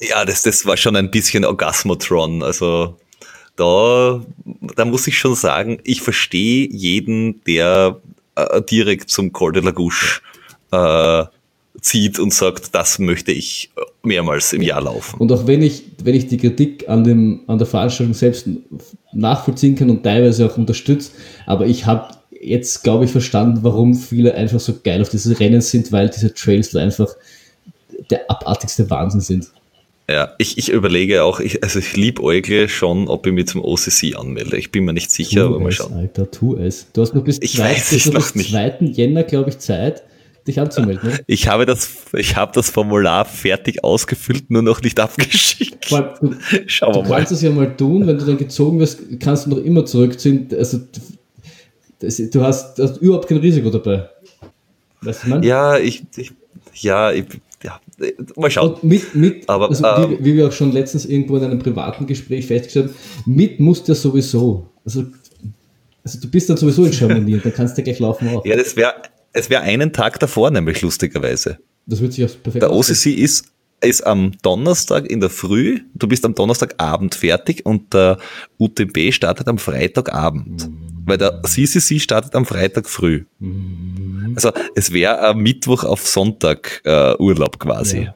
Ja, 0.00 0.24
das, 0.24 0.44
das 0.44 0.64
war 0.64 0.76
schon 0.76 0.94
ein 0.94 1.10
bisschen 1.10 1.44
Orgasmotron. 1.44 2.44
Also 2.44 2.96
da, 3.56 4.24
da 4.76 4.84
muss 4.84 5.08
ich 5.08 5.18
schon 5.18 5.34
sagen, 5.34 5.80
ich 5.82 6.02
verstehe 6.02 6.68
jeden, 6.70 7.42
der 7.46 8.00
äh, 8.36 8.62
direkt 8.62 9.10
zum 9.10 9.32
Col 9.32 9.50
de 9.50 9.64
la 9.64 9.72
Gouche 9.72 10.20
äh, 10.70 11.24
zieht 11.80 12.18
und 12.18 12.32
sagt, 12.32 12.74
das 12.74 12.98
möchte 12.98 13.32
ich 13.32 13.70
mehrmals 14.02 14.52
im 14.52 14.62
Jahr 14.62 14.82
laufen. 14.82 15.18
Und 15.18 15.30
auch 15.32 15.46
wenn 15.46 15.62
ich, 15.62 15.84
wenn 16.02 16.14
ich 16.14 16.26
die 16.26 16.36
Kritik 16.36 16.88
an, 16.88 17.04
dem, 17.04 17.40
an 17.46 17.58
der 17.58 17.66
Veranstaltung 17.66 18.14
selbst 18.14 18.48
nachvollziehen 19.12 19.76
kann 19.76 19.90
und 19.90 20.02
teilweise 20.02 20.46
auch 20.46 20.56
unterstütze, 20.56 21.12
aber 21.46 21.66
ich 21.66 21.86
habe 21.86 22.14
jetzt, 22.40 22.84
glaube 22.84 23.04
ich, 23.04 23.10
verstanden, 23.10 23.60
warum 23.62 23.94
viele 23.94 24.34
einfach 24.34 24.60
so 24.60 24.74
geil 24.82 25.02
auf 25.02 25.08
diese 25.08 25.38
Rennen 25.38 25.60
sind, 25.60 25.92
weil 25.92 26.08
diese 26.08 26.32
Trails 26.32 26.74
einfach 26.74 27.08
der 28.10 28.30
abartigste 28.30 28.88
Wahnsinn 28.90 29.20
sind. 29.20 29.48
Ja, 30.10 30.34
ich, 30.38 30.56
ich 30.56 30.70
überlege 30.70 31.22
auch, 31.22 31.38
ich, 31.38 31.62
also 31.62 31.80
ich 31.80 31.94
liebäugle 31.94 32.70
schon, 32.70 33.08
ob 33.08 33.26
ich 33.26 33.32
mich 33.34 33.48
zum 33.48 33.62
OCC 33.62 34.16
anmelde. 34.16 34.56
Ich 34.56 34.72
bin 34.72 34.86
mir 34.86 34.94
nicht 34.94 35.10
sicher, 35.10 35.42
tu 35.42 35.46
aber 35.48 35.60
mal 35.60 35.72
schauen. 35.72 35.92
Alter, 35.92 36.30
tu 36.30 36.56
es. 36.56 36.90
Du 36.92 37.02
hast 37.02 37.14
noch 37.14 37.24
bis, 37.24 37.38
ich 37.42 37.56
zwei, 37.56 37.72
weiß 37.72 37.90
bis 37.90 38.06
noch 38.06 38.32
bis 38.32 38.50
2. 38.50 38.78
Jänner, 38.80 39.24
glaube 39.24 39.50
ich, 39.50 39.58
Zeit, 39.58 40.02
dich 40.48 40.60
anzumelden. 40.60 41.10
Ne? 41.10 41.20
Ich 41.26 41.48
habe 41.48 41.66
das, 41.66 41.88
ich 42.12 42.36
habe 42.36 42.52
das 42.54 42.70
Formular 42.70 43.24
fertig 43.24 43.84
ausgefüllt, 43.84 44.50
nur 44.50 44.62
noch 44.62 44.82
nicht 44.82 44.98
abgeschickt. 44.98 45.90
Du, 45.90 46.34
Schauen 46.66 46.94
wir 46.94 47.02
mal. 47.02 47.08
Du 47.08 47.14
kannst 47.14 47.32
es 47.32 47.42
ja 47.42 47.50
mal 47.50 47.76
tun, 47.76 48.06
wenn 48.06 48.18
du 48.18 48.24
dann 48.24 48.38
gezogen 48.38 48.80
wirst, 48.80 49.00
kannst 49.20 49.46
du 49.46 49.50
noch 49.50 49.58
immer 49.58 49.84
zurückziehen. 49.84 50.48
Also, 50.56 50.80
das, 52.00 52.16
du, 52.16 52.42
hast, 52.42 52.78
hast 52.78 52.98
überhaupt 52.98 53.28
kein 53.28 53.38
Risiko 53.38 53.70
dabei. 53.70 54.08
Weißt 55.02 55.24
du, 55.24 55.28
man? 55.28 55.42
Ja, 55.42 55.78
ich, 55.78 56.02
ich 56.16 56.32
ja, 56.74 57.12
ich, 57.12 57.24
ja, 57.62 57.80
mal 58.36 58.50
schauen. 58.50 58.74
Und 58.74 58.84
mit, 58.84 59.14
mit 59.14 59.48
Aber, 59.48 59.68
also 59.68 59.84
ähm, 59.84 60.10
wie, 60.10 60.24
wie, 60.24 60.36
wir 60.36 60.48
auch 60.48 60.52
schon 60.52 60.72
letztens 60.72 61.06
irgendwo 61.06 61.36
in 61.36 61.44
einem 61.44 61.58
privaten 61.58 62.06
Gespräch 62.06 62.46
festgestellt 62.46 62.90
haben, 62.90 63.32
mit 63.32 63.60
musst 63.60 63.88
du 63.88 63.92
ja 63.92 63.96
sowieso. 63.96 64.68
Also, 64.84 65.04
also 66.04 66.20
du 66.20 66.28
bist 66.28 66.48
dann 66.48 66.56
sowieso 66.56 66.84
in 66.84 66.92
Chamonix, 66.92 67.42
dann 67.42 67.52
kannst 67.52 67.76
du 67.76 67.82
gleich 67.82 67.98
laufen 67.98 68.28
auch. 68.28 68.44
Ja, 68.44 68.56
das 68.56 68.76
wäre 68.76 68.94
es 69.32 69.50
wäre 69.50 69.62
einen 69.62 69.92
Tag 69.92 70.18
davor, 70.20 70.50
nämlich 70.50 70.82
lustigerweise. 70.82 71.58
Das 71.86 72.00
wird 72.00 72.12
sich 72.12 72.24
auch 72.24 72.42
perfekt 72.42 72.62
Der 72.62 72.72
OCC 72.72 73.06
ist, 73.06 73.46
ist 73.80 74.06
am 74.06 74.32
Donnerstag 74.42 75.06
in 75.06 75.20
der 75.20 75.30
Früh, 75.30 75.80
du 75.94 76.08
bist 76.08 76.24
am 76.24 76.34
Donnerstagabend 76.34 77.14
fertig 77.14 77.64
und 77.64 77.94
der 77.94 78.18
UTB 78.58 79.12
startet 79.12 79.48
am 79.48 79.58
Freitagabend. 79.58 80.68
Mhm. 80.68 80.88
Weil 81.06 81.16
der 81.16 81.42
CCC 81.42 82.00
startet 82.00 82.34
am 82.34 82.44
Freitag 82.44 82.88
früh. 82.88 83.24
Mhm. 83.38 84.32
Also 84.34 84.52
es 84.74 84.92
wäre 84.92 85.34
Mittwoch 85.34 85.84
auf 85.84 86.06
Sonntag 86.06 86.82
äh, 86.84 87.14
Urlaub 87.18 87.58
quasi. 87.58 88.02
Ja. 88.02 88.14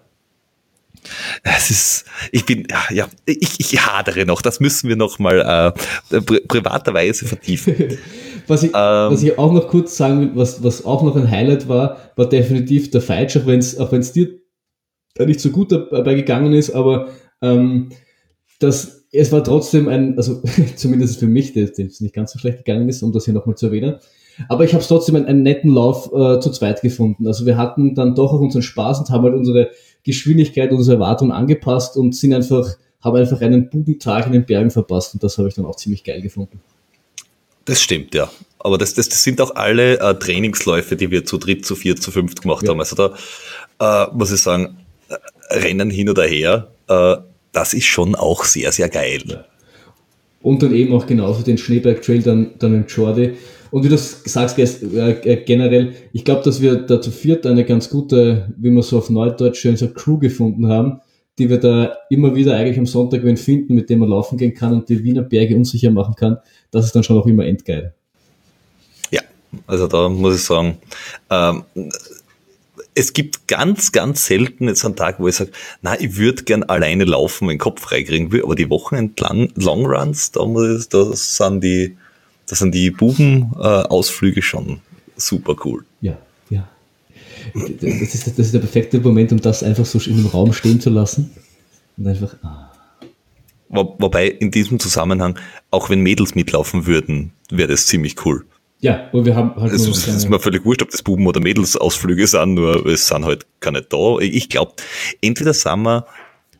Es 1.43 1.71
ist, 1.71 2.05
ich 2.31 2.47
bin, 2.47 2.67
ja, 2.91 3.09
ich, 3.27 3.59
ich 3.59 3.87
hadere 3.87 4.25
noch, 4.25 4.43
das 4.43 4.61
müssen 4.61 4.89
wir 4.89 4.97
noch 4.97 5.19
mal 5.19 5.75
äh, 6.11 6.21
pri 6.21 6.41
privaterweise 6.47 7.27
vertiefen. 7.27 7.75
was, 8.47 8.63
ich, 8.63 8.71
ähm, 8.71 8.75
was 8.75 9.23
ich 9.23 9.39
auch 9.39 9.53
noch 9.53 9.69
kurz 9.69 9.97
sagen 9.97 10.21
will, 10.21 10.31
was, 10.35 10.63
was 10.63 10.85
auch 10.85 11.03
noch 11.03 11.17
ein 11.17 11.31
Highlight 11.31 11.69
war, 11.69 12.13
war 12.17 12.29
definitiv 12.29 12.91
der 12.91 13.03
Feitsch, 13.03 13.37
auch 13.37 13.47
wenn 13.47 13.59
es 13.59 13.79
auch 13.79 13.91
wenn's 13.93 14.13
dir 14.13 14.29
da 15.15 15.27
nicht 15.27 15.41
so 15.41 15.51
gut 15.51 15.73
dabei 15.73 16.15
gegangen 16.15 16.53
ist, 16.53 16.71
aber 16.71 17.09
ähm, 17.43 17.91
das, 18.61 19.07
es 19.13 19.33
war 19.33 19.45
trotzdem 19.45 19.89
ein, 19.89 20.17
also 20.17 20.43
zumindest 20.77 21.19
für 21.19 21.27
mich, 21.27 21.53
der 21.53 21.65
es 21.65 22.01
nicht 22.01 22.15
ganz 22.15 22.33
so 22.33 22.39
schlecht 22.39 22.65
gegangen 22.65 22.89
ist, 22.89 23.03
um 23.03 23.13
das 23.13 23.25
hier 23.25 23.35
nochmal 23.35 23.57
zu 23.57 23.67
erwähnen, 23.67 23.97
aber 24.49 24.65
ich 24.65 24.75
habe 24.75 24.85
trotzdem 24.87 25.17
einen, 25.17 25.27
einen, 25.27 25.43
netten 25.43 25.71
Lauf 25.71 26.11
äh, 26.13 26.41
zu 26.41 26.51
zweit 26.51 26.81
gefunden. 26.81 27.27
Also 27.27 27.45
wir 27.45 27.57
hatten 27.57 27.95
dann 27.95 28.15
doch 28.15 28.33
auch 28.33 28.41
unseren 28.41 28.63
Spaß 28.63 29.01
und 29.01 29.11
haben 29.11 29.25
halt 29.25 29.35
unsere 29.35 29.71
Geschwindigkeit, 30.05 30.73
unsere 30.73 30.97
Erwartungen 30.97 31.33
angepasst 31.33 31.97
und 31.97 32.15
sind 32.15 32.35
einfach, 32.35 32.77
haben 33.01 33.17
einfach 33.17 33.41
einen 33.41 33.71
Bubentag 33.71 34.27
in 34.27 34.33
den 34.33 34.45
Bergen 34.45 34.71
verpasst 34.71 35.15
und 35.15 35.23
das 35.23 35.39
habe 35.39 35.49
ich 35.49 35.55
dann 35.55 35.67
auch 35.67 35.77
ziemlich 35.77 36.05
geil 36.05 36.21
gefunden. 36.21 36.61
Das 37.65 37.81
stimmt, 37.81 38.15
ja. 38.15 38.31
Aber 38.59 38.79
das, 38.79 38.95
das, 38.95 39.09
das 39.09 39.23
sind 39.23 39.41
auch 39.41 39.55
alle 39.55 39.99
äh, 39.99 40.15
Trainingsläufe, 40.15 40.97
die 40.97 41.11
wir 41.11 41.25
zu 41.25 41.39
dritt, 41.39 41.65
zu 41.65 41.75
viert, 41.75 42.03
zu 42.03 42.11
fünft 42.11 42.43
gemacht 42.43 42.65
ja. 42.65 42.71
haben. 42.71 42.81
Also 42.81 42.97
da 42.97 44.07
äh, 44.09 44.15
muss 44.15 44.33
ich 44.33 44.41
sagen, 44.41 44.79
äh, 45.09 45.17
Rennen 45.55 45.91
hin 45.91 46.09
oder 46.09 46.25
her, 46.25 46.69
äh, 46.89 47.17
das 47.53 47.75
ist 47.75 47.87
schon 47.87 48.15
auch 48.15 48.45
sehr, 48.45 48.73
sehr 48.73 48.89
geil. 48.89 49.23
Ja. 49.27 49.45
Und 50.43 50.63
dann 50.63 50.75
eben 50.75 50.93
auch 50.95 51.07
genauso 51.07 51.43
den 51.43 51.59
Schneeberg 51.59 52.03
Trail 52.03 52.23
dann, 52.23 52.51
dann 52.59 52.75
im 52.75 52.87
Jordi. 52.87 53.35
Und 53.73 53.85
wie 53.85 53.89
du 53.89 53.97
sagst, 53.97 54.59
äh, 54.59 55.43
generell, 55.47 55.95
ich 56.13 56.27
glaube, 56.27 56.43
dass 56.45 56.61
wir 56.61 56.77
da 56.77 57.01
zu 57.01 57.11
viert 57.11 57.47
eine 57.47 57.65
ganz 57.65 57.89
gute, 57.89 58.53
wie 58.59 58.71
man 58.71 58.83
so 58.83 58.99
auf 58.99 59.09
Neudeutsch 59.09 59.61
schön 59.61 59.79
sagt, 59.79 59.95
Crew 59.95 60.19
gefunden 60.19 60.69
haben, 60.69 61.01
die 61.39 61.49
wir 61.49 61.59
da 61.59 61.97
immer 62.11 62.35
wieder 62.35 62.55
eigentlich 62.55 62.79
am 62.79 62.85
Sonntag 62.85 63.25
wenn 63.25 63.39
finden, 63.39 63.75
mit 63.75 63.89
dem 63.89 64.01
man 64.01 64.11
laufen 64.11 64.37
gehen 64.37 64.53
kann 64.53 64.75
und 64.75 64.91
die 64.91 65.03
Wiener 65.03 65.23
Berge 65.23 65.57
unsicher 65.57 65.91
machen 65.91 66.15
kann. 66.15 66.37
Das 66.71 66.85
ist 66.85 66.95
dann 66.95 67.03
schon 67.03 67.17
auch 67.17 67.27
immer 67.27 67.47
endgeil. 67.47 67.95
Ja, 69.11 69.23
also 69.67 69.87
da 69.87 70.11
muss 70.11 70.37
ich 70.37 70.43
sagen, 70.43 70.77
ähm, 71.31 71.65
es 72.95 73.15
gibt 73.15 73.49
ganz, 73.49 73.91
ganz 73.91 74.27
selten 74.27 74.69
jetzt 74.69 74.85
einen 74.85 74.97
Tag, 74.97 75.19
wo 75.19 75.29
ich 75.29 75.37
sage, 75.37 75.53
na, 75.81 75.99
ich 75.99 76.19
würde 76.19 76.43
gern 76.43 76.63
alleine 76.63 77.05
laufen, 77.05 77.47
meinen 77.47 77.59
Kopf 77.59 77.81
freikriegen 77.81 78.33
will, 78.33 78.43
aber 78.45 78.55
die 78.55 78.69
Wochenend-Long 78.69 79.49
Longruns, 79.55 80.33
da, 80.33 80.45
muss, 80.45 80.91
da 80.91 81.05
sind 81.15 81.65
die, 81.65 81.97
da 82.47 82.57
sind 82.57 82.75
die 82.75 82.91
Buben-Ausflüge 82.91 84.43
schon 84.43 84.81
super 85.17 85.57
cool. 85.65 85.85
Ja, 86.01 86.19
ja. 86.51 86.69
Das 87.55 88.15
ist, 88.15 88.27
das 88.27 88.39
ist 88.39 88.55
der 88.55 88.61
perfekte 88.61 89.01
Moment, 89.01 89.33
um 89.33 89.41
das 89.41 89.63
einfach 89.63 89.87
so 89.87 89.99
in 89.99 90.19
einem 90.19 90.27
Raum 90.27 90.53
stehen 90.53 90.81
zu 90.81 90.91
lassen. 90.91 91.31
Und 91.97 92.07
einfach, 92.07 92.35
ah. 92.43 92.71
Wo, 93.69 93.97
wobei 93.99 94.29
in 94.29 94.51
diesem 94.51 94.79
Zusammenhang, 94.79 95.39
auch 95.71 95.89
wenn 95.89 96.01
Mädels 96.01 96.35
mitlaufen 96.35 96.87
würden, 96.87 97.33
wäre 97.51 97.69
das 97.69 97.87
ziemlich 97.87 98.25
cool. 98.25 98.45
Ja, 98.81 99.09
und 99.13 99.25
wir 99.25 99.37
haben 99.37 99.55
halt 99.57 99.73
Es 99.73 99.87
ist, 99.87 100.09
ist 100.09 100.29
mir 100.29 100.41
völlig 100.41 100.65
wurscht, 100.65 100.83
ob 100.83 100.91
das 100.91 101.03
Buben- 101.03 101.27
oder 101.27 101.41
Mädelsausflüge 101.41 102.27
sind, 102.27 102.55
nur 102.55 102.85
es 102.87 103.07
sind 103.07 103.25
halt 103.25 103.47
keine 103.61 103.83
da. 103.83 104.19
Ich 104.19 104.49
glaube, 104.49 104.75
entweder 105.21 105.55
sind 105.55 105.83
wir 105.83 106.07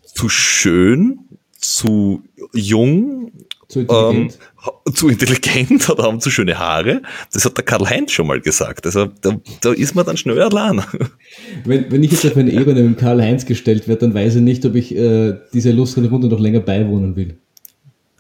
zu 0.05 0.29
schön, 0.29 1.19
zu 1.63 2.23
jung, 2.53 3.33
zu 3.69 3.81
ähm, 3.81 3.87
intelligent. 3.87 4.39
ha- 4.67 4.93
zu 4.93 5.09
intelligent 5.09 5.89
oder 5.91 6.03
haben 6.05 6.21
zu 6.21 6.31
schöne 6.31 6.59
Haare. 6.59 7.03
Das 7.33 7.45
hat 7.45 7.57
der 7.57 7.65
Karl-Heinz 7.65 8.13
schon 8.13 8.27
mal 8.27 8.41
gesagt. 8.41 8.85
Also 8.85 9.07
da, 9.21 9.41
da 9.63 9.73
ist 9.73 9.95
man 9.95 10.05
dann 10.05 10.17
schnell 10.17 10.41
allein. 10.43 10.83
Wenn, 11.65 11.91
wenn 11.91 12.03
ich 12.03 12.11
jetzt 12.13 12.27
auf 12.27 12.37
eine 12.37 12.53
Ebene 12.53 12.83
mit 12.83 12.99
Karl-Heinz 12.99 13.47
gestellt 13.47 13.89
werde, 13.89 14.01
dann 14.03 14.15
weiß 14.15 14.35
ich 14.37 14.43
nicht, 14.43 14.67
ob 14.67 14.75
ich 14.75 14.95
äh, 14.95 15.39
dieser 15.55 15.71
illustren 15.71 16.05
Runde 16.07 16.29
noch 16.29 16.41
länger 16.41 16.61
beiwohnen 16.61 17.17
will. 17.17 17.39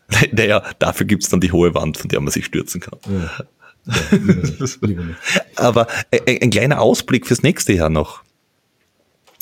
naja, 0.33 0.63
dafür 0.79 1.07
gibt's 1.07 1.29
dann 1.29 1.41
die 1.41 1.53
hohe 1.53 1.75
Wand, 1.75 1.99
von 1.99 2.09
der 2.09 2.21
man 2.21 2.31
sich 2.33 2.47
stürzen 2.47 2.81
kann. 2.81 2.99
Ja. 3.11 3.45
Ja, 3.85 3.95
lieber 4.17 4.35
nicht, 4.35 4.83
lieber 4.83 5.05
nicht. 5.05 5.19
Aber 5.57 5.89
ein, 6.13 6.39
ein 6.43 6.51
kleiner 6.51 6.81
Ausblick 6.81 7.27
fürs 7.27 7.43
nächste 7.43 7.73
Jahr 7.73 7.91
noch. 7.91 8.23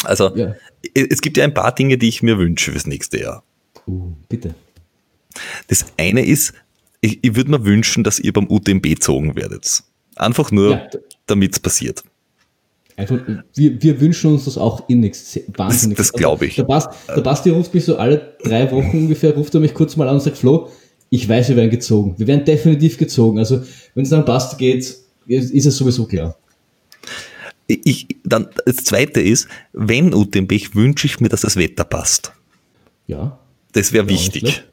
Also, 0.05 0.35
Ja. 0.35 0.55
es 0.95 1.21
gibt 1.21 1.37
ja 1.37 1.45
ein 1.45 1.53
paar 1.53 1.75
Dinge, 1.75 1.99
die 1.99 2.09
ich 2.09 2.23
mir 2.23 2.39
wünsche 2.39 2.73
fürs 2.73 2.87
nächste 2.87 3.21
Jahr. 3.21 3.43
Uh, 3.91 4.13
bitte. 4.29 4.55
Das 5.69 5.85
eine 5.99 6.25
ist, 6.25 6.53
ich, 7.01 7.19
ich 7.23 7.35
würde 7.37 7.51
mir 7.51 7.65
wünschen, 7.65 8.05
dass 8.05 8.19
ihr 8.19 8.33
beim 8.33 8.47
UTMB 8.51 8.83
gezogen 8.83 9.37
werdet. 9.37 9.83
Einfach 10.17 10.51
nur, 10.51 10.71
Ja. 10.73 10.87
damit's 11.27 11.59
passiert. 11.59 12.03
Einfach, 12.97 13.19
wir, 13.55 13.83
wir 13.83 14.01
wünschen 14.01 14.33
uns 14.33 14.45
das 14.45 14.59
auch 14.59 14.89
innigst. 14.89 15.41
Wahnsinnig. 15.57 15.97
Das- 15.97 16.09
das 16.09 16.19
glaub 16.19 16.43
ich. 16.43 16.57
Der, 16.57 16.65
Bast, 16.65 16.91
der 17.09 17.23
Basti 17.23 17.51
ruft 17.51 17.73
mich 17.73 17.85
so 17.85 17.97
alle 17.97 18.35
drei 18.45 18.71
Wochen 18.71 18.91
ungefähr, 18.99 19.35
ruft 19.35 19.55
er 19.55 19.61
mich 19.61 19.73
kurz 19.73 19.97
mal 19.97 20.07
an 20.09 20.15
und 20.17 20.21
sagt, 20.21 20.37
Flo, 20.37 20.71
ich 21.09 21.27
weiß, 21.29 21.49
wir 21.49 21.57
werden 21.57 21.71
gezogen. 21.71 22.15
Wir 22.19 22.27
werden 22.27 22.45
definitiv 22.45 22.99
gezogen. 22.99 23.39
Also, 23.39 23.63
wenn 23.95 24.05
es 24.05 24.11
nach 24.11 24.19
dem 24.21 24.27
Basti 24.27 24.57
geht, 24.57 24.81
ist 25.27 25.51
ist 25.51 25.67
es 25.67 25.77
sowieso 25.77 26.07
klar. 26.07 26.37
Ich, 27.67 28.09
dann, 28.25 28.49
das 28.67 28.77
zweite 28.79 29.21
ist, 29.21 29.47
wenn 29.73 30.13
UTMB, 30.13 30.53
ich 30.53 30.75
wünsche 30.75 31.07
ich 31.07 31.21
mir, 31.21 31.29
dass 31.29 31.41
das 31.43 31.57
Wetter 31.57 31.85
passt. 31.85 32.33
Ja. 33.07 33.39
Das 33.73 33.93
wäre 33.93 34.09
wichtig. 34.09 34.65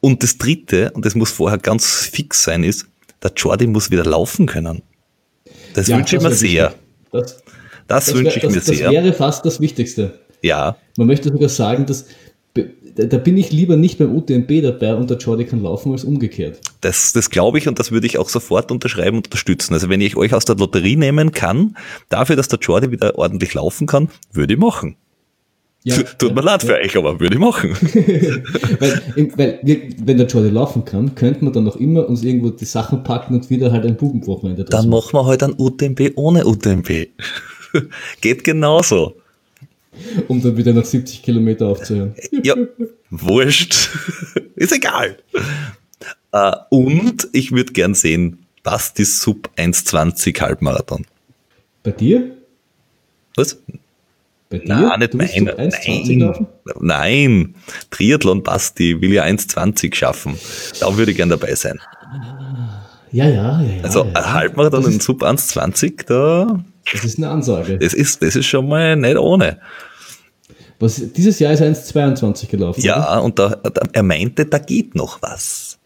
Und 0.00 0.22
das 0.22 0.38
dritte, 0.38 0.90
und 0.92 1.04
das 1.04 1.14
muss 1.14 1.30
vorher 1.30 1.58
ganz 1.58 1.86
fix 2.06 2.44
sein, 2.44 2.62
ist, 2.64 2.86
der 3.22 3.32
Jordi 3.36 3.66
muss 3.66 3.90
wieder 3.90 4.04
laufen 4.04 4.46
können. 4.46 4.82
Das 5.74 5.88
ja, 5.88 5.96
wünsche 5.96 6.16
ich 6.16 6.22
das 6.22 6.30
mir 6.30 6.36
sehr. 6.36 6.74
Das, 7.10 7.42
Das, 7.86 8.06
das, 8.06 8.14
wünsche 8.14 8.36
ich 8.36 8.42
das, 8.42 8.52
mir 8.52 8.60
das 8.60 8.66
sehr. 8.66 8.90
wäre 8.90 9.12
fast 9.12 9.44
das 9.44 9.60
Wichtigste. 9.60 10.18
ja, 10.42 10.76
Man 10.96 11.06
möchte 11.06 11.30
sogar 11.30 11.48
sagen, 11.48 11.86
dass 11.86 12.06
da 12.54 13.04
da 13.06 13.16
bin 13.16 13.38
ich 13.38 13.50
lieber 13.50 13.76
nicht 13.76 13.96
beim 13.98 14.14
UTMB 14.14 14.62
dabei 14.62 14.94
und 14.94 15.08
der 15.08 15.16
Jordi 15.16 15.46
kann 15.46 15.62
laufen 15.62 15.92
als 15.92 16.04
umgekehrt. 16.04 16.60
das, 16.82 17.14
das 17.14 17.30
glaube 17.30 17.56
ich 17.56 17.66
und 17.66 17.78
das 17.78 17.90
würde 17.90 18.06
ich 18.06 18.18
auch 18.18 18.28
sofort 18.28 18.70
unterschreiben 18.70 19.16
und 19.16 19.28
unterstützen. 19.28 19.72
Also 19.72 19.88
wenn 19.88 20.02
ich 20.02 20.16
euch 20.16 20.34
aus 20.34 20.44
der 20.44 20.56
Lotterie 20.56 20.96
nehmen 20.96 21.32
kann, 21.32 21.76
dafür, 22.10 22.36
dass 22.36 22.48
der 22.48 22.58
Jordi 22.58 22.90
wieder 22.90 23.16
ordentlich 23.16 23.54
laufen 23.54 23.86
kann, 23.86 24.10
würde 24.32 24.52
ich 24.52 24.60
machen. 24.60 24.96
Ja, 25.84 25.96
Tut 26.00 26.32
mir 26.34 26.42
leid 26.42 26.62
für 26.62 26.74
euch, 26.76 26.96
aber 26.96 27.18
würde 27.18 27.34
ich 27.34 27.40
machen. 27.40 27.70
Weil, 28.78 29.02
weil 29.36 29.60
wir, 29.64 29.80
wenn 30.04 30.16
der 30.16 30.28
Jordi 30.28 30.48
laufen 30.50 30.84
kann, 30.84 31.14
könnte 31.16 31.42
man 31.44 31.52
dann 31.52 31.64
noch 31.64 31.74
immer 31.74 32.08
uns 32.08 32.22
irgendwo 32.22 32.50
die 32.50 32.64
Sachen 32.64 33.02
packen 33.02 33.34
und 33.34 33.50
wieder 33.50 33.72
halt 33.72 33.84
ein 33.84 33.96
Bubenwochenende 33.96 34.64
Dann 34.64 34.88
machen. 34.88 35.12
wir 35.12 35.26
halt 35.26 35.42
ein 35.42 35.54
UTMB 35.58 36.12
ohne 36.14 36.46
UTMB. 36.46 36.88
Geht 38.20 38.44
genauso. 38.44 39.14
um 40.28 40.40
dann 40.40 40.56
wieder 40.56 40.72
nach 40.72 40.84
70 40.84 41.20
Kilometer 41.22 41.66
aufzuhören. 41.66 42.14
Ja, 42.44 42.54
wurscht. 43.10 43.90
Ist 44.54 44.72
egal. 44.72 45.16
Äh, 46.30 46.52
und 46.70 47.28
ich 47.32 47.50
würde 47.50 47.72
gern 47.72 47.94
sehen, 47.94 48.46
Basti 48.62 49.04
Sub 49.04 49.50
1,20 49.56 50.40
Halbmarathon. 50.40 51.04
Bei 51.82 51.90
dir? 51.90 52.36
Was? 53.34 53.58
Bei 54.52 54.58
dir? 54.58 54.66
Nein, 54.66 55.00
nicht 55.00 55.14
1,20 55.14 56.18
Nein. 56.18 56.46
Nein. 56.80 57.54
Triathlon 57.90 58.42
Basti 58.42 59.00
will 59.00 59.12
ja 59.12 59.24
1,20 59.24 59.94
schaffen. 59.94 60.38
Da 60.78 60.94
würde 60.96 61.12
ich 61.12 61.16
gern 61.16 61.30
dabei 61.30 61.54
sein. 61.54 61.80
Ja, 63.10 63.28
ja, 63.28 63.62
ja. 63.62 63.62
ja 63.62 63.82
Also 63.82 64.04
ja, 64.04 64.10
ja. 64.14 64.32
Halbmarathon 64.34 64.84
in 64.84 65.00
Sub 65.00 65.22
1,20, 65.22 66.06
da, 66.06 66.62
das 66.92 67.04
ist 67.04 67.18
eine 67.18 67.30
Ansage. 67.30 67.78
das 67.78 67.94
ist, 67.94 68.22
das 68.22 68.36
ist 68.36 68.46
schon 68.46 68.68
mal 68.68 68.94
nicht 68.96 69.16
ohne. 69.16 69.58
Was, 70.78 71.00
dieses 71.12 71.38
Jahr 71.38 71.52
ist 71.52 71.60
er 71.60 71.72
1,22 71.72 72.48
gelaufen. 72.48 72.80
oder? 72.80 72.86
Ja, 72.86 73.18
und 73.20 73.38
da, 73.38 73.50
da, 73.50 73.82
er 73.92 74.02
meinte, 74.02 74.44
da 74.44 74.58
geht 74.58 74.94
noch 74.94 75.22
was. 75.22 75.78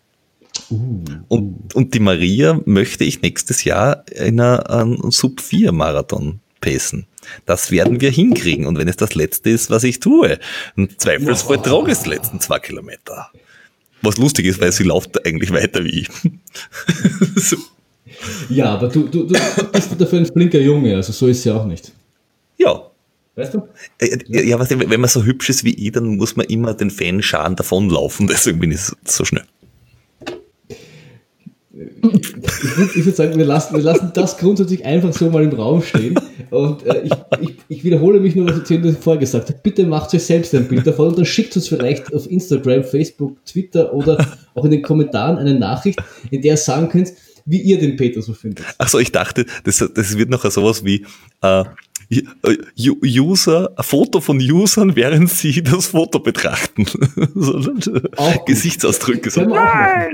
Uh, 0.71 1.05
Und, 1.29 1.75
und 1.75 1.95
die 1.95 2.01
Maria 2.01 2.59
möchte 2.65 3.05
ich 3.05 3.23
nächstes 3.23 3.63
Jahr 3.63 4.05
in 4.11 4.41
einer, 4.41 4.69
einen 4.71 5.11
Sub 5.13 5.41
4 5.41 5.71
Marathon 5.71 6.41
pacen. 6.61 7.07
Das 7.45 7.71
werden 7.71 8.01
wir 8.01 8.11
hinkriegen. 8.11 8.67
Und 8.67 8.79
wenn 8.79 8.89
es 8.89 8.97
das 8.97 9.15
letzte 9.15 9.51
ist, 9.51 9.71
was 9.71 9.85
ich 9.85 10.01
tue, 10.01 10.39
im 10.77 10.99
Zweifelsfall 10.99 11.63
trage 11.63 11.93
ich 11.93 11.99
es 11.99 12.03
die 12.05 12.11
letzten 12.11 12.41
zwei 12.41 12.59
Kilometer. 12.59 13.31
Was 14.03 14.19
lustig 14.19 14.47
ist, 14.47 14.61
weil 14.61 14.73
sie 14.73 14.85
läuft 14.85 15.27
eigentlich 15.27 15.53
weiter 15.53 15.85
wie 15.85 16.01
ich. 16.01 16.09
so. 17.37 17.57
Ja, 18.49 18.67
aber 18.75 18.89
du, 18.89 19.09
du, 19.09 19.25
du 19.25 19.35
bist 19.73 20.01
dafür 20.01 20.21
ein 20.21 20.27
flinker 20.27 20.61
Junge, 20.61 20.95
also 20.95 21.13
so 21.13 21.27
ist 21.27 21.45
ja 21.45 21.57
auch 21.57 21.67
nicht. 21.67 21.93
Ja. 22.57 22.91
Weißt 23.35 23.55
du? 23.55 23.69
Äh, 23.99 24.19
Ja, 24.29 24.59
weißt 24.59 24.71
du, 24.71 24.91
wenn 24.91 25.01
man 25.01 25.11
so 25.11 25.25
hübsch 25.25 25.51
ist 25.51 25.65
wie 25.65 25.75
ich, 25.75 25.93
dann 25.93 26.17
muss 26.17 26.37
man 26.37 26.47
immer 26.47 26.73
den 26.73 26.91
Fanscharen 26.91 27.57
davonlaufen. 27.57 28.27
Deswegen 28.29 28.61
bin 28.61 28.73
ich 28.73 28.81
so 29.05 29.25
schnell. 29.25 29.45
Ich 31.77 32.79
würde 32.79 33.07
würd 33.07 33.17
sagen, 33.17 33.37
wir 33.37 33.45
lassen, 33.45 33.77
wir 33.77 33.83
lassen 33.83 34.11
das 34.15 34.39
grundsätzlich 34.39 34.85
einfach 34.85 35.13
so 35.13 35.31
mal 35.31 35.43
im 35.45 35.53
Raum 35.53 35.83
stehen. 35.83 36.19
Und 36.51 36.87
äh, 36.87 37.03
ich, 37.03 37.13
ich, 37.41 37.55
ich 37.69 37.85
wiederhole 37.85 38.21
mich 38.21 38.35
nur, 38.35 38.49
was 38.49 38.59
ich 38.59 38.65
zu 38.65 38.93
vorher 38.95 39.21
gesagt 39.21 39.49
habe. 39.49 39.59
Bitte 39.63 39.85
macht 39.85 40.15
euch 40.15 40.23
selbst 40.23 40.55
ein 40.55 40.69
Bild 40.69 40.87
davon 40.87 41.09
und 41.09 41.19
dann 41.19 41.27
schickt 41.27 41.55
uns 41.57 41.69
vielleicht 41.69 42.13
auf 42.15 42.31
Instagram, 42.31 42.85
Facebook, 42.85 43.45
Twitter 43.45 43.93
oder 43.93 44.27
auch 44.55 44.65
in 44.65 44.71
den 44.71 44.83
Kommentaren 44.83 45.37
eine 45.37 45.55
Nachricht, 45.55 45.99
in 46.31 46.41
der 46.41 46.53
ihr 46.53 46.57
sagen 46.57 46.89
könnt, 46.89 47.13
wie 47.45 47.61
ihr 47.61 47.79
den 47.79 47.97
Peter 47.97 48.23
so 48.23 48.33
findet. 48.33 48.65
Ach 48.79 48.89
so, 48.89 48.99
ich 48.99 49.13
dachte, 49.13 49.47
das, 49.65 49.85
das 49.95 50.19
wird 50.19 50.31
noch 50.31 50.51
sowas 50.51 50.85
wie 50.85 51.05
äh, 51.43 51.65
User, 52.79 53.71
ein 53.77 53.83
Foto 53.85 54.21
von 54.21 54.37
Usern, 54.39 54.95
während 54.95 55.31
sie 55.31 55.63
das 55.63 55.87
Foto 55.87 56.21
betrachten. 56.21 56.85
gut. 57.35 57.91
Gesichtsausdrücke. 58.47 59.31
So. 59.31 59.45
K- 59.47 60.11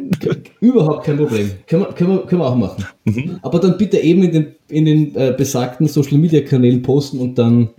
Überhaupt 0.60 1.05
kein 1.05 1.19
Problem. 1.19 1.51
Können 1.66 1.82
wir, 1.82 1.93
können 1.93 2.10
wir, 2.10 2.19
können 2.27 2.40
wir 2.40 2.47
auch 2.47 2.56
machen. 2.56 2.85
Mhm. 3.05 3.39
Aber 3.43 3.59
dann 3.60 3.77
bitte 3.77 3.98
eben 3.98 4.23
in 4.23 4.32
den, 4.32 4.47
in 4.69 4.85
den 4.86 5.14
äh, 5.16 5.35
besagten 5.36 5.86
Social 5.89 6.19
Media 6.19 6.40
Kanälen 6.40 6.81
posten 6.82 7.19
und 7.19 7.36
dann 7.36 7.70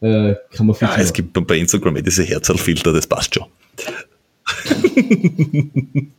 äh, 0.00 0.34
kann 0.52 0.66
man 0.66 0.74
viel 0.74 0.88
Ja, 0.88 0.96
es 0.98 1.12
gibt 1.12 1.32
bei 1.46 1.58
Instagram 1.58 1.96
eh 1.96 2.02
diese 2.02 2.22
Herzalfilter, 2.22 2.92
das 2.92 3.06
passt 3.06 3.34
schon. 3.34 3.44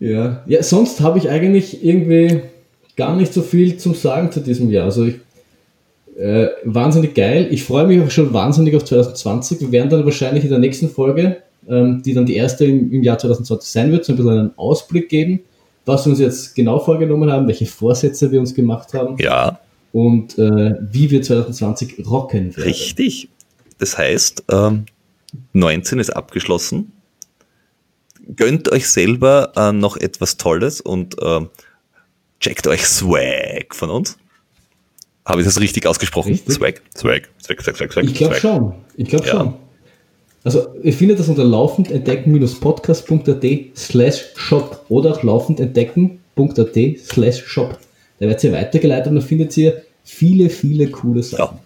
Ja, 0.00 0.42
ja 0.46 0.62
sonst 0.62 1.00
habe 1.00 1.18
ich 1.18 1.28
eigentlich 1.28 1.84
irgendwie 1.84 2.40
gar 2.96 3.16
nicht 3.16 3.32
so 3.32 3.42
viel 3.42 3.76
zum 3.78 3.94
Sagen 3.94 4.30
zu 4.30 4.40
diesem 4.40 4.70
Jahr. 4.70 4.84
Also 4.84 5.06
ich, 5.06 5.16
äh, 6.18 6.48
wahnsinnig 6.64 7.14
geil. 7.14 7.46
Ich 7.50 7.62
freue 7.64 7.86
mich 7.86 8.00
auch 8.02 8.10
schon 8.10 8.32
wahnsinnig 8.32 8.74
auf 8.74 8.84
2020. 8.84 9.60
Wir 9.60 9.72
werden 9.72 9.88
dann 9.90 10.04
wahrscheinlich 10.04 10.42
in 10.44 10.50
der 10.50 10.58
nächsten 10.58 10.90
Folge, 10.90 11.38
ähm, 11.68 12.02
die 12.04 12.12
dann 12.12 12.26
die 12.26 12.34
erste 12.34 12.64
im, 12.64 12.92
im 12.92 13.02
Jahr 13.04 13.18
2020 13.18 13.70
sein 13.70 13.92
wird, 13.92 14.04
so 14.04 14.12
ein 14.12 14.16
bisschen 14.16 14.38
einen 14.38 14.58
Ausblick 14.58 15.08
geben, 15.08 15.40
was 15.86 16.04
wir 16.06 16.10
uns 16.10 16.18
jetzt 16.20 16.54
genau 16.56 16.80
vorgenommen 16.80 17.30
haben, 17.30 17.46
welche 17.46 17.66
Vorsätze 17.66 18.32
wir 18.32 18.40
uns 18.40 18.52
gemacht 18.54 18.92
haben 18.94 19.16
Ja, 19.18 19.60
und 19.92 20.36
äh, 20.38 20.74
wie 20.90 21.10
wir 21.10 21.22
2020 21.22 22.04
rocken 22.06 22.56
werden. 22.56 22.68
richtig. 22.68 23.28
Das 23.78 23.96
heißt, 23.96 24.44
ähm, 24.50 24.86
19 25.52 26.00
ist 26.00 26.10
abgeschlossen. 26.10 26.92
Gönnt 28.34 28.70
euch 28.72 28.88
selber 28.88 29.52
äh, 29.56 29.72
noch 29.72 29.96
etwas 29.96 30.36
Tolles 30.36 30.80
und 30.80 31.16
ähm, 31.22 31.48
checkt 32.40 32.66
euch 32.66 32.84
Swag 32.86 33.74
von 33.74 33.90
uns. 33.90 34.18
Habe 35.28 35.40
ich 35.42 35.46
das 35.46 35.60
richtig 35.60 35.86
ausgesprochen? 35.86 36.32
Richtig. 36.32 36.54
Swag, 36.54 36.80
Swag, 36.96 37.28
Swag, 37.42 37.60
Swag, 37.62 37.76
Swag, 37.76 37.92
Swag. 37.92 38.04
Ich 38.04 38.14
glaube 38.14 38.34
schon. 38.36 38.72
Ich 38.96 39.08
glaube 39.08 39.26
Ja. 39.26 39.32
schon. 39.32 39.54
Also 40.42 40.68
ihr 40.82 40.94
findet 40.94 41.18
das 41.20 41.28
unter 41.28 41.44
laufendentdecken-podcast.at 41.44 43.44
slash 43.76 44.24
shop 44.36 44.84
oder 44.88 45.12
auch 45.12 45.22
laufendentdecken.at 45.22 46.98
slash 47.04 47.44
shop. 47.46 47.78
Da 48.18 48.26
werdet 48.26 48.42
ihr 48.44 48.52
weitergeleitet 48.52 49.08
und 49.08 49.16
dann 49.16 49.24
findet 49.24 49.56
ihr 49.56 49.82
viele, 50.04 50.48
viele 50.48 50.88
coole 50.90 51.22
Sachen. 51.22 51.58
Ja. 51.58 51.60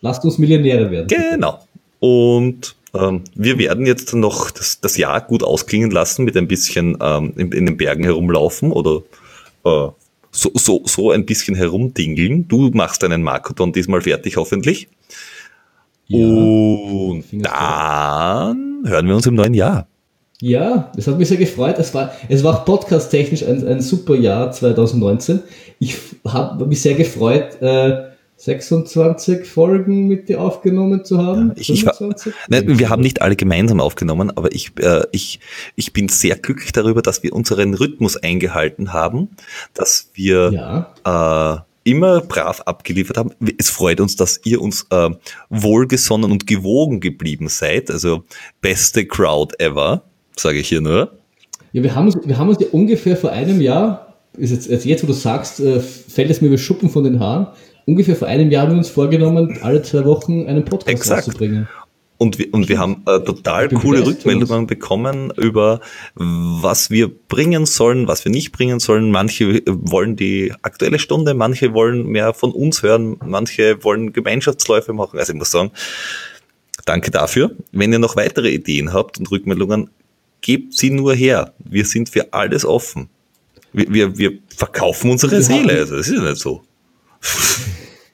Lasst 0.00 0.24
uns 0.24 0.38
Millionäre 0.38 0.90
werden. 0.90 1.08
Genau. 1.08 1.58
Und 2.00 2.74
ähm, 2.94 3.22
wir 3.34 3.58
werden 3.58 3.86
jetzt 3.86 4.14
noch 4.14 4.50
das, 4.50 4.80
das 4.80 4.96
Jahr 4.96 5.20
gut 5.20 5.42
ausklingen 5.42 5.90
lassen 5.90 6.24
mit 6.24 6.36
ein 6.36 6.48
bisschen 6.48 6.96
ähm, 7.00 7.32
in, 7.36 7.52
in 7.52 7.66
den 7.66 7.76
Bergen 7.76 8.04
herumlaufen 8.04 8.72
oder 8.72 9.02
äh, 9.64 9.88
so, 10.38 10.50
so, 10.54 10.82
so 10.86 11.10
ein 11.10 11.26
bisschen 11.26 11.54
herumdingeln. 11.54 12.46
Du 12.48 12.70
machst 12.70 13.02
deinen 13.02 13.22
Markoton 13.22 13.72
diesmal 13.72 14.00
fertig, 14.00 14.36
hoffentlich. 14.36 14.88
Ja. 16.06 16.26
Und 16.26 17.24
dann 17.32 18.84
hören 18.86 19.08
wir 19.08 19.16
uns 19.16 19.26
im 19.26 19.34
neuen 19.34 19.54
Jahr. 19.54 19.88
Ja, 20.40 20.92
es 20.96 21.08
hat 21.08 21.18
mich 21.18 21.28
sehr 21.28 21.36
gefreut. 21.36 21.76
Es 21.78 21.92
war, 21.94 22.12
es 22.28 22.44
war 22.44 22.54
auch 22.60 22.64
podcast-technisch 22.64 23.42
ein, 23.44 23.66
ein 23.66 23.80
super 23.80 24.14
Jahr 24.14 24.52
2019. 24.52 25.40
Ich 25.80 25.96
habe 26.24 26.64
mich 26.66 26.80
sehr 26.80 26.94
gefreut, 26.94 27.60
äh, 27.60 28.07
26 28.38 29.44
Folgen 29.46 30.06
mit 30.06 30.28
dir 30.28 30.40
aufgenommen 30.40 31.04
zu 31.04 31.18
haben. 31.18 31.52
Ich, 31.56 31.70
ich 31.70 31.84
war, 31.84 31.94
25? 31.94 32.32
nein, 32.48 32.78
wir 32.78 32.88
haben 32.88 33.02
nicht 33.02 33.20
alle 33.20 33.34
gemeinsam 33.34 33.80
aufgenommen, 33.80 34.30
aber 34.34 34.52
ich, 34.52 34.70
äh, 34.80 35.02
ich, 35.10 35.40
ich 35.74 35.92
bin 35.92 36.08
sehr 36.08 36.36
glücklich 36.36 36.70
darüber, 36.72 37.02
dass 37.02 37.24
wir 37.24 37.32
unseren 37.32 37.74
Rhythmus 37.74 38.16
eingehalten 38.16 38.92
haben, 38.92 39.30
dass 39.74 40.10
wir 40.14 40.52
Ja. 41.04 41.64
äh, 41.84 41.90
immer 41.90 42.20
brav 42.20 42.60
abgeliefert 42.62 43.16
haben. 43.16 43.30
Es 43.58 43.70
freut 43.70 44.00
uns, 44.00 44.14
dass 44.14 44.40
ihr 44.44 44.60
uns 44.62 44.86
äh, 44.90 45.10
wohlgesonnen 45.50 46.30
und 46.30 46.46
gewogen 46.46 47.00
geblieben 47.00 47.48
seid. 47.48 47.90
Also 47.90 48.22
beste 48.60 49.04
Crowd 49.06 49.54
ever, 49.58 50.02
sage 50.36 50.58
ich 50.58 50.68
hier 50.68 50.80
nur. 50.80 51.12
Ja, 51.72 51.82
wir 51.82 51.94
haben 51.94 52.06
uns, 52.06 52.16
wir 52.24 52.38
haben 52.38 52.48
uns 52.48 52.58
ja 52.60 52.68
ungefähr 52.70 53.16
vor 53.16 53.30
einem 53.32 53.60
Jahr, 53.60 54.14
ist 54.36 54.52
jetzt, 54.52 54.68
jetzt, 54.68 54.84
jetzt 54.84 55.02
wo 55.02 55.08
du 55.08 55.12
sagst, 55.12 55.58
äh, 55.58 55.80
fällt 55.80 56.30
es 56.30 56.40
mir 56.40 56.52
wie 56.52 56.58
Schuppen 56.58 56.88
von 56.88 57.02
den 57.04 57.18
Haaren, 57.18 57.48
ungefähr 57.88 58.14
vor 58.16 58.28
einem 58.28 58.50
Jahr 58.50 58.64
haben 58.64 58.72
wir 58.72 58.78
uns 58.78 58.90
vorgenommen, 58.90 59.58
alle 59.62 59.82
zwei 59.82 60.04
Wochen 60.04 60.46
einen 60.46 60.64
Podcast 60.64 60.88
Exakt. 60.88 61.26
rauszubringen. 61.28 61.68
Und 62.20 62.36
wir, 62.38 62.52
und 62.52 62.68
wir 62.68 62.78
haben 62.80 63.02
äh, 63.06 63.20
total 63.20 63.68
coole. 63.68 64.04
Rückmeldungen 64.04 64.66
bekommen 64.66 65.32
über 65.36 65.80
was 66.16 66.90
wir 66.90 67.08
bringen 67.28 67.64
sollen, 67.64 68.08
was 68.08 68.24
wir 68.24 68.32
nicht 68.32 68.50
bringen 68.50 68.80
sollen. 68.80 69.12
Manche 69.12 69.62
wollen 69.66 70.16
die 70.16 70.52
aktuelle 70.62 70.98
Stunde, 70.98 71.34
manche 71.34 71.74
wollen 71.74 72.06
mehr 72.08 72.34
von 72.34 72.50
uns 72.50 72.82
hören, 72.82 73.18
manche 73.24 73.84
wollen 73.84 74.12
Gemeinschaftsläufe 74.12 74.92
machen. 74.92 75.16
Also 75.18 75.32
ich 75.32 75.38
muss 75.38 75.52
sagen, 75.52 75.70
danke 76.86 77.12
dafür. 77.12 77.52
Wenn 77.70 77.92
ihr 77.92 78.00
noch 78.00 78.16
weitere 78.16 78.50
Ideen 78.50 78.92
habt 78.92 79.18
und 79.20 79.30
Rückmeldungen, 79.30 79.88
gebt 80.40 80.74
sie 80.74 80.90
nur 80.90 81.14
her. 81.14 81.52
Wir 81.60 81.84
sind 81.84 82.08
für 82.08 82.32
alles 82.32 82.64
offen. 82.64 83.08
Wir, 83.72 83.92
wir, 83.94 84.18
wir 84.18 84.32
verkaufen 84.56 85.12
unsere 85.12 85.30
Wir 85.32 85.42
Seele. 85.42 85.58
haben- 85.74 85.78
Also 85.82 85.96
das 85.98 86.08
ist 86.08 86.14
ja 86.16 86.22
nicht 86.22 86.38
so. 86.38 86.62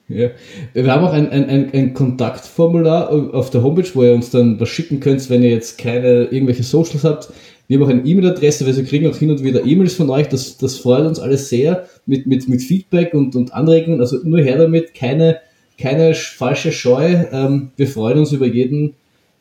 Ja. 0.07 0.29
Wir 0.73 0.91
haben 0.91 1.03
auch 1.03 1.13
ein, 1.13 1.29
ein, 1.29 1.73
ein, 1.73 1.93
Kontaktformular 1.93 3.09
auf 3.09 3.49
der 3.49 3.63
Homepage, 3.63 3.89
wo 3.95 4.03
ihr 4.03 4.13
uns 4.13 4.29
dann 4.29 4.59
was 4.59 4.69
schicken 4.69 4.99
könnt, 4.99 5.27
wenn 5.29 5.41
ihr 5.41 5.49
jetzt 5.49 5.77
keine 5.79 6.25
irgendwelche 6.25 6.63
Socials 6.63 7.03
habt. 7.03 7.29
Wir 7.67 7.77
haben 7.79 7.85
auch 7.85 7.89
eine 7.89 8.05
E-Mail-Adresse, 8.05 8.67
weil 8.67 8.75
wir 8.77 8.83
kriegen 8.83 9.07
auch 9.07 9.15
hin 9.15 9.31
und 9.31 9.43
wieder 9.43 9.65
E-Mails 9.65 9.95
von 9.95 10.09
euch. 10.11 10.29
Das, 10.29 10.57
das 10.57 10.77
freut 10.77 11.05
uns 11.07 11.19
alles 11.19 11.49
sehr 11.49 11.87
mit, 12.05 12.27
mit, 12.27 12.47
mit 12.47 12.61
Feedback 12.61 13.15
und, 13.15 13.35
und 13.35 13.53
Anregungen. 13.55 13.99
Also 13.99 14.17
nur 14.23 14.39
her 14.41 14.59
damit, 14.59 14.93
keine, 14.93 15.39
keine 15.79 16.11
sch- 16.13 16.35
falsche 16.37 16.71
Scheu. 16.71 17.25
Ähm, 17.31 17.71
wir 17.75 17.87
freuen 17.87 18.19
uns 18.19 18.31
über 18.31 18.45
jeden, 18.45 18.93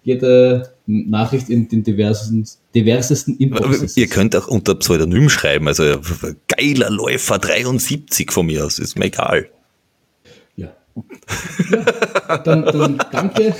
jede 0.02 0.70
Nachricht 0.86 1.50
in 1.50 1.68
den 1.68 1.82
diversesten, 1.82 2.46
diversesten 2.74 3.36
Inboxes. 3.36 3.98
Ihr 3.98 4.06
könnt 4.06 4.34
auch 4.34 4.48
unter 4.48 4.74
Pseudonym 4.76 5.28
schreiben. 5.28 5.68
Also 5.68 5.84
geiler 6.48 6.88
Läufer 6.88 7.38
73 7.38 8.32
von 8.32 8.46
mir 8.46 8.64
aus, 8.64 8.78
ist 8.78 8.98
mir 8.98 9.06
egal. 9.06 9.50
Ja. 11.70 12.38
dann, 12.38 12.64
dann 12.64 12.98
danke. 13.10 13.54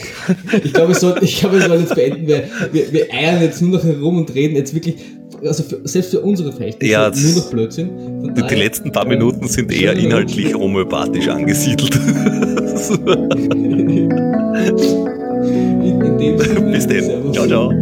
Ich 0.62 0.72
glaube, 0.72 0.88
wir 0.88 0.94
sollten, 0.94 1.24
ich 1.24 1.40
glaube, 1.40 1.56
wir 1.58 1.66
sollten 1.66 1.82
jetzt 1.84 1.94
beenden. 1.94 2.26
Wir, 2.26 2.48
wir, 2.72 2.92
wir 2.92 3.12
eiern 3.12 3.42
jetzt 3.42 3.60
nur 3.60 3.78
noch 3.78 3.84
herum 3.84 4.18
und 4.18 4.34
reden 4.34 4.56
jetzt 4.56 4.74
wirklich, 4.74 4.96
also 5.44 5.62
für, 5.62 5.80
selbst 5.84 6.10
für 6.12 6.20
unsere 6.20 6.52
Verhältnisse, 6.52 6.92
Ja, 6.92 7.10
nur 7.10 7.32
noch 7.36 7.50
Blödsinn. 7.50 7.88
Von 7.88 8.34
Die, 8.34 8.40
daher, 8.40 8.58
letzten 8.58 8.92
paar 8.92 9.06
Minuten 9.06 9.48
sind 9.48 9.72
eher 9.72 9.94
inhaltlich 9.94 10.54
homöopathisch 10.54 11.28
angesiedelt. 11.28 11.94
In, 15.44 16.00
in 16.00 16.18
dem 16.18 16.38
Sinne, 16.38 16.60
Bis 16.72 16.86
denn. 16.86 17.32
Ciao, 17.32 17.46
ciao. 17.46 17.72